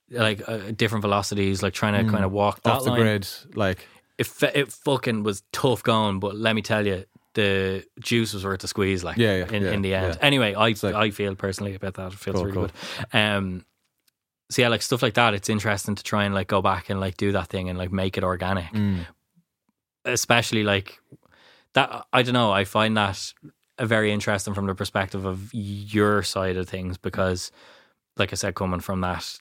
like 0.09 0.41
uh, 0.47 0.71
different 0.75 1.01
velocities, 1.01 1.61
like 1.63 1.73
trying 1.73 2.05
to 2.05 2.09
kind 2.11 2.23
of 2.25 2.31
walk 2.31 2.61
that 2.63 2.73
Mm. 2.73 2.77
Off 2.77 2.83
the 2.85 2.89
line. 2.91 3.01
grid, 3.01 3.27
like 3.55 3.85
It 4.17 4.27
it 4.55 4.71
fucking 4.71 5.23
was 5.23 5.43
tough 5.51 5.83
going, 5.83 6.19
but 6.19 6.35
let 6.35 6.55
me 6.55 6.61
tell 6.61 6.85
you, 6.87 7.03
the 7.33 7.83
juice 7.99 8.33
was 8.33 8.43
worth 8.43 8.59
the 8.61 8.67
squeeze. 8.67 9.03
Like 9.03 9.17
Yeah, 9.17 9.37
yeah, 9.37 9.51
in, 9.51 9.63
yeah, 9.63 9.71
in 9.71 9.81
the 9.81 9.93
end. 9.93 10.15
yeah. 10.15 10.25
Anyway, 10.25 10.53
I 10.55 10.73
I 10.83 11.09
feel 11.11 11.35
personally 11.35 11.75
about 11.75 11.93
that. 11.95 12.13
It 12.13 12.19
feels 12.19 12.35
Cool, 12.35 12.43
really 12.45 12.53
cool. 12.57 12.67
good. 12.67 13.17
Um, 13.17 13.65
so 14.49 14.61
yeah, 14.61 14.67
like 14.67 14.81
stuff 14.81 15.01
like 15.01 15.13
that. 15.13 15.33
It's 15.33 15.49
interesting 15.49 15.95
to 15.95 16.03
try 16.03 16.25
and 16.25 16.33
like 16.35 16.47
go 16.47 16.61
back 16.61 16.89
and 16.89 16.99
like 16.99 17.15
do 17.17 17.31
that 17.31 17.47
thing 17.47 17.69
and 17.69 17.77
like 17.77 17.91
make 17.91 18.17
it 18.17 18.23
organic 18.23 18.71
mm, 18.73 19.05
especially 20.05 20.63
like 20.63 20.99
that 21.73 22.05
i 22.11 22.23
don't 22.23 22.33
know 22.33 22.51
i 22.51 22.63
find 22.65 22.97
that 22.97 23.33
a 23.77 23.85
very 23.85 24.11
interesting 24.11 24.53
from 24.53 24.65
the 24.65 24.75
perspective 24.75 25.25
of 25.25 25.53
your 25.53 26.23
side 26.23 26.57
of 26.57 26.67
things 26.67 26.97
because 26.97 27.51
like 28.17 28.33
i 28.33 28.35
said 28.35 28.55
coming 28.55 28.79
from 28.79 29.01
that 29.01 29.39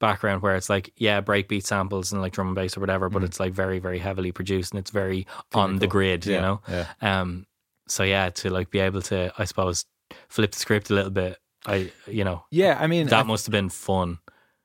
background 0.00 0.42
where 0.42 0.56
it's 0.56 0.68
like 0.68 0.92
yeah 0.96 1.20
breakbeat 1.20 1.64
samples 1.64 2.12
and 2.12 2.20
like 2.22 2.32
drum 2.32 2.48
and 2.48 2.56
bass 2.56 2.76
or 2.76 2.80
whatever 2.80 3.08
but 3.08 3.22
it's 3.22 3.38
like 3.38 3.52
very 3.52 3.78
very 3.78 3.98
heavily 3.98 4.32
produced 4.32 4.72
and 4.72 4.80
it's 4.80 4.90
very 4.90 5.26
on 5.54 5.78
the 5.78 5.86
grid 5.86 6.26
you 6.26 6.40
know 6.40 6.60
yeah. 6.68 6.86
um 7.02 7.46
so 7.86 8.02
yeah 8.02 8.30
to 8.30 8.50
like 8.50 8.70
be 8.70 8.78
able 8.80 9.02
to 9.02 9.30
i 9.38 9.44
suppose 9.44 9.84
flip 10.28 10.50
the 10.52 10.58
script 10.58 10.90
a 10.90 10.94
little 10.94 11.10
bit 11.10 11.38
i 11.66 11.90
you 12.06 12.24
know 12.24 12.42
yeah. 12.50 12.76
I 12.80 12.86
mean, 12.86 13.06
that 13.08 13.20
I- 13.20 13.28
must 13.28 13.46
have 13.46 13.52
been 13.52 13.68
fun 13.68 14.18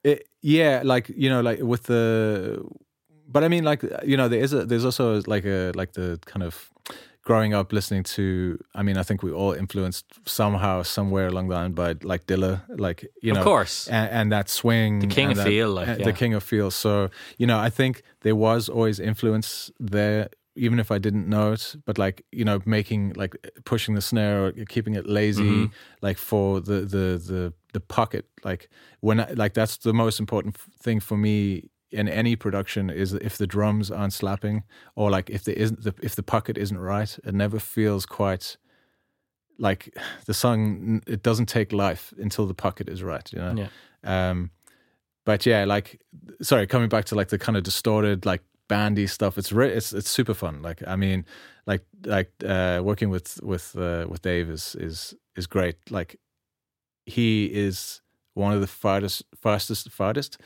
It, 0.04 0.28
yeah, 0.42 0.82
like 0.86 1.10
you 1.10 1.30
know, 1.30 1.42
like 1.42 1.60
with 1.62 1.84
the, 1.84 2.62
but 3.28 3.44
I 3.44 3.48
mean, 3.48 3.64
like 3.64 3.82
you 4.06 4.16
know, 4.16 4.28
there 4.30 4.40
is 4.40 4.54
a 4.54 4.64
there's 4.64 4.86
also 4.86 5.22
like 5.26 5.44
a 5.44 5.72
like 5.74 5.94
the 5.94 6.20
kind 6.26 6.44
of 6.44 6.70
growing 7.26 7.54
up 7.54 7.74
listening 7.74 8.04
to. 8.04 8.58
I 8.74 8.82
mean, 8.84 8.98
I 8.98 9.04
think 9.04 9.22
we 9.24 9.32
all 9.32 9.52
influenced 9.54 10.06
somehow, 10.26 10.84
somewhere 10.84 11.28
along 11.28 11.50
the 11.50 11.56
line 11.56 11.74
by 11.74 11.96
like 12.04 12.26
Dilla, 12.28 12.62
like 12.80 13.00
you 13.22 13.34
know 13.34 13.40
Of 13.42 13.46
course. 13.46 13.88
and, 13.90 14.10
and 14.12 14.32
that 14.32 14.48
swing, 14.50 15.00
The 15.00 15.08
king 15.08 15.32
of 15.32 15.38
that- 15.38 15.48
feel, 15.48 15.70
like, 15.80 15.88
yeah. 15.88 16.06
the 16.06 16.14
king 16.14 16.34
of 16.36 16.44
feel. 16.44 16.72
So 16.72 17.10
you 17.38 17.48
know, 17.48 17.60
I 17.68 17.70
think 17.70 18.02
there 18.22 18.36
was 18.36 18.70
always 18.70 19.00
influence 19.00 19.72
there. 19.80 20.30
Even 20.58 20.80
if 20.80 20.90
I 20.90 21.00
didn't 21.00 21.28
know 21.28 21.52
it, 21.52 21.76
but 21.86 21.98
like 21.98 22.24
you 22.32 22.46
know, 22.46 22.62
making 22.66 23.12
like 23.18 23.36
pushing 23.66 23.94
the 23.96 24.02
snare 24.02 24.46
or 24.46 24.52
keeping 24.70 24.96
it 24.96 25.06
lazy, 25.06 25.44
Mm-hmm. 25.44 25.74
like 26.02 26.18
for 26.18 26.62
the 26.62 26.80
the 26.96 27.06
the 27.32 27.54
the 27.74 27.80
pocket, 27.82 28.24
like 28.46 28.70
when 29.02 29.20
I, 29.20 29.32
like 29.36 29.54
that's 29.54 29.76
the 29.78 29.92
most 29.94 30.18
important 30.20 30.56
f- 30.56 30.70
thing 30.82 31.02
for 31.02 31.18
me 31.18 31.70
in 31.96 32.10
any 32.10 32.36
production 32.36 32.90
is 32.90 33.14
if 33.14 33.38
the 33.38 33.48
drums 33.48 33.90
aren't 33.90 34.14
slapping 34.14 34.64
or 34.96 35.10
like 35.10 35.30
if 35.30 35.44
there 35.46 35.56
isn't 35.56 35.84
the 35.84 35.94
if 36.04 36.16
the 36.16 36.24
pocket 36.24 36.58
isn't 36.58 36.78
right, 36.78 37.18
it 37.24 37.34
never 37.34 37.60
feels 37.60 38.06
quite 38.06 38.58
like 39.58 39.98
the 40.26 40.34
song. 40.34 41.02
It 41.08 41.24
doesn't 41.24 41.48
take 41.48 41.72
life 41.72 42.14
until 42.18 42.46
the 42.46 42.54
pocket 42.54 42.90
is 42.90 43.02
right. 43.02 43.32
You 43.32 43.40
know. 43.40 43.56
Yeah. 44.04 44.30
Um, 44.30 44.52
but 45.26 45.46
yeah, 45.46 45.64
like 45.66 46.02
sorry, 46.42 46.68
coming 46.68 46.90
back 46.90 47.06
to 47.06 47.16
like 47.16 47.30
the 47.30 47.40
kind 47.40 47.58
of 47.58 47.64
distorted 47.64 48.26
like 48.26 48.44
bandy 48.68 49.08
stuff. 49.08 49.38
It's 49.38 49.52
re- 49.52 49.72
it's 49.72 49.94
it's 49.94 50.10
super 50.10 50.34
fun. 50.34 50.62
Like 50.62 50.84
I 50.86 50.96
mean, 50.98 51.26
like 51.66 51.86
like 52.06 52.32
uh, 52.46 52.82
working 52.84 53.10
with 53.10 53.40
with 53.42 53.76
uh, 53.78 54.06
with 54.10 54.22
Dave 54.22 54.50
is 54.50 54.76
is 54.76 55.16
is 55.36 55.48
great. 55.48 55.78
Like 55.90 56.20
he 57.06 57.46
is 57.46 58.02
one 58.34 58.54
of 58.54 58.62
the 58.62 58.68
farthest 58.68 59.24
fastest 59.42 59.90
farthest 59.92 60.38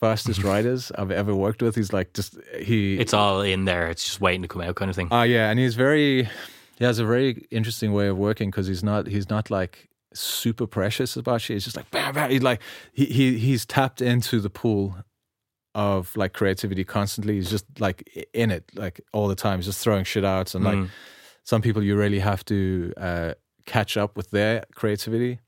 fastest 0.00 0.42
writers 0.50 0.90
I've 0.96 1.10
ever 1.10 1.34
worked 1.34 1.62
with. 1.62 1.74
He's 1.76 1.92
like 1.92 2.12
just 2.14 2.36
he 2.60 2.98
It's 2.98 3.14
all 3.14 3.40
in 3.40 3.64
there. 3.64 3.88
It's 3.88 4.04
just 4.04 4.20
waiting 4.20 4.42
to 4.42 4.48
come 4.48 4.62
out, 4.62 4.74
kind 4.76 4.88
of 4.90 4.96
thing. 4.96 5.08
Ah, 5.10 5.22
yeah, 5.24 5.50
and 5.50 5.58
he's 5.58 5.74
very 5.74 6.24
he 6.78 6.84
has 6.84 6.98
a 6.98 7.04
very 7.04 7.46
interesting 7.50 7.92
way 7.92 8.06
of 8.08 8.16
working 8.16 8.50
because 8.50 8.66
he's 8.66 8.82
not 8.84 9.06
he's 9.06 9.28
not 9.28 9.50
like 9.50 9.88
super 10.14 10.66
precious 10.66 11.16
about 11.16 11.40
shit. 11.42 11.54
He's 11.56 11.64
just 11.64 11.76
like 11.76 11.90
bam, 11.90 12.14
bam. 12.14 12.30
He's 12.30 12.42
like 12.42 12.60
he 12.92 13.04
he 13.06 13.38
he's 13.38 13.66
tapped 13.66 14.00
into 14.00 14.40
the 14.40 14.50
pool 14.50 14.94
of 15.74 16.16
like 16.16 16.32
creativity 16.32 16.84
constantly. 16.84 17.34
He's 17.34 17.50
just 17.50 17.66
like 17.78 18.02
in 18.32 18.50
it 18.50 18.64
like 18.74 19.00
all 19.12 19.28
the 19.28 19.34
time. 19.34 19.58
He's 19.58 19.66
just 19.66 19.80
throwing 19.80 20.04
shit 20.04 20.24
out 20.24 20.54
and 20.54 20.64
like 20.64 20.78
Mm. 20.78 20.88
some 21.44 21.62
people 21.62 21.82
you 21.82 21.96
really 21.96 22.18
have 22.20 22.44
to 22.46 22.92
uh, 22.96 23.34
catch 23.66 23.96
up 23.96 24.16
with 24.16 24.30
their 24.30 24.64
creativity. 24.74 25.38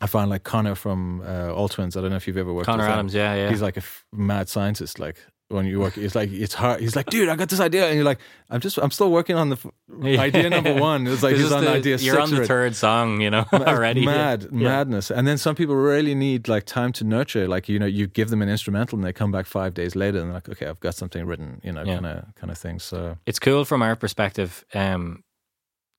I 0.00 0.06
find 0.06 0.30
like 0.30 0.44
Connor 0.44 0.74
from 0.74 1.20
uh, 1.22 1.52
All 1.52 1.68
Tvvins. 1.68 1.96
I 1.96 2.00
don't 2.00 2.10
know 2.10 2.16
if 2.16 2.26
you've 2.26 2.36
ever 2.38 2.52
worked 2.52 2.66
Connor 2.66 2.84
with 2.84 2.88
him. 2.88 2.92
Adams, 2.92 3.14
yeah, 3.14 3.34
yeah. 3.34 3.50
He's 3.50 3.62
like 3.62 3.76
a 3.76 3.80
f- 3.80 4.04
mad 4.12 4.48
scientist. 4.48 4.98
Like 4.98 5.16
when 5.48 5.66
you 5.66 5.78
work, 5.80 5.98
it's 5.98 6.14
like 6.14 6.30
it's 6.32 6.54
hard. 6.54 6.80
He's 6.80 6.96
like, 6.96 7.06
dude, 7.06 7.28
I 7.28 7.36
got 7.36 7.48
this 7.50 7.60
idea, 7.60 7.86
and 7.86 7.96
you're 7.96 8.04
like, 8.04 8.20
I'm 8.48 8.60
just, 8.60 8.78
I'm 8.78 8.90
still 8.92 9.10
working 9.10 9.36
on 9.36 9.50
the 9.50 9.56
f- 9.56 9.66
idea 10.20 10.48
number 10.48 10.72
one. 10.74 11.06
It's 11.06 11.22
like 11.22 11.36
he's 11.36 11.52
on 11.52 11.64
the- 11.64 11.70
idea. 11.72 11.96
You're 11.98 12.20
on 12.20 12.30
the 12.30 12.46
third 12.46 12.76
song, 12.76 13.20
you 13.20 13.30
know, 13.30 13.44
already. 13.52 14.04
Mad, 14.06 14.44
Yeah. 14.44 14.68
madness. 14.68 15.10
And 15.10 15.26
then 15.28 15.36
some 15.38 15.54
people 15.54 15.74
really 15.76 16.14
need 16.14 16.48
like 16.48 16.64
time 16.64 16.92
to 16.94 17.04
nurture. 17.04 17.46
Like 17.46 17.68
you 17.68 17.78
know, 17.78 17.86
you 17.86 18.06
give 18.06 18.30
them 18.30 18.40
an 18.42 18.48
instrumental, 18.48 18.96
and 18.96 19.04
they 19.04 19.12
come 19.12 19.32
back 19.32 19.44
five 19.46 19.74
days 19.74 19.94
later, 19.94 20.18
and 20.18 20.28
they're 20.28 20.34
like, 20.34 20.48
okay, 20.48 20.66
I've 20.66 20.80
got 20.80 20.94
something 20.94 21.26
written. 21.26 21.60
You 21.62 21.72
know, 21.72 21.84
kind 21.84 22.06
of, 22.06 22.34
kind 22.36 22.50
of 22.50 22.56
thing. 22.56 22.78
So 22.78 23.18
it's 23.26 23.38
cool 23.38 23.64
from 23.66 23.82
our 23.82 23.96
perspective. 23.96 24.64
Um, 24.72 25.24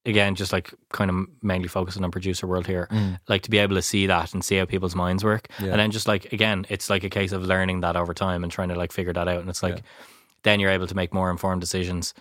again, 0.05 0.35
just 0.35 0.51
like 0.51 0.73
kind 0.91 1.09
of 1.09 1.27
mainly 1.41 1.67
focusing 1.67 2.03
on 2.03 2.11
producer 2.11 2.47
world 2.47 2.65
here, 2.65 2.87
mm. 2.91 3.19
like 3.27 3.43
to 3.43 3.49
be 3.49 3.59
able 3.59 3.75
to 3.75 3.81
see 3.81 4.07
that 4.07 4.33
and 4.33 4.43
see 4.43 4.57
how 4.57 4.65
people's 4.65 4.95
minds 4.95 5.23
work, 5.23 5.47
Yeah. 5.59 5.69
and 5.71 5.79
then 5.79 5.91
just 5.91 6.07
like 6.07 6.31
again, 6.33 6.65
it's 6.69 6.89
like 6.89 7.03
a 7.03 7.09
case 7.09 7.31
of 7.31 7.43
learning 7.43 7.81
that 7.81 7.95
over 7.95 8.13
time 8.13 8.43
and 8.43 8.51
trying 8.51 8.69
to 8.69 8.75
like 8.75 8.91
figure 8.91 9.13
that 9.13 9.27
out. 9.27 9.39
And 9.39 9.49
it's 9.49 9.63
like 9.63 9.83
then 10.43 10.59
you're 10.59 10.71
able 10.71 10.87
to 10.87 10.95
make 10.95 11.13
more 11.13 11.29
informed 11.29 11.61
decisions 11.61 12.13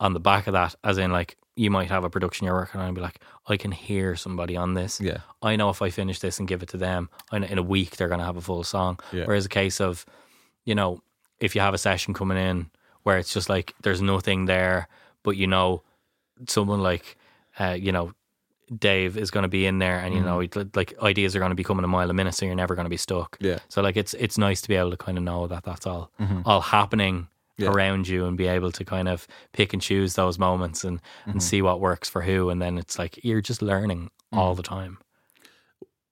on 0.00 0.12
the 0.12 0.20
back 0.20 0.46
of 0.46 0.52
that. 0.52 0.74
As 0.82 0.98
in, 0.98 1.12
like 1.12 1.36
you 1.54 1.70
might 1.70 1.88
have 1.88 2.04
a 2.04 2.10
production 2.10 2.44
you're 2.44 2.54
working 2.54 2.80
on 2.80 2.88
and 2.88 2.94
be 2.94 3.00
like, 3.00 3.20
I 3.46 3.56
can 3.56 3.72
hear 3.72 4.14
somebody 4.14 4.56
on 4.56 4.74
this. 4.74 5.00
Yeah. 5.00 5.18
I 5.42 5.56
know 5.56 5.70
if 5.70 5.80
I 5.80 5.90
finish 5.90 6.18
this 6.18 6.38
and 6.38 6.46
give 6.46 6.62
it 6.62 6.68
to 6.70 6.76
them, 6.76 7.08
I 7.32 7.38
know 7.38 7.46
in 7.46 7.58
a 7.58 7.62
week 7.62 7.96
they're 7.96 8.08
going 8.08 8.20
to 8.20 8.26
have 8.26 8.36
a 8.36 8.42
full 8.42 8.62
song. 8.62 9.00
Yeah. 9.12 9.24
Whereas 9.24 9.46
a 9.46 9.48
case 9.48 9.80
of, 9.80 10.04
you 10.64 10.74
know, 10.74 11.02
if 11.40 11.54
you 11.54 11.62
have 11.62 11.72
a 11.72 11.78
session 11.78 12.12
coming 12.12 12.36
in 12.36 12.70
where 13.04 13.16
it's 13.16 13.32
just 13.32 13.48
like 13.48 13.74
there's 13.82 14.02
nothing 14.02 14.44
there, 14.44 14.88
but 15.22 15.36
you 15.36 15.46
know, 15.46 15.82
someone 16.48 16.80
like, 16.82 17.16
uh, 17.58 17.76
you 17.78 17.92
know, 17.92 18.12
Dave 18.78 19.16
is 19.16 19.30
going 19.30 19.42
to 19.44 19.48
be 19.48 19.64
in 19.64 19.78
there, 19.78 19.98
and 20.00 20.12
you 20.14 20.20
know, 20.20 20.38
Mm-hmm. 20.38 20.70
like 20.74 21.00
ideas 21.02 21.36
are 21.36 21.38
going 21.38 21.50
to 21.52 21.54
be 21.56 21.62
coming 21.64 21.84
a 21.84 21.88
mile 21.88 22.10
a 22.10 22.12
minute, 22.14 22.34
so 22.34 22.44
you're 22.46 22.54
never 22.56 22.74
going 22.74 22.84
to 22.86 22.90
be 22.90 22.96
stuck. 22.96 23.36
Yeah. 23.40 23.58
So 23.68 23.80
like, 23.80 23.96
it's 23.96 24.12
it's 24.14 24.36
nice 24.38 24.60
to 24.62 24.68
be 24.68 24.74
able 24.74 24.90
to 24.90 24.96
kind 24.96 25.16
of 25.18 25.24
know 25.24 25.46
that 25.46 25.62
that's 25.64 25.86
all 25.86 26.10
all 26.44 26.60
happening 26.60 27.14
Mm-hmm. 27.58 27.62
Yeah. 27.64 27.70
around 27.70 28.06
you, 28.06 28.26
and 28.26 28.36
be 28.36 28.48
able 28.48 28.70
to 28.72 28.84
kind 28.84 29.08
of 29.08 29.26
pick 29.52 29.72
and 29.72 29.80
choose 29.80 30.12
those 30.14 30.38
moments 30.38 30.84
and 30.84 30.98
Mm-hmm. 31.00 31.30
and 31.30 31.42
see 31.42 31.62
what 31.62 31.80
works 31.80 32.06
for 32.10 32.20
who, 32.22 32.50
and 32.50 32.60
then 32.60 32.76
it's 32.76 32.98
like 32.98 33.24
you're 33.24 33.40
just 33.40 33.62
learning 33.62 34.10
all 34.32 34.52
Mm. 34.52 34.56
the 34.58 34.62
time. 34.62 34.98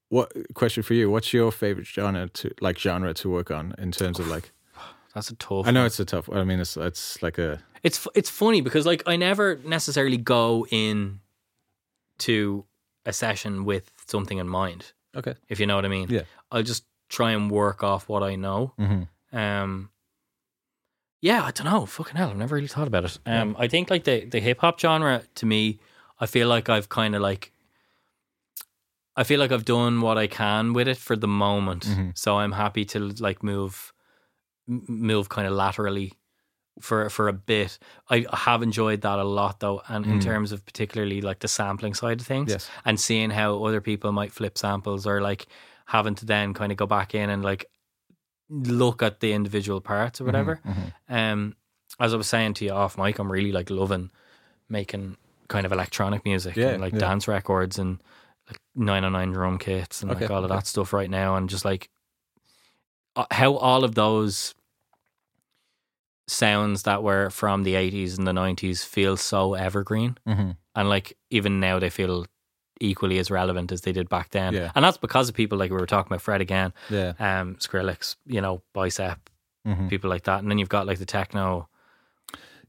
what 0.09 0.31
question 0.53 0.81
for 0.83 0.93
you? 0.93 1.09
What's 1.11 1.33
your 1.33 1.51
favorite 1.51 1.87
genre 1.87 2.29
to 2.29 2.51
like 2.61 2.77
genre 2.79 3.13
to 3.15 3.29
work 3.29 3.51
on 3.51 3.75
in 3.77 3.91
terms 3.91 4.19
of 4.19 4.27
like? 4.27 4.51
That's 5.13 5.29
a 5.29 5.35
tough. 5.35 5.67
I 5.67 5.71
know 5.71 5.85
it's 5.85 5.99
a 5.99 6.05
tough. 6.05 6.29
I 6.31 6.43
mean, 6.43 6.59
it's 6.59 6.77
it's 6.77 7.21
like 7.21 7.37
a 7.37 7.61
it's 7.85 8.07
it's 8.15 8.31
funny 8.31 8.61
because 8.61 8.85
like 8.87 9.03
I 9.05 9.15
never 9.15 9.59
necessarily 9.63 10.17
go 10.17 10.65
in 10.71 11.19
to 12.17 12.65
a 13.05 13.13
session 13.13 13.63
with 13.63 13.91
something 14.07 14.39
in 14.39 14.49
mind. 14.49 14.93
okay. 15.15 15.35
If 15.47 15.59
you 15.59 15.67
know 15.67 15.75
what 15.75 15.85
I 15.85 15.89
mean. 15.89 16.09
Yeah. 16.09 16.23
I'll 16.51 16.63
just 16.63 16.83
try 17.09 17.31
and 17.31 17.51
work 17.51 17.83
off 17.83 18.09
what 18.09 18.23
I 18.23 18.35
know. 18.35 18.73
Mm-hmm. 18.79 19.37
Um. 19.37 19.89
Yeah, 21.21 21.43
I 21.43 21.51
don't 21.51 21.65
know. 21.65 21.85
Fucking 21.85 22.15
hell, 22.15 22.29
I've 22.31 22.37
never 22.37 22.55
really 22.55 22.67
thought 22.67 22.87
about 22.87 23.05
it. 23.05 23.19
Um, 23.25 23.55
I 23.59 23.67
think 23.67 23.89
like 23.91 24.03
the 24.03 24.25
the 24.25 24.39
hip 24.39 24.59
hop 24.61 24.79
genre 24.79 25.21
to 25.35 25.45
me, 25.45 25.79
I 26.19 26.25
feel 26.25 26.47
like 26.47 26.69
I've 26.69 26.89
kind 26.89 27.15
of 27.15 27.21
like. 27.21 27.51
I 29.15 29.23
feel 29.23 29.39
like 29.39 29.51
I've 29.51 29.63
done 29.63 30.01
what 30.01 30.17
I 30.17 30.27
can 30.27 30.73
with 30.73 30.87
it 30.87 30.97
for 30.97 31.15
the 31.15 31.27
moment, 31.27 31.87
so 32.15 32.37
I'm 32.37 32.51
happy 32.51 32.83
to 32.85 32.99
like 33.19 33.43
move, 33.43 33.93
move 34.67 35.29
kind 35.29 35.47
of 35.47 35.53
laterally 35.53 36.11
for 36.81 37.09
for 37.09 37.27
a 37.27 37.33
bit. 37.33 37.79
I 38.09 38.25
have 38.33 38.61
enjoyed 38.63 39.01
that 39.01 39.19
a 39.19 39.23
lot 39.23 39.59
though, 39.59 39.81
and 39.87 40.05
in 40.05 40.19
terms 40.19 40.51
of 40.51 40.65
particularly 40.65 41.21
like 41.21 41.39
the 41.39 41.47
sampling 41.47 41.93
side 41.93 42.19
of 42.21 42.27
things, 42.27 42.51
Yes. 42.51 42.69
and 42.83 42.99
seeing 42.99 43.29
how 43.31 43.63
other 43.63 43.81
people 43.81 44.11
might 44.11 44.31
flip 44.33 44.57
samples 44.57 45.05
or 45.07 45.21
like 45.21 45.47
having 45.85 46.15
to 46.15 46.25
then 46.25 46.53
kind 46.53 46.71
of 46.71 46.77
go 46.77 46.85
back 46.87 47.13
in 47.15 47.29
and 47.29 47.43
like 47.43 47.65
look 48.49 49.01
at 49.01 49.19
the 49.21 49.33
individual 49.33 49.81
parts 49.81 50.19
or 50.21 50.25
whatever. 50.25 50.59
Um, 51.09 51.55
as 51.99 52.13
I 52.13 52.17
was 52.17 52.27
saying 52.27 52.55
to 52.55 52.65
you 52.65 52.71
off 52.71 52.97
mic, 52.97 53.19
I'm 53.19 53.31
really 53.31 53.51
like 53.51 53.69
loving 53.69 54.11
making 54.69 55.17
kind 55.47 55.65
of 55.65 55.71
electronic 55.71 56.25
music 56.25 56.55
Yeah, 56.55 56.69
and 56.69 56.81
like 56.81 56.93
yeah. 56.93 56.99
dance 56.99 57.27
records 57.27 57.79
and 57.79 58.01
like 58.49 58.59
909 58.75 59.31
drum 59.31 59.57
kits 59.57 60.01
and 60.01 60.11
Okay, 60.11 60.21
like 60.21 60.31
all 60.31 60.39
of 60.43 60.51
okay. 60.51 60.55
that 60.55 60.67
stuff 60.67 60.91
right 60.93 61.09
now, 61.09 61.35
and 61.35 61.49
just 61.49 61.63
like 61.65 61.89
uh, 63.15 63.25
how 63.31 63.55
all 63.55 63.83
of 63.83 63.95
those 63.95 64.53
sounds 66.27 66.83
that 66.83 67.03
were 67.03 67.29
from 67.29 67.63
the 67.63 67.73
80s 67.75 68.17
and 68.17 68.27
the 68.27 68.31
90s 68.31 68.83
feel 68.85 69.15
so 69.17 69.53
evergreen 69.53 70.17
Mm-hmm. 70.27 70.51
and 70.75 70.89
like 70.89 71.17
even 71.29 71.59
now 71.59 71.79
they 71.79 71.89
feel 71.89 72.25
equally 72.81 73.19
as 73.19 73.29
relevant 73.31 73.71
as 73.71 73.81
they 73.81 73.91
did 73.93 74.09
back 74.09 74.31
then 74.31 74.53
Yeah. 74.53 74.71
and 74.75 74.83
that's 74.83 74.97
because 74.97 75.29
of 75.29 75.35
people 75.35 75.57
like 75.57 75.71
we 75.71 75.77
were 75.77 75.85
talking 75.85 76.11
about 76.11 76.21
Fred 76.21 76.41
again 76.41 76.73
Yeah. 76.89 77.13
um 77.19 77.55
Skrillex 77.55 78.15
you 78.25 78.41
know 78.41 78.61
Bicep 78.73 79.29
Mhm. 79.67 79.89
people 79.89 80.09
like 80.09 80.23
that 80.23 80.39
and 80.41 80.49
then 80.51 80.57
you've 80.59 80.69
got 80.69 80.85
like 80.87 80.99
the 80.99 81.05
techno 81.05 81.67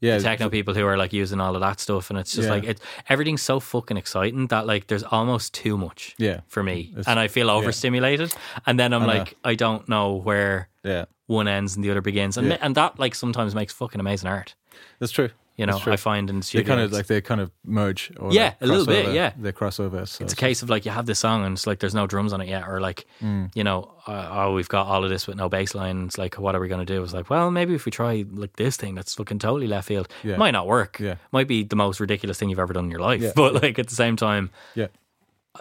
Yeah. 0.00 0.18
the 0.18 0.22
techno 0.24 0.48
people 0.50 0.74
who 0.74 0.84
are 0.86 0.96
like 0.98 1.12
using 1.14 1.40
all 1.40 1.54
of 1.56 1.60
that 1.62 1.80
stuff 1.80 2.10
and 2.10 2.18
it's 2.18 2.32
just 2.34 2.48
Yeah. 2.48 2.54
like 2.54 2.64
it 2.64 2.80
everything's 3.08 3.42
so 3.42 3.58
fucking 3.60 3.96
exciting 3.96 4.46
that 4.48 4.66
like 4.66 4.86
there's 4.86 5.02
almost 5.02 5.54
too 5.54 5.76
much 5.78 6.14
Yeah. 6.18 6.40
for 6.46 6.62
me 6.62 6.90
It's- 6.92 7.06
and 7.08 7.18
I 7.18 7.28
feel 7.28 7.48
overstimulated 7.50 8.34
and 8.66 8.78
then 8.78 8.92
I'm 8.92 9.02
I 9.04 9.06
like 9.18 9.34
I 9.44 9.54
don't 9.54 9.88
know 9.88 10.12
where 10.14 10.68
Yeah. 10.84 11.06
One 11.26 11.48
ends 11.48 11.74
and 11.74 11.84
the 11.84 11.90
other 11.90 12.00
begins 12.02 12.36
and 12.36 12.48
Yeah. 12.48 12.58
and 12.60 12.74
that 12.76 12.98
like 12.98 13.14
sometimes 13.14 13.54
makes 13.54 13.72
fucking 13.72 14.00
amazing 14.00 14.28
art 14.30 14.54
That's 15.00 15.12
true. 15.12 15.30
you 15.56 15.66
know 15.66 15.80
I 15.86 15.96
find 15.96 16.28
in 16.30 16.36
They 16.36 16.42
studio 16.42 16.66
kind 16.68 16.80
of 16.80 16.92
like 16.92 17.06
they 17.06 17.20
kind 17.20 17.40
of 17.40 17.50
merge. 17.64 18.12
Or 18.20 18.30
Yeah, 18.32 18.54
a 18.60 18.66
little 18.66 18.86
bit, 18.86 19.14
yeah. 19.14 19.32
they 19.38 19.52
cross 19.52 19.80
over. 19.80 20.04
So 20.06 20.22
it's 20.22 20.34
a 20.34 20.36
case 20.36 20.62
of 20.62 20.68
like 20.70 20.84
you 20.84 20.92
have 20.92 21.06
this 21.06 21.18
song 21.18 21.44
and 21.46 21.54
it's 21.56 21.66
like 21.66 21.78
there's 21.80 21.94
no 21.94 22.06
drums 22.06 22.32
on 22.34 22.40
it 22.42 22.48
yet, 22.48 22.68
or 22.68 22.80
like 22.80 23.06
Mm. 23.22 23.50
you 23.56 23.64
know, 23.64 23.90
uh, 24.06 24.28
oh 24.30 24.54
we've 24.54 24.68
got 24.68 24.86
all 24.86 25.02
of 25.02 25.10
this 25.10 25.26
with 25.26 25.36
no 25.36 25.48
bass 25.48 25.74
line. 25.74 26.04
It's 26.06 26.18
like 26.18 26.38
what 26.38 26.54
are 26.54 26.60
we 26.60 26.68
going 26.68 26.84
to 26.86 26.92
do? 26.94 27.02
It's 27.02 27.14
like 27.14 27.28
well 27.30 27.50
maybe 27.50 27.74
if 27.74 27.86
we 27.86 27.90
try 27.90 28.24
like 28.30 28.54
this 28.56 28.76
thing 28.76 28.94
that's 28.94 29.14
fucking 29.14 29.38
totally 29.40 29.66
left 29.66 29.88
field, 29.88 30.08
Yeah. 30.22 30.36
might 30.36 30.52
not 30.52 30.66
work. 30.66 31.00
Yeah. 31.00 31.16
might 31.32 31.48
be 31.48 31.64
the 31.64 31.76
most 31.76 31.98
ridiculous 32.00 32.38
thing 32.38 32.50
you've 32.50 32.60
ever 32.66 32.74
done 32.74 32.84
in 32.84 32.90
your 32.90 33.00
life. 33.00 33.22
Yeah. 33.22 33.32
But 33.42 33.62
like 33.62 33.78
at 33.78 33.88
the 33.88 33.96
same 33.96 34.16
time, 34.16 34.50
Yeah. 34.74 34.88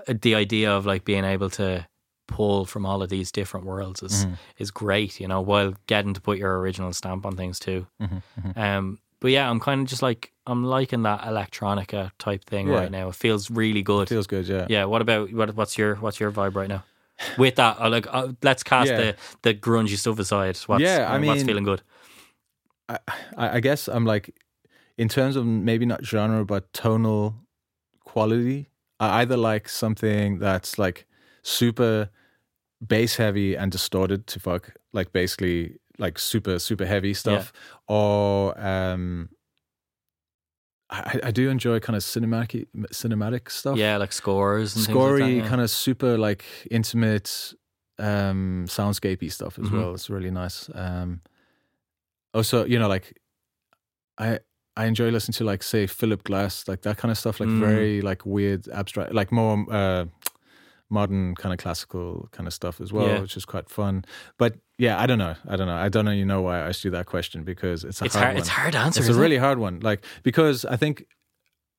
uh, 0.08 0.14
the 0.22 0.36
idea 0.36 0.72
of 0.76 0.86
like 0.86 1.06
being 1.06 1.24
able 1.24 1.50
to 1.52 1.88
pull 2.28 2.66
from 2.66 2.86
all 2.86 3.02
of 3.04 3.10
these 3.10 3.32
different 3.32 3.66
worlds 3.66 4.02
is 4.04 4.26
Mm-hmm. 4.26 4.34
is 4.58 4.72
great. 4.72 5.20
You 5.20 5.28
know, 5.28 5.42
while 5.42 5.74
getting 5.88 6.14
to 6.14 6.22
put 6.22 6.38
your 6.38 6.60
original 6.60 6.92
stamp 6.94 7.26
on 7.26 7.36
things 7.36 7.60
too. 7.60 7.88
Mm-hmm, 8.02 8.60
Um, 8.60 9.00
but 9.20 9.32
yeah, 9.32 9.50
I'm 9.50 9.60
kind 9.60 9.82
of 9.82 9.88
just 9.88 10.02
like 10.02 10.32
I'm 10.48 10.64
liking 10.64 11.04
that 11.04 11.22
electronica 11.22 12.12
type 12.20 12.46
thing 12.46 12.68
Yeah. 12.68 12.76
right 12.82 12.92
now. 12.92 13.10
It 13.10 13.16
feels 13.16 13.50
really 13.50 13.82
good. 13.82 14.04
It 14.04 14.10
feels 14.10 14.28
good. 14.28 14.48
Yeah. 14.48 14.68
Yeah. 14.70 14.86
What 14.86 15.02
about 15.02 15.32
what? 15.34 15.56
What's 15.56 15.78
your 15.78 15.96
what's 15.96 16.20
your 16.20 16.32
vibe 16.32 16.56
right 16.56 16.70
now? 16.70 16.84
With 17.38 17.56
that, 17.56 17.80
uh, 17.80 17.90
like, 17.90 18.08
uh, 18.14 18.34
let's 18.44 18.62
cast 18.64 18.90
Yeah. 18.92 18.98
the 18.98 19.16
the 19.42 19.54
grungy 19.54 19.98
stuff 19.98 20.20
aside. 20.20 20.58
What's, 20.68 20.82
Yeah, 20.84 21.08
I 21.10 21.18
uh, 21.18 21.26
what's 21.26 21.44
feeling 21.44 21.64
good? 21.64 21.82
I, 22.90 23.00
I 23.38 23.60
guess 23.62 23.88
I'm 23.88 24.06
like, 24.06 24.36
in 24.98 25.08
terms 25.10 25.36
of 25.36 25.46
maybe 25.46 25.86
not 25.86 26.06
genre, 26.06 26.46
but 26.46 26.72
tonal 26.74 27.36
quality, 28.04 28.70
I 29.00 29.22
either 29.22 29.38
like 29.38 29.70
something 29.70 30.40
that's 30.40 30.78
like 30.78 31.06
super 31.46 32.10
bass 32.86 33.16
heavy 33.18 33.56
and 33.56 33.72
distorted 33.72 34.26
to 34.28 34.40
fuck, 34.40 34.74
like 34.94 35.12
basically 35.14 35.78
like 36.00 36.20
super, 36.20 36.60
super 36.60 36.86
heavy 36.86 37.14
stuff, 37.14 37.54
or 37.88 38.60
um, 38.60 39.30
I, 40.90 41.20
I 41.24 41.32
do 41.32 41.50
enjoy 41.50 41.80
kind 41.80 41.96
of 41.96 42.04
cinematic, 42.04 42.68
cinematic 42.92 43.50
stuff. 43.50 43.78
Yeah, 43.78 43.98
like 43.98 44.12
scores 44.12 44.76
and 44.76 44.86
things 44.86 44.96
like 44.96 45.04
Scory, 45.06 45.20
that, 45.20 45.44
yeah. 45.44 45.48
kind 45.48 45.62
of 45.62 45.70
super 45.70 46.18
like 46.18 46.44
intimate, 46.70 47.54
um, 48.00 48.66
soundscapey 48.68 49.32
stuff 49.32 49.58
as 49.60 49.70
Mhm. 49.70 49.78
well. 49.78 49.94
It's 49.94 50.10
really 50.10 50.32
nice. 50.32 50.70
Um, 50.74 51.22
also 52.34 52.66
you 52.66 52.78
know 52.78 52.90
like 52.90 53.14
I 54.18 54.40
I 54.76 54.86
enjoy 54.88 55.10
listening 55.10 55.36
to 55.36 55.46
like 55.46 55.64
say 55.64 55.88
Philip 55.88 56.24
Glass 56.26 56.68
like 56.68 56.82
that 56.82 56.98
kind 56.98 57.10
of 57.12 57.18
stuff 57.18 57.40
like 57.40 57.48
Mm. 57.48 57.60
very 57.60 58.02
like 58.02 58.26
weird 58.26 58.68
abstract 58.68 59.14
like 59.14 59.32
more 59.32 59.66
uh 59.72 60.06
modern 60.90 61.34
kind 61.36 61.52
of 61.52 61.58
classical 61.60 62.30
kind 62.32 62.48
of 62.48 62.54
stuff 62.54 62.80
as 62.80 62.94
well 62.94 63.08
Yeah. 63.08 63.20
which 63.22 63.36
is 63.38 63.46
quite 63.46 63.70
fun 63.70 64.06
but 64.38 64.56
yeah 64.78 65.00
I 65.02 65.08
don't 65.08 65.18
know 65.18 65.36
I 65.48 65.56
don't 65.56 65.68
know 65.68 65.76
I 65.76 65.90
don't 65.90 66.06
know 66.06 66.12
you 66.12 66.26
know 66.26 66.42
why 66.44 66.58
I 66.60 66.68
asked 66.70 66.86
you 66.86 66.92
that 66.92 67.08
question 67.08 67.44
because 67.44 67.84
it's 67.84 68.02
a 68.02 68.06
It's 68.06 68.14
hard 68.16 68.26
hard- 68.26 68.38
it's 68.38 68.48
hard 68.50 68.74
to 68.74 68.80
answer, 68.80 69.00
it's 69.00 69.10
a 69.10 69.14
really 69.14 69.38
it? 69.38 69.40
hard 69.40 69.58
one 69.58 69.80
like 69.80 70.06
because 70.24 70.64
I 70.66 70.76
think 70.76 71.06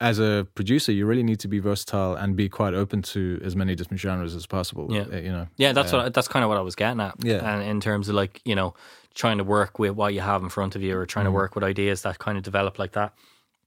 as 0.00 0.18
a 0.18 0.46
producer 0.54 0.90
you 0.92 1.06
really 1.06 1.22
need 1.22 1.38
to 1.40 1.48
be 1.48 1.58
versatile 1.60 2.14
and 2.16 2.36
be 2.36 2.48
quite 2.48 2.74
open 2.74 3.00
to 3.00 3.40
as 3.44 3.54
many 3.54 3.74
different 3.76 4.00
genres 4.00 4.34
as 4.34 4.46
possible 4.46 4.88
Yeah. 4.90 5.04
uh, 5.12 5.16
you 5.18 5.30
know 5.30 5.46
Yeah, 5.56 5.72
that's 5.72 5.92
Uh, 5.92 5.98
what 5.98 6.14
that's 6.14 6.28
kind 6.28 6.42
of 6.44 6.48
what 6.48 6.58
I 6.58 6.62
was 6.62 6.74
getting 6.74 7.00
at. 7.00 7.14
Yeah. 7.22 7.48
and 7.48 7.62
in 7.62 7.80
terms 7.80 8.08
of 8.08 8.14
like 8.16 8.40
you 8.44 8.54
know 8.56 8.74
trying 9.14 9.38
to 9.38 9.44
work 9.44 9.78
with 9.78 9.92
what 9.92 10.12
you 10.14 10.20
have 10.20 10.42
in 10.42 10.48
front 10.50 10.76
of 10.76 10.82
you, 10.82 10.94
or 10.98 11.06
trying 11.06 11.24
Mhm. 11.24 11.28
to 11.28 11.32
work 11.32 11.54
with 11.54 11.64
ideas 11.64 12.02
that 12.02 12.18
kind 12.18 12.36
of 12.36 12.42
develop 12.44 12.78
like 12.78 12.92
that, 12.92 13.14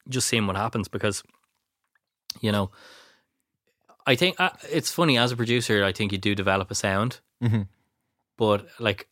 just 0.08 0.28
seeing 0.28 0.46
what 0.46 0.56
happens 0.56 0.88
because, 0.88 1.24
you 2.40 2.52
know, 2.52 2.70
I 4.06 4.16
think 4.16 4.40
uh, 4.40 4.50
it's 4.72 4.92
funny 4.92 5.18
as 5.18 5.32
a 5.32 5.36
producer. 5.36 5.84
I 5.84 5.92
think 5.92 6.12
you 6.12 6.18
do 6.18 6.36
develop 6.36 6.72
a 6.72 6.76
sound, 6.76 7.20
Mhm. 7.44 7.68
but 8.38 8.68
like. 8.80 9.08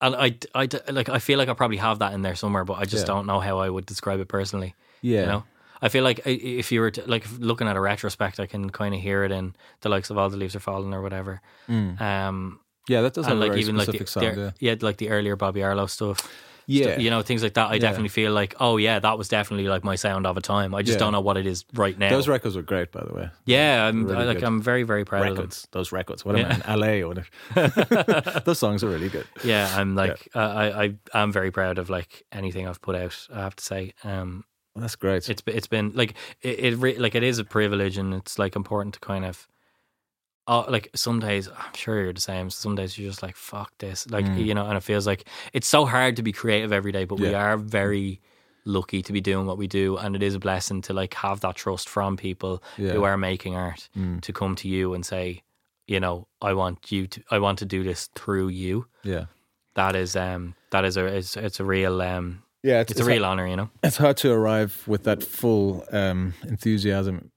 And 0.00 0.16
I, 0.16 0.36
I, 0.52 0.68
like 0.90 1.08
I 1.08 1.20
feel 1.20 1.38
like 1.38 1.48
I 1.48 1.54
probably 1.54 1.76
have 1.76 2.00
that 2.00 2.12
in 2.12 2.22
there 2.22 2.34
somewhere, 2.34 2.64
but 2.64 2.74
I 2.74 2.84
just 2.86 3.04
Yeah. 3.06 3.14
don't 3.14 3.26
know 3.26 3.38
how 3.38 3.58
I 3.58 3.70
would 3.70 3.86
describe 3.86 4.18
it 4.18 4.26
personally. 4.26 4.74
Yeah. 5.00 5.20
you 5.20 5.26
know, 5.26 5.44
I 5.80 5.88
feel 5.90 6.02
like 6.02 6.20
if 6.26 6.72
you 6.72 6.80
were 6.80 6.90
to, 6.90 7.02
like 7.08 7.24
looking 7.38 7.68
at 7.68 7.76
a 7.76 7.80
retrospect, 7.80 8.40
I 8.40 8.46
can 8.46 8.70
kind 8.70 8.94
of 8.96 9.00
hear 9.00 9.22
it 9.22 9.30
in 9.30 9.54
the 9.82 9.88
likes 9.88 10.10
of 10.10 10.18
all 10.18 10.28
the 10.28 10.36
leaves 10.36 10.56
are 10.56 10.60
falling 10.60 10.92
or 10.92 11.02
whatever. 11.02 11.40
Mm. 11.68 12.00
Um, 12.00 12.58
Yeah, 12.88 13.02
that 13.02 13.14
does 13.14 13.26
have 13.26 13.36
a 13.36 13.40
very 13.46 13.62
like 13.64 13.84
specific 13.86 14.00
the, 14.00 14.06
sound, 14.08 14.36
the- 14.36 14.54
yeah, 14.58 14.74
like 14.80 14.96
the 14.96 15.08
earlier 15.10 15.36
Bobby 15.36 15.62
Arlo 15.62 15.86
stuff. 15.86 16.28
Yeah. 16.66 16.94
Stu- 16.94 17.02
you 17.02 17.10
know 17.10 17.22
things 17.22 17.42
like 17.42 17.54
that. 17.54 17.70
I 17.70 17.74
Yeah. 17.74 17.80
definitely 17.80 18.08
feel 18.10 18.32
like, 18.32 18.54
oh 18.60 18.76
yeah, 18.76 18.98
that 19.00 19.18
was 19.18 19.28
definitely 19.28 19.68
like 19.68 19.82
my 19.84 19.96
sound 19.96 20.26
of 20.26 20.36
a 20.36 20.40
time. 20.40 20.74
I 20.74 20.82
just 20.82 20.94
Yeah. 20.96 20.98
don't 21.04 21.12
know 21.12 21.20
what 21.20 21.36
it 21.36 21.46
is 21.46 21.64
right 21.74 21.98
now. 21.98 22.10
Those 22.10 22.28
records 22.28 22.54
were 22.56 22.62
great, 22.62 22.92
by 22.92 23.04
the 23.04 23.12
way. 23.14 23.30
yeah, 23.44 23.86
I'm 23.86 24.04
Really 24.06 24.22
I, 24.22 24.24
like 24.24 24.38
good. 24.38 24.44
I'm 24.44 24.62
very 24.62 24.82
very 24.84 25.04
proud 25.04 25.22
records. 25.22 25.66
Those 25.72 25.92
records. 25.92 26.24
What 26.24 26.36
am 26.36 26.40
Yeah. 26.42 26.60
I 26.64 26.74
in 26.74 26.80
LA 26.80 27.02
or 27.02 27.08
whatever? 27.54 28.40
Those 28.44 28.58
songs 28.58 28.82
are 28.84 28.88
really 28.88 29.08
good. 29.08 29.26
Yeah, 29.44 29.68
I'm 29.76 29.94
like 29.94 30.28
uh, 30.34 30.38
I 30.40 30.84
I 30.84 30.94
I'm 31.14 31.32
very 31.32 31.50
proud 31.50 31.78
of 31.78 31.90
like 31.90 32.24
anything 32.32 32.66
I've 32.68 32.80
put 32.80 32.94
out. 32.96 33.16
I 33.34 33.40
have 33.40 33.56
to 33.56 33.64
say. 33.64 33.92
Um, 34.04 34.44
Well, 34.74 34.82
that's 34.82 34.96
great. 34.96 35.28
it's 35.28 35.42
it's 35.46 35.66
been 35.68 35.92
like 35.94 36.14
it, 36.40 36.58
it 36.58 36.76
re- 36.78 36.98
like 36.98 37.14
it 37.14 37.22
is 37.22 37.38
a 37.38 37.44
privilege 37.44 37.98
and 37.98 38.14
it's 38.14 38.38
like 38.38 38.56
important 38.56 38.94
to 38.94 39.00
kind 39.00 39.24
of 39.24 39.46
uh, 40.48 40.64
like 40.68 40.88
some 40.94 41.20
days 41.20 41.48
I'm 41.48 41.74
sure 41.74 42.02
you're 42.02 42.12
the 42.12 42.20
same 42.20 42.50
some 42.50 42.74
days 42.74 42.98
you're 42.98 43.10
just 43.10 43.22
like 43.22 43.36
fuck 43.36 43.70
this 43.78 44.08
like 44.10 44.24
Mm. 44.26 44.44
you 44.44 44.54
know 44.54 44.66
and 44.66 44.76
it 44.76 44.82
feels 44.82 45.06
like 45.06 45.28
it's 45.52 45.68
so 45.68 45.84
hard 45.86 46.16
to 46.16 46.22
be 46.22 46.32
creative 46.32 46.72
every 46.72 46.92
day 46.92 47.04
but 47.04 47.20
we 47.20 47.32
are 47.34 47.56
very 47.56 48.20
lucky 48.64 49.02
to 49.02 49.12
be 49.12 49.20
doing 49.20 49.46
what 49.46 49.58
we 49.58 49.66
do 49.66 49.96
and 49.96 50.14
it 50.16 50.22
is 50.22 50.34
a 50.34 50.38
blessing 50.38 50.80
to 50.82 50.92
like 50.92 51.14
have 51.14 51.40
that 51.40 51.56
trust 51.56 51.88
from 51.88 52.16
people 52.16 52.62
Yeah. 52.78 52.92
who 52.92 53.02
are 53.04 53.16
making 53.16 53.56
art 53.56 53.88
Mm. 53.96 54.20
to 54.20 54.32
come 54.32 54.54
to 54.56 54.68
you 54.68 54.94
and 54.94 55.04
say 55.04 55.42
you 55.86 55.98
know 56.00 56.28
I 56.40 56.52
want 56.54 56.90
you 56.92 57.06
to 57.08 57.22
I 57.30 57.38
want 57.38 57.58
to 57.58 57.64
do 57.66 57.82
this 57.82 58.08
through 58.14 58.48
you 58.48 58.86
Yeah. 59.04 59.24
that 59.74 59.96
is 59.96 60.14
um 60.16 60.54
that 60.70 60.84
is 60.84 60.96
a 60.96 61.04
it's, 61.06 61.36
it's 61.36 61.58
a 61.60 61.64
real 61.64 62.00
um 62.02 62.42
Yeah, 62.62 62.80
it's, 62.82 63.00
a 63.00 63.04
real 63.04 63.24
honor 63.24 63.46
you 63.48 63.56
know 63.56 63.70
It's 63.82 63.96
hard 63.96 64.16
to 64.18 64.30
arrive 64.30 64.72
with 64.86 65.02
that 65.04 65.24
full 65.24 65.84
um, 65.90 66.34
enthusiasm 66.46 67.31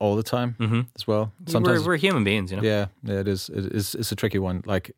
all 0.00 0.16
the 0.16 0.22
time 0.22 0.56
Mhm. 0.58 0.86
as 0.96 1.06
well. 1.06 1.32
we're, 1.46 1.84
we're 1.86 1.96
human 1.98 2.24
beings 2.24 2.50
you 2.50 2.56
know 2.56 2.62
Yeah, 2.64 2.86
yeah, 3.04 3.20
it 3.20 3.28
is. 3.28 3.48
It 3.50 3.72
is. 3.74 3.94
It's 3.94 4.10
a 4.12 4.16
tricky 4.16 4.38
one. 4.38 4.62
Like, 4.66 4.90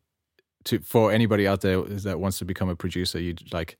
to 0.63 0.79
for 0.79 1.11
anybody 1.11 1.45
out 1.47 1.61
there 1.61 1.81
that 1.83 2.19
wants 2.19 2.37
to 2.39 2.45
become 2.45 2.69
a 2.71 2.75
producer, 2.75 3.19
you 3.19 3.35
like. 3.51 3.77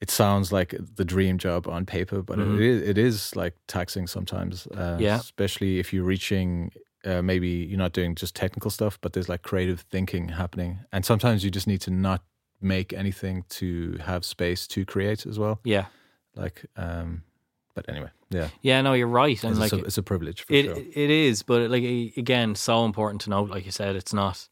It 0.00 0.10
sounds 0.10 0.52
like 0.52 0.74
the 0.96 1.04
dream 1.04 1.38
job 1.38 1.66
on 1.68 1.86
paper, 1.86 2.20
but 2.22 2.38
Mhm. 2.38 2.56
it 2.56 2.60
is. 2.60 2.82
It 2.90 2.98
is 2.98 3.36
like 3.36 3.54
taxing 3.68 4.06
sometimes. 4.08 4.66
Uh, 4.66 4.98
Yeah. 5.00 5.16
especially 5.20 5.78
if 5.78 5.92
you're 5.92 6.04
reaching. 6.04 6.70
Uh, 7.06 7.20
maybe 7.22 7.48
you're 7.48 7.78
not 7.78 7.92
doing 7.92 8.14
just 8.14 8.34
technical 8.34 8.70
stuff, 8.70 8.98
but 9.02 9.12
there's 9.12 9.28
like 9.28 9.42
creative 9.42 9.80
thinking 9.90 10.30
happening, 10.30 10.78
and 10.90 11.04
sometimes 11.04 11.44
you 11.44 11.50
just 11.50 11.66
need 11.66 11.80
to 11.82 11.90
not 11.90 12.24
make 12.60 12.92
anything 12.94 13.44
to 13.50 13.98
have 14.00 14.24
space 14.24 14.66
to 14.68 14.84
create 14.86 15.26
as 15.26 15.38
well. 15.38 15.60
yeah 15.64 15.86
Like, 16.34 16.64
um, 16.76 17.22
but 17.74 17.88
anyway, 17.88 18.10
yeah, 18.30 18.48
Yeah, 18.62 18.80
no, 18.82 18.92
you're 18.92 19.08
right, 19.08 19.42
and 19.44 19.52
it's, 19.52 19.60
like 19.60 19.72
a, 19.72 19.84
it's 19.84 19.98
a 19.98 20.02
privilege 20.02 20.42
for 20.42 20.52
it, 20.52 20.64
sure. 20.64 20.76
it 20.76 21.10
is, 21.10 21.42
but 21.42 21.70
like 21.70 21.82
again, 22.16 22.54
so 22.54 22.84
important 22.84 23.20
to 23.22 23.30
note. 23.30 23.50
Like 23.50 23.66
you 23.66 23.72
said, 23.72 23.96
it's 23.96 24.12
not, 24.12 24.48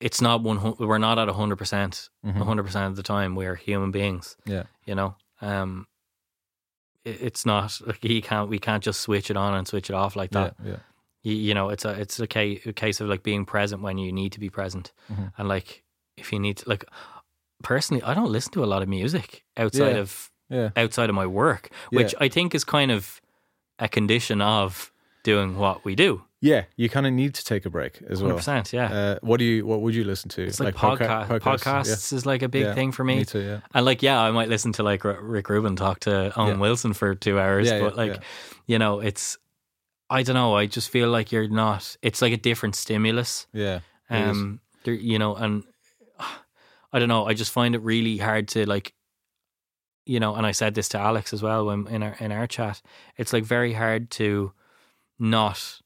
it's 0.00 0.20
not 0.20 0.42
one. 0.42 0.74
We're 0.78 0.98
not 0.98 1.18
at 1.18 1.28
hundred 1.28 1.56
percent, 1.56 2.08
Mhm. 2.24 2.42
hundred 2.44 2.64
percent 2.64 2.86
of 2.86 2.96
the 2.96 3.02
time. 3.02 3.34
We're 3.34 3.54
human 3.56 3.90
beings. 3.90 4.36
Yeah. 4.46 4.64
you 4.86 4.94
know. 4.94 5.14
Um, 5.40 5.86
it, 7.04 7.20
it's 7.22 7.44
not 7.46 7.80
like 7.86 8.02
you 8.04 8.22
can't. 8.22 8.48
We 8.48 8.58
can't 8.58 8.82
just 8.82 9.00
switch 9.00 9.30
it 9.30 9.36
on 9.36 9.54
and 9.54 9.66
switch 9.66 9.90
it 9.90 9.94
off 9.94 10.16
like 10.16 10.30
that. 10.32 10.54
Yeah, 10.62 10.70
yeah. 10.72 10.76
You, 11.24 11.34
you 11.34 11.54
know, 11.54 11.68
it's 11.70 11.84
a 11.84 11.90
it's 12.00 12.18
a 12.20 12.26
case, 12.26 12.66
a 12.66 12.72
case 12.72 13.00
of 13.00 13.08
like 13.08 13.22
being 13.22 13.44
present 13.44 13.82
when 13.82 13.98
you 13.98 14.12
need 14.12 14.32
to 14.32 14.40
be 14.40 14.50
present, 14.50 14.92
Mhm. 15.10 15.32
and 15.38 15.48
like 15.48 15.84
if 16.16 16.32
you 16.32 16.38
need 16.40 16.56
to, 16.58 16.68
like 16.68 16.84
personally, 17.62 18.02
I 18.02 18.12
don't 18.14 18.30
listen 18.30 18.52
to 18.54 18.64
a 18.64 18.66
lot 18.66 18.82
of 18.82 18.88
music 18.88 19.44
outside 19.56 19.94
Yeah. 19.94 20.02
of 20.02 20.30
Yeah. 20.52 20.70
outside 20.76 21.08
of 21.08 21.14
my 21.16 21.26
work, 21.26 21.70
which 21.90 22.12
Yeah. 22.12 22.24
I 22.24 22.28
think 22.28 22.54
is 22.54 22.64
kind 22.64 22.90
of 22.92 23.20
a 23.78 23.88
condition 23.88 24.40
of 24.40 24.92
doing 25.24 25.56
what 25.56 25.84
we 25.84 25.94
do. 25.94 26.22
Yeah, 26.44 26.64
you 26.76 26.88
kind 26.88 27.06
of 27.06 27.12
need 27.12 27.34
to 27.34 27.44
take 27.44 27.64
a 27.66 27.70
break 27.70 28.02
as 28.08 28.20
well. 28.20 28.32
100%, 28.36 28.72
yeah. 28.72 28.92
Uh, 28.92 29.18
what 29.22 29.36
do 29.38 29.44
you? 29.44 29.64
What 29.64 29.80
would 29.80 29.94
you 29.94 30.02
listen 30.02 30.28
to? 30.30 30.42
It's 30.42 30.58
like, 30.58 30.74
podca- 30.74 31.28
podca- 31.28 31.40
podcasts, 31.40 32.12
is 32.12 32.26
like 32.26 32.42
a 32.42 32.48
big 32.48 32.64
Yeah, 32.64 32.74
thing 32.74 32.90
for 32.90 33.04
me. 33.04 33.18
Me 33.18 33.24
too. 33.24 33.40
Yeah. 33.42 33.60
And 33.72 33.86
like, 33.86 34.02
yeah, 34.02 34.20
I 34.20 34.32
might 34.32 34.48
listen 34.48 34.72
to 34.72 34.82
like 34.82 35.04
Rick 35.04 35.48
Rubin 35.48 35.76
talk 35.76 36.00
to 36.00 36.32
Owen 36.36 36.54
Yeah. 36.56 36.60
Wilson 36.60 36.94
for 36.94 37.14
two 37.14 37.38
hours, 37.38 37.68
Yeah, 37.68 37.78
but 37.78 37.92
yeah, 37.94 37.96
like, 38.02 38.14
yeah. 38.14 38.20
you 38.66 38.78
know, 38.80 38.98
it's, 38.98 39.38
I 40.10 40.24
don't 40.24 40.34
know. 40.34 40.56
I 40.56 40.66
just 40.66 40.90
feel 40.90 41.08
like 41.10 41.30
you're 41.30 41.48
not. 41.48 41.96
It's 42.02 42.20
like 42.20 42.32
a 42.32 42.36
different 42.36 42.74
stimulus. 42.74 43.46
Yeah. 43.52 43.80
Um, 44.10 44.58
there, 44.82 44.94
you 44.94 45.20
know, 45.20 45.36
and 45.36 45.62
I 46.92 46.98
don't 46.98 47.08
know. 47.08 47.24
I 47.24 47.34
just 47.34 47.52
find 47.52 47.76
it 47.76 47.82
really 47.82 48.18
hard 48.18 48.48
to 48.48 48.66
like, 48.68 48.94
you 50.04 50.20
know. 50.20 50.34
And 50.34 50.46
I 50.46 50.52
said 50.52 50.74
this 50.74 50.88
to 50.90 50.98
Alex 50.98 51.32
as 51.32 51.42
well 51.42 51.66
when 51.66 51.86
in 51.88 52.02
our 52.02 52.16
in 52.20 52.32
our 52.32 52.46
chat. 52.46 52.82
It's 53.16 53.32
like 53.32 53.44
very 53.44 53.72
hard 53.74 54.10
to 54.12 54.52
not 55.18 55.80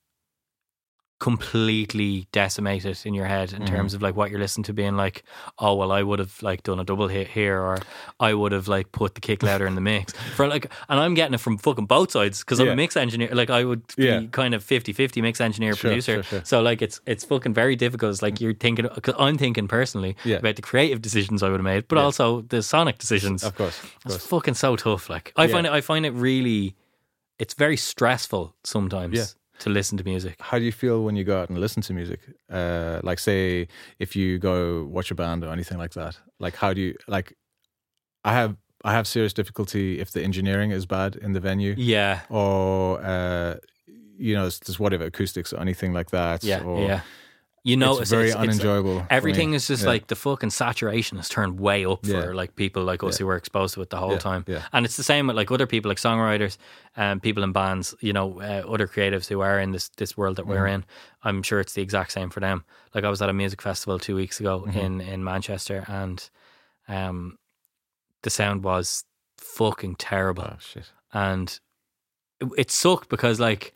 completely 1.19 2.27
decimated 2.33 2.99
in 3.05 3.15
your 3.15 3.27
head 3.27 3.53
in 3.53 3.63
Mhm. 3.63 3.67
terms 3.69 3.95
of 3.95 4.03
like 4.03 4.17
what 4.17 4.31
you're 4.31 4.41
listening 4.41 4.65
to 4.65 4.73
being 4.73 4.97
like 4.97 5.23
oh 5.59 5.75
well 5.75 5.93
I 5.93 6.03
would 6.03 6.19
have 6.19 6.43
like 6.43 6.63
done 6.63 6.79
a 6.81 6.85
double 6.85 7.09
hit 7.09 7.29
here 7.29 7.59
or 7.61 7.79
I 8.21 8.35
would 8.35 8.53
have 8.53 8.69
like 8.69 8.93
put 8.93 9.15
the 9.15 9.21
kick 9.21 9.43
louder 9.43 9.67
in 9.67 9.75
the 9.77 9.81
mix 9.81 10.13
for 10.37 10.47
like 10.49 10.71
and 10.89 10.99
I'm 11.01 11.15
getting 11.15 11.35
it 11.35 11.41
from 11.41 11.59
fucking 11.59 11.87
both 11.87 12.11
sides 12.13 12.41
because 12.41 12.59
I'm 12.61 12.69
a 12.69 12.77
mix 12.77 12.97
engineer 12.97 13.31
like 13.33 13.51
I 13.51 13.65
would 13.65 13.83
be 13.97 14.05
Yeah. 14.05 14.23
kind 14.31 14.55
of 14.55 14.65
50-50 14.65 15.23
mix 15.23 15.41
engineer 15.41 15.75
Sure, 15.75 15.91
producer 15.91 16.15
sure, 16.15 16.23
sure. 16.23 16.43
so 16.45 16.61
like 16.63 16.83
it's 16.83 17.01
it's 17.07 17.25
fucking 17.25 17.55
very 17.55 17.77
difficult. 17.77 18.11
It's 18.13 18.23
like 18.23 18.41
you're 18.41 18.55
thinking 18.55 18.89
because 18.95 19.15
I'm 19.19 19.39
thinking 19.39 19.69
personally 19.69 20.17
Yeah. 20.25 20.37
about 20.37 20.57
the 20.57 20.63
creative 20.63 21.01
decisions 21.03 21.43
I 21.43 21.49
would 21.49 21.61
have 21.61 21.65
made, 21.65 21.89
but 21.89 21.99
also 21.99 22.43
the 22.43 22.63
sonic 22.63 22.99
decisions. 22.99 23.43
Of 23.45 23.55
course. 23.57 23.79
Of 24.05 24.15
It's 24.17 24.27
fucking 24.27 24.55
so 24.55 24.77
tough. 24.77 25.09
Like 25.11 25.33
I 25.37 25.47
find 25.47 25.67
it, 25.67 25.73
I 25.73 25.81
find 25.81 26.05
it 26.07 26.13
really, 26.13 26.75
it's 27.39 27.55
very 27.55 27.77
stressful 27.77 28.55
sometimes 28.65 29.17
Yeah. 29.17 29.25
To 29.61 29.71
listen 29.71 29.97
to 29.99 30.05
music. 30.05 30.37
How 30.41 30.59
do 30.59 30.65
you 30.65 30.73
feel 30.73 31.05
when 31.05 31.17
you 31.17 31.25
go 31.25 31.41
out 31.41 31.49
and 31.51 31.59
listen 31.59 31.83
to 31.83 31.93
music? 31.93 32.21
Uh, 32.51 33.01
like, 33.03 33.19
say, 33.19 33.69
if 33.99 34.15
you 34.17 34.39
go 34.39 34.85
watch 34.85 35.11
a 35.11 35.15
band 35.15 35.45
or 35.45 35.53
anything 35.53 35.79
like 35.79 35.93
that. 35.95 36.19
Like, 36.39 36.57
how 36.57 36.73
do 36.73 36.81
you 36.81 36.95
like? 37.09 37.35
I 38.25 38.33
have 38.33 38.57
I 38.85 38.93
have 38.93 39.07
serious 39.07 39.33
difficulty 39.33 40.01
if 40.01 40.11
the 40.13 40.23
engineering 40.23 40.71
is 40.71 40.87
bad 40.87 41.17
in 41.17 41.33
the 41.33 41.41
venue. 41.41 41.75
Yeah, 41.77 42.21
Or 42.29 43.01
uh, 43.03 43.57
you 44.19 44.35
know, 44.35 44.47
it's 44.47 44.61
just 44.61 44.79
whatever 44.81 45.05
acoustics 45.05 45.53
or 45.53 45.61
anything 45.61 45.93
like 45.93 46.11
that. 46.11 46.45
yeah, 46.45 46.63
or, 46.63 46.81
yeah. 46.87 47.01
You 47.67 47.77
know, 47.77 47.99
it's 47.99 48.11
very 48.11 48.33
unenjoyable. 48.33 49.01
for 49.01 49.07
Everything 49.11 49.53
is 49.55 49.67
just 49.67 49.83
Yeah. 49.83 49.89
like 49.95 50.07
the 50.07 50.15
fucking 50.15 50.51
saturation 50.51 51.17
has 51.17 51.29
turned 51.29 51.59
way 51.59 51.85
up 51.85 52.01
Yeah. 52.07 52.21
for 52.23 52.35
like 52.35 52.55
people 52.55 52.83
like 52.85 53.03
us 53.03 53.15
Yeah. 53.19 53.25
who 53.25 53.27
were 53.27 53.37
exposed 53.37 53.75
to 53.75 53.83
it 53.83 53.91
the 53.91 53.97
whole 53.97 54.19
time. 54.19 54.45
yeah. 54.47 54.63
And 54.73 54.87
it's 54.87 54.97
the 54.97 55.03
same 55.03 55.27
with 55.27 55.37
like 55.37 55.51
other 55.51 55.67
people, 55.67 55.89
like 55.89 55.99
songwriters, 55.99 56.59
and 56.97 57.21
people 57.21 57.43
in 57.43 57.53
bands. 57.53 57.95
You 58.01 58.13
know, 58.13 58.41
uh, 58.41 58.63
other 58.73 58.87
creatives 58.87 59.27
who 59.29 59.41
are 59.41 59.59
in 59.59 59.73
this 59.73 59.89
this 59.97 60.17
world 60.17 60.37
that 60.37 60.47
we're 60.47 60.67
Mm-hmm. 60.67 60.75
in. 60.75 60.85
I'm 61.25 61.43
sure 61.43 61.59
it's 61.61 61.73
the 61.75 61.83
exact 61.83 62.13
same 62.13 62.31
for 62.31 62.41
them. 62.41 62.65
Like 62.95 63.05
I 63.05 63.11
was 63.11 63.21
at 63.21 63.29
a 63.29 63.33
music 63.33 63.61
festival 63.63 63.99
two 63.99 64.15
weeks 64.17 64.39
ago 64.41 64.65
Mm-hmm. 64.67 64.79
in 64.79 65.01
in 65.01 65.25
Manchester, 65.25 65.85
and 65.89 66.31
um, 66.89 67.37
the 68.23 68.31
sound 68.31 68.63
was 68.65 69.05
fucking 69.39 69.97
terrible 69.97 70.45
Oh 70.45 70.57
shit. 70.61 70.93
and 71.13 71.59
it, 72.41 72.49
it 72.57 72.71
sucked 72.71 73.09
because 73.09 73.41
like 73.41 73.75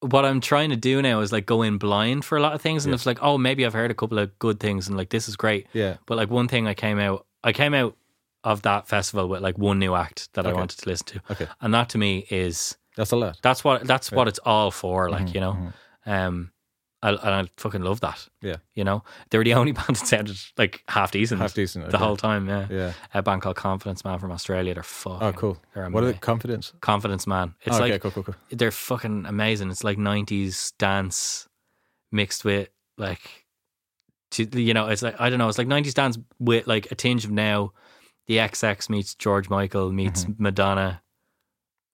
what 0.00 0.24
I'm 0.24 0.40
trying 0.40 0.70
to 0.70 0.76
do 0.76 1.02
now 1.02 1.20
is 1.20 1.32
like 1.32 1.46
go 1.46 1.62
in 1.62 1.78
blind 1.78 2.24
for 2.24 2.38
a 2.38 2.40
lot 2.40 2.52
of 2.54 2.60
things, 2.60 2.84
and 2.84 2.92
Yeah. 2.92 2.94
it's 2.96 3.06
like, 3.06 3.18
oh, 3.22 3.38
maybe 3.38 3.66
I've 3.66 3.72
heard 3.74 3.90
a 3.90 3.94
couple 3.94 4.18
of 4.18 4.36
good 4.38 4.60
things, 4.60 4.88
and 4.88 4.96
like 4.96 5.10
this 5.10 5.28
is 5.28 5.36
great. 5.36 5.66
Yeah. 5.72 5.96
But 6.06 6.16
like 6.16 6.30
one 6.30 6.48
thing, 6.48 6.66
I 6.68 6.74
came 6.74 6.98
out, 6.98 7.26
I 7.42 7.52
came 7.52 7.74
out 7.74 7.96
of 8.44 8.62
that 8.62 8.86
festival 8.86 9.28
with 9.28 9.42
like 9.42 9.58
one 9.58 9.78
new 9.78 9.94
act 9.94 10.32
that 10.34 10.46
I 10.46 10.52
wanted 10.52 10.78
to 10.78 10.88
listen 10.88 11.06
to, 11.08 11.20
Okay. 11.32 11.46
and 11.60 11.74
that 11.74 11.88
to 11.90 11.98
me 11.98 12.26
is 12.30 12.76
That's 12.96 13.10
a 13.12 13.16
lot. 13.16 13.38
that's 13.42 13.64
what 13.64 13.84
that's 13.86 14.10
Yeah. 14.12 14.16
what 14.18 14.28
it's 14.28 14.38
all 14.44 14.70
for. 14.70 15.10
Like 15.10 15.26
Mhm, 15.26 15.34
you 15.34 15.40
know, 15.40 15.52
mhm. 16.06 16.26
um, 16.26 16.50
I, 17.02 17.10
and 17.10 17.20
I 17.20 17.44
fucking 17.58 17.82
love 17.82 18.00
that. 18.00 18.26
Yeah. 18.42 18.56
You 18.74 18.82
know, 18.84 19.04
they 19.30 19.38
were 19.38 19.44
the 19.44 19.54
only 19.54 19.72
band 19.78 19.88
that 19.96 20.06
sounded 20.06 20.36
like 20.56 20.82
half 20.88 21.12
decent, 21.12 21.40
Half 21.40 21.54
decent, 21.54 21.84
the 21.90 21.96
okay. 21.96 22.04
whole 22.04 22.16
time. 22.16 22.48
Yeah, 22.48 22.66
Yeah. 22.70 22.92
A 23.14 23.22
band 23.22 23.42
called 23.42 23.54
Confidence 23.56 24.04
Man 24.04 24.18
from 24.18 24.32
Australia. 24.32 24.74
They're 24.74 24.82
fucking. 24.82 25.26
Oh, 25.28 25.32
cool. 25.32 25.58
What 25.74 26.02
are 26.02 26.06
they? 26.06 26.14
confidence? 26.14 26.72
Confidence 26.80 27.26
Man. 27.26 27.54
It's 27.62 27.76
Oh, 27.76 27.82
okay, 27.82 27.92
like 27.92 28.02
cool, 28.02 28.10
cool, 28.10 28.24
cool. 28.24 28.34
they're 28.50 28.70
fucking 28.72 29.26
amazing. 29.26 29.70
It's 29.70 29.84
like 29.84 29.96
'90s 29.98 30.72
dance 30.78 31.46
mixed 32.10 32.44
with 32.44 32.68
like, 32.96 33.44
to, 34.32 34.44
you 34.60 34.74
know, 34.74 34.88
it's 34.88 35.02
like 35.02 35.20
I 35.20 35.30
don't 35.30 35.38
know. 35.38 35.48
It's 35.48 35.58
like 35.58 35.68
'90s 35.68 35.94
dance 35.94 36.18
with 36.40 36.66
like 36.66 36.90
a 36.90 36.94
tinge 36.96 37.24
of 37.24 37.30
now. 37.30 37.72
The 38.26 38.36
XX 38.38 38.90
meets 38.90 39.14
George 39.14 39.48
Michael 39.48 39.90
meets 39.92 40.24
Mm-hmm. 40.24 40.42
Madonna 40.42 41.00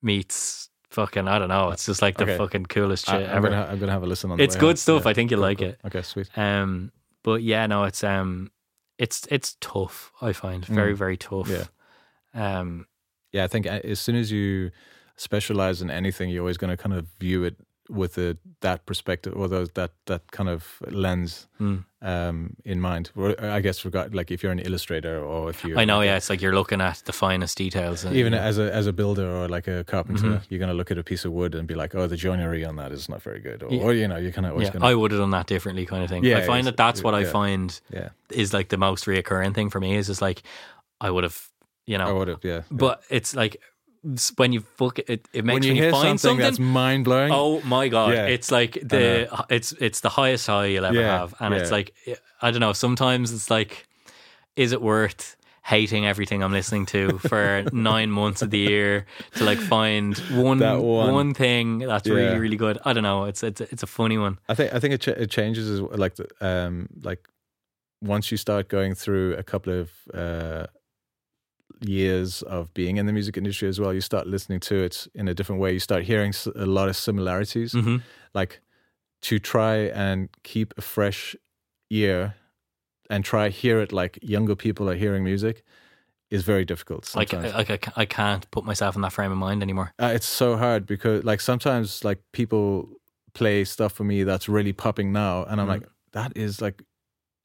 meets 0.03 0.69
fucking 0.95 1.29
I 1.29 1.39
don't 1.39 1.49
know. 1.49 1.71
It's 1.71 1.87
just 1.87 2.01
like 2.03 2.17
the 2.17 2.25
Okay. 2.25 2.39
fucking 2.39 2.67
coolest 2.67 3.07
shit 3.07 3.15
I'm 3.29 3.37
ever. 3.37 3.49
gonna, 3.51 3.67
I'm 3.71 3.79
gonna 3.79 3.93
have 3.93 4.03
a 4.03 4.07
listen 4.07 4.31
on. 4.31 4.41
It's 4.41 4.57
good 4.57 4.67
home. 4.69 4.77
stuff. 4.77 5.03
Yeah. 5.05 5.11
I 5.11 5.15
think 5.15 5.31
you'll 5.31 5.39
Cool, 5.39 5.49
like 5.49 5.59
cool. 5.59 5.69
it. 5.69 5.81
Okay, 5.87 6.03
sweet. 6.03 6.31
Um, 6.39 6.93
but 7.23 7.43
yeah, 7.43 7.67
no, 7.67 7.85
it's 7.85 8.03
um, 8.05 8.51
it's 8.99 9.27
it's 9.31 9.57
tough. 9.61 10.13
I 10.23 10.33
find 10.33 10.65
very 10.67 10.95
Mm. 10.95 10.99
very 10.99 11.17
tough. 11.17 11.49
Yeah. 11.49 11.67
Um, 12.35 12.87
Yeah, 13.33 13.45
I 13.45 13.49
think 13.49 13.67
as 13.67 13.99
soon 13.99 14.15
as 14.17 14.31
you 14.31 14.71
specialize 15.17 15.83
in 15.83 15.91
anything, 15.91 16.31
you're 16.31 16.43
always 16.43 16.57
going 16.57 16.71
to 16.71 16.77
kind 16.83 16.95
of 16.95 17.07
view 17.21 17.45
it 17.45 17.57
with 17.91 18.17
a, 18.17 18.37
that 18.61 18.87
perspective 18.87 19.35
or 19.37 19.47
those 19.47 19.69
that 19.75 19.91
that 20.07 20.31
kind 20.31 20.49
of 20.49 20.79
lens 20.91 21.49
Mm. 21.61 21.85
um, 22.03 22.57
in 22.65 22.81
mind. 22.81 23.11
I 23.39 23.61
guess 23.61 23.85
regard 23.85 24.15
like 24.15 24.31
if 24.31 24.43
you're 24.43 24.53
an 24.53 24.59
illustrator 24.59 25.23
or 25.23 25.51
if 25.51 25.63
you 25.65 25.79
I 25.79 25.85
know. 25.85 26.01
Yeah, 26.01 26.17
it's 26.17 26.31
like 26.31 26.41
you're 26.43 26.55
looking 26.55 26.81
at 26.81 27.03
the 27.05 27.13
finest 27.13 27.59
details. 27.59 28.05
and- 28.05 28.17
even 28.17 28.33
as 28.35 28.59
a 28.59 28.75
as 28.75 28.87
a 28.87 28.93
builder 28.93 29.29
or 29.31 29.49
like 29.49 29.69
a 29.69 29.85
carpenter, 29.85 30.27
Mhm. 30.29 30.43
you're 30.49 30.59
going 30.59 30.71
to 30.71 30.75
look 30.75 30.91
at 30.91 30.99
a 30.99 31.03
piece 31.03 31.25
of 31.27 31.33
wood 31.33 31.55
and 31.55 31.69
be 31.69 31.75
like, 31.75 31.95
oh, 31.95 32.07
the 32.07 32.17
joinery 32.17 32.65
on 32.65 32.77
that 32.77 32.91
is 32.93 33.09
not 33.09 33.23
very 33.23 33.41
good, 33.41 33.63
or, 33.63 33.71
Yeah. 33.71 33.83
or 33.83 33.93
you 33.93 34.09
know, 34.09 34.17
you're 34.17 34.33
kind 34.33 34.47
of 34.47 34.53
always 34.53 34.69
yeah, 34.69 34.73
going 34.73 34.83
to 34.83 34.89
I 34.89 34.95
would 34.95 35.11
have 35.11 35.21
done 35.21 35.31
that 35.31 35.47
differently, 35.47 35.85
kind 35.87 36.03
of 36.03 36.09
thing. 36.09 36.25
Yeah, 36.25 36.39
I 36.39 36.43
find 36.47 36.67
that 36.67 36.77
that's 36.77 37.03
what 37.03 37.15
I 37.15 37.25
find 37.25 37.79
yeah, 37.93 38.09
is 38.31 38.53
like 38.55 38.69
the 38.71 38.79
most 38.79 39.05
reoccurring 39.07 39.55
thing 39.55 39.69
for 39.71 39.81
me. 39.81 39.97
Is 39.97 40.07
just 40.07 40.23
like 40.23 40.43
I 41.01 41.11
would 41.11 41.25
have, 41.25 41.39
you 41.87 41.99
know, 41.99 42.09
I 42.09 42.13
would 42.13 42.29
have 42.29 42.43
yeah. 42.43 42.63
but 42.71 43.03
it's 43.11 43.37
like 43.37 43.61
when 44.37 44.53
you 44.53 44.61
fuck 44.61 44.99
it, 44.99 45.29
it, 45.33 45.45
makes 45.45 45.55
when 45.55 45.63
you 45.63 45.75
when 45.75 45.77
hear 45.83 45.91
find 45.93 46.21
something, 46.21 46.39
that's 46.39 46.59
mind 46.59 47.05
blowing, 47.05 47.33
Oh 47.33 47.61
my 47.63 47.89
god! 47.89 48.13
Yeah. 48.15 48.27
It's 48.27 48.51
like 48.51 48.75
the 48.83 49.29
it's 49.49 49.73
it's 49.73 50.01
the 50.01 50.09
highest 50.11 50.47
high 50.47 50.67
you'll 50.67 50.85
ever 50.85 51.01
Yeah, 51.01 51.19
have, 51.21 51.35
and 51.41 51.55
it's 51.55 51.71
like 51.71 51.95
I 52.43 52.51
don't 52.51 52.61
know. 52.61 52.73
Sometimes 52.73 53.33
it's 53.33 53.51
like, 53.51 53.87
is 54.57 54.73
it 54.73 54.83
worth 54.83 55.37
hating 55.67 56.05
everything 56.05 56.43
I'm 56.43 56.53
listening 56.53 56.85
to 56.87 57.19
for 57.19 57.65
nine 57.73 58.11
months 58.11 58.43
of 58.43 58.51
the 58.51 58.59
year 58.59 59.07
to 59.37 59.45
like 59.45 59.59
find 59.59 60.15
one 60.29 60.59
That 60.59 60.83
one. 60.83 61.33
thing 61.33 61.79
that's 61.79 62.07
Yeah. 62.07 62.15
really 62.15 62.39
really 62.39 62.57
good? 62.57 62.79
I 62.85 62.93
don't 62.93 63.03
know. 63.03 63.25
It's 63.25 63.43
it's 63.43 63.61
it's 63.61 63.83
a 63.83 63.87
funny 63.87 64.19
one. 64.19 64.39
I 64.49 64.55
think 64.55 64.75
I 64.75 64.79
think 64.81 64.95
it 64.95 65.01
ch- 65.01 65.09
it 65.09 65.31
changes 65.31 65.71
as 65.71 65.81
well, 65.81 65.97
like 65.97 66.17
the, 66.17 66.27
um 66.41 66.89
like 67.03 67.27
once 68.03 68.31
you 68.31 68.37
start 68.37 68.69
going 68.69 68.95
through 68.95 69.35
a 69.37 69.43
couple 69.43 69.73
of 69.81 69.91
uh 70.13 70.67
years 71.81 72.43
of 72.43 72.73
being 72.75 72.97
in 72.97 73.07
the 73.07 73.13
music 73.13 73.37
industry 73.37 73.69
as 73.69 73.81
well, 73.81 73.93
you 73.93 74.01
start 74.01 74.27
listening 74.27 74.61
to 74.61 74.77
it 74.77 75.07
in 75.15 75.29
a 75.29 75.35
different 75.35 75.61
way. 75.61 75.73
You 75.73 75.79
start 75.81 76.05
hearing 76.05 76.33
a 76.57 76.67
lot 76.67 76.89
of 76.89 76.97
similarities. 76.97 77.73
hmm 77.73 77.97
Like 78.35 78.61
to 79.23 79.39
try 79.39 79.77
and 79.77 80.29
keep 80.43 80.75
a 80.77 80.83
fresh 80.83 81.35
ear 81.91 82.35
and 83.11 83.25
try 83.25 83.49
hear 83.49 83.81
it 83.81 83.93
like 83.93 84.19
younger 84.23 84.57
people 84.57 84.89
are 84.91 84.95
hearing 84.97 85.25
music 85.25 85.63
is 86.31 86.43
very 86.43 86.65
difficult. 86.65 87.15
Like 87.15 87.31
Sometimes. 87.31 87.55
like 87.55 87.89
I, 87.97 88.03
I 88.03 88.05
can't 88.07 88.51
put 88.51 88.65
myself 88.65 88.97
in 88.97 89.03
that 89.03 89.13
frame 89.13 89.31
of 89.33 89.39
mind 89.39 89.63
anymore. 89.63 89.93
Uh, 90.01 90.13
it's 90.15 90.27
so 90.27 90.57
hard 90.57 90.87
because 90.87 91.23
like 91.25 91.41
sometimes 91.41 92.05
like 92.05 92.19
people 92.33 92.89
play 93.35 93.65
stuff 93.65 93.93
for 93.93 94.05
me 94.05 94.23
that's 94.25 94.49
really 94.49 94.73
popping 94.73 95.13
now 95.13 95.43
and 95.45 95.61
i'm 95.61 95.67
Mm. 95.67 95.71
like 95.71 95.83
that 96.13 96.31
is 96.37 96.61
like 96.63 96.83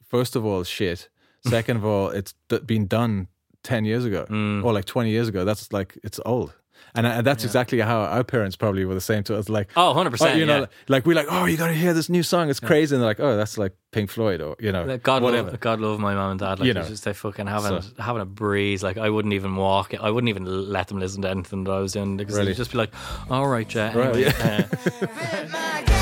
first 0.07 0.35
of 0.35 0.45
all 0.45 0.63
shit 0.63 1.09
second 1.43 1.77
of 1.77 1.83
all 1.85 2.09
it's 2.09 2.33
been 2.67 2.85
done 2.85 3.27
10 3.63 3.85
years 3.85 4.05
ago 4.05 4.25
Mm. 4.29 4.63
or 4.63 4.73
like 4.73 4.85
20 4.85 5.09
years 5.09 5.27
ago 5.27 5.43
that's 5.45 5.71
like 5.73 5.97
it's 6.03 6.19
old 6.25 6.53
and, 6.95 7.05
and 7.05 7.27
that's 7.27 7.43
exactly 7.43 7.79
how 7.81 7.99
our 8.01 8.23
parents 8.23 8.55
probably 8.55 8.85
were 8.85 8.93
the 8.95 9.01
same 9.01 9.21
to 9.23 9.35
us 9.37 9.49
like 9.49 9.69
Oh, 9.75 9.87
100 9.87 10.09
percent. 10.11 10.39
you 10.39 10.45
know 10.45 10.61
yeah. 10.61 10.65
like 10.87 11.05
we're 11.05 11.13
like 11.15 11.27
oh 11.29 11.45
you 11.45 11.57
gotta 11.57 11.73
hear 11.73 11.93
this 11.93 12.09
new 12.09 12.23
song 12.23 12.49
it's 12.49 12.59
crazy 12.61 12.95
and 12.95 13.01
they're 13.03 13.09
like 13.09 13.19
oh 13.19 13.35
that's 13.35 13.57
like 13.57 13.73
pink 13.91 14.09
floyd 14.09 14.41
or 14.41 14.55
you 14.59 14.71
know 14.71 14.85
Like, 14.85 15.03
God 15.03 15.21
whatever 15.21 15.51
love, 15.51 15.59
God 15.59 15.81
love 15.81 15.99
my 15.99 16.13
mom 16.15 16.31
and 16.31 16.39
dad. 16.39 16.59
Like, 16.59 16.65
You 16.67 16.71
it's 16.71 16.75
know. 16.79 16.87
just 16.87 17.03
they 17.03 17.13
fucking 17.13 17.47
having 17.47 17.81
So- 17.81 18.01
having 18.01 18.21
a 18.21 18.25
breeze. 18.25 18.81
Like, 18.81 18.97
I 18.97 19.09
wouldn't 19.09 19.33
even 19.33 19.55
walk. 19.57 19.93
I 19.99 20.09
wouldn't 20.09 20.29
even 20.29 20.45
let 20.45 20.87
them 20.87 20.99
listen 20.99 21.21
to 21.23 21.29
anything 21.29 21.65
that 21.65 21.71
I 21.71 21.79
was 21.79 21.91
doing 21.93 22.15
because 22.15 22.35
Really? 22.35 22.47
they'd 22.53 22.57
just 22.57 22.71
be 22.71 22.77
like, 22.77 22.93
"All 23.29 23.47
right, 23.47 23.67
Jet." 23.67 23.95
Right, 23.95 24.15
Anyway, 24.15 24.33
yeah. 24.39 24.67
uh, 25.01 25.95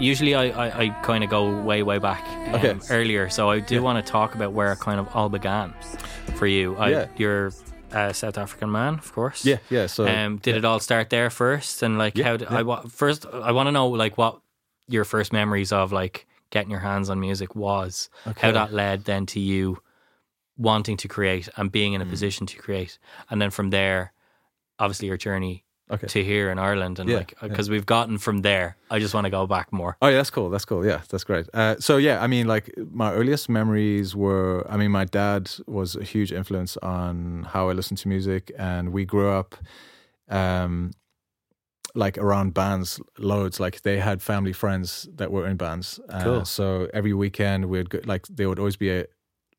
usually, 0.00 0.34
I, 0.34 0.44
I, 0.48 0.78
I 0.84 0.88
kind 1.02 1.22
of 1.24 1.30
go 1.30 1.50
way 1.62 1.82
way 1.82 1.98
back 1.98 2.24
um, 2.48 2.54
Okay. 2.56 2.74
earlier. 2.90 3.28
So 3.30 3.50
I 3.50 3.60
do 3.60 3.82
want 3.82 4.04
to 4.04 4.12
talk 4.12 4.34
about 4.34 4.52
where 4.52 4.72
it 4.72 4.80
kind 4.80 4.98
of 5.00 5.08
all 5.14 5.28
began 5.28 5.74
for 6.36 6.46
you. 6.46 6.76
I, 6.76 6.88
Yeah. 6.90 7.06
You're 7.16 7.52
a 7.92 8.14
South 8.14 8.38
African 8.38 8.70
man, 8.70 8.94
of 8.94 9.12
course. 9.12 9.44
yeah 9.44 9.58
yeah 9.68 9.86
so 9.86 10.06
Um, 10.06 10.38
did 10.38 10.56
it 10.56 10.64
all 10.64 10.78
start 10.80 11.10
there 11.10 11.28
first, 11.30 11.82
and 11.82 11.98
like 11.98 12.16
Yeah, 12.16 12.24
how? 12.24 12.36
Did, 12.36 12.48
I 12.48 12.62
wa- 12.62 12.82
first 12.88 13.26
I 13.26 13.52
want 13.52 13.66
to 13.66 13.72
know 13.72 13.88
like 13.88 14.16
what 14.16 14.40
your 14.88 15.04
first 15.04 15.32
memories 15.32 15.72
of 15.72 15.92
like 15.92 16.26
getting 16.50 16.70
your 16.70 16.80
hands 16.80 17.10
on 17.10 17.18
music 17.20 17.54
was. 17.56 18.08
Okay. 18.26 18.46
How 18.46 18.52
that 18.52 18.72
led 18.72 19.04
then 19.04 19.26
to 19.26 19.40
you 19.40 19.78
wanting 20.56 20.96
to 20.98 21.08
create 21.08 21.48
and 21.56 21.70
being 21.72 21.92
in 21.94 22.00
a 22.02 22.06
position 22.06 22.46
to 22.46 22.56
create, 22.58 22.98
and 23.30 23.40
then 23.42 23.50
from 23.50 23.70
there, 23.70 24.12
obviously 24.78 25.08
your 25.08 25.16
journey 25.16 25.64
okay 25.90 26.06
to 26.06 26.24
here 26.24 26.50
in 26.50 26.58
Ireland, 26.58 26.98
and 26.98 27.08
Yeah, 27.10 27.16
like 27.16 27.34
because 27.40 27.68
we've 27.70 27.86
gotten 27.86 28.18
from 28.18 28.42
there. 28.42 28.76
I 28.90 28.98
just 28.98 29.14
want 29.14 29.24
to 29.24 29.30
go 29.30 29.46
back 29.46 29.72
more. 29.72 29.96
Oh, 30.02 30.08
yeah, 30.08 30.16
that's 30.16 30.30
cool. 30.30 30.50
That's 30.50 30.64
cool. 30.64 30.84
Yeah, 30.86 31.00
that's 31.08 31.24
great. 31.24 31.46
Uh, 31.54 31.76
so 31.78 31.96
yeah, 31.98 32.22
I 32.22 32.26
mean, 32.26 32.46
like 32.46 32.72
my 32.92 33.12
earliest 33.12 33.48
memories 33.48 34.14
were. 34.14 34.66
I 34.68 34.76
mean, 34.76 34.90
my 34.90 35.04
dad 35.04 35.50
was 35.66 35.96
a 35.96 36.04
huge 36.04 36.32
influence 36.32 36.76
on 36.78 37.46
how 37.52 37.68
I 37.70 37.72
listened 37.72 37.98
to 37.98 38.08
music, 38.08 38.52
and 38.58 38.92
we 38.92 39.04
grew 39.04 39.30
up, 39.30 39.54
um, 40.28 40.92
like 41.94 42.18
around 42.18 42.54
bands 42.54 43.00
loads. 43.18 43.60
Like 43.60 43.82
they 43.82 43.98
had 43.98 44.22
family 44.22 44.52
friends 44.52 45.08
that 45.16 45.30
were 45.30 45.46
in 45.46 45.56
bands. 45.56 46.00
Uh, 46.08 46.24
Cool. 46.24 46.44
So 46.44 46.88
every 46.94 47.12
weekend 47.12 47.66
we'd 47.66 47.90
go, 47.90 48.00
like 48.04 48.26
there 48.28 48.48
would 48.48 48.58
always 48.58 48.76
be 48.76 48.90
a 48.90 49.06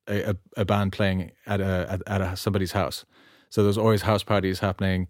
a, 0.07 0.35
a 0.57 0.65
band 0.65 0.91
playing 0.91 1.31
at 1.45 1.61
a 1.61 1.87
at, 1.89 2.01
at 2.07 2.21
a, 2.21 2.35
somebody's 2.35 2.71
house. 2.71 3.05
So 3.49 3.63
there's 3.63 3.77
always 3.77 4.01
house 4.03 4.23
parties 4.23 4.59
happening. 4.59 5.07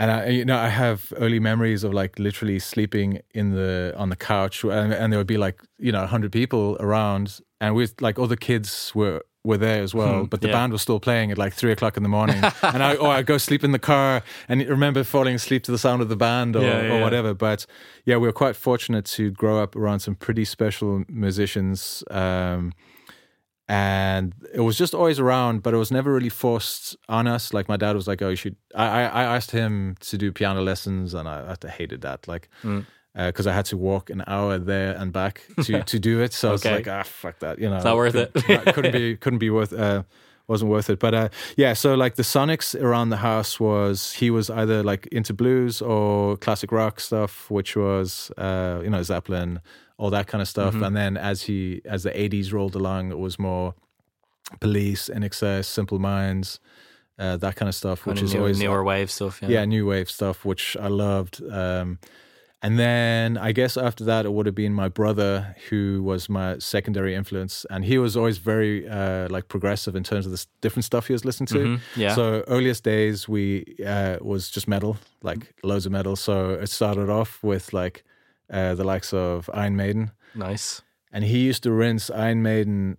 And 0.00 0.10
I, 0.12 0.28
you 0.28 0.44
know, 0.44 0.56
I 0.56 0.68
have 0.68 1.12
early 1.16 1.40
memories 1.40 1.82
of 1.84 1.92
like 1.92 2.18
literally 2.20 2.58
sleeping 2.60 3.20
in 3.34 3.50
the 3.54 3.92
on 3.96 4.08
the 4.10 4.16
couch, 4.16 4.62
and, 4.64 4.92
and 4.94 5.12
there 5.12 5.18
would 5.18 5.26
be 5.26 5.38
like 5.38 5.60
you 5.78 5.90
know 5.92 6.06
hundred 6.06 6.30
people 6.32 6.76
around, 6.78 7.40
and 7.60 7.74
with 7.74 8.00
like 8.00 8.16
other 8.18 8.36
kids 8.36 8.92
were 8.94 9.22
were 9.44 9.56
there 9.58 9.82
as 9.82 9.94
well, 9.94 10.26
but 10.26 10.40
the 10.40 10.46
Hmm, 10.46 10.52
yeah. 10.52 10.58
band 10.60 10.72
was 10.72 10.82
still 10.82 11.00
playing 11.00 11.30
at 11.32 11.38
like 11.38 11.52
three 11.54 11.72
o'clock 11.72 11.96
in 11.96 12.02
the 12.04 12.08
morning, 12.08 12.36
and 12.62 12.82
I 12.82 12.94
or 12.94 13.08
I 13.08 13.22
go 13.22 13.38
sleep 13.38 13.64
in 13.64 13.72
the 13.72 13.78
car, 13.78 14.22
and 14.48 14.60
remember 14.68 15.02
falling 15.04 15.34
asleep 15.34 15.62
to 15.64 15.72
the 15.72 15.78
sound 15.78 16.00
of 16.02 16.08
the 16.08 16.16
band 16.16 16.54
or, 16.56 16.62
Yeah, 16.62 16.82
yeah, 16.82 16.92
or 16.94 17.00
whatever. 17.02 17.34
But 17.34 17.66
yeah, 18.04 18.16
we 18.20 18.28
were 18.28 18.32
quite 18.32 18.56
fortunate 18.56 19.04
to 19.16 19.30
grow 19.32 19.60
up 19.62 19.74
around 19.74 20.00
some 20.00 20.14
pretty 20.14 20.44
special 20.44 21.04
musicians. 21.08 22.04
Um, 22.10 22.72
and 23.68 24.32
it 24.54 24.60
was 24.60 24.76
just 24.78 24.94
always 24.94 25.18
around, 25.20 25.62
but 25.62 25.74
it 25.74 25.76
was 25.76 25.90
never 25.90 26.12
really 26.12 26.30
forced 26.30 26.96
on 27.08 27.26
us. 27.26 27.52
Like 27.52 27.68
my 27.68 27.76
dad 27.76 27.94
was 27.94 28.06
like, 28.08 28.22
"Oh, 28.22 28.30
you 28.30 28.36
should." 28.36 28.56
I 28.74 28.86
I, 28.86 29.02
I 29.04 29.36
asked 29.36 29.50
him 29.50 29.96
to 30.00 30.16
do 30.18 30.32
piano 30.32 30.62
lessons, 30.62 31.14
and 31.14 31.28
I, 31.28 31.56
I 31.64 31.68
hated 31.68 32.00
that. 32.02 32.26
Like. 32.28 32.48
Mm. 32.62 32.86
Because 33.14 33.48
I 33.48 33.52
had 33.52 33.64
to 33.64 33.76
walk 33.76 34.10
an 34.10 34.22
hour 34.28 34.58
there 34.58 34.94
and 34.96 35.12
back 35.12 35.42
to, 35.64 35.82
to 35.92 35.98
do 35.98 36.20
it, 36.22 36.32
so 36.32 36.50
Okay. 36.52 36.54
it's 36.54 36.86
like 36.86 36.88
ah 36.88 37.02
fuck 37.02 37.40
that, 37.40 37.58
you 37.58 37.68
know, 37.68 37.76
It's 37.76 37.84
not 37.84 37.96
worth 37.96 38.14
it. 38.14 38.32
couldn't- 38.32 38.72
couldn't 38.74 38.92
be 38.92 39.16
couldn't 39.22 39.38
be 39.40 39.50
worth 39.50 39.72
uh, 39.72 40.04
wasn't 40.46 40.70
worth 40.70 40.88
it. 40.88 41.00
But 41.00 41.14
uh, 41.14 41.28
yeah, 41.56 41.72
so 41.72 41.96
like 41.96 42.14
the 42.14 42.22
Sonics 42.22 42.80
around 42.80 43.08
the 43.10 43.16
house 43.16 43.58
was 43.58 44.12
he 44.12 44.30
was 44.30 44.50
either 44.50 44.84
like 44.84 45.08
into 45.10 45.34
blues 45.34 45.82
or 45.82 46.36
classic 46.36 46.70
rock 46.70 47.00
stuff, 47.00 47.50
which 47.50 47.74
was 47.74 48.30
uh, 48.38 48.80
you 48.84 48.90
know 48.90 49.02
Zeppelin, 49.02 49.60
all 49.98 50.10
that 50.10 50.26
kind 50.26 50.40
of 50.40 50.48
stuff. 50.48 50.74
Mm-hmm. 50.74 50.84
And 50.84 50.96
then 50.96 51.16
as 51.16 51.42
he 51.42 51.82
as 51.84 52.02
the 52.02 52.18
eighties 52.18 52.52
rolled 52.52 52.74
along, 52.74 53.10
it 53.10 53.18
was 53.18 53.38
more 53.38 53.74
Police, 54.60 55.10
INXS, 55.12 55.66
Simple 55.66 55.98
Minds, 55.98 56.60
uh, 57.18 57.36
that 57.36 57.56
kind 57.56 57.68
of 57.68 57.74
stuff, 57.74 58.06
which 58.06 58.22
is 58.22 58.32
newer, 58.32 58.40
always 58.42 58.58
newer 58.58 58.82
wave 58.84 59.10
stuff. 59.10 59.42
Yeah. 59.42 59.48
yeah, 59.48 59.64
new 59.66 59.86
wave 59.86 60.08
stuff, 60.08 60.44
which 60.44 60.76
I 60.80 60.88
loved. 60.88 61.42
Um, 61.42 61.98
And 62.60 62.76
then 62.76 63.38
I 63.38 63.52
guess 63.52 63.76
after 63.76 64.04
that, 64.04 64.26
it 64.26 64.32
would 64.32 64.46
have 64.46 64.54
been 64.54 64.74
my 64.74 64.88
brother 64.88 65.54
who 65.70 66.02
was 66.02 66.28
my 66.28 66.58
secondary 66.58 67.14
influence, 67.14 67.64
and 67.70 67.84
he 67.84 67.98
was 67.98 68.16
always 68.16 68.38
very 68.38 68.88
uh, 68.88 69.28
like 69.30 69.46
progressive 69.46 69.94
in 69.94 70.02
terms 70.02 70.26
of 70.26 70.32
the 70.32 70.44
different 70.60 70.84
stuff 70.84 71.06
he 71.06 71.12
was 71.12 71.24
listening 71.24 71.46
to. 71.46 71.58
Mhm, 71.58 71.80
yeah. 71.94 72.14
So 72.16 72.42
earliest 72.48 72.82
days 72.82 73.28
we 73.28 73.76
uh, 73.86 74.16
was 74.20 74.50
just 74.50 74.66
metal, 74.66 74.96
like 75.22 75.54
loads 75.62 75.86
of 75.86 75.92
metal. 75.92 76.16
So 76.16 76.50
it 76.50 76.68
started 76.68 77.08
off 77.08 77.38
with 77.44 77.72
like 77.72 78.02
uh, 78.52 78.74
the 78.74 78.84
likes 78.84 79.12
of 79.12 79.48
Iron 79.52 79.76
Maiden, 79.76 80.10
Nice. 80.34 80.82
and 81.12 81.24
he 81.24 81.38
used 81.40 81.62
to 81.64 81.72
rinse 81.72 82.10
Iron 82.10 82.42
Maiden 82.42 82.96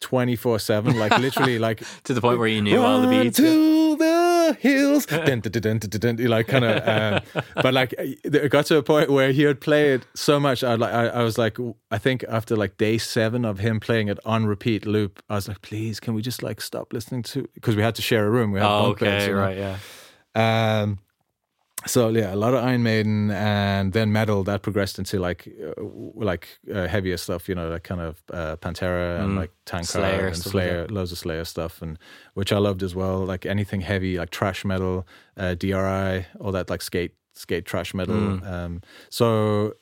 twenty 0.00 0.36
four 0.36 0.58
seven, 0.58 0.96
like 0.98 1.16
literally 1.18 1.58
like 1.68 1.82
To 2.04 2.14
the 2.14 2.20
point 2.20 2.38
where 2.38 2.48
you 2.48 2.62
knew 2.62 2.80
all 2.80 3.00
the 3.02 3.08
beats. 3.08 3.36
to 3.38 3.96
the 3.96 4.56
hills, 4.60 5.06
dun, 5.26 5.40
dun, 5.40 5.78
dun, 5.80 6.16
like 6.28 6.46
kind 6.46 6.64
of. 6.64 6.88
Um, 6.88 7.42
but 7.56 7.74
like, 7.74 7.94
it 7.98 8.48
got 8.50 8.66
to 8.66 8.76
a 8.76 8.82
point 8.82 9.10
where 9.10 9.32
he 9.32 9.44
would 9.44 9.60
play 9.60 9.92
it 9.94 10.06
so 10.14 10.38
much. 10.38 10.62
I 10.62 10.74
like, 10.76 10.94
I, 10.94 11.08
I 11.08 11.22
was 11.24 11.36
like, 11.36 11.58
I 11.90 11.98
think 11.98 12.24
after 12.28 12.54
like 12.56 12.76
day 12.76 12.96
seven 12.98 13.44
of 13.44 13.58
him 13.58 13.80
playing 13.80 14.06
it 14.08 14.18
on 14.24 14.46
repeat 14.46 14.86
loop, 14.86 15.20
I 15.28 15.34
was 15.34 15.48
like, 15.48 15.62
please, 15.62 15.98
can 15.98 16.14
we 16.14 16.22
just 16.22 16.42
like 16.44 16.60
stop 16.60 16.92
listening 16.92 17.24
to? 17.24 17.48
Because 17.54 17.74
we 17.74 17.82
had 17.82 17.96
to 17.96 18.02
share 18.02 18.26
a 18.26 18.30
room. 18.30 18.52
We 18.52 18.60
had 18.60 18.68
Oh, 18.70 18.86
okay, 18.90 19.30
right, 19.32 19.58
yeah. 19.58 19.78
Um, 20.82 20.98
so 21.86 22.08
yeah, 22.08 22.34
a 22.34 22.36
lot 22.36 22.54
of 22.54 22.64
Iron 22.64 22.82
Maiden, 22.82 23.30
and 23.30 23.92
then 23.92 24.10
metal 24.12 24.42
that 24.44 24.62
progressed 24.62 24.98
into 24.98 25.18
like 25.18 25.48
uh, 25.62 25.82
like 26.14 26.48
uh, 26.72 26.86
heavier 26.88 27.16
stuff, 27.16 27.48
you 27.48 27.54
know, 27.54 27.68
like 27.70 27.84
kind 27.84 28.00
of 28.00 28.22
uh, 28.32 28.56
Pantera 28.56 29.20
and 29.20 29.32
Mm. 29.32 29.36
like 29.36 29.52
Tankard 29.64 29.86
Slayer, 29.86 30.26
and 30.26 30.36
stuff 30.36 30.54
like 30.54 30.64
Slayer, 30.64 30.88
loads 30.88 31.12
of 31.12 31.18
Slayer 31.18 31.44
stuff, 31.44 31.80
and 31.82 31.98
which 32.34 32.52
I 32.52 32.58
loved 32.58 32.82
as 32.82 32.94
well. 32.94 33.24
Like 33.24 33.46
anything 33.46 33.80
heavy, 33.82 34.18
like 34.18 34.30
trash 34.30 34.64
metal, 34.64 35.06
uh, 35.36 35.54
DRI, 35.54 36.26
all 36.40 36.52
that 36.52 36.68
like 36.68 36.82
skate 36.82 37.14
skate 37.34 37.64
trash 37.64 37.94
metal. 37.94 38.16
Mm. 38.16 38.46
Um, 38.46 38.82
so 39.10 39.74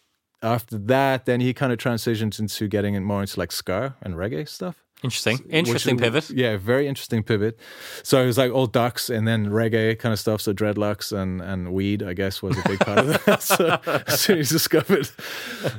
after 0.43 0.77
that, 0.79 1.25
then 1.25 1.41
he 1.41 1.55
kind 1.55 1.73
of 1.73 1.79
transitioned 1.79 2.39
into 2.39 2.69
getting 2.69 2.95
in 2.95 3.05
more 3.05 3.23
into 3.23 3.41
like 3.41 3.51
ska 3.51 3.97
and 4.03 4.15
reggae 4.15 4.47
stuff. 4.49 4.85
Interesting. 5.03 5.39
Interesting 5.51 5.97
is- 5.97 6.01
pivot. 6.01 6.31
Yeah, 6.31 6.57
very 6.57 6.89
interesting 6.89 7.23
pivot. 7.23 7.59
So 8.03 8.21
it 8.23 8.27
was 8.27 8.39
like 8.39 8.51
all 8.51 8.67
ducks 8.67 9.11
and 9.11 9.29
then 9.29 9.47
reggae 9.47 9.99
kind 9.99 10.13
of 10.13 10.19
stuff. 10.19 10.41
So 10.41 10.53
dreadlocks 10.53 11.17
and, 11.17 11.41
and 11.43 11.73
weed, 11.73 12.03
I 12.03 12.15
guess, 12.15 12.43
was 12.43 12.57
a 12.59 12.63
big 12.67 12.81
part 12.81 12.99
of 12.99 13.25
that. 13.25 13.43
so 13.43 13.79
as 14.07 14.21
soon 14.21 14.39
as 14.39 14.49
discovered 14.49 15.09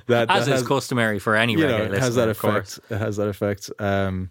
that, 0.06 0.30
As 0.30 0.46
that 0.46 0.54
is 0.54 0.60
has, 0.60 0.68
customary 0.68 1.20
for 1.20 1.36
any 1.36 1.54
you 1.54 1.60
reggae 1.60 1.68
know, 1.70 1.78
it 1.78 1.92
listener, 1.92 2.00
has 2.00 2.16
that 2.16 2.30
effect. 2.30 2.80
It 2.90 2.98
has 2.98 3.18
that 3.18 3.28
effect. 3.28 3.72
Um, 3.80 4.30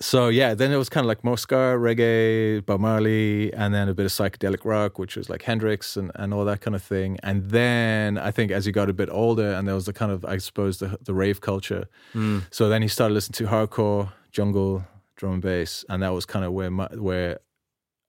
so 0.00 0.28
yeah, 0.28 0.54
then 0.54 0.72
it 0.72 0.76
was 0.76 0.88
kind 0.88 1.04
of 1.04 1.08
like 1.08 1.38
ska, 1.38 1.76
reggae, 1.78 2.64
Bob 2.66 2.80
Marley, 2.80 3.52
and 3.54 3.72
then 3.72 3.88
a 3.88 3.94
bit 3.94 4.06
of 4.06 4.12
psychedelic 4.12 4.64
rock, 4.64 4.98
which 4.98 5.16
was 5.16 5.30
like 5.30 5.42
Hendrix 5.42 5.96
and, 5.96 6.10
and 6.16 6.34
all 6.34 6.44
that 6.44 6.60
kind 6.60 6.74
of 6.74 6.82
thing. 6.82 7.18
And 7.22 7.50
then 7.50 8.18
I 8.18 8.30
think 8.30 8.50
as 8.50 8.64
he 8.64 8.72
got 8.72 8.90
a 8.90 8.92
bit 8.92 9.08
older, 9.10 9.52
and 9.52 9.68
there 9.68 9.74
was 9.74 9.86
the 9.86 9.92
kind 9.92 10.10
of 10.10 10.24
I 10.24 10.38
suppose 10.38 10.78
the 10.78 10.98
the 11.00 11.14
rave 11.14 11.40
culture. 11.40 11.86
Mm. 12.14 12.42
So 12.50 12.68
then 12.68 12.82
he 12.82 12.88
started 12.88 13.14
listening 13.14 13.46
to 13.46 13.54
hardcore, 13.54 14.12
jungle, 14.32 14.84
drum 15.16 15.34
and 15.34 15.42
bass, 15.42 15.84
and 15.88 16.02
that 16.02 16.12
was 16.12 16.26
kind 16.26 16.44
of 16.44 16.52
where 16.52 16.70
my, 16.70 16.88
where 16.94 17.38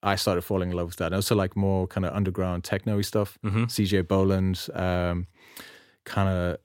I 0.02 0.16
started 0.16 0.42
falling 0.42 0.72
in 0.72 0.78
love 0.78 0.88
with 0.88 0.98
that. 0.98 1.08
And 1.08 1.16
also 1.16 1.36
like 1.36 1.56
more 1.56 1.88
kind 1.88 2.06
of 2.06 2.16
underground 2.16 2.64
techno-y 2.64 3.02
stuff. 3.02 3.38
Mhm. 3.44 3.66
CJ 3.66 4.08
Bolland 4.08 4.68
um, 4.74 5.28
kind 6.04 6.30
of 6.30 6.58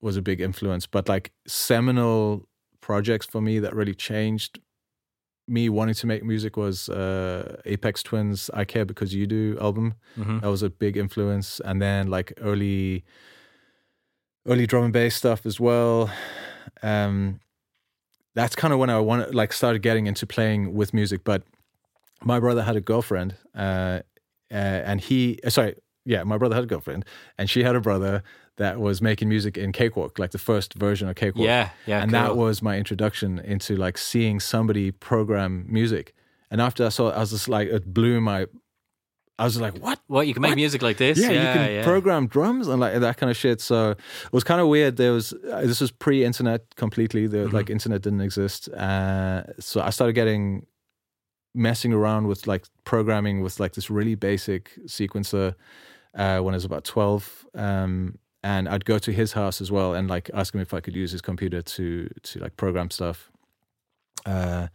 was 0.00 0.16
a 0.16 0.22
big 0.22 0.40
influence, 0.40 0.86
but 0.86 1.08
like 1.08 1.32
seminal 1.46 2.46
projects 2.88 3.26
for 3.32 3.40
me 3.40 3.54
that 3.60 3.72
really 3.74 3.94
changed 3.94 4.52
me 5.46 5.68
wanting 5.68 5.94
to 5.94 6.06
make 6.06 6.22
music 6.24 6.56
was 6.56 6.88
uh, 6.88 7.60
Aphex 7.66 8.02
Twin's 8.02 8.50
"I 8.62 8.64
Care 8.64 8.84
Because 8.84 9.14
You 9.18 9.26
Do" 9.26 9.56
album. 9.60 9.94
Mhm. 10.16 10.40
That 10.42 10.50
was 10.50 10.62
a 10.62 10.70
big 10.70 10.96
influence, 10.96 11.60
and 11.68 11.80
then 11.80 12.08
like 12.16 12.32
early, 12.40 13.04
early 14.46 14.66
drum 14.66 14.84
and 14.84 14.92
bass 14.92 15.14
stuff 15.16 15.46
as 15.46 15.58
well. 15.60 16.10
Um, 16.82 17.40
that's 18.34 18.56
kind 18.56 18.72
of 18.74 18.78
when 18.80 18.90
I 18.90 18.98
wanted, 19.00 19.34
like, 19.34 19.52
started 19.52 19.80
getting 19.82 20.06
into 20.06 20.26
playing 20.26 20.74
with 20.74 20.92
music. 20.92 21.20
But 21.24 21.42
my 22.22 22.40
brother 22.40 22.62
had 22.62 22.76
a 22.76 22.80
girlfriend, 22.80 23.36
uh, 23.54 24.00
uh, 24.50 24.80
and 24.88 25.00
he, 25.00 25.38
uh, 25.46 25.50
sorry, 25.50 25.74
yeah, 26.04 26.24
my 26.24 26.36
brother 26.38 26.54
had 26.54 26.64
a 26.64 26.66
girlfriend, 26.66 27.04
and 27.38 27.48
she 27.48 27.62
had 27.62 27.76
a 27.76 27.80
brother 27.80 28.22
that 28.56 28.78
was 28.80 29.02
making 29.02 29.28
music 29.28 29.56
in 29.58 29.72
Cakewalk, 29.72 30.18
like 30.18 30.30
the 30.30 30.38
first 30.38 30.74
version 30.74 31.08
of 31.08 31.16
Cakewalk. 31.16 31.46
Yeah, 31.46 31.70
yeah, 31.86 32.02
and 32.02 32.10
cool. 32.12 32.20
that 32.20 32.36
was 32.36 32.62
my 32.62 32.76
introduction 32.78 33.38
into 33.40 33.76
like 33.76 33.98
seeing 33.98 34.40
somebody 34.40 34.90
program 34.92 35.66
music. 35.68 36.14
And 36.50 36.60
after 36.60 36.86
I 36.86 36.90
saw 36.90 37.08
it, 37.08 37.14
I 37.16 37.20
was 37.20 37.30
just 37.30 37.48
like, 37.48 37.68
it 37.68 37.92
blew 37.92 38.20
my. 38.20 38.46
I 39.36 39.42
was 39.44 39.60
like, 39.60 39.76
what? 39.78 39.98
What 40.06 40.28
you 40.28 40.34
can 40.34 40.42
make 40.42 40.50
What? 40.50 40.56
music 40.56 40.82
like 40.82 40.96
this? 40.98 41.18
Yeah, 41.18 41.30
Yeah, 41.32 41.48
you 41.52 41.58
can 41.58 41.72
yeah. 41.74 41.84
program 41.84 42.28
drums 42.28 42.68
and 42.68 42.78
like 42.78 43.00
that 43.00 43.16
kind 43.16 43.28
of 43.30 43.36
shit. 43.36 43.60
So 43.60 43.90
it 43.90 44.32
was 44.32 44.44
kind 44.44 44.60
of 44.60 44.68
weird. 44.68 44.96
There 44.96 45.10
was 45.12 45.32
uh, 45.32 45.62
this 45.62 45.80
was 45.80 45.90
pre-internet 45.90 46.76
completely. 46.76 47.26
The 47.26 47.38
Mm-hmm. 47.38 47.56
like 47.56 47.70
internet 47.70 48.02
didn't 48.02 48.20
exist. 48.20 48.68
Uh, 48.68 49.42
so 49.58 49.80
I 49.80 49.90
started 49.90 50.12
getting 50.12 50.66
messing 51.56 51.92
around 51.92 52.28
with 52.28 52.46
like 52.46 52.66
programming 52.84 53.40
with 53.42 53.58
like 53.58 53.72
this 53.72 53.90
really 53.90 54.14
basic 54.14 54.70
sequencer 54.86 55.54
uh, 56.14 56.38
when 56.38 56.54
I 56.54 56.56
was 56.56 56.64
about 56.64 56.84
twelve. 56.84 57.44
Um, 57.56 58.18
and 58.44 58.68
I'd 58.68 58.84
go 58.84 58.98
to 58.98 59.10
his 59.12 59.32
house 59.32 59.60
as 59.60 59.70
well 59.72 59.94
and 59.94 60.08
like 60.08 60.30
ask 60.34 60.54
him 60.54 60.60
if 60.60 60.72
I 60.74 60.80
could 60.80 60.94
use 60.94 61.10
his 61.12 61.22
computer 61.22 61.62
to 61.62 62.08
to 62.28 62.38
like 62.38 62.54
program 62.56 62.90
stuff. 62.90 63.30
Uh, 64.26 64.68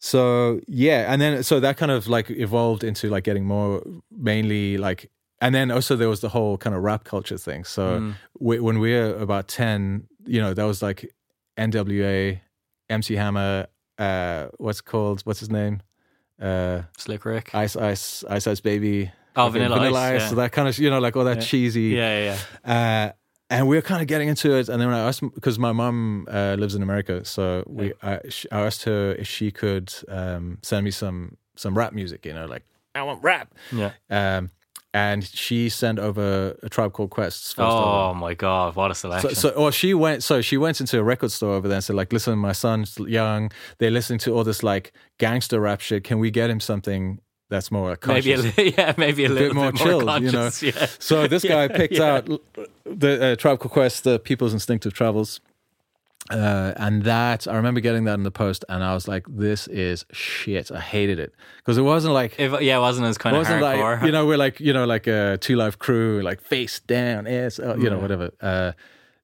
so 0.00 0.60
yeah, 0.68 1.12
and 1.12 1.20
then 1.20 1.42
so 1.42 1.58
that 1.60 1.76
kind 1.76 1.90
of 1.90 2.06
like 2.08 2.30
evolved 2.30 2.84
into 2.84 3.08
like 3.10 3.24
getting 3.24 3.44
more 3.44 3.82
mainly 4.10 4.76
like, 4.78 5.10
and 5.40 5.54
then 5.54 5.70
also 5.70 5.96
there 5.96 6.08
was 6.08 6.20
the 6.20 6.28
whole 6.28 6.56
kind 6.56 6.74
of 6.76 6.82
rap 6.82 7.04
culture 7.04 7.38
thing. 7.38 7.64
So 7.64 7.82
Mm. 8.00 8.14
we, 8.38 8.60
when 8.60 8.78
we 8.78 8.92
were 8.92 9.14
about 9.16 9.48
ten, 9.48 10.06
you 10.26 10.40
know, 10.40 10.54
that 10.54 10.64
was 10.64 10.82
like 10.82 11.10
NWA, 11.56 12.40
MC 12.90 13.14
Hammer, 13.16 13.66
uh, 13.98 14.48
what's 14.58 14.80
called? 14.80 15.22
What's 15.22 15.40
his 15.40 15.50
name? 15.50 15.80
Uh, 16.40 16.82
Slick 16.96 17.24
Rick. 17.24 17.52
Ice 17.54 17.74
Ice 17.76 18.22
Ice 18.30 18.46
Ice 18.46 18.60
Baby. 18.60 19.10
Oh, 19.38 19.46
fucking 19.46 19.68
Vanilla 19.68 19.98
Ice, 20.00 20.20
yeah. 20.22 20.28
So 20.28 20.34
that 20.36 20.52
kind 20.52 20.68
of 20.68 20.78
you 20.78 20.90
know 20.90 20.98
like 21.00 21.16
all 21.16 21.24
that 21.24 21.38
Yeah. 21.38 21.42
cheesy. 21.44 21.82
Yeah, 21.96 22.36
yeah, 22.64 23.08
Uh, 23.08 23.12
and 23.50 23.66
we 23.66 23.76
were 23.76 23.82
kind 23.82 24.02
of 24.02 24.08
getting 24.08 24.28
into 24.28 24.54
it, 24.56 24.68
and 24.68 24.80
then 24.80 24.88
I 24.90 24.98
asked 25.08 25.20
because 25.34 25.58
my 25.58 25.72
mum 25.72 26.26
uh, 26.30 26.56
lives 26.58 26.74
in 26.74 26.82
America, 26.82 27.24
so 27.24 27.64
we 27.66 27.92
I, 28.02 28.20
I 28.52 28.60
asked 28.66 28.84
her 28.84 29.12
if 29.18 29.26
she 29.26 29.50
could 29.50 29.92
um, 30.08 30.58
send 30.62 30.84
me 30.84 30.90
some 30.90 31.36
some 31.56 31.76
rap 31.76 31.92
music. 31.92 32.26
You 32.26 32.34
know, 32.34 32.46
like 32.46 32.64
I 32.94 33.02
want 33.02 33.22
rap. 33.22 33.54
yeah. 33.72 33.92
Um, 34.10 34.50
and 34.94 35.22
she 35.22 35.68
sent 35.68 35.98
over 35.98 36.56
a 36.62 36.68
tribe 36.70 36.94
called 36.94 37.10
Quest's 37.10 37.52
first 37.52 37.76
Oh 37.76 38.06
album. 38.06 38.20
my 38.20 38.32
god, 38.34 38.74
what 38.74 38.90
a 38.90 38.94
So, 38.94 39.08
selection! 39.08 39.34
so, 39.34 39.48
or 39.50 39.70
she 39.70 39.92
went. 39.92 40.22
So 40.24 40.40
she 40.40 40.56
went 40.56 40.80
into 40.80 40.98
a 40.98 41.02
record 41.02 41.30
store 41.30 41.54
over 41.54 41.68
there 41.68 41.76
and 41.76 41.84
said, 41.84 41.94
like, 41.94 42.10
listen, 42.12 42.38
my 42.38 42.52
son's 42.52 42.98
young. 42.98 43.50
They're 43.78 43.90
listening 43.90 44.18
to 44.20 44.32
all 44.34 44.44
this 44.44 44.62
like 44.62 44.92
gangster 45.18 45.60
rap 45.60 45.80
shit. 45.82 46.04
Can 46.04 46.18
we 46.18 46.30
get 46.30 46.48
him 46.50 46.58
something 46.58 47.20
that's 47.48 47.70
more 47.70 47.90
like, 47.90 48.06
maybe 48.06 48.32
a, 48.32 48.38
yeah, 48.76 48.94
maybe 48.96 49.24
a, 49.24 49.28
a 49.28 49.30
little 49.30 49.48
bit 49.48 49.54
more 49.54 49.72
bit 49.72 50.04
more 50.06 50.18
you 50.18 50.30
know. 50.32 50.50
Yeah. 50.60 50.86
So 50.98 51.26
this 51.26 51.44
guy 51.44 51.62
Yeah, 51.70 51.76
picked 51.76 51.94
yeah. 51.94 52.14
out 52.14 52.28
the 52.84 53.32
uh, 53.32 53.36
Called 53.36 53.60
Quest, 53.72 54.04
the 54.04 54.18
People's 54.18 54.52
Instinctive 54.52 54.92
Travels, 54.92 55.40
uh, 56.30 56.74
and 56.76 57.04
that 57.04 57.48
I 57.48 57.56
remember 57.56 57.80
getting 57.80 58.04
that 58.04 58.14
in 58.14 58.22
the 58.22 58.30
post, 58.30 58.64
and 58.68 58.84
I 58.84 58.92
was 58.92 59.08
like, 59.08 59.24
"This 59.28 59.66
is 59.68 60.04
shit." 60.12 60.70
I 60.70 60.80
hated 60.80 61.18
it 61.18 61.32
because 61.58 61.78
it 61.78 61.82
wasn't 61.82 62.12
like 62.14 62.38
If, 62.38 62.60
yeah, 62.60 62.76
it 62.76 62.80
wasn't 62.80 63.06
as 63.06 63.16
kind 63.16 63.34
it 63.34 63.38
of 63.38 63.46
wasn't 63.46 63.62
hardcore. 63.62 63.96
like 63.96 64.04
you 64.06 64.12
know 64.12 64.26
we're 64.26 64.36
like 64.36 64.60
you 64.60 64.72
know 64.74 64.84
like 64.84 65.06
a 65.06 65.38
two 65.40 65.56
Live 65.56 65.78
Crew 65.78 66.20
like 66.22 66.40
face 66.42 66.80
down 66.80 67.26
ass 67.26 67.58
uh, 67.58 67.76
you 67.78 67.88
know 67.88 67.98
whatever. 67.98 68.30
Uh, 68.40 68.72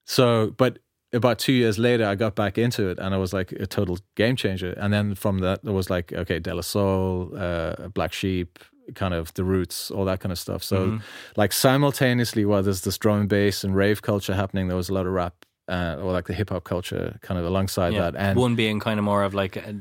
so, 0.07 0.55
but 0.57 0.79
about 1.15 1.39
two 1.39 1.53
years 1.53 1.79
later, 1.79 2.05
I 2.05 2.15
got 2.17 2.35
back 2.35 2.59
into 2.59 2.89
it, 2.89 2.99
and 2.99 3.15
I 3.15 3.19
was 3.19 3.33
like 3.33 3.53
a 3.53 3.67
total 3.67 3.99
game 4.17 4.37
changer. 4.37 4.73
And 4.77 4.93
then 4.93 5.15
from 5.15 5.39
that, 5.41 5.63
there 5.65 5.73
was 5.75 5.89
like 5.91 6.13
okay, 6.13 6.39
De 6.39 6.53
La 6.55 6.61
Soul, 6.63 7.33
uh, 7.37 7.89
Black 7.89 8.13
Sheep, 8.13 8.59
kind 8.95 9.15
of 9.15 9.33
the 9.35 9.45
Roots, 9.45 9.91
all 9.91 10.05
that 10.05 10.21
kind 10.21 10.33
of 10.33 10.39
stuff. 10.39 10.63
So, 10.63 10.77
Mhm. 10.77 11.01
like 11.37 11.53
simultaneously, 11.53 12.45
while 12.45 12.63
there's 12.63 12.83
this 12.83 12.99
drum 12.99 13.21
and 13.21 13.29
bass 13.29 13.65
and 13.65 13.75
rave 13.75 14.03
culture 14.03 14.35
happening, 14.35 14.69
there 14.69 14.77
was 14.77 14.89
a 14.91 14.95
lot 14.95 15.07
of 15.07 15.13
rap. 15.13 15.35
Uh, 15.67 15.97
or 16.03 16.13
like 16.13 16.27
the 16.27 16.35
hip 16.35 16.51
hop 16.51 16.63
culture, 16.65 17.19
kind 17.23 17.41
of 17.41 17.47
alongside 17.47 17.95
Yeah. 17.95 18.03
that, 18.11 18.15
and 18.17 18.39
one 18.39 18.55
being 18.55 18.81
kind 18.81 18.99
of 18.99 19.05
more 19.05 19.23
of 19.25 19.33
like 19.33 19.57
a, 19.57 19.73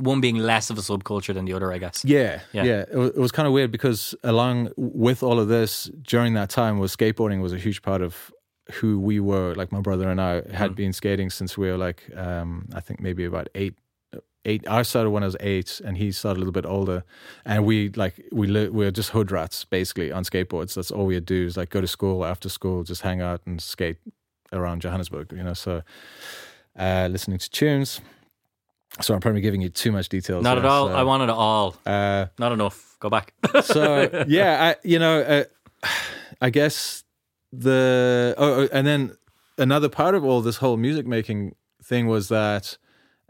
one 0.00 0.22
being 0.22 0.38
less 0.38 0.70
of 0.70 0.78
a 0.78 0.80
subculture 0.80 1.34
than 1.34 1.44
the 1.44 1.52
other, 1.52 1.70
I 1.70 1.76
guess. 1.76 2.02
Yeah, 2.02 2.40
Yeah. 2.54 2.64
yeah. 2.64 2.84
It, 2.90 2.96
was, 2.96 3.10
it 3.10 3.18
was 3.18 3.30
kind 3.30 3.46
of 3.46 3.52
weird 3.52 3.70
because 3.70 4.14
along 4.24 4.70
with 4.78 5.22
all 5.22 5.38
of 5.38 5.48
this, 5.48 5.90
during 6.00 6.32
that 6.32 6.48
time, 6.48 6.78
was 6.78 6.96
skateboarding 6.96 7.42
was 7.42 7.52
a 7.52 7.58
huge 7.58 7.82
part 7.82 8.00
of 8.00 8.32
who 8.74 8.98
we 9.00 9.18
were. 9.20 9.54
Like 9.54 9.72
my 9.72 9.80
brother 9.80 10.08
and 10.10 10.20
I 10.20 10.34
had 10.52 10.72
Mhm. 10.72 10.76
been 10.76 10.92
skating 10.92 11.30
since 11.30 11.56
we 11.58 11.68
were 11.70 11.78
like, 11.78 12.04
um, 12.16 12.68
I 12.74 12.80
think 12.80 13.00
maybe 13.00 13.24
about 13.24 13.48
eight. 13.54 13.74
Eight. 14.44 14.66
I 14.68 14.82
started 14.82 15.10
when 15.10 15.22
I 15.22 15.26
was 15.26 15.36
eight, 15.40 15.80
and 15.84 15.98
he 15.98 16.10
started 16.12 16.38
a 16.38 16.40
little 16.40 16.52
bit 16.52 16.64
older. 16.64 17.02
And 17.44 17.66
we 17.66 17.90
like 17.90 18.14
we 18.32 18.46
li- 18.46 18.68
we 18.68 18.84
were 18.84 18.90
just 18.90 19.10
hood 19.10 19.30
rats 19.30 19.64
basically 19.64 20.10
on 20.12 20.24
skateboards. 20.24 20.74
That's 20.74 20.90
all 20.90 21.06
we'd 21.06 21.26
do 21.26 21.44
is 21.46 21.56
like 21.56 21.70
go 21.70 21.80
to 21.80 21.86
school 21.86 22.24
after 22.24 22.48
school, 22.48 22.82
just 22.84 23.02
hang 23.02 23.20
out 23.20 23.40
and 23.46 23.60
skate 23.60 23.96
around 24.52 24.80
Johannesburg. 24.82 25.32
You 25.32 25.42
know, 25.42 25.54
so 25.54 25.82
uh, 26.78 27.08
listening 27.10 27.38
to 27.38 27.50
tunes. 27.50 28.00
So 29.00 29.12
I'm 29.14 29.20
probably 29.20 29.42
giving 29.42 29.60
you 29.60 29.68
too 29.68 29.92
much 29.92 30.08
details. 30.08 30.42
Not 30.44 30.56
at 30.56 30.64
all. 30.64 30.88
so- 30.88 30.94
I 30.94 31.02
wanted 31.02 31.24
it 31.24 31.30
all. 31.36 31.76
uh, 31.84 32.26
Not 32.38 32.52
enough. 32.52 32.96
Go 33.00 33.10
back. 33.10 33.34
so 33.64 34.24
yeah, 34.28 34.72
I, 34.72 34.76
you 34.88 34.98
know, 34.98 35.20
uh, 35.20 35.44
I 36.40 36.48
guess 36.50 37.04
the 37.52 38.34
oh, 38.36 38.62
oh, 38.62 38.68
and 38.72 38.86
then 38.86 39.12
another 39.56 39.88
part 39.88 40.14
of 40.14 40.24
all 40.24 40.40
this 40.40 40.56
whole 40.58 40.76
music 40.76 41.06
making 41.06 41.54
thing 41.82 42.06
was 42.06 42.28
that 42.28 42.76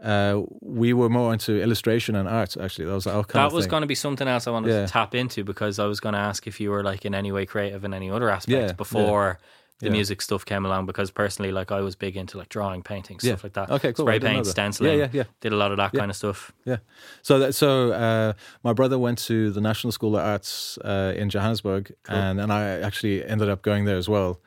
uh, 0.01 0.41
we 0.61 0.93
were 0.93 1.09
more 1.09 1.33
into 1.33 1.61
illustration 1.61 2.15
and 2.15 2.27
art. 2.27 2.55
Actually, 2.57 2.85
that 2.85 2.93
was 2.93 3.07
our 3.07 3.23
kind 3.23 3.49
that 3.51 3.55
was 3.55 3.67
going 3.67 3.81
to 3.81 3.87
be 3.87 3.95
something 3.95 4.27
else 4.27 4.47
I 4.47 4.51
wanted 4.51 4.69
Yeah. 4.69 4.85
to 4.85 4.91
tap 4.91 5.13
into 5.13 5.43
because 5.43 5.77
I 5.79 5.85
was 5.85 5.99
going 5.99 6.13
to 6.13 6.19
ask 6.19 6.47
if 6.47 6.59
you 6.61 6.69
were 6.71 6.83
like 6.83 7.05
in 7.05 7.13
any 7.13 7.31
way 7.31 7.45
creative 7.45 7.83
in 7.83 7.93
any 7.93 8.09
other 8.09 8.29
aspect 8.29 8.67
Yeah, 8.69 8.73
before 8.73 9.39
the 9.79 9.87
Yeah. 9.87 9.91
music 9.93 10.21
stuff 10.21 10.45
came 10.45 10.65
along. 10.65 10.85
Because 10.85 11.11
personally, 11.11 11.51
like 11.51 11.71
I 11.71 11.81
was 11.81 11.95
big 11.95 12.15
into 12.17 12.37
like 12.37 12.49
drawing, 12.49 12.83
painting, 12.83 13.19
stuff 13.19 13.39
Yeah. 13.39 13.43
like 13.43 13.53
that. 13.53 13.69
Okay, 13.71 13.93
cool. 13.93 14.05
Spray 14.05 14.19
paint, 14.19 14.45
stenciling. 14.45 14.99
Yeah, 14.99 15.05
yeah, 15.05 15.09
yeah. 15.13 15.23
Did 15.41 15.53
a 15.53 15.55
lot 15.57 15.71
of 15.71 15.77
that 15.77 15.91
Yeah. 15.93 15.99
kind 15.99 16.11
of 16.11 16.17
stuff. 16.17 16.51
Yeah. 16.65 16.77
So 17.21 17.39
that 17.39 17.53
so 17.55 17.91
uh, 17.91 18.33
my 18.63 18.73
brother 18.73 18.97
went 18.99 19.17
to 19.27 19.51
the 19.51 19.61
National 19.61 19.91
School 19.91 20.15
of 20.15 20.21
Arts 20.25 20.77
uh, 20.83 21.13
in 21.15 21.29
Johannesburg, 21.29 21.91
and 22.07 22.39
and 22.41 22.51
I 22.51 22.79
actually 22.81 23.25
ended 23.25 23.49
up 23.49 23.61
going 23.61 23.85
there 23.85 23.97
as 23.97 24.07
well. 24.09 24.39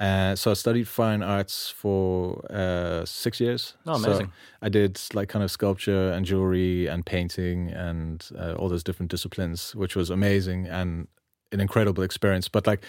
Uh, 0.00 0.36
so 0.36 0.52
I 0.52 0.54
studied 0.54 0.86
fine 0.86 1.24
arts 1.24 1.70
for 1.70 2.40
uh, 2.52 3.04
six 3.04 3.40
years. 3.40 3.74
Oh, 3.84 3.98
So 3.98 4.06
amazing. 4.10 4.32
I 4.62 4.68
did 4.68 5.00
like 5.12 5.28
kind 5.28 5.42
of 5.42 5.50
sculpture 5.50 6.12
and 6.12 6.24
jewelry 6.24 6.86
and 6.86 7.04
painting 7.04 7.72
and 7.72 8.24
uh, 8.38 8.52
all 8.56 8.68
those 8.68 8.84
different 8.84 9.10
disciplines, 9.10 9.74
which 9.74 9.96
was 9.96 10.08
amazing 10.08 10.68
and 10.68 11.08
an 11.50 11.60
incredible 11.60 12.04
experience. 12.04 12.48
But 12.48 12.64
like 12.68 12.84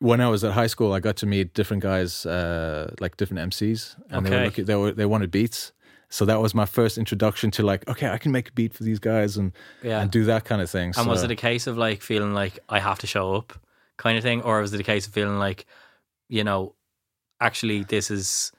when 0.00 0.20
I 0.20 0.28
was 0.28 0.42
at 0.44 0.52
high 0.52 0.66
school, 0.66 0.92
I 0.92 1.00
got 1.00 1.16
to 1.18 1.26
meet 1.26 1.54
different 1.54 1.82
guys, 1.82 2.26
uh, 2.26 2.92
like 3.00 3.16
different 3.16 3.52
MCs, 3.52 3.96
and 4.10 4.26
they 4.26 4.30
were 4.30 4.44
looking, 4.46 4.64
they 4.64 4.74
were 4.74 4.92
they 4.92 5.06
wanted 5.06 5.30
beats. 5.30 5.72
So 6.12 6.24
that 6.24 6.40
was 6.40 6.54
my 6.54 6.66
first 6.66 6.98
introduction 6.98 7.52
to 7.52 7.62
like, 7.62 7.86
okay, 7.88 8.08
I 8.08 8.18
can 8.18 8.32
make 8.32 8.48
a 8.48 8.52
beat 8.52 8.74
for 8.74 8.82
these 8.82 8.98
guys 8.98 9.36
and 9.36 9.52
Yeah. 9.82 10.00
and 10.02 10.10
do 10.10 10.24
that 10.24 10.44
kind 10.44 10.60
of 10.60 10.68
thing. 10.68 10.92
And 10.96 11.06
was 11.06 11.22
it 11.22 11.30
a 11.30 11.36
case 11.36 11.68
of 11.68 11.78
like 11.78 12.02
feeling 12.02 12.34
like 12.34 12.58
I 12.68 12.80
have 12.80 12.98
to 13.00 13.06
show 13.06 13.34
up 13.36 13.52
kind 13.96 14.18
of 14.18 14.24
thing? 14.24 14.42
Or 14.42 14.60
was 14.60 14.74
it 14.74 14.80
a 14.80 14.82
case 14.82 15.06
of 15.06 15.12
feeling 15.12 15.38
like, 15.38 15.66
you 16.28 16.42
know, 16.42 16.74
actually 17.40 17.84
this 17.84 18.10
is, 18.10 18.50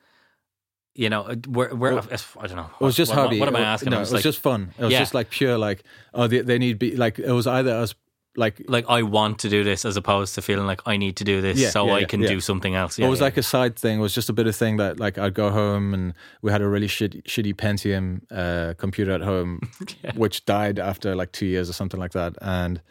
you 0.96 1.10
know, 1.10 1.24
uh, 1.24 1.36
where, 1.50 1.76
where 1.76 1.96
Well, 1.96 2.08
I 2.40 2.48
don't 2.48 2.56
know. 2.56 2.70
It 2.80 2.84
was 2.86 2.96
just 2.96 3.10
what, 3.12 3.20
hobby. 3.20 3.40
What 3.40 3.50
am 3.50 3.56
I 3.58 3.62
asking? 3.62 3.90
No, 3.92 3.98
I 3.98 4.00
it 4.00 4.04
was 4.04 4.10
was 4.10 4.14
like, 4.14 4.24
just 4.24 4.40
fun. 4.40 4.74
It 4.78 4.84
was 4.84 4.94
Yeah. 4.94 5.00
just 5.00 5.14
like 5.14 5.30
pure 5.30 5.58
like, 5.58 5.84
oh, 6.14 6.28
they, 6.28 6.40
they 6.42 6.58
need 6.58 6.80
be 6.80 6.96
like 6.96 7.20
it 7.20 7.32
was 7.34 7.48
either 7.48 7.72
us 7.72 7.94
like 8.38 8.62
like 8.68 8.86
I 8.88 9.04
want 9.04 9.40
to 9.40 9.50
do 9.50 9.64
this 9.64 9.84
as 9.84 9.98
opposed 9.98 10.36
to 10.36 10.42
feeling 10.42 10.66
like 10.66 10.82
I 10.86 10.98
need 10.98 11.18
to 11.18 11.24
do 11.24 11.42
this 11.42 11.60
Yeah, 11.60 11.70
so 11.70 11.88
yeah, 11.88 11.94
I 11.94 12.04
can 12.06 12.22
yeah. 12.22 12.30
do 12.30 12.40
something 12.40 12.76
else. 12.76 12.98
it 12.98 13.08
was 13.08 13.20
like 13.22 13.38
a 13.38 13.44
side 13.44 13.76
thing. 13.76 14.00
It 14.00 14.02
was 14.02 14.16
just 14.16 14.30
a 14.30 14.34
bit 14.34 14.48
of 14.48 14.56
thing 14.56 14.78
that 14.78 15.00
like 15.00 15.18
I'd 15.18 15.34
go 15.34 15.52
home 15.52 15.94
and 15.94 16.14
we 16.42 16.52
had 16.52 16.62
a 16.62 16.68
really 16.68 16.88
shitty, 16.88 17.24
shitty 17.24 17.56
Pentium 17.56 18.22
uh, 18.32 18.74
computer 18.76 19.12
at 19.12 19.22
home, 19.22 19.60
which 20.16 20.46
died 20.46 20.80
after 20.80 21.16
like 21.16 21.32
two 21.34 21.46
years 21.46 21.70
or 21.70 21.74
something 21.74 22.00
like 22.00 22.14
that. 22.14 22.36
And 22.42 22.82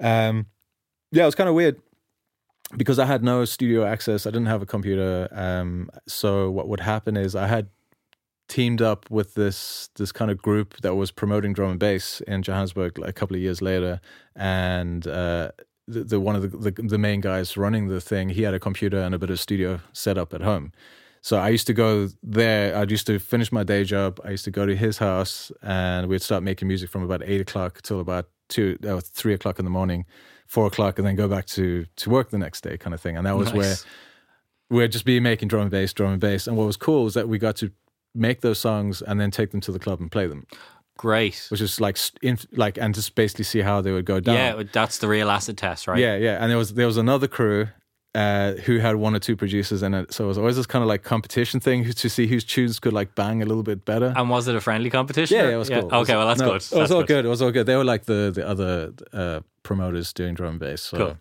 um, 0.00 0.46
yeah, 1.12 1.22
it 1.22 1.26
was 1.26 1.34
kind 1.36 1.48
of 1.48 1.54
weird 1.54 1.80
because 2.76 2.98
I 2.98 3.06
had 3.06 3.22
no 3.22 3.44
studio 3.44 3.84
access. 3.84 4.26
I 4.26 4.30
didn't 4.30 4.46
have 4.46 4.62
a 4.62 4.66
computer. 4.66 5.28
Um, 5.30 5.90
so 6.08 6.50
what 6.50 6.68
would 6.68 6.80
happen 6.80 7.16
is 7.16 7.36
I 7.36 7.46
had 7.46 7.68
teamed 8.50 8.82
up 8.82 9.08
with 9.10 9.34
this 9.34 9.88
this 9.94 10.10
kind 10.12 10.30
of 10.30 10.42
group 10.42 10.76
that 10.82 10.96
was 10.96 11.12
promoting 11.12 11.52
drum 11.52 11.70
and 11.70 11.80
bass 11.80 12.20
in 12.22 12.42
Johannesburg 12.42 12.98
a 12.98 13.12
couple 13.12 13.36
of 13.36 13.40
years 13.40 13.62
later, 13.62 14.00
and 14.34 15.06
uh, 15.06 15.52
the, 15.86 16.04
the 16.04 16.20
one 16.20 16.36
of 16.36 16.42
the, 16.42 16.48
the 16.48 16.70
the 16.82 16.98
main 16.98 17.20
guys 17.20 17.56
running 17.56 17.86
the 17.86 18.00
thing, 18.00 18.28
he 18.28 18.42
had 18.42 18.52
a 18.52 18.58
computer 18.58 18.98
and 18.98 19.14
a 19.14 19.18
bit 19.18 19.30
of 19.30 19.38
studio 19.40 19.80
set 19.92 20.18
up 20.18 20.34
at 20.34 20.42
home. 20.42 20.72
So 21.22 21.36
I 21.36 21.50
used 21.50 21.66
to 21.68 21.72
go 21.72 22.08
there. 22.22 22.76
I 22.76 22.82
used 22.82 23.06
to 23.06 23.18
finish 23.18 23.52
my 23.52 23.62
day 23.62 23.84
job. 23.84 24.20
I 24.24 24.30
used 24.30 24.44
to 24.46 24.50
go 24.50 24.66
to 24.66 24.74
his 24.74 24.98
house, 24.98 25.52
and 25.62 26.08
we'd 26.08 26.22
start 26.22 26.42
making 26.42 26.66
music 26.66 26.90
from 26.90 27.04
about 27.04 27.22
eight 27.24 27.40
o'clock 27.40 27.82
till 27.82 28.00
about 28.00 28.28
two, 28.48 28.76
uh, 28.86 29.00
three 29.00 29.34
o'clock 29.34 29.58
in 29.60 29.64
the 29.64 29.70
morning, 29.70 30.06
four 30.46 30.66
o'clock, 30.66 30.98
and 30.98 31.06
then 31.06 31.14
go 31.14 31.28
back 31.28 31.46
to 31.46 31.86
to 31.96 32.10
work 32.10 32.30
the 32.30 32.38
next 32.38 32.62
day, 32.62 32.76
kind 32.76 32.94
of 32.94 33.00
thing. 33.00 33.16
And 33.16 33.26
that 33.26 33.36
was 33.36 33.52
where 33.52 33.76
we'd 34.70 34.92
just 34.92 35.04
be 35.04 35.20
making 35.20 35.48
drum 35.48 35.62
and 35.62 35.70
bass, 35.70 35.92
drum 35.92 36.12
and 36.12 36.20
bass. 36.20 36.48
And 36.48 36.56
what 36.56 36.66
was 36.66 36.76
cool 36.76 37.04
was 37.04 37.14
that 37.14 37.28
we 37.28 37.38
got 37.38 37.56
to 37.56 37.70
make 38.14 38.40
those 38.40 38.58
songs 38.58 39.02
and 39.02 39.20
then 39.20 39.30
take 39.30 39.50
them 39.50 39.60
to 39.62 39.72
the 39.72 39.78
club 39.78 40.00
and 40.00 40.10
play 40.10 40.26
them, 40.26 40.46
great. 40.96 41.46
which 41.48 41.60
is 41.60 41.80
like 41.80 41.98
like 42.52 42.78
and 42.78 42.94
just 42.94 43.14
basically 43.14 43.44
see 43.44 43.60
how 43.60 43.80
they 43.80 43.92
would 43.92 44.04
go 44.04 44.20
down. 44.20 44.34
Yeah, 44.34 44.62
that's 44.72 44.98
the 44.98 45.08
real 45.08 45.30
acid 45.30 45.56
test, 45.58 45.86
right? 45.86 45.98
Yeah, 45.98 46.16
yeah. 46.16 46.38
And 46.40 46.50
there 46.50 46.58
was 46.58 46.74
there 46.74 46.86
was 46.86 46.96
another 46.96 47.28
crew 47.28 47.68
uh, 48.14 48.52
who 48.64 48.78
had 48.78 48.96
one 48.96 49.14
or 49.14 49.20
two 49.20 49.36
producers 49.36 49.82
in 49.82 49.94
it, 49.94 50.12
so 50.12 50.24
it 50.24 50.28
was 50.28 50.38
always 50.38 50.56
this 50.56 50.66
kind 50.66 50.82
of 50.82 50.88
like 50.88 51.02
competition 51.02 51.60
thing 51.60 51.84
to 51.84 52.08
see 52.10 52.26
whose 52.26 52.44
tunes 52.44 52.80
could 52.80 52.92
like 52.92 53.14
bang 53.14 53.42
a 53.42 53.46
little 53.46 53.62
bit 53.62 53.84
better. 53.84 54.12
And 54.16 54.28
was 54.28 54.48
it 54.48 54.56
a 54.56 54.60
friendly 54.60 54.90
competition? 54.90 55.36
yeah, 55.36 55.48
yeah, 55.48 55.54
it 55.54 55.58
was 55.58 55.68
cool. 55.68 55.88
Okay, 55.92 56.16
well 56.16 56.26
that's 56.26 56.40
no, 56.40 56.46
good. 56.46 56.52
It 56.52 56.54
was 56.54 56.70
That's 56.70 56.90
all 56.90 57.02
good. 57.02 57.08
good. 57.08 57.24
It 57.26 57.28
was 57.28 57.42
all 57.42 57.52
good. 57.52 57.66
They 57.66 57.76
were 57.76 57.84
like 57.84 58.04
the 58.06 58.32
the 58.34 58.46
other 58.46 58.92
uh, 59.12 59.40
promoters 59.62 60.12
doing 60.12 60.34
drum 60.34 60.50
and 60.50 60.60
bass. 60.60 60.82
So. 60.82 60.96
Cool. 60.96 61.18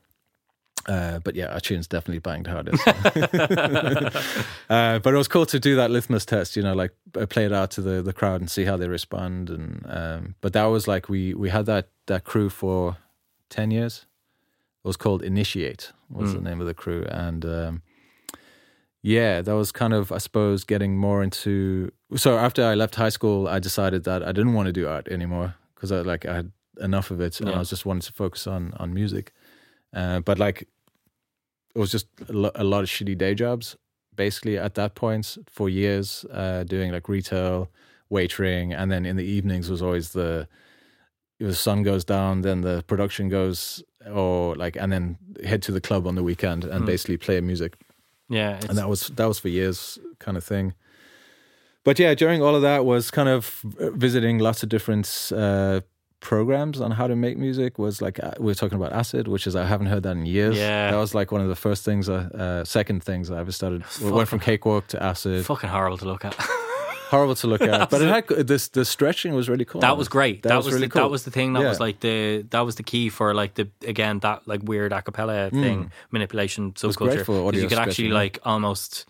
Uh, 0.89 1.19
but 1.19 1.35
yeah, 1.35 1.53
our 1.53 1.59
tunes 1.59 1.87
definitely 1.87 2.17
banged 2.17 2.47
hardest. 2.47 2.87
uh, 4.69 4.97
but 4.97 5.13
it 5.13 5.17
was 5.17 5.27
cool 5.27 5.45
to 5.45 5.59
do 5.59 5.75
that 5.75 5.91
litmus 5.91 6.25
test, 6.25 6.55
you 6.55 6.63
know, 6.63 6.73
like 6.73 6.91
uh, 7.15 7.27
play 7.27 7.45
it 7.45 7.53
out 7.53 7.69
to 7.69 7.81
the, 7.81 8.01
the 8.01 8.11
crowd 8.11 8.41
and 8.41 8.49
see 8.49 8.63
how 8.63 8.75
they 8.75 8.87
respond. 8.87 9.51
And 9.51 9.85
um, 9.87 10.35
but 10.41 10.53
that 10.53 10.65
was 10.65 10.87
like 10.87 11.07
we 11.07 11.35
we 11.35 11.49
had 11.49 11.67
that 11.67 11.89
that 12.07 12.23
crew 12.23 12.49
for 12.49 12.97
ten 13.49 13.69
years. 13.69 14.07
It 14.83 14.87
was 14.87 14.97
called 14.97 15.21
Initiate 15.21 15.91
was 16.09 16.33
the 16.33 16.41
name 16.41 16.59
of 16.59 16.65
the 16.65 16.73
crew, 16.73 17.05
and 17.09 17.45
um, 17.45 17.81
yeah, 19.03 19.41
that 19.41 19.53
was 19.53 19.71
kind 19.71 19.93
of 19.93 20.11
I 20.11 20.17
suppose 20.17 20.63
getting 20.63 20.97
more 20.97 21.21
into. 21.21 21.91
So 22.15 22.39
after 22.39 22.65
I 22.65 22.73
left 22.73 22.95
high 22.95 23.09
school, 23.09 23.47
I 23.47 23.59
decided 23.59 24.05
that 24.05 24.23
I 24.23 24.31
didn't 24.31 24.53
want 24.53 24.65
to 24.65 24.73
do 24.73 24.87
art 24.87 25.07
anymore 25.09 25.53
because 25.75 25.91
I 25.91 26.01
like 26.01 26.25
I 26.25 26.35
had 26.37 26.51
enough 26.81 27.11
of 27.11 27.21
it, 27.21 27.39
and 27.39 27.49
I 27.51 27.59
was 27.59 27.69
just 27.69 27.85
wanted 27.85 28.07
to 28.07 28.13
focus 28.13 28.47
on 28.47 28.73
on 28.77 28.91
music. 28.91 29.33
Uh, 29.93 30.19
but 30.21 30.39
like 30.39 30.67
it 31.75 31.79
was 31.79 31.91
just 31.91 32.07
a, 32.27 32.33
lo- 32.33 32.51
a 32.55 32.63
lot 32.63 32.81
of 32.83 32.89
shitty 32.89 33.17
day 33.17 33.33
jobs 33.35 33.75
basically 34.15 34.57
at 34.57 34.73
that 34.75 34.95
point 34.95 35.37
for 35.47 35.69
years 35.69 36.25
uh, 36.33 36.63
doing 36.63 36.91
like 36.91 37.07
retail 37.07 37.69
waitering 38.11 38.73
and 38.75 38.91
then 38.91 39.05
in 39.05 39.15
the 39.15 39.23
evenings 39.23 39.69
was 39.69 39.81
always 39.81 40.11
the 40.13 40.47
the 41.39 41.53
sun 41.55 41.83
goes 41.83 42.03
down 42.03 42.41
then 42.41 42.61
the 42.61 42.83
production 42.87 43.29
goes 43.29 43.83
or 44.13 44.55
like 44.55 44.75
and 44.75 44.91
then 44.91 45.17
head 45.45 45.61
to 45.61 45.71
the 45.71 45.79
club 45.81 46.05
on 46.07 46.15
the 46.15 46.23
weekend 46.23 46.65
and 46.65 46.83
Mm. 46.83 46.87
basically 46.87 47.17
play 47.17 47.39
music 47.41 47.77
Yeah, 48.29 48.59
and 48.67 48.77
that 48.77 48.89
was 48.89 49.07
that 49.15 49.27
was 49.27 49.39
for 49.39 49.47
years 49.49 49.99
kind 50.19 50.37
of 50.37 50.43
thing 50.43 50.73
but 51.85 51.97
yeah 51.99 52.13
during 52.13 52.41
all 52.41 52.55
of 52.55 52.61
that 52.61 52.83
was 52.85 53.11
kind 53.11 53.29
of 53.29 53.61
visiting 53.95 54.39
lots 54.39 54.63
of 54.63 54.69
different 54.69 55.31
uh 55.33 55.79
programs 56.19 56.81
on 56.81 56.91
how 56.91 57.07
to 57.07 57.15
make 57.15 57.37
music 57.37 57.79
was 57.79 58.01
like 58.01 58.21
uh, 58.21 58.31
we 58.39 58.47
were 58.47 58.55
talking 58.55 58.75
about 58.75 58.91
acid 58.91 59.27
which 59.27 59.47
is 59.47 59.55
i 59.55 59.65
haven't 59.65 59.87
heard 59.87 60.03
that 60.03 60.17
in 60.17 60.25
years. 60.25 60.57
Yeah. 60.57 60.91
that 60.91 60.97
was 60.97 61.15
like 61.15 61.31
one 61.31 61.41
of 61.41 61.47
the 61.47 61.55
first 61.55 61.85
things 61.85 62.09
uh, 62.09 62.29
uh 62.33 62.63
second 62.65 63.03
things 63.03 63.31
i 63.31 63.39
ever 63.39 63.51
started. 63.51 63.83
We 64.03 64.11
went 64.11 64.27
from 64.27 64.39
cakewalk 64.39 64.87
to 64.87 65.01
acid. 65.01 65.45
Fucking 65.45 65.69
horrible 65.69 65.97
to 65.97 66.05
look 66.05 66.25
at. 66.25 66.35
horrible 67.09 67.35
to 67.35 67.47
look 67.47 67.61
at. 67.61 67.89
But 67.89 68.01
it 68.01 68.07
had 68.07 68.27
this 68.47 68.67
the 68.69 68.85
stretching 68.85 69.33
was 69.33 69.49
really 69.49 69.65
cool. 69.65 69.81
That 69.81 69.97
was 69.97 70.07
great. 70.07 70.43
That, 70.43 70.57
was, 70.57 70.67
really 70.67 70.87
the, 70.87 70.89
cool. 70.89 71.01
that 71.03 71.09
was 71.09 71.23
the 71.23 71.31
thing 71.31 71.53
that 71.53 71.63
was 71.63 71.79
like 71.79 71.99
the 71.99 72.45
that 72.51 72.61
was 72.61 72.75
the 72.75 72.83
key 72.83 73.09
for 73.09 73.33
like 73.33 73.55
the 73.55 73.67
again 73.85 74.19
that 74.19 74.47
like 74.47 74.61
weird 74.63 74.93
a 74.93 75.01
cappella 75.01 75.49
thing 75.49 75.91
manipulation 76.11 76.73
was 76.83 76.95
great 76.95 77.11
subculture 77.11 77.25
for 77.25 77.33
'Cause 77.33 77.47
audio 77.47 77.61
you 77.61 77.67
could 77.67 77.79
actually 77.79 78.09
yeah. 78.09 78.13
like 78.23 78.39
almost 78.43 79.05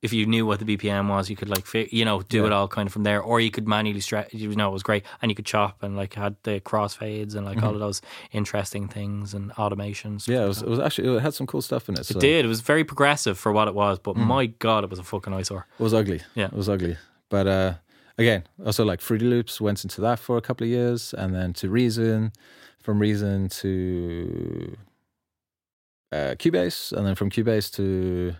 if 0.00 0.12
you 0.12 0.26
knew 0.26 0.46
what 0.46 0.60
the 0.60 0.64
BPM 0.76 1.08
was, 1.08 1.28
you 1.28 1.34
could 1.36 1.48
like 1.48 1.66
you 1.92 2.04
know 2.04 2.22
do 2.22 2.40
Yeah. 2.42 2.46
it 2.46 2.52
all 2.52 2.68
kind 2.68 2.86
of 2.86 2.92
from 2.92 3.02
there, 3.02 3.20
or 3.20 3.40
you 3.40 3.50
could 3.50 3.66
manually 3.66 4.00
stretch. 4.00 4.32
You 4.32 4.54
know, 4.54 4.68
it 4.68 4.72
was 4.72 4.82
great, 4.84 5.04
and 5.20 5.30
you 5.30 5.34
could 5.34 5.46
chop 5.46 5.82
and 5.82 5.96
like 5.96 6.14
had 6.14 6.36
the 6.44 6.60
crossfades 6.60 7.34
and 7.34 7.44
like 7.44 7.62
all 7.62 7.74
of 7.74 7.80
those 7.80 8.00
interesting 8.32 8.86
things 8.88 9.34
and 9.34 9.50
automations. 9.52 10.22
Mm-hmm. 10.22 10.32
yeah 10.32 10.44
it 10.44 10.48
was, 10.48 10.62
it 10.62 10.68
was 10.68 10.78
actually 10.78 11.16
it 11.16 11.20
had 11.20 11.34
some 11.34 11.46
cool 11.48 11.62
stuff 11.62 11.88
in 11.88 11.94
it 11.98 12.06
so 12.06 12.16
It 12.16 12.20
did. 12.20 12.44
It 12.44 12.48
was 12.48 12.60
very 12.60 12.84
progressive 12.84 13.36
for 13.38 13.50
what 13.52 13.66
it 13.66 13.74
was, 13.74 13.98
but 13.98 14.16
my 14.16 14.46
god, 14.46 14.84
it 14.84 14.90
was 14.90 14.98
a 15.00 15.04
fucking 15.04 15.32
eyesore. 15.34 15.66
It 15.78 15.82
was 15.82 15.94
ugly. 15.94 16.20
Yeah. 16.34 16.46
It 16.46 16.52
was 16.52 16.68
ugly. 16.68 16.96
But 17.28 17.46
uh, 17.46 17.74
again, 18.16 18.44
also 18.64 18.84
like 18.84 19.00
Fruity 19.00 19.26
Loops 19.26 19.60
went 19.60 19.82
into 19.84 20.00
that 20.02 20.18
for 20.20 20.36
a 20.36 20.40
couple 20.40 20.64
of 20.64 20.70
years 20.70 21.12
and 21.12 21.34
then 21.34 21.52
to 21.54 21.68
Reason, 21.68 22.32
from 22.80 23.00
Reason 23.00 23.48
to 23.48 24.76
uh, 26.12 26.34
Cubase, 26.38 26.92
and 26.92 27.06
then 27.06 27.14
from 27.14 27.30
Cubase 27.30 27.70
to 27.74 28.34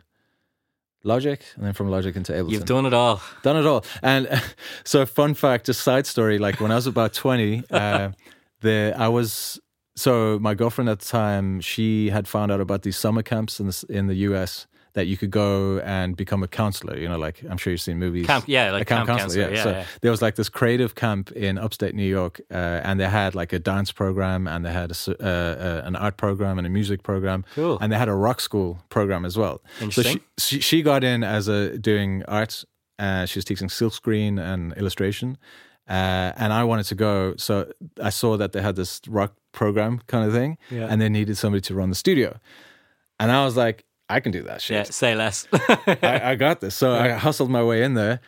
Logic, 1.05 1.43
and 1.57 1.65
then 1.65 1.73
from 1.73 1.91
Logic 1.91 2.15
into 2.15 2.33
Ableton. 2.33 2.51
You've 2.51 2.65
done 2.65 2.87
it 2.87 2.95
all. 2.95 3.21
Done 3.43 3.57
it 3.57 3.67
all. 3.67 3.85
And 4.03 4.29
so, 4.85 5.07
fun 5.07 5.35
fact, 5.35 5.67
just 5.67 5.81
side 5.81 6.07
story. 6.07 6.39
Like 6.39 6.61
when 6.61 6.71
I 6.71 6.77
was 6.77 6.87
about 6.87 7.13
twenty, 7.13 7.65
uh, 7.71 8.11
the 8.61 8.95
I 8.97 9.09
was 9.09 9.61
so 9.97 10.39
my 10.39 10.55
girlfriend 10.55 10.89
at 10.89 11.01
the 11.01 11.07
time. 11.07 11.61
She 11.61 12.11
had 12.11 12.29
found 12.29 12.53
out 12.53 12.61
about 12.61 12.83
these 12.83 12.97
summer 12.97 13.23
camps 13.23 13.59
in 13.59 13.67
the 13.67 13.85
in 13.89 14.07
the 14.07 14.15
US 14.17 14.68
that 14.95 15.07
you 15.07 15.17
could 15.17 15.31
go 15.31 15.79
and 15.81 16.17
become 16.17 16.43
a 16.43 16.49
counselor. 16.49 16.97
You 16.97 17.09
know, 17.09 17.19
like 17.19 17.43
I'm 17.49 17.57
sure 17.57 17.71
you've 17.73 17.81
seen 17.81 17.99
movies. 17.99 18.27
Camp, 18.27 18.45
yeah, 18.49 18.73
like 18.73 18.83
a 18.83 18.85
camp, 18.85 19.07
camp 19.07 19.21
counselor. 19.21 19.45
counselor, 19.45 19.57
yeah, 19.57 19.63
so 19.63 19.71
yeah. 19.71 19.85
there 20.03 20.11
was 20.11 20.23
like 20.23 20.35
this 20.37 20.49
creative 20.49 20.95
camp 20.95 21.31
in 21.33 21.59
upstate 21.59 21.95
New 21.95 22.09
York, 22.09 22.41
uh, 22.51 22.55
and 22.85 22.99
they 22.99 23.09
had 23.09 23.35
like 23.35 23.53
a 23.53 23.59
dance 23.59 23.93
program, 23.93 24.47
and 24.49 24.65
they 24.65 24.73
had 24.73 24.91
a 24.91 24.97
uh, 25.21 25.25
uh, 25.25 25.83
an 25.87 25.97
art 25.97 26.17
program 26.17 26.59
and 26.59 26.67
a 26.67 26.71
music 26.71 27.03
program, 27.03 27.45
Cool. 27.55 27.79
and 27.81 27.93
they 27.93 27.97
had 27.99 28.09
a 28.09 28.15
rock 28.15 28.41
school 28.41 28.79
program 28.89 29.25
as 29.25 29.37
well. 29.37 29.61
Interesting. 29.81 30.21
So 30.39 30.47
she, 30.47 30.57
she 30.57 30.61
she 30.61 30.83
got 30.83 31.05
in 31.05 31.23
as 31.25 31.49
a 31.49 31.79
doing 31.79 32.25
art. 32.27 32.65
Uh, 32.99 33.27
she 33.27 33.39
was 33.39 33.45
teaching 33.45 33.69
silkscreen 33.69 34.41
and 34.41 34.73
illustration, 34.77 35.39
uh, 35.89 36.33
and 36.37 36.53
I 36.53 36.65
wanted 36.65 36.87
to 36.87 36.95
go. 36.97 37.35
So 37.37 37.71
I 38.03 38.11
saw 38.11 38.37
that 38.37 38.53
they 38.53 38.61
had 38.63 38.75
this 38.75 39.01
rock 39.09 39.35
program 39.53 40.01
kind 40.09 40.27
of 40.27 40.33
thing, 40.33 40.59
Yeah. 40.71 40.89
and 40.91 41.01
they 41.01 41.09
needed 41.09 41.37
somebody 41.37 41.61
to 41.63 41.75
run 41.75 41.91
the 41.91 41.95
studio. 41.97 42.39
And 43.21 43.31
I 43.33 43.45
was 43.45 43.57
like, 43.57 43.85
I 44.09 44.21
can 44.21 44.33
do 44.33 44.43
that 44.45 44.63
shit. 44.63 44.77
Yeah, 44.77 44.83
say 44.85 45.15
less. 45.15 45.47
I, 45.53 46.21
I 46.25 46.35
got 46.35 46.61
this. 46.61 46.75
So 46.75 46.95
I 46.95 47.11
hustled 47.11 47.51
my 47.51 47.63
way 47.63 47.83
in 47.83 47.95
there. 47.95 48.21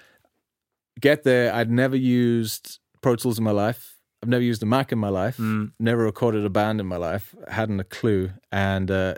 Get 1.01 1.25
there. 1.25 1.55
I'd 1.55 1.71
never 1.71 1.97
used 1.97 2.79
Pro 3.01 3.17
Tools 3.17 3.39
in 3.39 3.45
my 3.45 3.51
life. 3.51 3.97
I've 4.23 4.29
never 4.29 4.43
used 4.43 4.63
a 4.63 4.67
Mac 4.67 4.93
in 4.93 4.99
my 4.99 5.09
life. 5.09 5.39
Mm. 5.39 5.73
Never 5.79 6.05
recorded 6.05 6.45
a 6.45 6.51
band 6.51 6.81
in 6.81 6.87
my 6.87 6.97
life. 6.97 7.35
Hadn't 7.49 7.81
a 7.81 7.85
clue. 7.85 8.31
And 8.53 8.91
uh, 8.91 9.15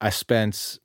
I 0.00 0.10
spent. 0.10 0.78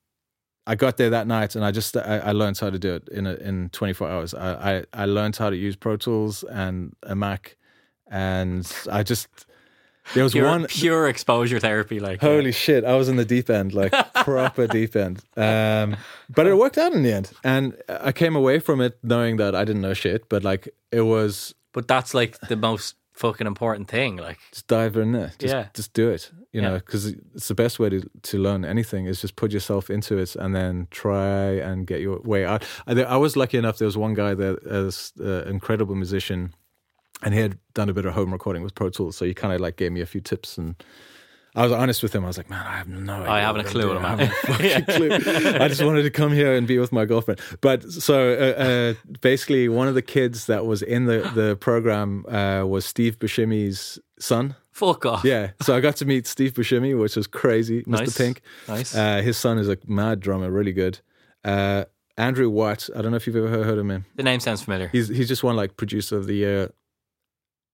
I 0.67 0.75
got 0.75 0.97
there 0.97 1.09
that 1.09 1.25
night, 1.25 1.55
and 1.55 1.65
I 1.65 1.71
just 1.71 1.97
I, 1.97 2.19
I 2.19 2.31
learned 2.33 2.59
how 2.59 2.69
to 2.69 2.77
do 2.77 2.93
it 2.93 3.09
in 3.09 3.25
a, 3.25 3.33
in 3.33 3.69
24 3.69 4.07
hours. 4.07 4.33
I, 4.35 4.77
I 4.77 4.83
I 4.93 5.05
learned 5.05 5.35
how 5.35 5.49
to 5.49 5.55
use 5.55 5.75
Pro 5.75 5.97
Tools 5.97 6.43
and 6.43 6.95
a 7.01 7.15
Mac, 7.15 7.57
and 8.07 8.71
I 8.89 9.01
just 9.01 9.27
there 10.13 10.23
was 10.23 10.33
pure, 10.33 10.45
one 10.45 10.65
pure 10.67 11.07
exposure 11.07 11.59
therapy. 11.59 11.99
Like 11.99 12.21
Holy 12.21 12.51
shit, 12.51 12.83
I 12.85 12.95
was 12.95 13.09
in 13.09 13.15
the 13.15 13.25
deep 13.25 13.49
end, 13.49 13.73
like 13.73 13.91
proper 14.13 14.67
deep 14.67 14.95
end. 14.95 15.23
Um, 15.35 15.95
but 16.29 16.47
it 16.47 16.55
worked 16.57 16.77
out 16.77 16.93
in 16.93 17.03
the 17.03 17.13
end. 17.13 17.31
And 17.43 17.75
I 17.87 18.11
came 18.11 18.35
away 18.35 18.59
from 18.59 18.81
it 18.81 18.97
knowing 19.03 19.37
that 19.37 19.55
I 19.55 19.65
didn't 19.65 19.81
know 19.81 19.93
shit, 19.93 20.29
but 20.29 20.43
like 20.43 20.69
it 20.91 21.01
was 21.01 21.53
But 21.73 21.87
that's 21.87 22.13
like 22.13 22.39
the 22.49 22.55
most 22.55 22.95
fucking 23.13 23.45
important 23.47 23.87
thing. 23.87 24.17
Like, 24.17 24.39
just 24.51 24.67
dive 24.67 24.97
in 24.97 25.11
there. 25.11 25.31
Just, 25.37 25.53
Yeah. 25.53 25.67
just 25.75 25.93
do 25.93 26.09
it, 26.09 26.31
you 26.51 26.61
know, 26.61 26.75
because 26.79 27.05
it's 27.35 27.47
the 27.49 27.53
best 27.53 27.77
way 27.79 27.87
to, 27.89 28.01
to 28.23 28.37
learn 28.39 28.65
anything 28.65 29.05
is 29.05 29.21
just 29.21 29.35
put 29.35 29.51
yourself 29.51 29.89
into 29.91 30.17
it 30.17 30.35
and 30.35 30.55
then 30.55 30.87
try 30.89 31.51
and 31.59 31.85
get 31.85 32.01
your 32.01 32.19
way 32.21 32.45
out. 32.45 32.63
I, 32.87 32.93
I 33.03 33.17
was 33.17 33.35
lucky 33.35 33.57
enough, 33.59 33.77
there 33.77 33.85
was 33.85 33.97
one 33.97 34.15
guy 34.15 34.33
that 34.33 34.59
is 34.65 35.13
an 35.19 35.47
incredible 35.47 35.93
musician 35.95 36.55
and 37.21 37.33
he 37.33 37.39
had 37.39 37.57
done 37.73 37.89
a 37.89 37.93
bit 37.93 38.05
of 38.05 38.13
home 38.13 38.31
recording 38.31 38.63
with 38.63 38.75
Pro 38.75 38.89
Tools. 38.89 39.15
So 39.17 39.25
he 39.25 39.33
kind 39.33 39.53
of 39.53 39.59
like 39.61 39.77
gave 39.77 39.91
me 39.91 40.01
a 40.01 40.05
few 40.05 40.21
tips 40.21 40.57
and 40.57 40.75
I 41.53 41.63
was 41.63 41.73
honest 41.73 42.01
with 42.01 42.15
him. 42.15 42.23
I 42.23 42.27
was 42.27 42.37
like, 42.37 42.49
man, 42.49 42.65
I 42.65 42.77
have 42.77 42.87
no 42.87 43.13
idea. 43.13 43.29
I 43.29 43.39
haven't 43.41 43.65
a 43.65 43.69
clue 43.69 43.87
what 43.89 43.97
I'm 43.97 44.05
I 44.05 44.09
haven't 44.09 44.29
a 44.29 44.85
fucking 44.85 44.85
clue. 44.95 45.57
I 45.59 45.67
just 45.67 45.83
wanted 45.83 46.03
to 46.03 46.09
come 46.09 46.31
here 46.31 46.55
and 46.55 46.65
be 46.65 46.79
with 46.79 46.93
my 46.93 47.03
girlfriend. 47.03 47.41
But 47.59 47.83
so 47.91 48.31
uh, 48.31 48.61
uh, 48.61 48.93
basically, 49.19 49.67
one 49.67 49.89
of 49.89 49.93
the 49.95 50.01
kids 50.01 50.45
that 50.45 50.65
was 50.65 50.81
in 50.81 51.05
the, 51.07 51.29
the 51.35 51.57
program 51.57 52.25
uh, 52.27 52.65
was 52.65 52.85
Steve 52.85 53.19
Buscemi's 53.19 53.99
son. 54.17 54.55
fuck 54.71 55.05
off. 55.05 55.25
Yeah. 55.25 55.51
So 55.61 55.75
I 55.75 55.81
got 55.81 55.97
to 55.97 56.05
meet 56.05 56.25
Steve 56.25 56.53
Buscemi, 56.53 56.97
which 56.97 57.17
was 57.17 57.27
crazy. 57.27 57.83
Mr. 57.83 57.87
Nice. 57.87 58.17
Pink. 58.17 58.41
Nice. 58.69 58.95
Uh, 58.95 59.21
his 59.21 59.35
son 59.35 59.57
is 59.57 59.67
a 59.67 59.77
mad 59.87 60.21
drummer, 60.21 60.49
really 60.49 60.73
good. 60.73 60.99
Uh, 61.43 61.83
Andrew 62.17 62.49
Watt. 62.49 62.89
I 62.95 63.01
don't 63.01 63.11
know 63.11 63.17
if 63.17 63.27
you've 63.27 63.35
ever 63.35 63.49
heard 63.49 63.77
of 63.77 63.89
him. 63.89 64.05
the 64.15 64.23
name 64.23 64.39
sounds 64.39 64.61
familiar. 64.61 64.87
He's 64.87 65.07
he's 65.09 65.27
just 65.27 65.43
won 65.43 65.55
like 65.57 65.75
producer 65.75 66.17
of 66.17 66.27
the 66.27 66.35
year, 66.35 66.71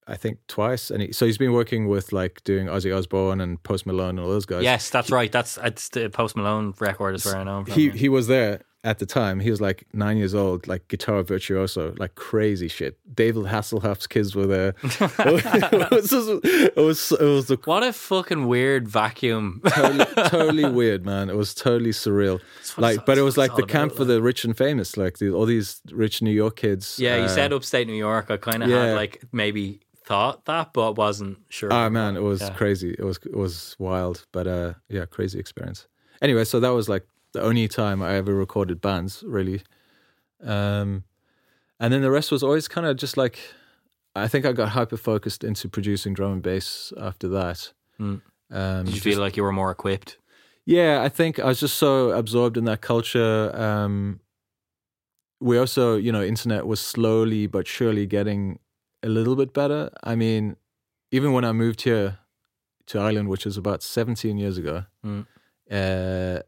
I 0.09 0.16
think 0.16 0.39
twice, 0.47 0.91
and 0.91 1.03
he, 1.03 1.12
so 1.12 1.27
he's 1.27 1.39
been 1.39 1.53
working 1.53 1.89
with 1.89 2.12
like 2.12 2.43
doing 2.45 2.66
Ozzy 2.66 2.97
Osbourne 2.97 3.41
and 3.41 3.61
Post 3.62 3.87
Malone 3.87 4.11
and 4.11 4.20
all 4.20 4.28
those 4.28 4.47
guys. 4.47 4.62
yes, 4.62 4.89
that's 4.91 5.11
right. 5.11 5.33
That's 5.33 5.59
it's 5.62 5.89
the 5.89 6.09
Post 6.09 6.37
Malone 6.37 6.74
record 6.78 7.16
is 7.16 7.24
where 7.24 7.37
I 7.37 7.45
know 7.45 7.59
him 7.59 7.65
from. 7.65 7.74
he 7.74 7.87
yeah. 7.87 7.93
he 7.93 8.09
was 8.09 8.28
there 8.28 8.61
at 8.87 9.01
the 9.01 9.05
time. 9.05 9.41
He 9.41 9.51
was 9.51 9.61
like 9.61 9.85
nine 9.93 10.16
years 10.16 10.33
old, 10.33 10.69
like 10.69 10.87
guitar 10.87 11.20
virtuoso, 11.24 11.93
like 11.99 12.15
crazy 12.15 12.69
shit. 12.69 12.97
David 13.12 13.47
Hasselhoff's 13.47 14.07
kids 14.07 14.37
were 14.37 14.47
there. 14.47 14.74
it, 14.85 15.91
was 15.91 16.09
just, 16.09 16.28
it 16.45 16.77
was 16.77 17.12
it 17.12 17.20
was 17.20 17.49
the 17.49 17.59
what 17.65 17.83
a 17.83 17.93
fucking 17.93 18.47
weird 18.47 18.87
vacuum. 18.87 19.61
totally, 19.66 20.05
totally 20.28 20.70
weird, 20.70 21.05
man. 21.05 21.28
It 21.28 21.37
was 21.37 21.53
totally 21.53 21.91
surreal. 21.91 22.41
Like, 22.78 23.05
but 23.05 23.19
it 23.19 23.23
was 23.23 23.37
like 23.37 23.57
the 23.57 23.66
camp 23.66 23.93
about, 23.93 23.97
for 23.97 24.05
the 24.05 24.23
rich 24.23 24.45
and 24.45 24.57
famous, 24.57 24.97
like 24.97 25.19
the, 25.19 25.31
all 25.31 25.47
these 25.47 25.81
rich 25.91 26.23
New 26.23 26.31
York 26.31 26.55
kids. 26.55 26.97
yeah, 27.01 27.16
you 27.16 27.24
uh, 27.24 27.28
said 27.28 27.53
upstate 27.53 27.89
New 27.89 27.95
York. 27.95 28.31
I 28.31 28.37
kind 28.37 28.62
of 28.62 28.70
yeah. 28.70 28.87
had 28.87 28.95
like 28.95 29.24
maybe 29.33 29.81
thought 30.07 30.45
that, 30.47 30.73
but 30.73 30.97
wasn't 30.97 31.39
sure. 31.51 31.73
Oh 31.73 31.91
man, 31.91 32.16
it 32.16 32.23
was 32.23 32.41
Yeah. 32.41 32.55
crazy. 32.55 32.95
It 32.99 33.05
was 33.05 33.19
it 33.24 33.37
was 33.37 33.77
wild, 33.78 34.27
but 34.33 34.47
uh, 34.47 34.74
yeah, 34.89 35.05
crazy 35.05 35.39
experience. 35.39 35.89
Anyway, 36.23 36.45
so 36.45 36.61
that 36.61 36.70
was 36.70 36.89
like 36.89 37.07
the 37.33 37.43
only 37.43 37.69
time 37.69 38.01
I 38.03 38.15
ever 38.15 38.35
recorded 38.35 38.81
bands, 38.81 39.23
really. 39.27 39.62
Um, 40.43 41.05
and 41.81 41.93
then 41.93 42.01
the 42.03 42.11
rest 42.11 42.31
was 42.33 42.43
always 42.43 42.69
kind 42.69 42.87
of 42.87 42.97
just 42.97 43.16
like, 43.16 43.39
I 44.15 44.28
think 44.28 44.47
I 44.47 44.53
got 44.53 44.70
hyper 44.70 44.97
focused 44.97 45.45
into 45.45 45.69
producing 45.69 46.15
drum 46.15 46.33
and 46.33 46.43
bass 46.43 46.93
after 46.99 47.28
that. 47.28 47.73
Mm. 48.01 48.23
Um, 48.51 48.85
Did 48.85 48.89
you 48.89 48.93
just- 48.95 49.05
feel 49.05 49.20
like 49.20 49.37
you 49.37 49.43
were 49.43 49.53
more 49.53 49.70
equipped? 49.70 50.19
yeah, 50.65 51.03
I 51.03 51.09
think 51.09 51.39
I 51.39 51.47
was 51.47 51.61
just 51.61 51.77
so 51.77 52.11
absorbed 52.11 52.57
in 52.57 52.65
that 52.65 52.81
culture. 52.81 53.55
Um, 53.55 54.20
we 55.41 55.59
also, 55.59 55.97
you 55.97 56.11
know, 56.12 56.23
internet 56.23 56.66
was 56.66 56.81
slowly 56.81 57.47
but 57.47 57.66
surely 57.69 58.07
getting 58.07 58.59
a 59.07 59.09
little 59.09 59.37
bit 59.37 59.53
better. 59.55 59.91
I 60.05 60.15
mean, 60.16 60.57
even 61.11 61.33
when 61.33 61.45
I 61.45 61.53
moved 61.53 61.81
here 61.83 62.19
to 62.91 62.99
Ireland, 62.99 63.28
which 63.28 63.45
was 63.47 63.57
about 63.57 63.83
17 63.83 64.37
years 64.39 64.59
ago, 64.59 64.85
Mm. 65.05 65.27
uh, 65.70 66.43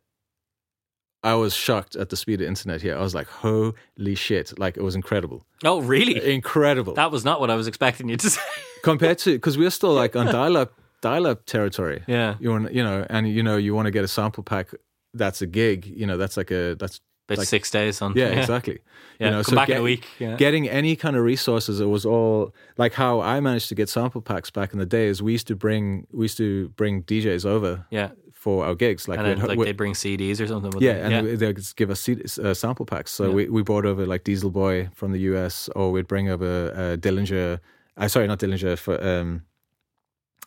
I 1.24 1.34
was 1.34 1.52
shocked 1.54 1.96
at 1.96 2.08
the 2.10 2.16
speed 2.16 2.40
of 2.40 2.46
internet 2.46 2.80
here. 2.80 2.96
I 2.96 3.00
was 3.02 3.14
like, 3.14 3.26
holy 3.28 4.14
shit. 4.14 4.56
Like, 4.58 4.76
it 4.76 4.82
was 4.82 4.94
incredible. 4.94 5.44
Oh, 5.64 5.80
really? 5.80 6.16
Incredible. 6.34 6.94
That 6.94 7.10
was 7.10 7.24
not 7.24 7.40
what 7.40 7.50
I 7.50 7.56
was 7.56 7.66
expecting 7.66 8.08
you 8.08 8.16
to 8.16 8.30
say. 8.36 8.40
Compared 8.84 9.18
to, 9.18 9.32
because 9.32 9.58
we're 9.58 9.70
still 9.70 9.92
like 9.94 10.14
on 10.14 10.26
dial 10.38 10.56
up, 10.56 10.70
dial 11.02 11.26
up 11.26 11.44
territory. 11.44 12.02
Yeah. 12.06 12.36
You 12.38 12.50
want, 12.50 12.72
you 12.72 12.84
know, 12.84 13.04
and 13.10 13.28
you 13.28 13.42
know, 13.42 13.56
you 13.56 13.74
want 13.74 13.86
to 13.86 13.90
get 13.90 14.04
a 14.04 14.08
sample 14.08 14.44
pack. 14.44 14.68
That's 15.12 15.42
a 15.42 15.46
gig. 15.46 15.86
You 15.86 16.06
know, 16.06 16.16
that's 16.16 16.36
like 16.36 16.52
a 16.52 16.76
that's 16.78 17.00
About 17.28 17.38
like- 17.38 17.48
six 17.48 17.70
days 17.70 18.00
on. 18.02 18.14
yeah, 18.16 18.26
exactly. 18.40 18.78
Yeah, 19.20 19.26
You 19.26 19.30
know, 19.32 19.42
come 19.42 19.56
back 19.56 19.68
in 19.68 19.76
a 19.78 19.82
week, 19.82 20.06
yeah. 20.18 20.36
Getting 20.36 20.68
any 20.68 20.94
kind 20.96 21.16
of 21.16 21.22
resources, 21.24 21.80
it 21.80 21.86
was 21.86 22.06
all 22.06 22.54
like 22.76 22.94
how 22.94 23.20
I 23.20 23.40
managed 23.40 23.68
to 23.70 23.74
get 23.74 23.88
sample 23.88 24.20
packs 24.22 24.50
back 24.50 24.72
in 24.72 24.78
the 24.78 24.86
day. 24.86 25.06
Is 25.08 25.20
we 25.22 25.32
used 25.32 25.48
to 25.48 25.56
bring 25.56 26.06
we 26.12 26.24
used 26.24 26.36
to 26.38 26.68
bring 26.76 27.02
DJs 27.02 27.44
over 27.44 27.84
Yeah. 27.90 28.10
for 28.32 28.64
our 28.64 28.74
gigs, 28.76 29.08
like 29.08 29.18
and 29.18 29.26
then, 29.26 29.38
like 29.46 29.58
they 29.58 29.72
bring 29.72 29.94
CDs 29.94 30.40
or 30.40 30.46
something. 30.46 30.70
With 30.70 30.82
yeah, 30.82 31.08
them. 31.08 31.26
and 31.26 31.38
they'd 31.38 31.58
give 31.76 31.90
us 31.90 32.08
uh, 32.38 32.54
sample 32.54 32.86
packs. 32.86 33.10
So 33.10 33.24
Yeah. 33.28 33.34
we, 33.34 33.48
we 33.48 33.62
brought 33.62 33.84
over 33.84 34.06
like 34.06 34.22
Dieselboy 34.24 34.94
from 34.94 35.10
the 35.12 35.20
US, 35.34 35.68
or 35.74 35.90
we'd 35.90 36.06
bring 36.06 36.28
over 36.30 36.72
uh, 36.74 36.96
Dillinja. 36.96 37.58
Uh, 37.96 38.06
sorry, 38.08 38.28
not 38.28 38.38
Dillinja. 38.38 38.78
For 38.78 38.94
um, 39.04 39.42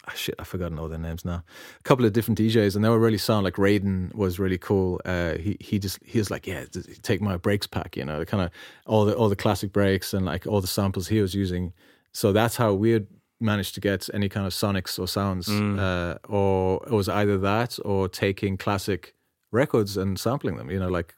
ah, 0.07 0.14
shit, 0.15 0.36
I've 0.40 0.48
forgotten 0.48 0.80
all 0.80 0.88
their 0.88 0.99
names 0.99 1.23
now. 1.26 1.44
A 1.80 1.84
couple 1.84 2.06
of 2.06 2.14
different 2.14 2.40
DJs, 2.40 2.76
and 2.76 2.84
they 2.84 2.90
were 2.90 2.99
really 2.99 3.18
sound. 3.18 3.44
Like 3.44 3.56
Raiden 3.56 4.14
was 4.15 4.40
really 4.40 4.57
cool. 4.57 4.99
Uh, 5.06 5.38
he 5.38 5.57
he 5.60 5.80
just 5.80 5.99
he 6.03 6.19
was 6.19 6.30
like, 6.32 6.48
yeah, 6.48 6.65
take 7.02 7.22
my 7.22 7.38
breaks 7.38 7.68
pack. 7.68 7.95
You 7.98 8.06
know, 8.06 8.19
the 8.19 8.26
kind 8.26 8.44
of 8.44 8.52
all 8.86 9.06
the 9.06 9.15
all 9.15 9.30
the 9.30 9.36
classic 9.36 9.72
breaks 9.72 10.14
and 10.14 10.26
like 10.26 10.45
all 10.48 10.61
the 10.61 10.68
samples 10.68 11.07
he 11.07 11.22
was 11.22 11.34
using. 11.36 11.73
So 12.14 12.32
that's 12.34 12.56
how 12.57 12.73
we'd 12.73 13.07
managed 13.40 13.73
to 13.76 13.82
get 13.82 14.07
any 14.14 14.30
kind 14.30 14.45
of 14.45 14.53
sonics 14.53 14.99
or 14.99 15.07
sounds, 15.07 15.48
Mm. 15.48 15.80
uh, 15.80 16.18
or 16.28 16.84
it 16.86 16.91
was 16.91 17.10
either 17.10 17.38
that 17.40 17.80
or 17.84 18.07
taking 18.10 18.57
classic 18.57 19.15
records 19.52 19.98
and 19.98 20.19
sampling 20.19 20.57
them. 20.57 20.69
You 20.69 20.80
know, 20.80 20.90
like 20.90 21.15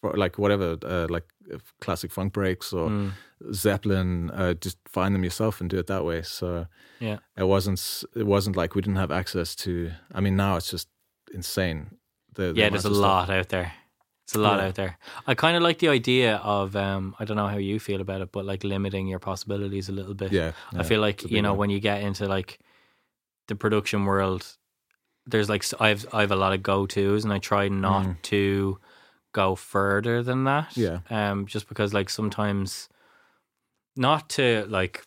for 0.00 0.12
like 0.14 0.38
whatever, 0.38 0.76
uh, 0.84 1.06
like 1.08 1.24
classic 1.80 2.10
funk 2.12 2.32
breaks 2.32 2.72
or 2.72 2.88
Mm. 2.88 3.12
Zeppelin. 3.52 4.30
Uh, 4.30 4.54
just 4.54 4.78
find 4.88 5.14
them 5.14 5.24
yourself 5.24 5.60
and 5.60 5.68
do 5.70 5.78
it 5.78 5.86
that 5.86 6.04
way. 6.04 6.22
So 6.22 6.66
Yeah. 7.00 7.18
it 7.36 7.44
wasn't 7.44 8.04
it 8.14 8.26
wasn't 8.26 8.56
like 8.56 8.74
we 8.74 8.82
didn't 8.82 8.96
have 8.96 9.10
access 9.10 9.54
to. 9.56 9.90
I 10.14 10.20
mean, 10.20 10.36
now 10.36 10.56
it's 10.56 10.70
just 10.70 10.88
insane. 11.32 11.98
The, 12.34 12.52
the 12.52 12.60
yeah, 12.60 12.68
there's 12.70 12.84
a 12.84 12.88
stuff. 12.90 13.02
lot 13.02 13.30
out 13.30 13.48
there. 13.48 13.72
It's 14.24 14.34
a 14.34 14.38
lot 14.40 14.58
Yeah. 14.58 14.66
out 14.68 14.74
there. 14.74 14.98
I 15.26 15.34
kind 15.34 15.56
of 15.56 15.62
like 15.62 15.78
the 15.78 15.88
idea 15.88 16.36
of 16.36 16.74
um, 16.74 17.14
I 17.20 17.24
don't 17.24 17.36
know 17.36 17.46
how 17.48 17.58
you 17.58 17.78
feel 17.78 18.00
about 18.00 18.20
it, 18.22 18.32
but 18.32 18.44
like 18.44 18.64
limiting 18.64 19.06
your 19.06 19.20
possibilities 19.20 19.88
a 19.88 19.92
little 19.92 20.14
bit. 20.14 20.32
Yeah, 20.32 20.52
I 20.74 20.82
feel 20.82 21.00
like 21.00 21.30
you 21.30 21.42
know 21.42 21.54
when 21.54 21.70
you 21.70 21.78
get 21.80 22.02
into 22.02 22.26
like 22.26 22.58
the 23.48 23.54
production 23.54 24.04
world, 24.04 24.56
there's 25.26 25.48
like 25.48 25.64
I've 25.80 26.06
I've 26.12 26.32
a 26.32 26.36
lot 26.36 26.52
of 26.52 26.62
go 26.62 26.86
tos, 26.86 27.24
and 27.24 27.32
I 27.32 27.38
try 27.38 27.68
not 27.68 28.22
to 28.24 28.78
go 29.36 29.54
further 29.54 30.22
than 30.22 30.44
that. 30.44 30.76
Yeah. 30.76 30.98
Um, 31.10 31.46
just 31.46 31.68
because 31.68 31.92
like 31.98 32.08
sometimes, 32.10 32.88
not 33.96 34.28
to 34.30 34.64
like, 34.68 35.02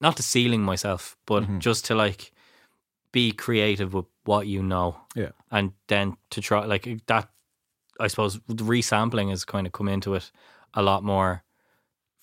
not 0.00 0.16
to 0.16 0.22
ceiling 0.22 0.62
myself, 0.62 1.16
but 1.26 1.44
Mhm. 1.44 1.60
just 1.60 1.84
to 1.86 1.94
like 1.94 2.32
be 3.12 3.30
creative 3.32 3.94
with 3.94 4.06
what 4.24 4.46
you 4.46 4.62
know 4.62 4.96
Yeah. 5.14 5.30
and 5.50 5.72
then 5.86 6.16
to 6.30 6.40
try 6.40 6.64
like 6.66 6.84
that 7.06 7.28
i 8.00 8.08
suppose 8.08 8.40
resampling 8.48 9.30
has 9.30 9.44
kind 9.44 9.66
of 9.68 9.72
come 9.72 9.92
into 9.92 10.14
it 10.14 10.32
a 10.72 10.82
lot 10.82 11.04
more 11.04 11.43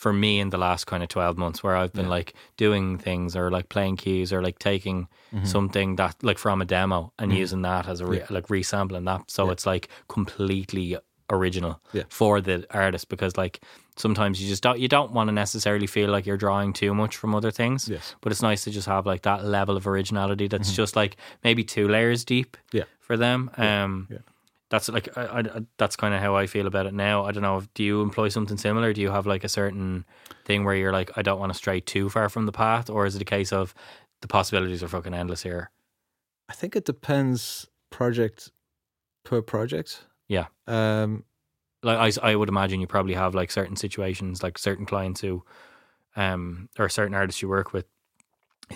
for 0.03 0.11
me 0.14 0.32
in 0.44 0.49
the 0.49 0.57
last 0.57 0.84
kind 0.91 1.03
of 1.03 1.10
12 1.10 1.38
months 1.38 1.60
where 1.64 1.76
i've 1.82 1.94
been 1.94 2.10
like 2.18 2.34
doing 2.57 2.98
things 3.07 3.36
or 3.36 3.45
like 3.57 3.68
playing 3.76 3.95
keys 4.03 4.34
or 4.34 4.41
like 4.48 4.57
taking 4.60 5.07
Mm-hmm. 5.34 5.45
something 5.45 5.95
that 5.95 6.15
like 6.30 6.38
from 6.38 6.61
a 6.61 6.65
demo 6.65 7.14
and 7.18 7.32
using 7.44 7.61
that 7.61 7.88
as 7.88 8.02
a 8.02 8.06
re- 8.06 8.26
like 8.30 8.48
resampling 8.49 9.06
that 9.06 9.22
so 9.32 9.49
it's 9.53 9.65
like 9.65 9.88
completely 10.26 10.98
original 11.30 11.80
Yeah. 11.94 12.03
for 12.10 12.41
the 12.41 12.65
artist 12.69 13.07
because 13.07 13.38
like 13.38 13.61
sometimes 13.95 14.41
you 14.41 14.48
just 14.49 14.61
don't 14.64 14.80
you 14.80 14.88
don't 14.90 15.11
want 15.14 15.30
to 15.30 15.34
necessarily 15.34 15.88
feel 15.88 16.10
like 16.10 16.26
you're 16.28 16.36
drawing 16.48 16.73
too 16.73 16.94
much 16.94 17.15
from 17.15 17.34
other 17.34 17.52
things 17.52 17.88
Yes. 17.88 17.99
Mm-hmm. 18.10 18.18
but 18.22 18.32
it's 18.34 18.41
nice 18.41 18.64
to 18.65 18.72
just 18.72 18.88
have 18.88 19.06
like 19.06 19.22
that 19.22 19.45
level 19.45 19.78
of 19.78 19.88
originality 19.88 20.48
that's 20.49 20.73
just 20.82 20.95
like 20.98 21.15
maybe 21.45 21.64
two 21.64 21.88
layers 21.88 22.26
deep 22.26 22.57
Yeah. 22.73 22.88
for 22.99 23.15
them. 23.18 23.49
Um, 23.57 24.07
yeah. 24.11 24.18
That's 24.72 24.88
like 24.88 25.15
I, 25.18 25.39
I, 25.39 25.61
that's 25.77 25.98
kind 25.98 26.15
of 26.15 26.22
how 26.22 26.35
I 26.35 26.48
feel 26.48 26.65
about 26.65 26.85
it 26.85 26.93
now. 26.93 27.26
I 27.26 27.34
don't 27.34 27.43
know. 27.43 27.61
Do 27.73 27.84
you 27.84 28.02
employ 28.02 28.30
something 28.30 28.57
similar? 28.57 28.93
Do 28.93 29.02
you 29.02 29.11
have 29.11 29.27
like 29.27 29.43
a 29.43 29.49
certain 29.49 30.06
thing 30.45 30.64
where 30.64 30.76
you're 30.76 30.93
like, 30.93 31.11
I 31.18 31.22
don't 31.22 31.39
want 31.39 31.52
to 31.52 31.57
stray 31.57 31.81
too 31.81 32.10
far 32.10 32.30
from 32.30 32.45
the 32.45 32.53
path, 32.53 32.89
or 32.89 33.06
is 33.06 33.15
it 33.15 33.22
a 33.22 33.26
case 33.26 33.52
of 33.52 33.76
the 34.22 34.30
possibilities 34.30 34.81
are 34.81 34.88
fucking 34.88 35.14
endless 35.14 35.43
here? 35.43 35.72
I 36.49 36.53
think 36.53 36.76
it 36.77 36.85
depends 36.85 37.68
project 37.89 38.49
per 39.26 39.41
project. 39.41 40.06
Yeah. 40.30 40.45
Um, 40.68 41.26
like 41.84 42.18
I, 42.18 42.31
I 42.31 42.35
would 42.35 42.49
imagine 42.49 42.80
you 42.80 42.88
probably 42.88 43.14
have 43.14 43.35
like 43.35 43.52
certain 43.52 43.76
situations, 43.76 44.41
like 44.41 44.57
certain 44.57 44.85
clients 44.85 45.19
who, 45.19 45.43
um, 46.15 46.69
or 46.80 46.88
certain 46.88 47.14
artists 47.14 47.41
you 47.41 47.49
work 47.49 47.73
with, 47.73 47.85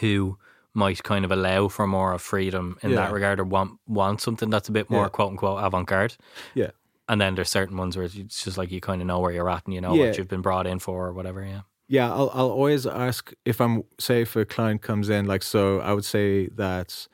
who 0.02 0.38
might 0.76 1.02
kind 1.04 1.26
of 1.26 1.32
allow 1.32 1.68
for 1.70 1.88
more 1.88 2.14
of 2.14 2.22
freedom 2.22 2.78
in 2.84 2.92
Yeah. 2.92 2.98
that 2.98 3.12
regard, 3.12 3.40
or 3.40 3.44
want 3.46 3.80
want 3.88 4.22
something 4.22 4.50
that's 4.50 4.70
a 4.70 4.72
bit 4.72 4.90
more 4.90 5.04
Yeah. 5.04 5.10
quote 5.10 5.32
unquote 5.32 5.64
avant 5.64 5.88
garde. 5.88 6.16
Yeah. 6.54 6.72
And 7.08 7.22
then 7.22 7.36
there's 7.36 7.50
certain 7.50 7.78
ones 7.78 7.96
where 7.96 8.06
it's 8.06 8.44
just 8.44 8.58
like 8.58 8.72
you 8.72 8.82
kind 8.82 9.02
of 9.02 9.08
know 9.08 9.20
where 9.20 9.32
you're 9.32 9.50
at 9.50 9.66
and 9.66 9.74
you 9.74 9.82
know 9.82 9.94
Yeah. 9.94 10.06
what 10.08 10.18
you've 10.18 10.28
been 10.28 10.42
brought 10.42 10.68
in 10.68 10.80
for 10.80 11.08
or 11.08 11.14
whatever. 11.14 11.44
Yeah. 11.46 11.62
Yeah, 11.88 12.12
I'll 12.12 12.32
I'll 12.34 12.50
always 12.52 12.86
ask 12.88 13.32
if 13.46 13.62
I'm 13.62 13.84
say 14.00 14.22
if 14.24 14.36
a 14.36 14.44
client 14.46 14.82
comes 14.82 15.10
in 15.10 15.26
like 15.28 15.44
so 15.44 15.80
I 15.82 15.94
would 15.94 16.06
say 16.06 16.48
that 16.56 17.08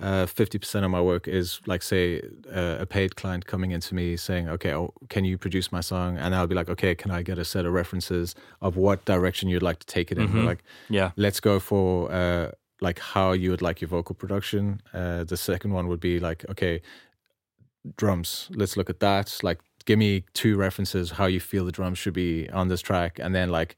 uh, 0.00 0.26
fifty 0.26 0.58
percent 0.58 0.84
of 0.84 0.90
my 0.90 1.00
work 1.00 1.26
is 1.28 1.60
like 1.66 1.82
say 1.82 2.20
uh, 2.54 2.76
a 2.80 2.86
paid 2.86 3.16
client 3.16 3.46
coming 3.46 3.70
into 3.72 3.94
me 3.94 4.16
saying, 4.16 4.46
okay, 4.48 4.74
oh, 4.74 4.92
can 5.08 5.24
you 5.24 5.38
produce 5.38 5.72
my 5.72 5.80
song? 5.80 6.18
And 6.18 6.34
I'll 6.34 6.46
be 6.46 6.54
like, 6.54 6.68
okay, 6.70 6.94
can 6.94 7.10
I 7.10 7.22
get 7.22 7.38
a 7.38 7.44
set 7.44 7.64
of 7.66 7.72
references 7.72 8.34
of 8.60 8.76
what 8.76 9.04
direction 9.06 9.48
you'd 9.48 9.62
like 9.62 9.78
to 9.80 9.86
take 9.86 10.12
it 10.12 10.18
in? 10.18 10.28
Mhm. 10.28 10.44
Like, 10.44 10.62
Yeah. 10.90 11.12
let's 11.16 11.40
go 11.40 11.58
for 11.60 12.10
uh, 12.12 12.50
like 12.80 12.98
how 12.98 13.32
you 13.32 13.50
would 13.50 13.62
like 13.62 13.80
your 13.80 13.88
vocal 13.88 14.14
production. 14.14 14.80
Uh, 14.92 15.24
the 15.24 15.36
second 15.36 15.72
one 15.72 15.88
would 15.88 16.00
be 16.00 16.20
like, 16.20 16.44
okay, 16.50 16.82
drums. 17.96 18.48
Let's 18.54 18.76
look 18.76 18.90
at 18.90 19.00
that. 19.00 19.38
Like, 19.42 19.60
give 19.84 19.98
me 19.98 20.24
two 20.34 20.56
references 20.56 21.12
how 21.12 21.26
you 21.26 21.40
feel 21.40 21.64
the 21.64 21.72
drums 21.72 21.98
should 21.98 22.14
be 22.14 22.48
on 22.50 22.68
this 22.68 22.80
track, 22.80 23.18
and 23.20 23.34
then 23.34 23.50
like, 23.50 23.76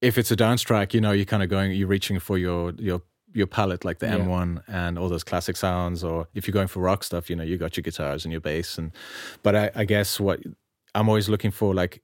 if 0.00 0.16
it's 0.16 0.30
a 0.30 0.36
dance 0.36 0.62
track, 0.62 0.94
you 0.94 1.00
know, 1.00 1.12
you're 1.12 1.26
kind 1.26 1.42
of 1.42 1.48
going, 1.50 1.72
you're 1.72 1.88
reaching 1.88 2.18
for 2.18 2.38
your 2.38 2.72
your 2.78 3.02
your 3.32 3.46
palette, 3.46 3.84
like 3.84 3.98
the 4.00 4.06
Yeah. 4.06 4.16
M1 4.18 4.62
and 4.66 4.98
all 4.98 5.08
those 5.08 5.22
classic 5.24 5.56
sounds. 5.56 6.02
Or 6.02 6.26
if 6.34 6.46
you're 6.48 6.52
going 6.52 6.68
for 6.68 6.80
rock 6.80 7.04
stuff, 7.04 7.30
you 7.30 7.36
know, 7.36 7.44
you 7.44 7.58
got 7.58 7.76
your 7.76 7.82
guitars 7.82 8.24
and 8.24 8.32
your 8.32 8.40
bass. 8.40 8.78
And 8.78 8.92
but 9.42 9.54
I, 9.54 9.70
I 9.74 9.84
guess 9.84 10.18
what 10.18 10.40
I'm 10.94 11.08
always 11.08 11.28
looking 11.28 11.50
for, 11.52 11.74
like 11.74 12.02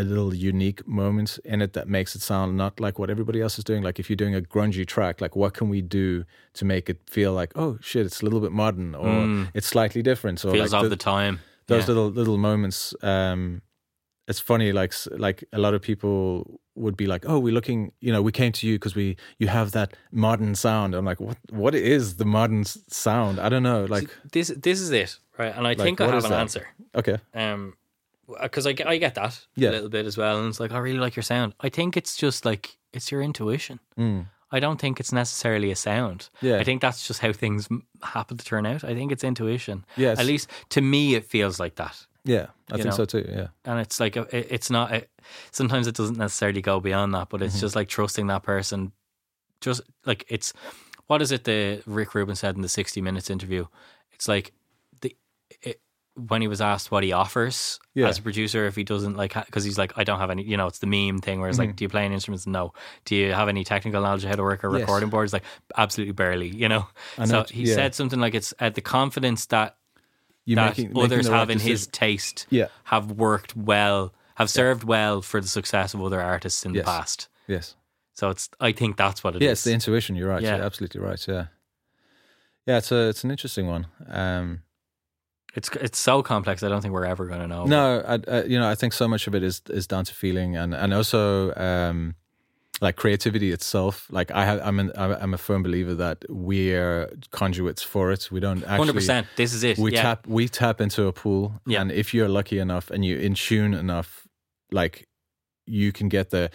a 0.00 0.02
little 0.04 0.32
unique 0.34 0.80
moment 0.86 1.38
in 1.44 1.60
it 1.62 1.72
that 1.72 1.86
makes 1.88 2.14
it 2.16 2.22
sound 2.22 2.56
not 2.56 2.80
like 2.80 2.98
what 2.98 3.10
everybody 3.10 3.40
else 3.40 3.58
is 3.58 3.64
doing. 3.64 3.82
Like 3.82 3.98
if 4.00 4.08
you're 4.08 4.16
doing 4.24 4.34
a 4.34 4.40
grungy 4.40 4.86
track, 4.86 5.20
like 5.20 5.34
what 5.36 5.52
can 5.54 5.68
we 5.68 5.80
do 5.82 6.24
to 6.58 6.64
make 6.64 6.88
it 6.92 6.98
feel 7.10 7.32
like, 7.40 7.52
oh 7.56 7.78
shit, 7.80 8.06
it's 8.06 8.20
a 8.22 8.24
little 8.24 8.40
bit 8.40 8.52
modern 8.52 8.94
or 8.94 9.06
Mm. 9.26 9.48
it's 9.54 9.66
slightly 9.66 10.02
different. 10.02 10.38
So 10.40 10.52
Feels 10.52 10.72
like 10.72 10.84
of 10.84 10.90
the 10.90 10.96
time. 10.96 11.40
those 11.66 11.82
Yeah. 11.82 11.94
little 11.94 12.08
little 12.20 12.38
moments. 12.38 12.94
Um, 13.02 13.62
it's 14.30 14.40
funny, 14.40 14.72
like 14.72 14.92
like 15.26 15.44
a 15.52 15.58
lot 15.58 15.74
of 15.74 15.80
people 15.82 16.60
would 16.74 16.96
be 16.96 17.06
like, 17.06 17.24
"Oh, 17.26 17.38
we're 17.44 17.54
looking, 17.54 17.92
you 18.00 18.12
know, 18.12 18.22
we 18.22 18.30
came 18.32 18.52
to 18.52 18.66
you 18.68 18.74
because 18.76 18.94
we 18.94 19.16
you 19.38 19.48
have 19.48 19.70
that 19.72 19.94
modern 20.12 20.54
sound." 20.54 20.94
I'm 20.94 21.04
like, 21.06 21.18
"What? 21.20 21.38
What 21.50 21.74
is 21.74 22.16
the 22.16 22.24
modern 22.24 22.64
sound? 22.64 23.38
I 23.40 23.48
don't 23.48 23.62
know." 23.62 23.86
Like, 23.96 24.08
this 24.32 24.48
this 24.48 24.80
is 24.80 24.90
it, 24.90 25.18
right? 25.38 25.54
And 25.56 25.66
I 25.66 25.70
Like, 25.70 25.78
think 25.86 26.00
I 26.00 26.06
have 26.06 26.24
an 26.24 26.30
that? 26.30 26.40
answer. 26.40 26.66
okay, 26.94 27.16
Um, 27.34 27.74
because 28.42 28.66
I, 28.66 28.72
get- 28.72 28.86
I 28.86 28.96
get 28.98 29.14
that 29.14 29.46
Yeah. 29.56 29.70
a 29.70 29.72
little 29.72 29.88
bit 29.88 30.06
as 30.06 30.16
well, 30.16 30.38
and 30.38 30.48
it's 30.48 30.60
like 30.60 30.72
I 30.72 30.78
really 30.78 30.98
like 30.98 31.16
your 31.16 31.22
sound. 31.22 31.54
I 31.60 31.68
think 31.68 31.96
it's 31.96 32.16
just 32.16 32.44
like 32.44 32.76
it's 32.92 33.10
your 33.10 33.22
intuition. 33.22 33.80
Mm. 33.98 34.26
I 34.50 34.60
don't 34.60 34.80
think 34.80 34.98
it's 34.98 35.12
necessarily 35.12 35.70
a 35.70 35.76
sound. 35.76 36.30
Yeah. 36.40 36.56
I 36.58 36.64
think 36.64 36.80
that's 36.80 37.06
just 37.06 37.20
how 37.20 37.32
things 37.34 37.68
happen 38.02 38.38
to 38.38 38.44
turn 38.44 38.64
out. 38.64 38.82
I 38.82 38.94
think 38.94 39.12
it's 39.12 39.22
intuition. 39.24 39.84
Yes. 39.96 40.18
At 40.18 40.24
least 40.26 40.48
to 40.70 40.80
me, 40.80 41.14
it 41.14 41.24
feels 41.26 41.60
like 41.60 41.74
that. 41.76 42.06
yeah, 42.24 42.46
I 42.70 42.76
think 42.76 42.86
know? 42.86 42.90
so 42.92 43.04
too. 43.04 43.26
Yeah, 43.28 43.48
And 43.66 43.78
it's 43.78 44.00
like, 44.00 44.16
it- 44.16 44.28
it's 44.50 44.70
not, 44.70 44.92
it, 44.92 45.10
sometimes 45.50 45.86
it 45.86 45.94
doesn't 45.94 46.16
necessarily 46.18 46.62
go 46.62 46.80
beyond 46.80 47.12
that, 47.14 47.28
but 47.28 47.42
it's 47.42 47.54
Mm-hmm. 47.56 47.60
just 47.60 47.76
like 47.76 47.88
trusting 47.88 48.26
that 48.28 48.42
person. 48.42 48.92
Just 49.60 49.82
like 50.06 50.24
it's, 50.28 50.52
what 51.08 51.20
is 51.22 51.30
it 51.32 51.44
the 51.44 51.82
Rick 51.86 52.14
Rubin 52.14 52.36
said 52.36 52.56
in 52.56 52.62
the 52.62 52.68
60 52.68 53.00
Minutes 53.02 53.28
interview? 53.30 53.66
It's 54.12 54.28
like, 54.28 54.52
the 55.02 55.14
it, 55.62 55.80
when 56.28 56.40
he 56.42 56.48
was 56.48 56.60
asked 56.60 56.90
what 56.90 57.02
he 57.04 57.12
offers 57.12 57.78
Yeah. 57.94 58.08
as 58.08 58.18
a 58.18 58.22
producer, 58.22 58.66
if 58.66 58.74
he 58.76 58.84
doesn't 58.84 59.16
like, 59.16 59.34
because 59.34 59.64
he's 59.64 59.78
like, 59.78 59.92
I 59.96 60.04
don't 60.04 60.18
have 60.18 60.30
any, 60.30 60.42
you 60.42 60.56
know, 60.56 60.66
it's 60.66 60.80
the 60.80 60.86
meme 60.86 61.18
thing 61.20 61.40
where 61.40 61.48
it's 61.48 61.58
like, 61.58 61.76
do 61.76 61.84
you 61.84 61.88
play 61.88 62.04
any 62.04 62.14
instruments? 62.14 62.46
No. 62.46 62.72
Do 63.04 63.14
you 63.14 63.32
have 63.32 63.48
any 63.48 63.62
technical 63.64 64.02
knowledge 64.02 64.24
of 64.24 64.30
how 64.30 64.36
to 64.36 64.42
work 64.42 64.64
a 64.64 64.66
Mm-hmm. 64.66 64.76
Yes. 64.76 64.80
recording 64.82 65.08
board? 65.10 65.24
It's 65.24 65.32
like, 65.32 65.44
absolutely 65.76 66.12
barely, 66.12 66.48
you 66.48 66.68
know? 66.68 66.86
I 67.16 67.24
so 67.26 67.44
he 67.44 67.62
yeah. 67.64 67.74
said 67.74 67.94
something 67.94 68.18
like, 68.20 68.34
it's 68.34 68.52
uh, 68.58 68.70
the 68.70 68.80
confidence 68.80 69.46
that 69.46 69.76
you 70.44 70.56
that 70.56 70.70
making, 70.70 70.88
making 70.88 71.02
others 71.04 71.28
right 71.28 71.38
have 71.38 71.50
in 71.50 71.58
his 71.60 71.86
taste 71.86 72.46
Yeah. 72.50 72.68
have 72.84 73.12
worked 73.12 73.56
well, 73.56 74.12
have 74.36 74.48
served 74.50 74.82
well 74.84 75.22
for 75.22 75.40
the 75.40 75.48
success 75.48 75.94
of 75.94 76.02
other 76.02 76.20
artists 76.20 76.64
in 76.64 76.74
Yes. 76.74 76.82
the 76.84 76.90
past. 76.90 77.28
Yes, 77.46 77.76
So 78.14 78.30
it's 78.30 78.48
I 78.60 78.72
think 78.72 78.96
that's 78.96 79.22
what 79.22 79.34
it 79.36 79.42
is. 79.42 79.44
yeah, 79.44 79.50
it's 79.52 79.64
the 79.64 79.72
intuition. 79.72 80.16
You're 80.16 80.28
right. 80.28 80.42
Yeah. 80.42 80.56
You're 80.56 80.64
absolutely 80.66 81.00
right. 81.00 81.22
Yeah, 81.28 81.46
yeah. 82.66 82.78
It's 82.78 82.90
a 82.92 83.08
it's 83.08 83.24
an 83.24 83.30
interesting 83.30 83.66
one. 83.68 83.86
Um, 84.08 84.62
it's 85.58 85.68
it's 85.86 85.98
so 85.98 86.22
complex. 86.22 86.62
I 86.62 86.68
don't 86.68 86.82
think 86.82 86.94
we're 86.94 87.04
ever 87.14 87.26
going 87.26 87.40
to 87.40 87.48
know. 87.54 87.64
No, 87.64 87.84
I, 88.12 88.14
I, 88.36 88.44
you 88.44 88.58
know, 88.60 88.68
I 88.70 88.76
think 88.76 88.92
so 88.92 89.06
much 89.08 89.26
of 89.26 89.34
it 89.34 89.42
is 89.42 89.60
is 89.70 89.86
down 89.86 90.04
to 90.04 90.14
feeling 90.14 90.56
and 90.56 90.74
and 90.74 90.94
also 90.94 91.52
um, 91.56 92.14
like 92.80 92.94
creativity 92.96 93.50
itself. 93.52 94.06
Like 94.10 94.30
I 94.30 94.44
have, 94.44 94.60
I'm 94.62 94.78
an, 94.78 94.92
I'm 94.96 95.34
a 95.34 95.38
firm 95.38 95.62
believer 95.62 95.94
that 95.94 96.24
we're 96.28 97.10
conduits 97.30 97.82
for 97.82 98.12
it. 98.12 98.30
We 98.30 98.40
don't 98.40 98.62
actually. 98.62 98.78
hundred 98.78 98.94
percent. 98.94 99.26
This 99.36 99.52
is 99.52 99.64
it. 99.64 99.78
We 99.78 99.92
yeah. 99.92 100.02
tap 100.02 100.26
we 100.26 100.48
tap 100.48 100.80
into 100.80 101.06
a 101.06 101.12
pool, 101.12 101.60
Yeah. 101.66 101.80
and 101.80 101.90
if 101.90 102.14
you're 102.14 102.28
lucky 102.28 102.58
enough 102.58 102.90
and 102.90 103.04
you're 103.04 103.20
in 103.20 103.34
tune 103.34 103.74
enough, 103.74 104.28
like 104.70 105.07
you 105.68 105.92
can 105.92 106.08
get 106.08 106.30
there, 106.30 106.50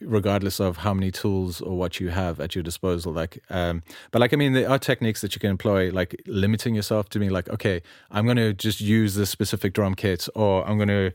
regardless 0.00 0.60
of 0.60 0.78
how 0.78 0.94
many 0.94 1.10
tools 1.10 1.60
or 1.60 1.76
what 1.76 2.00
you 2.00 2.10
have 2.10 2.40
at 2.40 2.54
your 2.54 2.62
disposal. 2.62 3.12
Like, 3.12 3.42
um, 3.50 3.82
but 4.10 4.20
like 4.20 4.32
I 4.32 4.36
mean, 4.36 4.52
there 4.52 4.70
are 4.70 4.78
techniques 4.78 5.20
that 5.20 5.34
you 5.34 5.40
can 5.40 5.50
employ, 5.50 5.90
like 5.90 6.20
limiting 6.26 6.74
yourself 6.74 7.08
to 7.10 7.18
being 7.18 7.30
like, 7.30 7.48
okay, 7.48 7.82
I'm 8.10 8.24
going 8.24 8.36
to 8.36 8.52
just 8.54 8.80
use 8.80 9.14
this 9.14 9.30
specific 9.30 9.72
drum 9.72 9.94
kit, 9.94 10.28
or 10.34 10.66
I'm 10.68 10.76
going 10.76 10.88
to. 10.88 11.12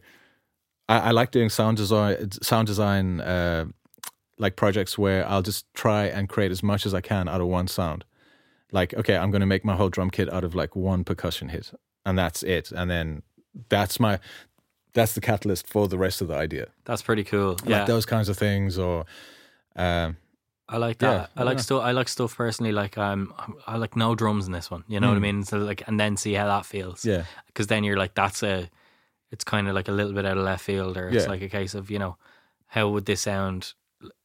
I, 0.89 0.99
I 0.99 1.11
like 1.11 1.31
doing 1.31 1.49
sound 1.49 1.77
design, 1.77 2.31
sound 2.31 2.67
design, 2.67 3.21
uh, 3.21 3.65
like 4.37 4.55
projects 4.55 4.97
where 4.97 5.27
I'll 5.27 5.41
just 5.41 5.65
try 5.73 6.05
and 6.05 6.29
create 6.29 6.51
as 6.51 6.61
much 6.63 6.85
as 6.85 6.93
I 6.93 7.01
can 7.01 7.27
out 7.27 7.41
of 7.41 7.47
one 7.47 7.67
sound 7.67 8.05
like 8.71 8.93
okay 8.93 9.15
i'm 9.15 9.31
going 9.31 9.41
to 9.41 9.47
make 9.47 9.63
my 9.63 9.75
whole 9.75 9.89
drum 9.89 10.09
kit 10.09 10.31
out 10.31 10.43
of 10.43 10.55
like 10.55 10.75
one 10.75 11.03
percussion 11.03 11.49
hit 11.49 11.71
and 12.05 12.17
that's 12.17 12.43
it 12.43 12.71
and 12.71 12.89
then 12.89 13.21
that's 13.69 13.99
my 13.99 14.19
that's 14.97 15.13
the 15.13 15.21
catalyst 15.21 15.67
for 15.73 15.87
the 15.87 15.97
rest 15.97 16.21
of 16.21 16.27
the 16.27 16.35
idea 16.45 16.65
That's 16.85 17.01
pretty 17.03 17.23
cool. 17.23 17.55
Yeah, 17.65 17.77
like 17.79 17.87
those 17.87 18.05
kinds 18.05 18.27
of 18.29 18.37
things 18.37 18.77
or 18.77 19.05
um 19.75 20.17
I 20.69 20.77
like 20.77 20.97
that. 20.97 21.29
I 21.37 21.41
I 21.41 21.43
like 21.45 21.57
dunno. 21.57 21.61
stuff. 21.67 21.83
I 21.83 21.91
like 21.99 22.09
stuff 22.09 22.35
personally. 22.35 22.73
Like 22.73 22.97
um, 22.97 23.33
I 23.65 23.77
like 23.77 23.95
no 23.95 24.15
drums 24.15 24.47
in 24.47 24.51
this 24.51 24.69
one. 24.69 24.83
You 24.89 24.99
know 24.99 25.07
what 25.07 25.15
I 25.15 25.21
mean? 25.21 25.45
So 25.45 25.59
like, 25.59 25.81
and 25.87 25.97
then 25.97 26.17
see 26.17 26.33
how 26.33 26.47
that 26.47 26.65
feels. 26.65 27.03
Hmm. 27.03 27.09
yeah 27.09 27.23
because 27.47 27.67
then 27.67 27.83
you're 27.85 27.95
like 28.03 28.13
that's 28.15 28.43
a 28.43 28.69
it's 29.31 29.45
kind 29.45 29.67
of 29.69 29.75
like 29.75 29.87
a 29.87 29.93
little 29.93 30.11
bit 30.13 30.25
out 30.25 30.37
of 30.37 30.43
left 30.43 30.63
field 30.65 30.97
or 30.97 31.07
it's 31.09 31.23
Yeah. 31.23 31.29
like 31.31 31.41
a 31.41 31.47
case 31.49 31.73
of 31.79 31.89
you 31.89 31.99
know 31.99 32.17
how 32.67 32.89
would 32.89 33.05
this 33.05 33.21
sound 33.21 33.73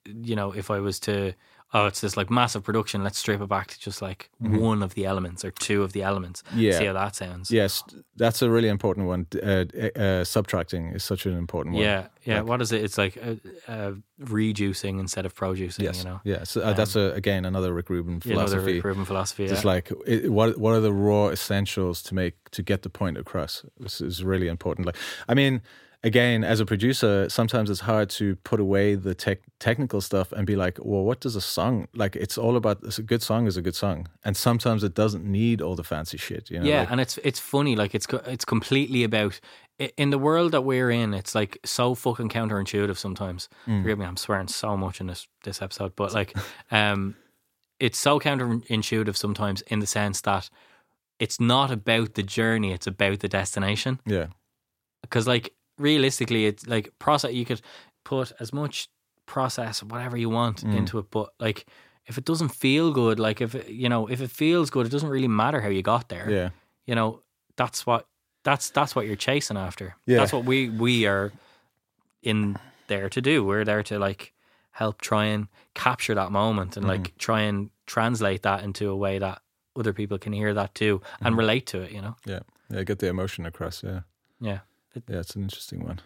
you 0.04 0.34
know 0.36 0.52
if 0.52 0.68
i 0.70 0.78
was 0.80 0.98
to 1.00 1.32
oh 1.74 1.86
it's 1.86 2.00
this 2.00 2.16
like 2.16 2.30
massive 2.30 2.64
production. 2.64 3.02
Let's 3.02 3.18
strip 3.18 3.40
it 3.40 3.48
back 3.48 3.68
to 3.68 3.80
just 3.80 4.02
like 4.02 4.30
one 4.38 4.82
of 4.82 4.94
the 4.94 5.06
elements 5.06 5.44
or 5.44 5.50
two 5.50 5.82
of 5.82 5.92
the 5.92 6.02
elements. 6.02 6.42
Mm-hmm. 6.42 6.60
Yeah. 6.60 6.78
see 6.78 6.84
how 6.86 6.92
that 6.92 7.16
sounds. 7.16 7.50
Yes 7.50 7.82
that's 8.16 8.42
a 8.42 8.50
really 8.50 8.68
important 8.68 9.06
one. 9.06 9.26
Uh, 9.42 9.64
uh, 9.98 10.24
subtracting 10.24 10.88
is 10.88 11.02
such 11.02 11.26
an 11.26 11.36
important 11.36 11.74
one. 11.74 11.84
Yeah 11.84 12.06
yeah 12.24 12.40
Like- 12.40 12.48
what 12.48 12.62
is 12.62 12.72
it? 12.72 12.84
It's 12.84 12.98
like 12.98 13.16
uh, 13.16 13.34
uh, 13.70 13.92
rejuicing 14.20 15.00
instead 15.00 15.26
of 15.26 15.34
producing 15.34 15.84
yes 15.84 15.98
you 15.98 16.04
know? 16.04 16.20
yeah 16.24 16.44
so, 16.44 16.60
uh, 16.60 16.72
that's 16.72 16.94
a, 16.94 17.12
again 17.12 17.44
another 17.44 17.72
rick 17.72 17.90
rubin 17.90 18.20
you 18.24 18.34
know 18.34 18.42
the 18.42 18.48
philosophy 18.48 18.80
proven 18.80 19.04
philosophy 19.04 19.48
just 19.48 19.64
yeah. 19.64 19.70
like 19.70 19.92
it, 20.06 20.30
what 20.30 20.56
what 20.58 20.72
are 20.72 20.80
the 20.80 20.92
raw 20.92 21.28
essentials 21.28 22.02
to 22.02 22.14
make 22.14 22.50
to 22.50 22.62
get 22.62 22.82
the 22.82 22.90
point 22.90 23.18
across? 23.18 23.64
This 23.80 24.00
is 24.00 24.22
really 24.22 24.48
important. 24.48 24.86
Like 24.86 24.96
i 25.28 25.34
mean 25.34 25.62
again 26.04 26.42
as 26.44 26.58
a 26.60 26.66
producer 26.66 27.28
sometimes 27.28 27.70
it's 27.70 27.80
hard 27.80 28.10
to 28.10 28.34
put 28.36 28.58
away 28.58 28.94
the 28.96 29.14
tech, 29.14 29.38
technical 29.60 30.00
stuff 30.00 30.32
and 30.32 30.46
be 30.46 30.56
like 30.56 30.78
well 30.82 31.04
what 31.04 31.20
does 31.20 31.36
a 31.36 31.40
song 31.40 31.86
like 31.94 32.16
it's 32.16 32.36
all 32.36 32.56
about 32.56 32.78
a 32.98 33.02
good 33.02 33.22
song 33.22 33.46
is 33.46 33.56
a 33.56 33.62
good 33.62 33.76
song 33.76 34.08
and 34.24 34.36
sometimes 34.36 34.82
it 34.82 34.94
doesn't 34.94 35.24
need 35.24 35.60
all 35.62 35.76
the 35.76 35.84
fancy 35.84 36.18
shit 36.18 36.50
you 36.50 36.58
know 36.58 36.66
yeah, 36.66 36.80
like- 36.80 36.90
and 36.90 37.00
it's 37.00 37.18
it's 37.18 37.38
funny. 37.40 37.76
Like 37.76 37.94
it's 37.94 38.06
it's 38.26 38.44
completely 38.44 39.04
about 39.04 39.40
in 39.96 40.10
the 40.10 40.18
world 40.18 40.52
that 40.52 40.62
we're 40.62 40.90
in. 40.90 41.14
It's 41.14 41.34
like 41.34 41.58
so 41.64 41.94
fucking 41.94 42.28
counterintuitive 42.28 42.96
sometimes. 42.96 43.48
Mm. 43.66 43.82
Forgive 43.82 43.98
me, 43.98 44.04
I'm 44.06 44.16
swearing 44.16 44.48
so 44.48 44.76
much 44.76 45.00
in 45.00 45.06
this 45.06 45.26
this 45.44 45.62
episode, 45.62 45.96
but 45.96 46.12
like, 46.14 46.36
um, 46.70 47.16
it's 47.80 47.98
so 47.98 48.20
counterintuitive 48.20 49.16
sometimes 49.16 49.62
in 49.62 49.80
the 49.80 49.86
sense 49.86 50.20
that 50.22 50.50
it's 51.18 51.40
not 51.40 51.70
about 51.70 52.14
the 52.14 52.22
journey; 52.22 52.72
it's 52.72 52.86
about 52.86 53.20
the 53.20 53.28
destination. 53.28 53.98
yeah 54.06 54.26
Because 55.02 55.26
like 55.26 55.52
realistically, 55.78 56.46
it's 56.46 56.66
like 56.66 56.90
process. 56.98 57.32
You 57.32 57.44
could 57.44 57.62
put 58.04 58.32
as 58.40 58.52
much 58.52 58.88
process, 59.26 59.82
whatever 59.82 60.16
you 60.16 60.28
want, 60.30 60.64
Mm. 60.64 60.76
into 60.76 60.98
it, 60.98 61.06
but 61.10 61.30
like. 61.40 61.66
If 62.04 62.18
it 62.18 62.24
doesn't 62.24 62.48
feel 62.48 62.92
good, 62.92 63.20
like 63.20 63.40
if 63.40 63.54
it, 63.54 63.68
you 63.68 63.88
know, 63.88 64.08
if 64.08 64.20
it 64.20 64.28
feels 64.28 64.70
good, 64.70 64.86
it 64.86 64.88
doesn't 64.88 65.08
really 65.08 65.28
matter 65.28 65.60
how 65.60 65.68
you 65.68 65.82
got 65.82 66.08
there 66.08 66.28
yeah 66.30 66.50
you 66.84 66.96
know 66.96 67.22
that's 67.56 67.86
what 67.86 68.08
that's 68.42 68.70
that's 68.70 68.96
what 68.96 69.06
you're 69.06 69.14
chasing 69.30 69.56
after 69.56 69.94
Yeah. 70.04 70.18
that's 70.18 70.32
what 70.32 70.44
we 70.44 70.68
we 70.68 71.06
are 71.06 71.30
in 72.22 72.56
there 72.88 73.08
to 73.08 73.20
do 73.20 73.44
we're 73.44 73.64
there 73.64 73.84
to 73.84 74.00
like 74.00 74.32
help 74.72 75.00
try 75.00 75.26
and 75.26 75.46
capture 75.74 76.14
that 76.16 76.32
moment 76.32 76.76
and 76.76 76.84
Mm-hmm. 76.86 77.02
like 77.04 77.16
try 77.18 77.42
and 77.42 77.70
translate 77.86 78.42
that 78.42 78.64
into 78.64 78.90
a 78.90 78.96
way 78.96 79.20
that 79.20 79.40
other 79.76 79.92
people 79.92 80.18
can 80.18 80.32
hear 80.32 80.52
that 80.54 80.74
too 80.74 80.98
Mm-hmm. 80.98 81.26
and 81.26 81.36
relate 81.36 81.66
to 81.66 81.82
it 81.82 81.92
you 81.92 82.02
know 82.02 82.16
yeah 82.26 82.40
Yeah, 82.68 82.82
get 82.82 82.98
the 82.98 83.06
emotion 83.08 83.46
across. 83.46 83.84
Yeah, 83.84 84.00
Yeah. 84.40 84.58
Yeah, 85.08 85.18
it's 85.20 85.34
an 85.36 85.42
interesting 85.42 85.84
one. 85.84 86.00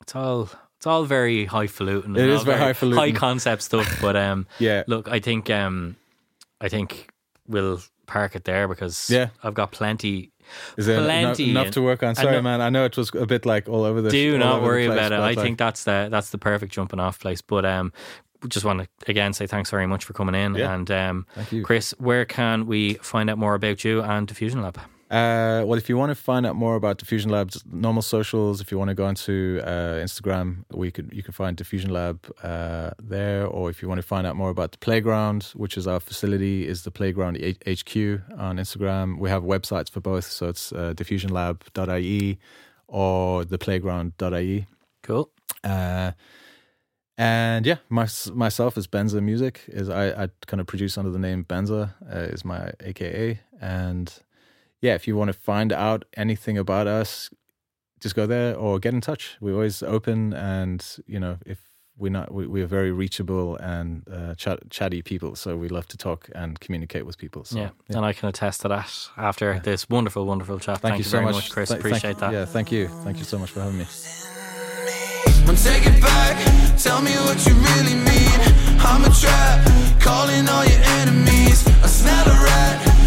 It's 0.00 0.16
all 0.16 0.48
it's 0.76 0.86
all 0.86 1.04
very 1.04 1.44
highfalutin. 1.44 2.16
It 2.16 2.28
is 2.28 2.38
all 2.40 2.44
very 2.44 2.58
highfalutin. 2.58 2.98
high 2.98 3.12
concept 3.12 3.62
stuff. 3.62 3.98
But 4.00 4.16
um, 4.16 4.46
Yeah, 4.58 4.84
look, 4.86 5.08
I 5.08 5.20
think 5.20 5.50
um, 5.50 5.96
I 6.60 6.68
think 6.68 7.10
we'll 7.46 7.80
park 8.06 8.34
it 8.34 8.44
there 8.44 8.66
because 8.66 9.10
Yeah. 9.10 9.28
I've 9.42 9.54
got 9.54 9.72
plenty. 9.72 10.32
is 10.76 10.86
there 10.86 11.00
plenty 11.00 11.50
enough 11.50 11.66
and- 11.66 11.74
to 11.74 11.82
work 11.82 12.02
on? 12.02 12.14
Sorry, 12.14 12.42
man. 12.42 12.60
I 12.60 12.70
know 12.70 12.84
it 12.84 12.96
was 12.96 13.14
a 13.14 13.26
bit 13.26 13.46
like 13.46 13.68
all 13.68 13.84
over 13.84 14.00
the. 14.00 14.10
Do 14.10 14.38
not 14.38 14.62
worry 14.62 14.86
place, 14.86 14.98
about 14.98 15.12
it. 15.12 15.16
I 15.16 15.20
like, 15.20 15.38
think 15.38 15.58
that's 15.58 15.84
the 15.84 16.08
that's 16.10 16.30
the 16.30 16.38
perfect 16.38 16.72
jumping 16.72 16.98
off 17.00 17.20
place. 17.20 17.42
But 17.42 17.64
um, 17.64 17.92
just 18.48 18.64
want 18.64 18.80
to 18.80 18.88
again 19.10 19.32
say 19.32 19.46
thanks 19.46 19.70
very 19.70 19.86
much 19.86 20.04
for 20.04 20.12
coming 20.14 20.34
in. 20.34 20.54
Yeah. 20.54 20.74
And 20.74 20.90
um. 20.90 21.26
Chris, 21.62 21.94
where 21.98 22.24
can 22.24 22.66
we 22.66 22.94
find 22.94 23.28
out 23.30 23.38
more 23.38 23.54
about 23.54 23.84
you 23.84 24.02
and 24.02 24.26
Diffusion 24.26 24.62
Lab? 24.62 24.80
Uh, 25.10 25.64
well, 25.66 25.76
if 25.76 25.88
you 25.88 25.96
want 25.96 26.10
to 26.10 26.14
find 26.14 26.46
out 26.46 26.54
more 26.54 26.76
about 26.76 26.98
Diffusion 26.98 27.32
Lab's 27.32 27.64
normal 27.66 28.00
socials, 28.00 28.60
if 28.60 28.70
you 28.70 28.78
want 28.78 28.90
to 28.90 28.94
go 28.94 29.06
onto 29.06 29.60
uh, 29.64 29.94
Instagram, 29.94 30.64
we 30.72 30.92
could 30.92 31.10
you 31.12 31.24
can 31.24 31.32
find 31.32 31.56
Diffusion 31.56 31.90
Lab 31.90 32.32
uh, 32.44 32.92
there. 33.02 33.44
Or 33.44 33.70
if 33.70 33.82
you 33.82 33.88
want 33.88 33.98
to 33.98 34.06
find 34.06 34.24
out 34.24 34.36
more 34.36 34.50
about 34.50 34.70
the 34.70 34.78
playground, 34.78 35.50
which 35.54 35.76
is 35.76 35.88
our 35.88 35.98
facility, 35.98 36.68
is 36.68 36.84
the 36.84 36.92
Playground 36.92 37.38
HQ 37.38 37.96
on 38.38 38.58
Instagram. 38.58 39.18
We 39.18 39.30
have 39.30 39.42
websites 39.42 39.90
for 39.90 40.00
both, 40.00 40.26
so 40.26 40.48
it's 40.48 40.72
uh, 40.72 40.94
diffusionlab.ie 40.94 42.38
or 42.86 43.42
theplayground.ie. 43.44 44.66
Cool. 45.02 45.30
Uh, 45.64 46.12
and 47.18 47.66
yeah, 47.66 47.76
my, 47.88 48.06
myself 48.32 48.78
is 48.78 48.86
Benza 48.86 49.20
Music. 49.20 49.62
Is 49.66 49.88
I, 49.90 50.24
I 50.24 50.28
kind 50.46 50.60
of 50.60 50.68
produce 50.68 50.96
under 50.96 51.10
the 51.10 51.18
name 51.18 51.44
Benza 51.44 51.94
uh, 52.08 52.32
is 52.32 52.44
my 52.44 52.72
AKA. 52.80 53.40
And 53.60 54.12
yeah, 54.80 54.94
if 54.94 55.06
you 55.06 55.16
want 55.16 55.28
to 55.28 55.38
find 55.38 55.72
out 55.72 56.04
anything 56.16 56.58
about 56.58 56.86
us, 56.86 57.30
just 58.00 58.14
go 58.14 58.26
there 58.26 58.56
or 58.56 58.78
get 58.78 58.94
in 58.94 59.00
touch. 59.00 59.36
We're 59.40 59.54
always 59.54 59.82
open, 59.82 60.32
and 60.32 60.84
you 61.06 61.20
know 61.20 61.38
if 61.46 61.58
we're 62.00 62.10
not, 62.10 62.32
we, 62.32 62.46
we're 62.46 62.66
very 62.66 62.90
reachable 62.90 63.56
and 63.56 64.02
uh, 64.10 64.34
chat, 64.34 64.58
chatty 64.70 65.02
people. 65.02 65.36
So 65.36 65.56
we 65.56 65.68
love 65.68 65.86
to 65.88 65.98
talk 65.98 66.30
and 66.34 66.58
communicate 66.58 67.04
with 67.04 67.18
people. 67.18 67.44
So, 67.44 67.58
yeah. 67.58 67.70
and 67.90 68.04
I 68.04 68.14
can 68.14 68.30
attest 68.30 68.62
to 68.62 68.68
that 68.68 69.08
after 69.18 69.60
this 69.60 69.88
wonderful, 69.88 70.24
wonderful 70.24 70.58
chat. 70.58 70.78
Thank, 70.78 70.96
you 70.96 71.04
so 71.04 71.18
very 71.18 71.24
much, 71.26 71.34
much, 71.34 71.50
Chris. 71.50 71.68
Th- 71.68 71.80
thank- 71.80 71.94
Appreciate 71.94 72.18
that. 72.18 72.32
Yeah, 72.32 72.46
thank 72.46 72.72
you. 72.72 72.88
Thank 73.04 73.18
you 73.18 73.24
so 73.24 73.38
much 73.38 73.50
for 73.50 73.60
having 73.60 73.78
me. 73.78 73.86
I'm 75.46 75.56
taking 75.56 76.00
back. 76.00 76.78
Tell 76.78 77.02
me 77.02 77.12
what 77.26 77.44
you 77.46 77.52
really 77.54 77.94
mean. 77.94 78.40
I'm 78.80 79.04
a 79.04 79.10
trap, 79.10 80.00
calling 80.00 80.48
all 80.48 80.64
your 80.64 80.80
enemies. 81.00 81.66
I 81.82 81.86
smell 81.86 82.26
a 82.26 82.44
rat. 82.44 82.99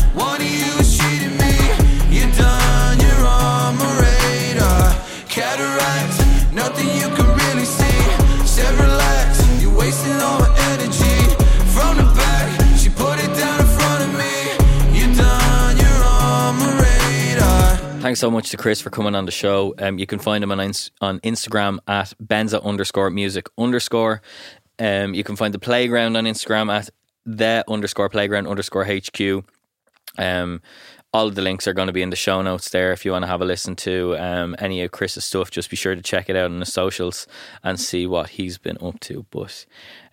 Thanks 18.03 18.19
so 18.19 18.29
much 18.29 18.51
to 18.51 18.57
Chris 18.57 18.79
for 18.79 18.91
coming 18.91 19.15
on 19.15 19.25
the 19.25 19.31
show. 19.31 19.73
Um, 19.79 19.97
you 19.97 20.05
can 20.05 20.19
find 20.19 20.43
him 20.43 20.51
on 20.51 20.59
on 20.59 21.19
Instagram 21.21 21.79
at 21.87 22.13
benza 22.23 22.63
underscore 22.63 23.09
music 23.09 23.47
underscore. 23.57 24.21
Um, 24.77 25.15
you 25.15 25.23
can 25.23 25.35
find 25.35 25.53
the 25.53 25.57
playground 25.57 26.15
on 26.15 26.25
Instagram 26.25 26.71
at 26.71 26.89
the 27.25 27.63
underscore 27.67 28.09
playground 28.09 28.45
underscore 28.45 28.85
HQ. 28.85 29.43
Um, 30.17 30.61
all 31.13 31.27
of 31.27 31.35
the 31.35 31.43
links 31.43 31.67
are 31.67 31.73
going 31.73 31.87
to 31.87 31.93
be 31.93 32.01
in 32.01 32.09
the 32.09 32.15
show 32.15 32.41
notes 32.41 32.69
there. 32.71 32.91
If 32.91 33.05
you 33.05 33.11
want 33.11 33.23
to 33.23 33.27
have 33.27 33.41
a 33.41 33.45
listen 33.45 33.75
to 33.77 34.17
um, 34.17 34.55
any 34.57 34.81
of 34.81 34.91
Chris's 34.91 35.23
stuff, 35.23 35.51
just 35.51 35.69
be 35.69 35.75
sure 35.75 35.93
to 35.93 36.01
check 36.01 36.27
it 36.27 36.35
out 36.35 36.49
on 36.49 36.59
the 36.59 36.65
socials 36.65 37.27
and 37.63 37.79
see 37.79 38.07
what 38.07 38.29
he's 38.29 38.57
been 38.57 38.77
up 38.81 38.99
to. 39.01 39.25
But 39.29 39.65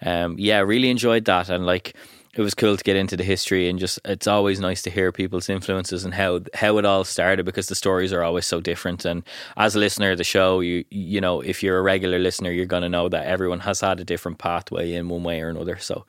um, 0.03 0.37
yeah, 0.39 0.59
really 0.59 0.91
enjoyed 0.91 1.25
that, 1.25 1.49
and 1.49 1.65
like 1.65 1.97
it 2.35 2.43
was 2.43 2.55
cool 2.55 2.77
to 2.77 2.85
get 2.85 2.97
into 2.97 3.17
the 3.17 3.25
history 3.25 3.69
and 3.69 3.79
just 3.79 3.99
it's 4.05 4.27
always 4.27 4.61
nice 4.61 4.83
to 4.83 4.91
hear 4.91 5.11
people's 5.11 5.49
influences 5.49 6.05
and 6.05 6.15
how 6.15 6.41
how 6.55 6.79
it 6.79 6.85
all 6.85 7.03
started 7.03 7.45
because 7.45 7.67
the 7.67 7.75
stories 7.75 8.13
are 8.13 8.23
always 8.23 8.47
so 8.47 8.61
different. 8.61 9.05
And 9.05 9.25
as 9.57 9.75
a 9.75 9.79
listener 9.79 10.13
of 10.13 10.19
the 10.19 10.25
show, 10.25 10.61
you 10.61 10.85
you 10.91 11.21
know 11.21 11.41
if 11.41 11.63
you're 11.63 11.79
a 11.79 11.83
regular 11.83 12.19
listener, 12.19 12.51
you're 12.53 12.67
going 12.67 12.83
to 12.83 12.89
know 12.89 13.09
that 13.09 13.27
everyone 13.27 13.61
has 13.61 13.81
had 13.81 14.01
a 14.01 14.05
different 14.05 14.39
pathway 14.39 14.93
in 14.93 15.09
one 15.09 15.25
way 15.25 15.41
or 15.41 15.49
another. 15.49 15.79
So 15.79 16.05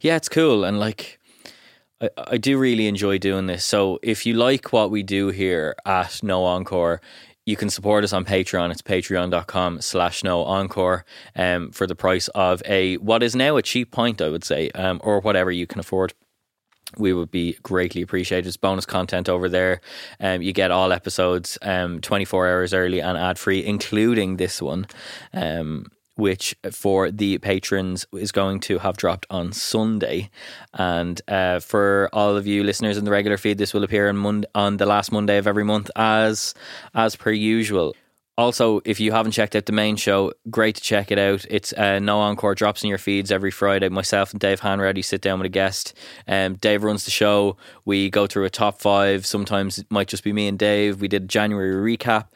yeah, 0.00 0.16
it's 0.16 0.28
cool 0.28 0.64
and 0.64 0.80
like. 0.80 1.20
I, 2.18 2.36
do 2.36 2.58
really 2.58 2.86
enjoy 2.86 3.18
doing 3.18 3.46
this. 3.46 3.64
So 3.64 3.98
if 4.02 4.26
you 4.26 4.34
like 4.34 4.72
what 4.72 4.90
we 4.90 5.02
do 5.02 5.28
here 5.28 5.76
at 5.86 6.22
No 6.22 6.44
Encore, 6.44 7.00
you 7.44 7.56
can 7.56 7.70
support 7.70 8.04
us 8.04 8.12
on 8.12 8.24
Patreon. 8.24 8.70
It's 8.70 8.82
patreon.com 8.82 9.80
slash 9.80 10.22
no 10.22 10.42
encore 10.42 11.04
um, 11.34 11.70
for 11.72 11.86
the 11.86 11.96
price 11.96 12.28
of 12.28 12.62
a 12.66 12.96
what 12.98 13.22
is 13.22 13.34
now 13.34 13.56
a 13.56 13.62
cheap 13.62 13.90
pint, 13.90 14.22
I 14.22 14.28
would 14.28 14.44
say, 14.44 14.70
um, 14.70 15.00
or 15.02 15.20
whatever 15.20 15.50
you 15.50 15.66
can 15.66 15.80
afford. 15.80 16.14
We 16.98 17.12
would 17.12 17.30
be 17.30 17.56
greatly 17.62 18.02
appreciated. 18.02 18.46
It's 18.46 18.56
bonus 18.56 18.84
content 18.84 19.28
over 19.28 19.48
there. 19.48 19.80
Um, 20.20 20.42
you 20.42 20.52
get 20.52 20.70
all 20.70 20.92
episodes 20.92 21.56
um, 21.62 22.00
24 22.00 22.48
hours 22.48 22.74
early 22.74 23.00
and 23.00 23.16
ad 23.16 23.38
free, 23.38 23.64
including 23.64 24.36
this 24.36 24.60
one. 24.60 24.86
Um, 25.32 25.86
which 26.16 26.54
for 26.70 27.10
the 27.10 27.38
patrons 27.38 28.06
is 28.12 28.32
going 28.32 28.60
to 28.60 28.78
have 28.78 28.96
dropped 28.96 29.26
on 29.30 29.52
Sunday. 29.52 30.30
And 30.74 31.20
uh, 31.28 31.60
for 31.60 32.10
all 32.12 32.36
of 32.36 32.46
you 32.46 32.64
listeners 32.64 32.96
in 32.96 33.04
the 33.04 33.10
regular 33.10 33.36
feed, 33.36 33.58
this 33.58 33.72
will 33.72 33.84
appear 33.84 34.08
on, 34.08 34.16
Mon- 34.16 34.44
on 34.54 34.76
the 34.76 34.86
last 34.86 35.12
Monday 35.12 35.38
of 35.38 35.46
every 35.46 35.64
month, 35.64 35.90
as 35.96 36.54
as 36.94 37.16
per 37.16 37.30
usual. 37.30 37.94
Also, 38.38 38.80
if 38.86 38.98
you 38.98 39.12
haven't 39.12 39.32
checked 39.32 39.54
out 39.54 39.66
the 39.66 39.72
main 39.72 39.94
show, 39.94 40.32
great 40.50 40.74
to 40.76 40.80
check 40.80 41.12
it 41.12 41.18
out. 41.18 41.44
It's 41.50 41.74
uh, 41.74 41.98
No 41.98 42.18
Encore 42.20 42.54
drops 42.54 42.82
in 42.82 42.88
your 42.88 42.98
feeds 42.98 43.30
every 43.30 43.50
Friday. 43.50 43.90
Myself 43.90 44.30
and 44.30 44.40
Dave 44.40 44.62
Hanratty 44.62 45.04
sit 45.04 45.20
down 45.20 45.38
with 45.38 45.46
a 45.46 45.50
guest. 45.50 45.92
Um, 46.26 46.54
Dave 46.54 46.82
runs 46.82 47.04
the 47.04 47.10
show. 47.10 47.58
We 47.84 48.08
go 48.08 48.26
through 48.26 48.46
a 48.46 48.50
top 48.50 48.80
five. 48.80 49.26
Sometimes 49.26 49.78
it 49.78 49.86
might 49.90 50.08
just 50.08 50.24
be 50.24 50.32
me 50.32 50.48
and 50.48 50.58
Dave. 50.58 51.02
We 51.02 51.08
did 51.08 51.24
a 51.24 51.26
January 51.26 51.96
recap 51.96 52.28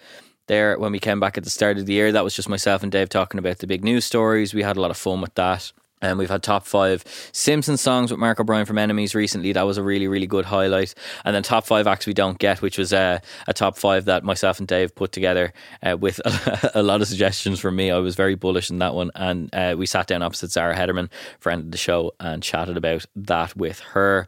there 0.46 0.78
when 0.78 0.92
we 0.92 0.98
came 0.98 1.20
back 1.20 1.36
at 1.36 1.44
the 1.44 1.50
start 1.50 1.78
of 1.78 1.86
the 1.86 1.92
year. 1.92 2.12
That 2.12 2.24
was 2.24 2.34
just 2.34 2.48
myself 2.48 2.82
and 2.82 2.92
Dave 2.92 3.08
talking 3.08 3.38
about 3.38 3.58
the 3.58 3.66
big 3.66 3.84
news 3.84 4.04
stories. 4.04 4.54
We 4.54 4.62
had 4.62 4.76
a 4.76 4.80
lot 4.80 4.90
of 4.90 4.96
fun 4.96 5.20
with 5.20 5.34
that. 5.34 5.72
And 6.02 6.18
we've 6.18 6.28
had 6.28 6.42
top 6.42 6.66
five 6.66 7.04
Simpsons 7.32 7.80
songs 7.80 8.10
with 8.10 8.20
Mark 8.20 8.38
O'Brien 8.38 8.66
from 8.66 8.76
Enemies 8.76 9.14
recently. 9.14 9.52
That 9.52 9.62
was 9.62 9.78
a 9.78 9.82
really, 9.82 10.08
really 10.08 10.26
good 10.26 10.44
highlight. 10.44 10.94
And 11.24 11.34
then 11.34 11.42
top 11.42 11.66
five 11.66 11.86
acts 11.86 12.06
we 12.06 12.12
don't 12.12 12.38
get, 12.38 12.60
which 12.60 12.76
was 12.76 12.92
uh, 12.92 13.20
a 13.46 13.54
top 13.54 13.78
five 13.78 14.04
that 14.04 14.22
myself 14.22 14.58
and 14.58 14.68
Dave 14.68 14.94
put 14.94 15.12
together 15.12 15.54
uh, 15.82 15.96
with 15.96 16.20
a, 16.26 16.70
a 16.74 16.82
lot 16.82 17.00
of 17.00 17.08
suggestions 17.08 17.60
from 17.60 17.76
me. 17.76 17.90
I 17.90 17.98
was 17.98 18.14
very 18.14 18.34
bullish 18.34 18.70
in 18.70 18.78
that 18.80 18.94
one. 18.94 19.10
And 19.14 19.48
uh, 19.54 19.74
we 19.78 19.86
sat 19.86 20.06
down 20.06 20.22
opposite 20.22 20.52
Sarah 20.52 20.76
Hederman, 20.76 21.08
friend 21.40 21.62
of 21.62 21.70
the 21.70 21.78
show, 21.78 22.12
and 22.20 22.42
chatted 22.42 22.76
about 22.76 23.06
that 23.16 23.56
with 23.56 23.80
her. 23.80 24.26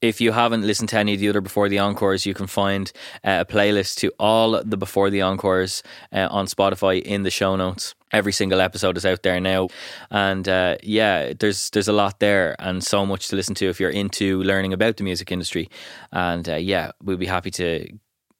If 0.00 0.22
you 0.22 0.32
haven't 0.32 0.62
listened 0.66 0.88
to 0.90 0.98
any 0.98 1.14
of 1.14 1.20
the 1.20 1.28
other 1.28 1.42
Before 1.42 1.68
the 1.68 1.80
Encores, 1.80 2.24
you 2.24 2.32
can 2.32 2.46
find 2.46 2.90
uh, 3.22 3.44
a 3.46 3.52
playlist 3.52 3.96
to 3.96 4.10
all 4.18 4.62
the 4.64 4.78
Before 4.78 5.10
the 5.10 5.20
Encores 5.20 5.82
uh, 6.12 6.28
on 6.30 6.46
Spotify 6.46 7.02
in 7.02 7.24
the 7.24 7.30
show 7.30 7.56
notes. 7.56 7.94
Every 8.12 8.32
single 8.32 8.60
episode 8.60 8.96
is 8.96 9.06
out 9.06 9.22
there 9.22 9.40
now, 9.40 9.68
and 10.10 10.48
uh, 10.48 10.76
yeah, 10.82 11.32
there's 11.38 11.70
there's 11.70 11.88
a 11.88 11.92
lot 11.92 12.18
there 12.18 12.56
and 12.58 12.82
so 12.82 13.06
much 13.06 13.28
to 13.28 13.36
listen 13.36 13.54
to 13.56 13.68
if 13.68 13.78
you're 13.78 13.90
into 13.90 14.42
learning 14.42 14.72
about 14.72 14.96
the 14.96 15.04
music 15.04 15.30
industry. 15.30 15.68
And 16.12 16.48
uh, 16.48 16.56
yeah, 16.56 16.92
we'd 17.02 17.20
be 17.20 17.26
happy 17.26 17.50
to 17.52 17.86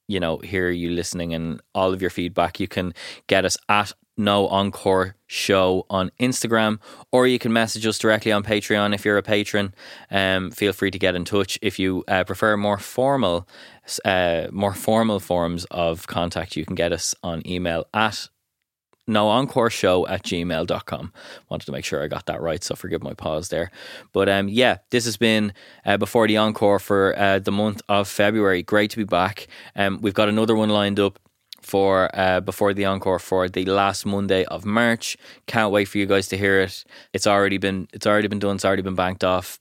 you 0.07 0.19
know 0.19 0.37
hear 0.39 0.69
you 0.69 0.89
listening 0.89 1.33
and 1.33 1.61
all 1.73 1.93
of 1.93 2.01
your 2.01 2.09
feedback. 2.09 2.59
You 2.59 2.67
can 2.67 2.93
get 3.27 3.45
us 3.45 3.57
at 3.69 3.93
no 4.17 4.47
encore 4.47 5.15
show 5.27 5.85
on 5.89 6.11
Instagram, 6.19 6.79
or 7.11 7.27
you 7.27 7.39
can 7.39 7.53
message 7.53 7.85
us 7.85 7.97
directly 7.97 8.31
on 8.31 8.43
Patreon 8.43 8.93
if 8.93 9.05
you're 9.05 9.17
a 9.17 9.23
patron. 9.23 9.73
Um, 10.09 10.51
feel 10.51 10.73
free 10.73 10.91
to 10.91 10.99
get 10.99 11.15
in 11.15 11.25
touch 11.25 11.57
if 11.61 11.79
you 11.79 12.03
uh, 12.07 12.23
prefer 12.23 12.57
more 12.57 12.77
formal, 12.77 13.47
uh, 14.05 14.47
more 14.51 14.73
formal 14.73 15.19
forms 15.19 15.65
of 15.71 16.07
contact. 16.07 16.55
You 16.55 16.65
can 16.65 16.75
get 16.75 16.91
us 16.91 17.15
on 17.23 17.45
email 17.47 17.85
at 17.93 18.27
no 19.11 19.27
encore 19.27 19.69
show 19.69 20.07
at 20.07 20.23
gmail.com 20.23 21.13
wanted 21.49 21.65
to 21.65 21.71
make 21.71 21.85
sure 21.85 22.03
i 22.03 22.07
got 22.07 22.25
that 22.25 22.41
right 22.41 22.63
so 22.63 22.75
forgive 22.75 23.03
my 23.03 23.13
pause 23.13 23.49
there 23.49 23.71
but 24.13 24.27
um 24.29 24.47
yeah 24.47 24.77
this 24.89 25.05
has 25.05 25.17
been 25.17 25.53
uh, 25.85 25.97
before 25.97 26.27
the 26.27 26.37
encore 26.37 26.79
for 26.79 27.17
uh, 27.17 27.39
the 27.39 27.51
month 27.51 27.81
of 27.89 28.07
february 28.07 28.63
great 28.63 28.89
to 28.91 28.97
be 28.97 29.03
back 29.03 29.47
um 29.75 29.99
we've 30.01 30.13
got 30.13 30.29
another 30.29 30.55
one 30.55 30.69
lined 30.69 30.99
up 30.99 31.19
for 31.61 32.09
uh, 32.13 32.41
before 32.41 32.73
the 32.73 32.85
encore 32.85 33.19
for 33.19 33.47
the 33.47 33.65
last 33.65 34.05
Monday 34.05 34.43
of 34.45 34.65
March. 34.65 35.15
Can't 35.45 35.71
wait 35.71 35.85
for 35.85 35.99
you 35.99 36.05
guys 36.05 36.27
to 36.29 36.37
hear 36.37 36.59
it. 36.59 36.83
It's 37.13 37.27
already 37.27 37.57
been 37.57 37.87
it's 37.93 38.07
already 38.07 38.27
been 38.27 38.39
done. 38.39 38.55
It's 38.55 38.65
already 38.65 38.81
been 38.81 38.95
banked 38.95 39.23
off. 39.23 39.59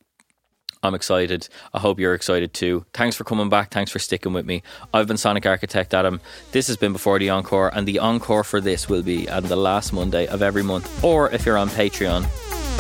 I'm 0.83 0.95
excited. 0.95 1.49
I 1.75 1.79
hope 1.79 2.01
you're 2.01 2.15
excited 2.15 2.55
too. 2.55 2.85
Thanks 2.95 3.17
for 3.17 3.25
coming 3.25 3.49
back. 3.49 3.71
Thanks 3.71 3.91
for 3.91 3.99
sticking 3.99 4.33
with 4.33 4.47
me. 4.47 4.63
I've 4.95 5.07
been 5.07 5.19
Sonic 5.19 5.45
Architect 5.47 5.93
Adam. 5.93 6.21
This 6.53 6.67
has 6.69 6.77
been 6.77 6.93
Before 6.93 7.19
the 7.19 7.31
Encore, 7.31 7.71
and 7.75 7.87
the 7.87 7.99
encore 7.99 8.45
for 8.45 8.61
this 8.61 8.89
will 8.89 9.03
be 9.03 9.29
on 9.29 9.45
the 9.45 9.57
last 9.57 9.93
Monday 9.93 10.27
of 10.27 10.43
every 10.43 10.63
month, 10.63 11.05
or 11.05 11.31
if 11.31 11.45
you're 11.45 11.59
on 11.59 11.69
Patreon, 11.69 12.23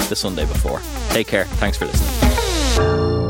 the 0.08 0.16
Sunday 0.16 0.46
before. 0.46 0.80
Take 1.10 1.26
care. 1.26 1.44
Thanks 1.44 1.76
for 1.76 1.86
listening. 1.86 3.29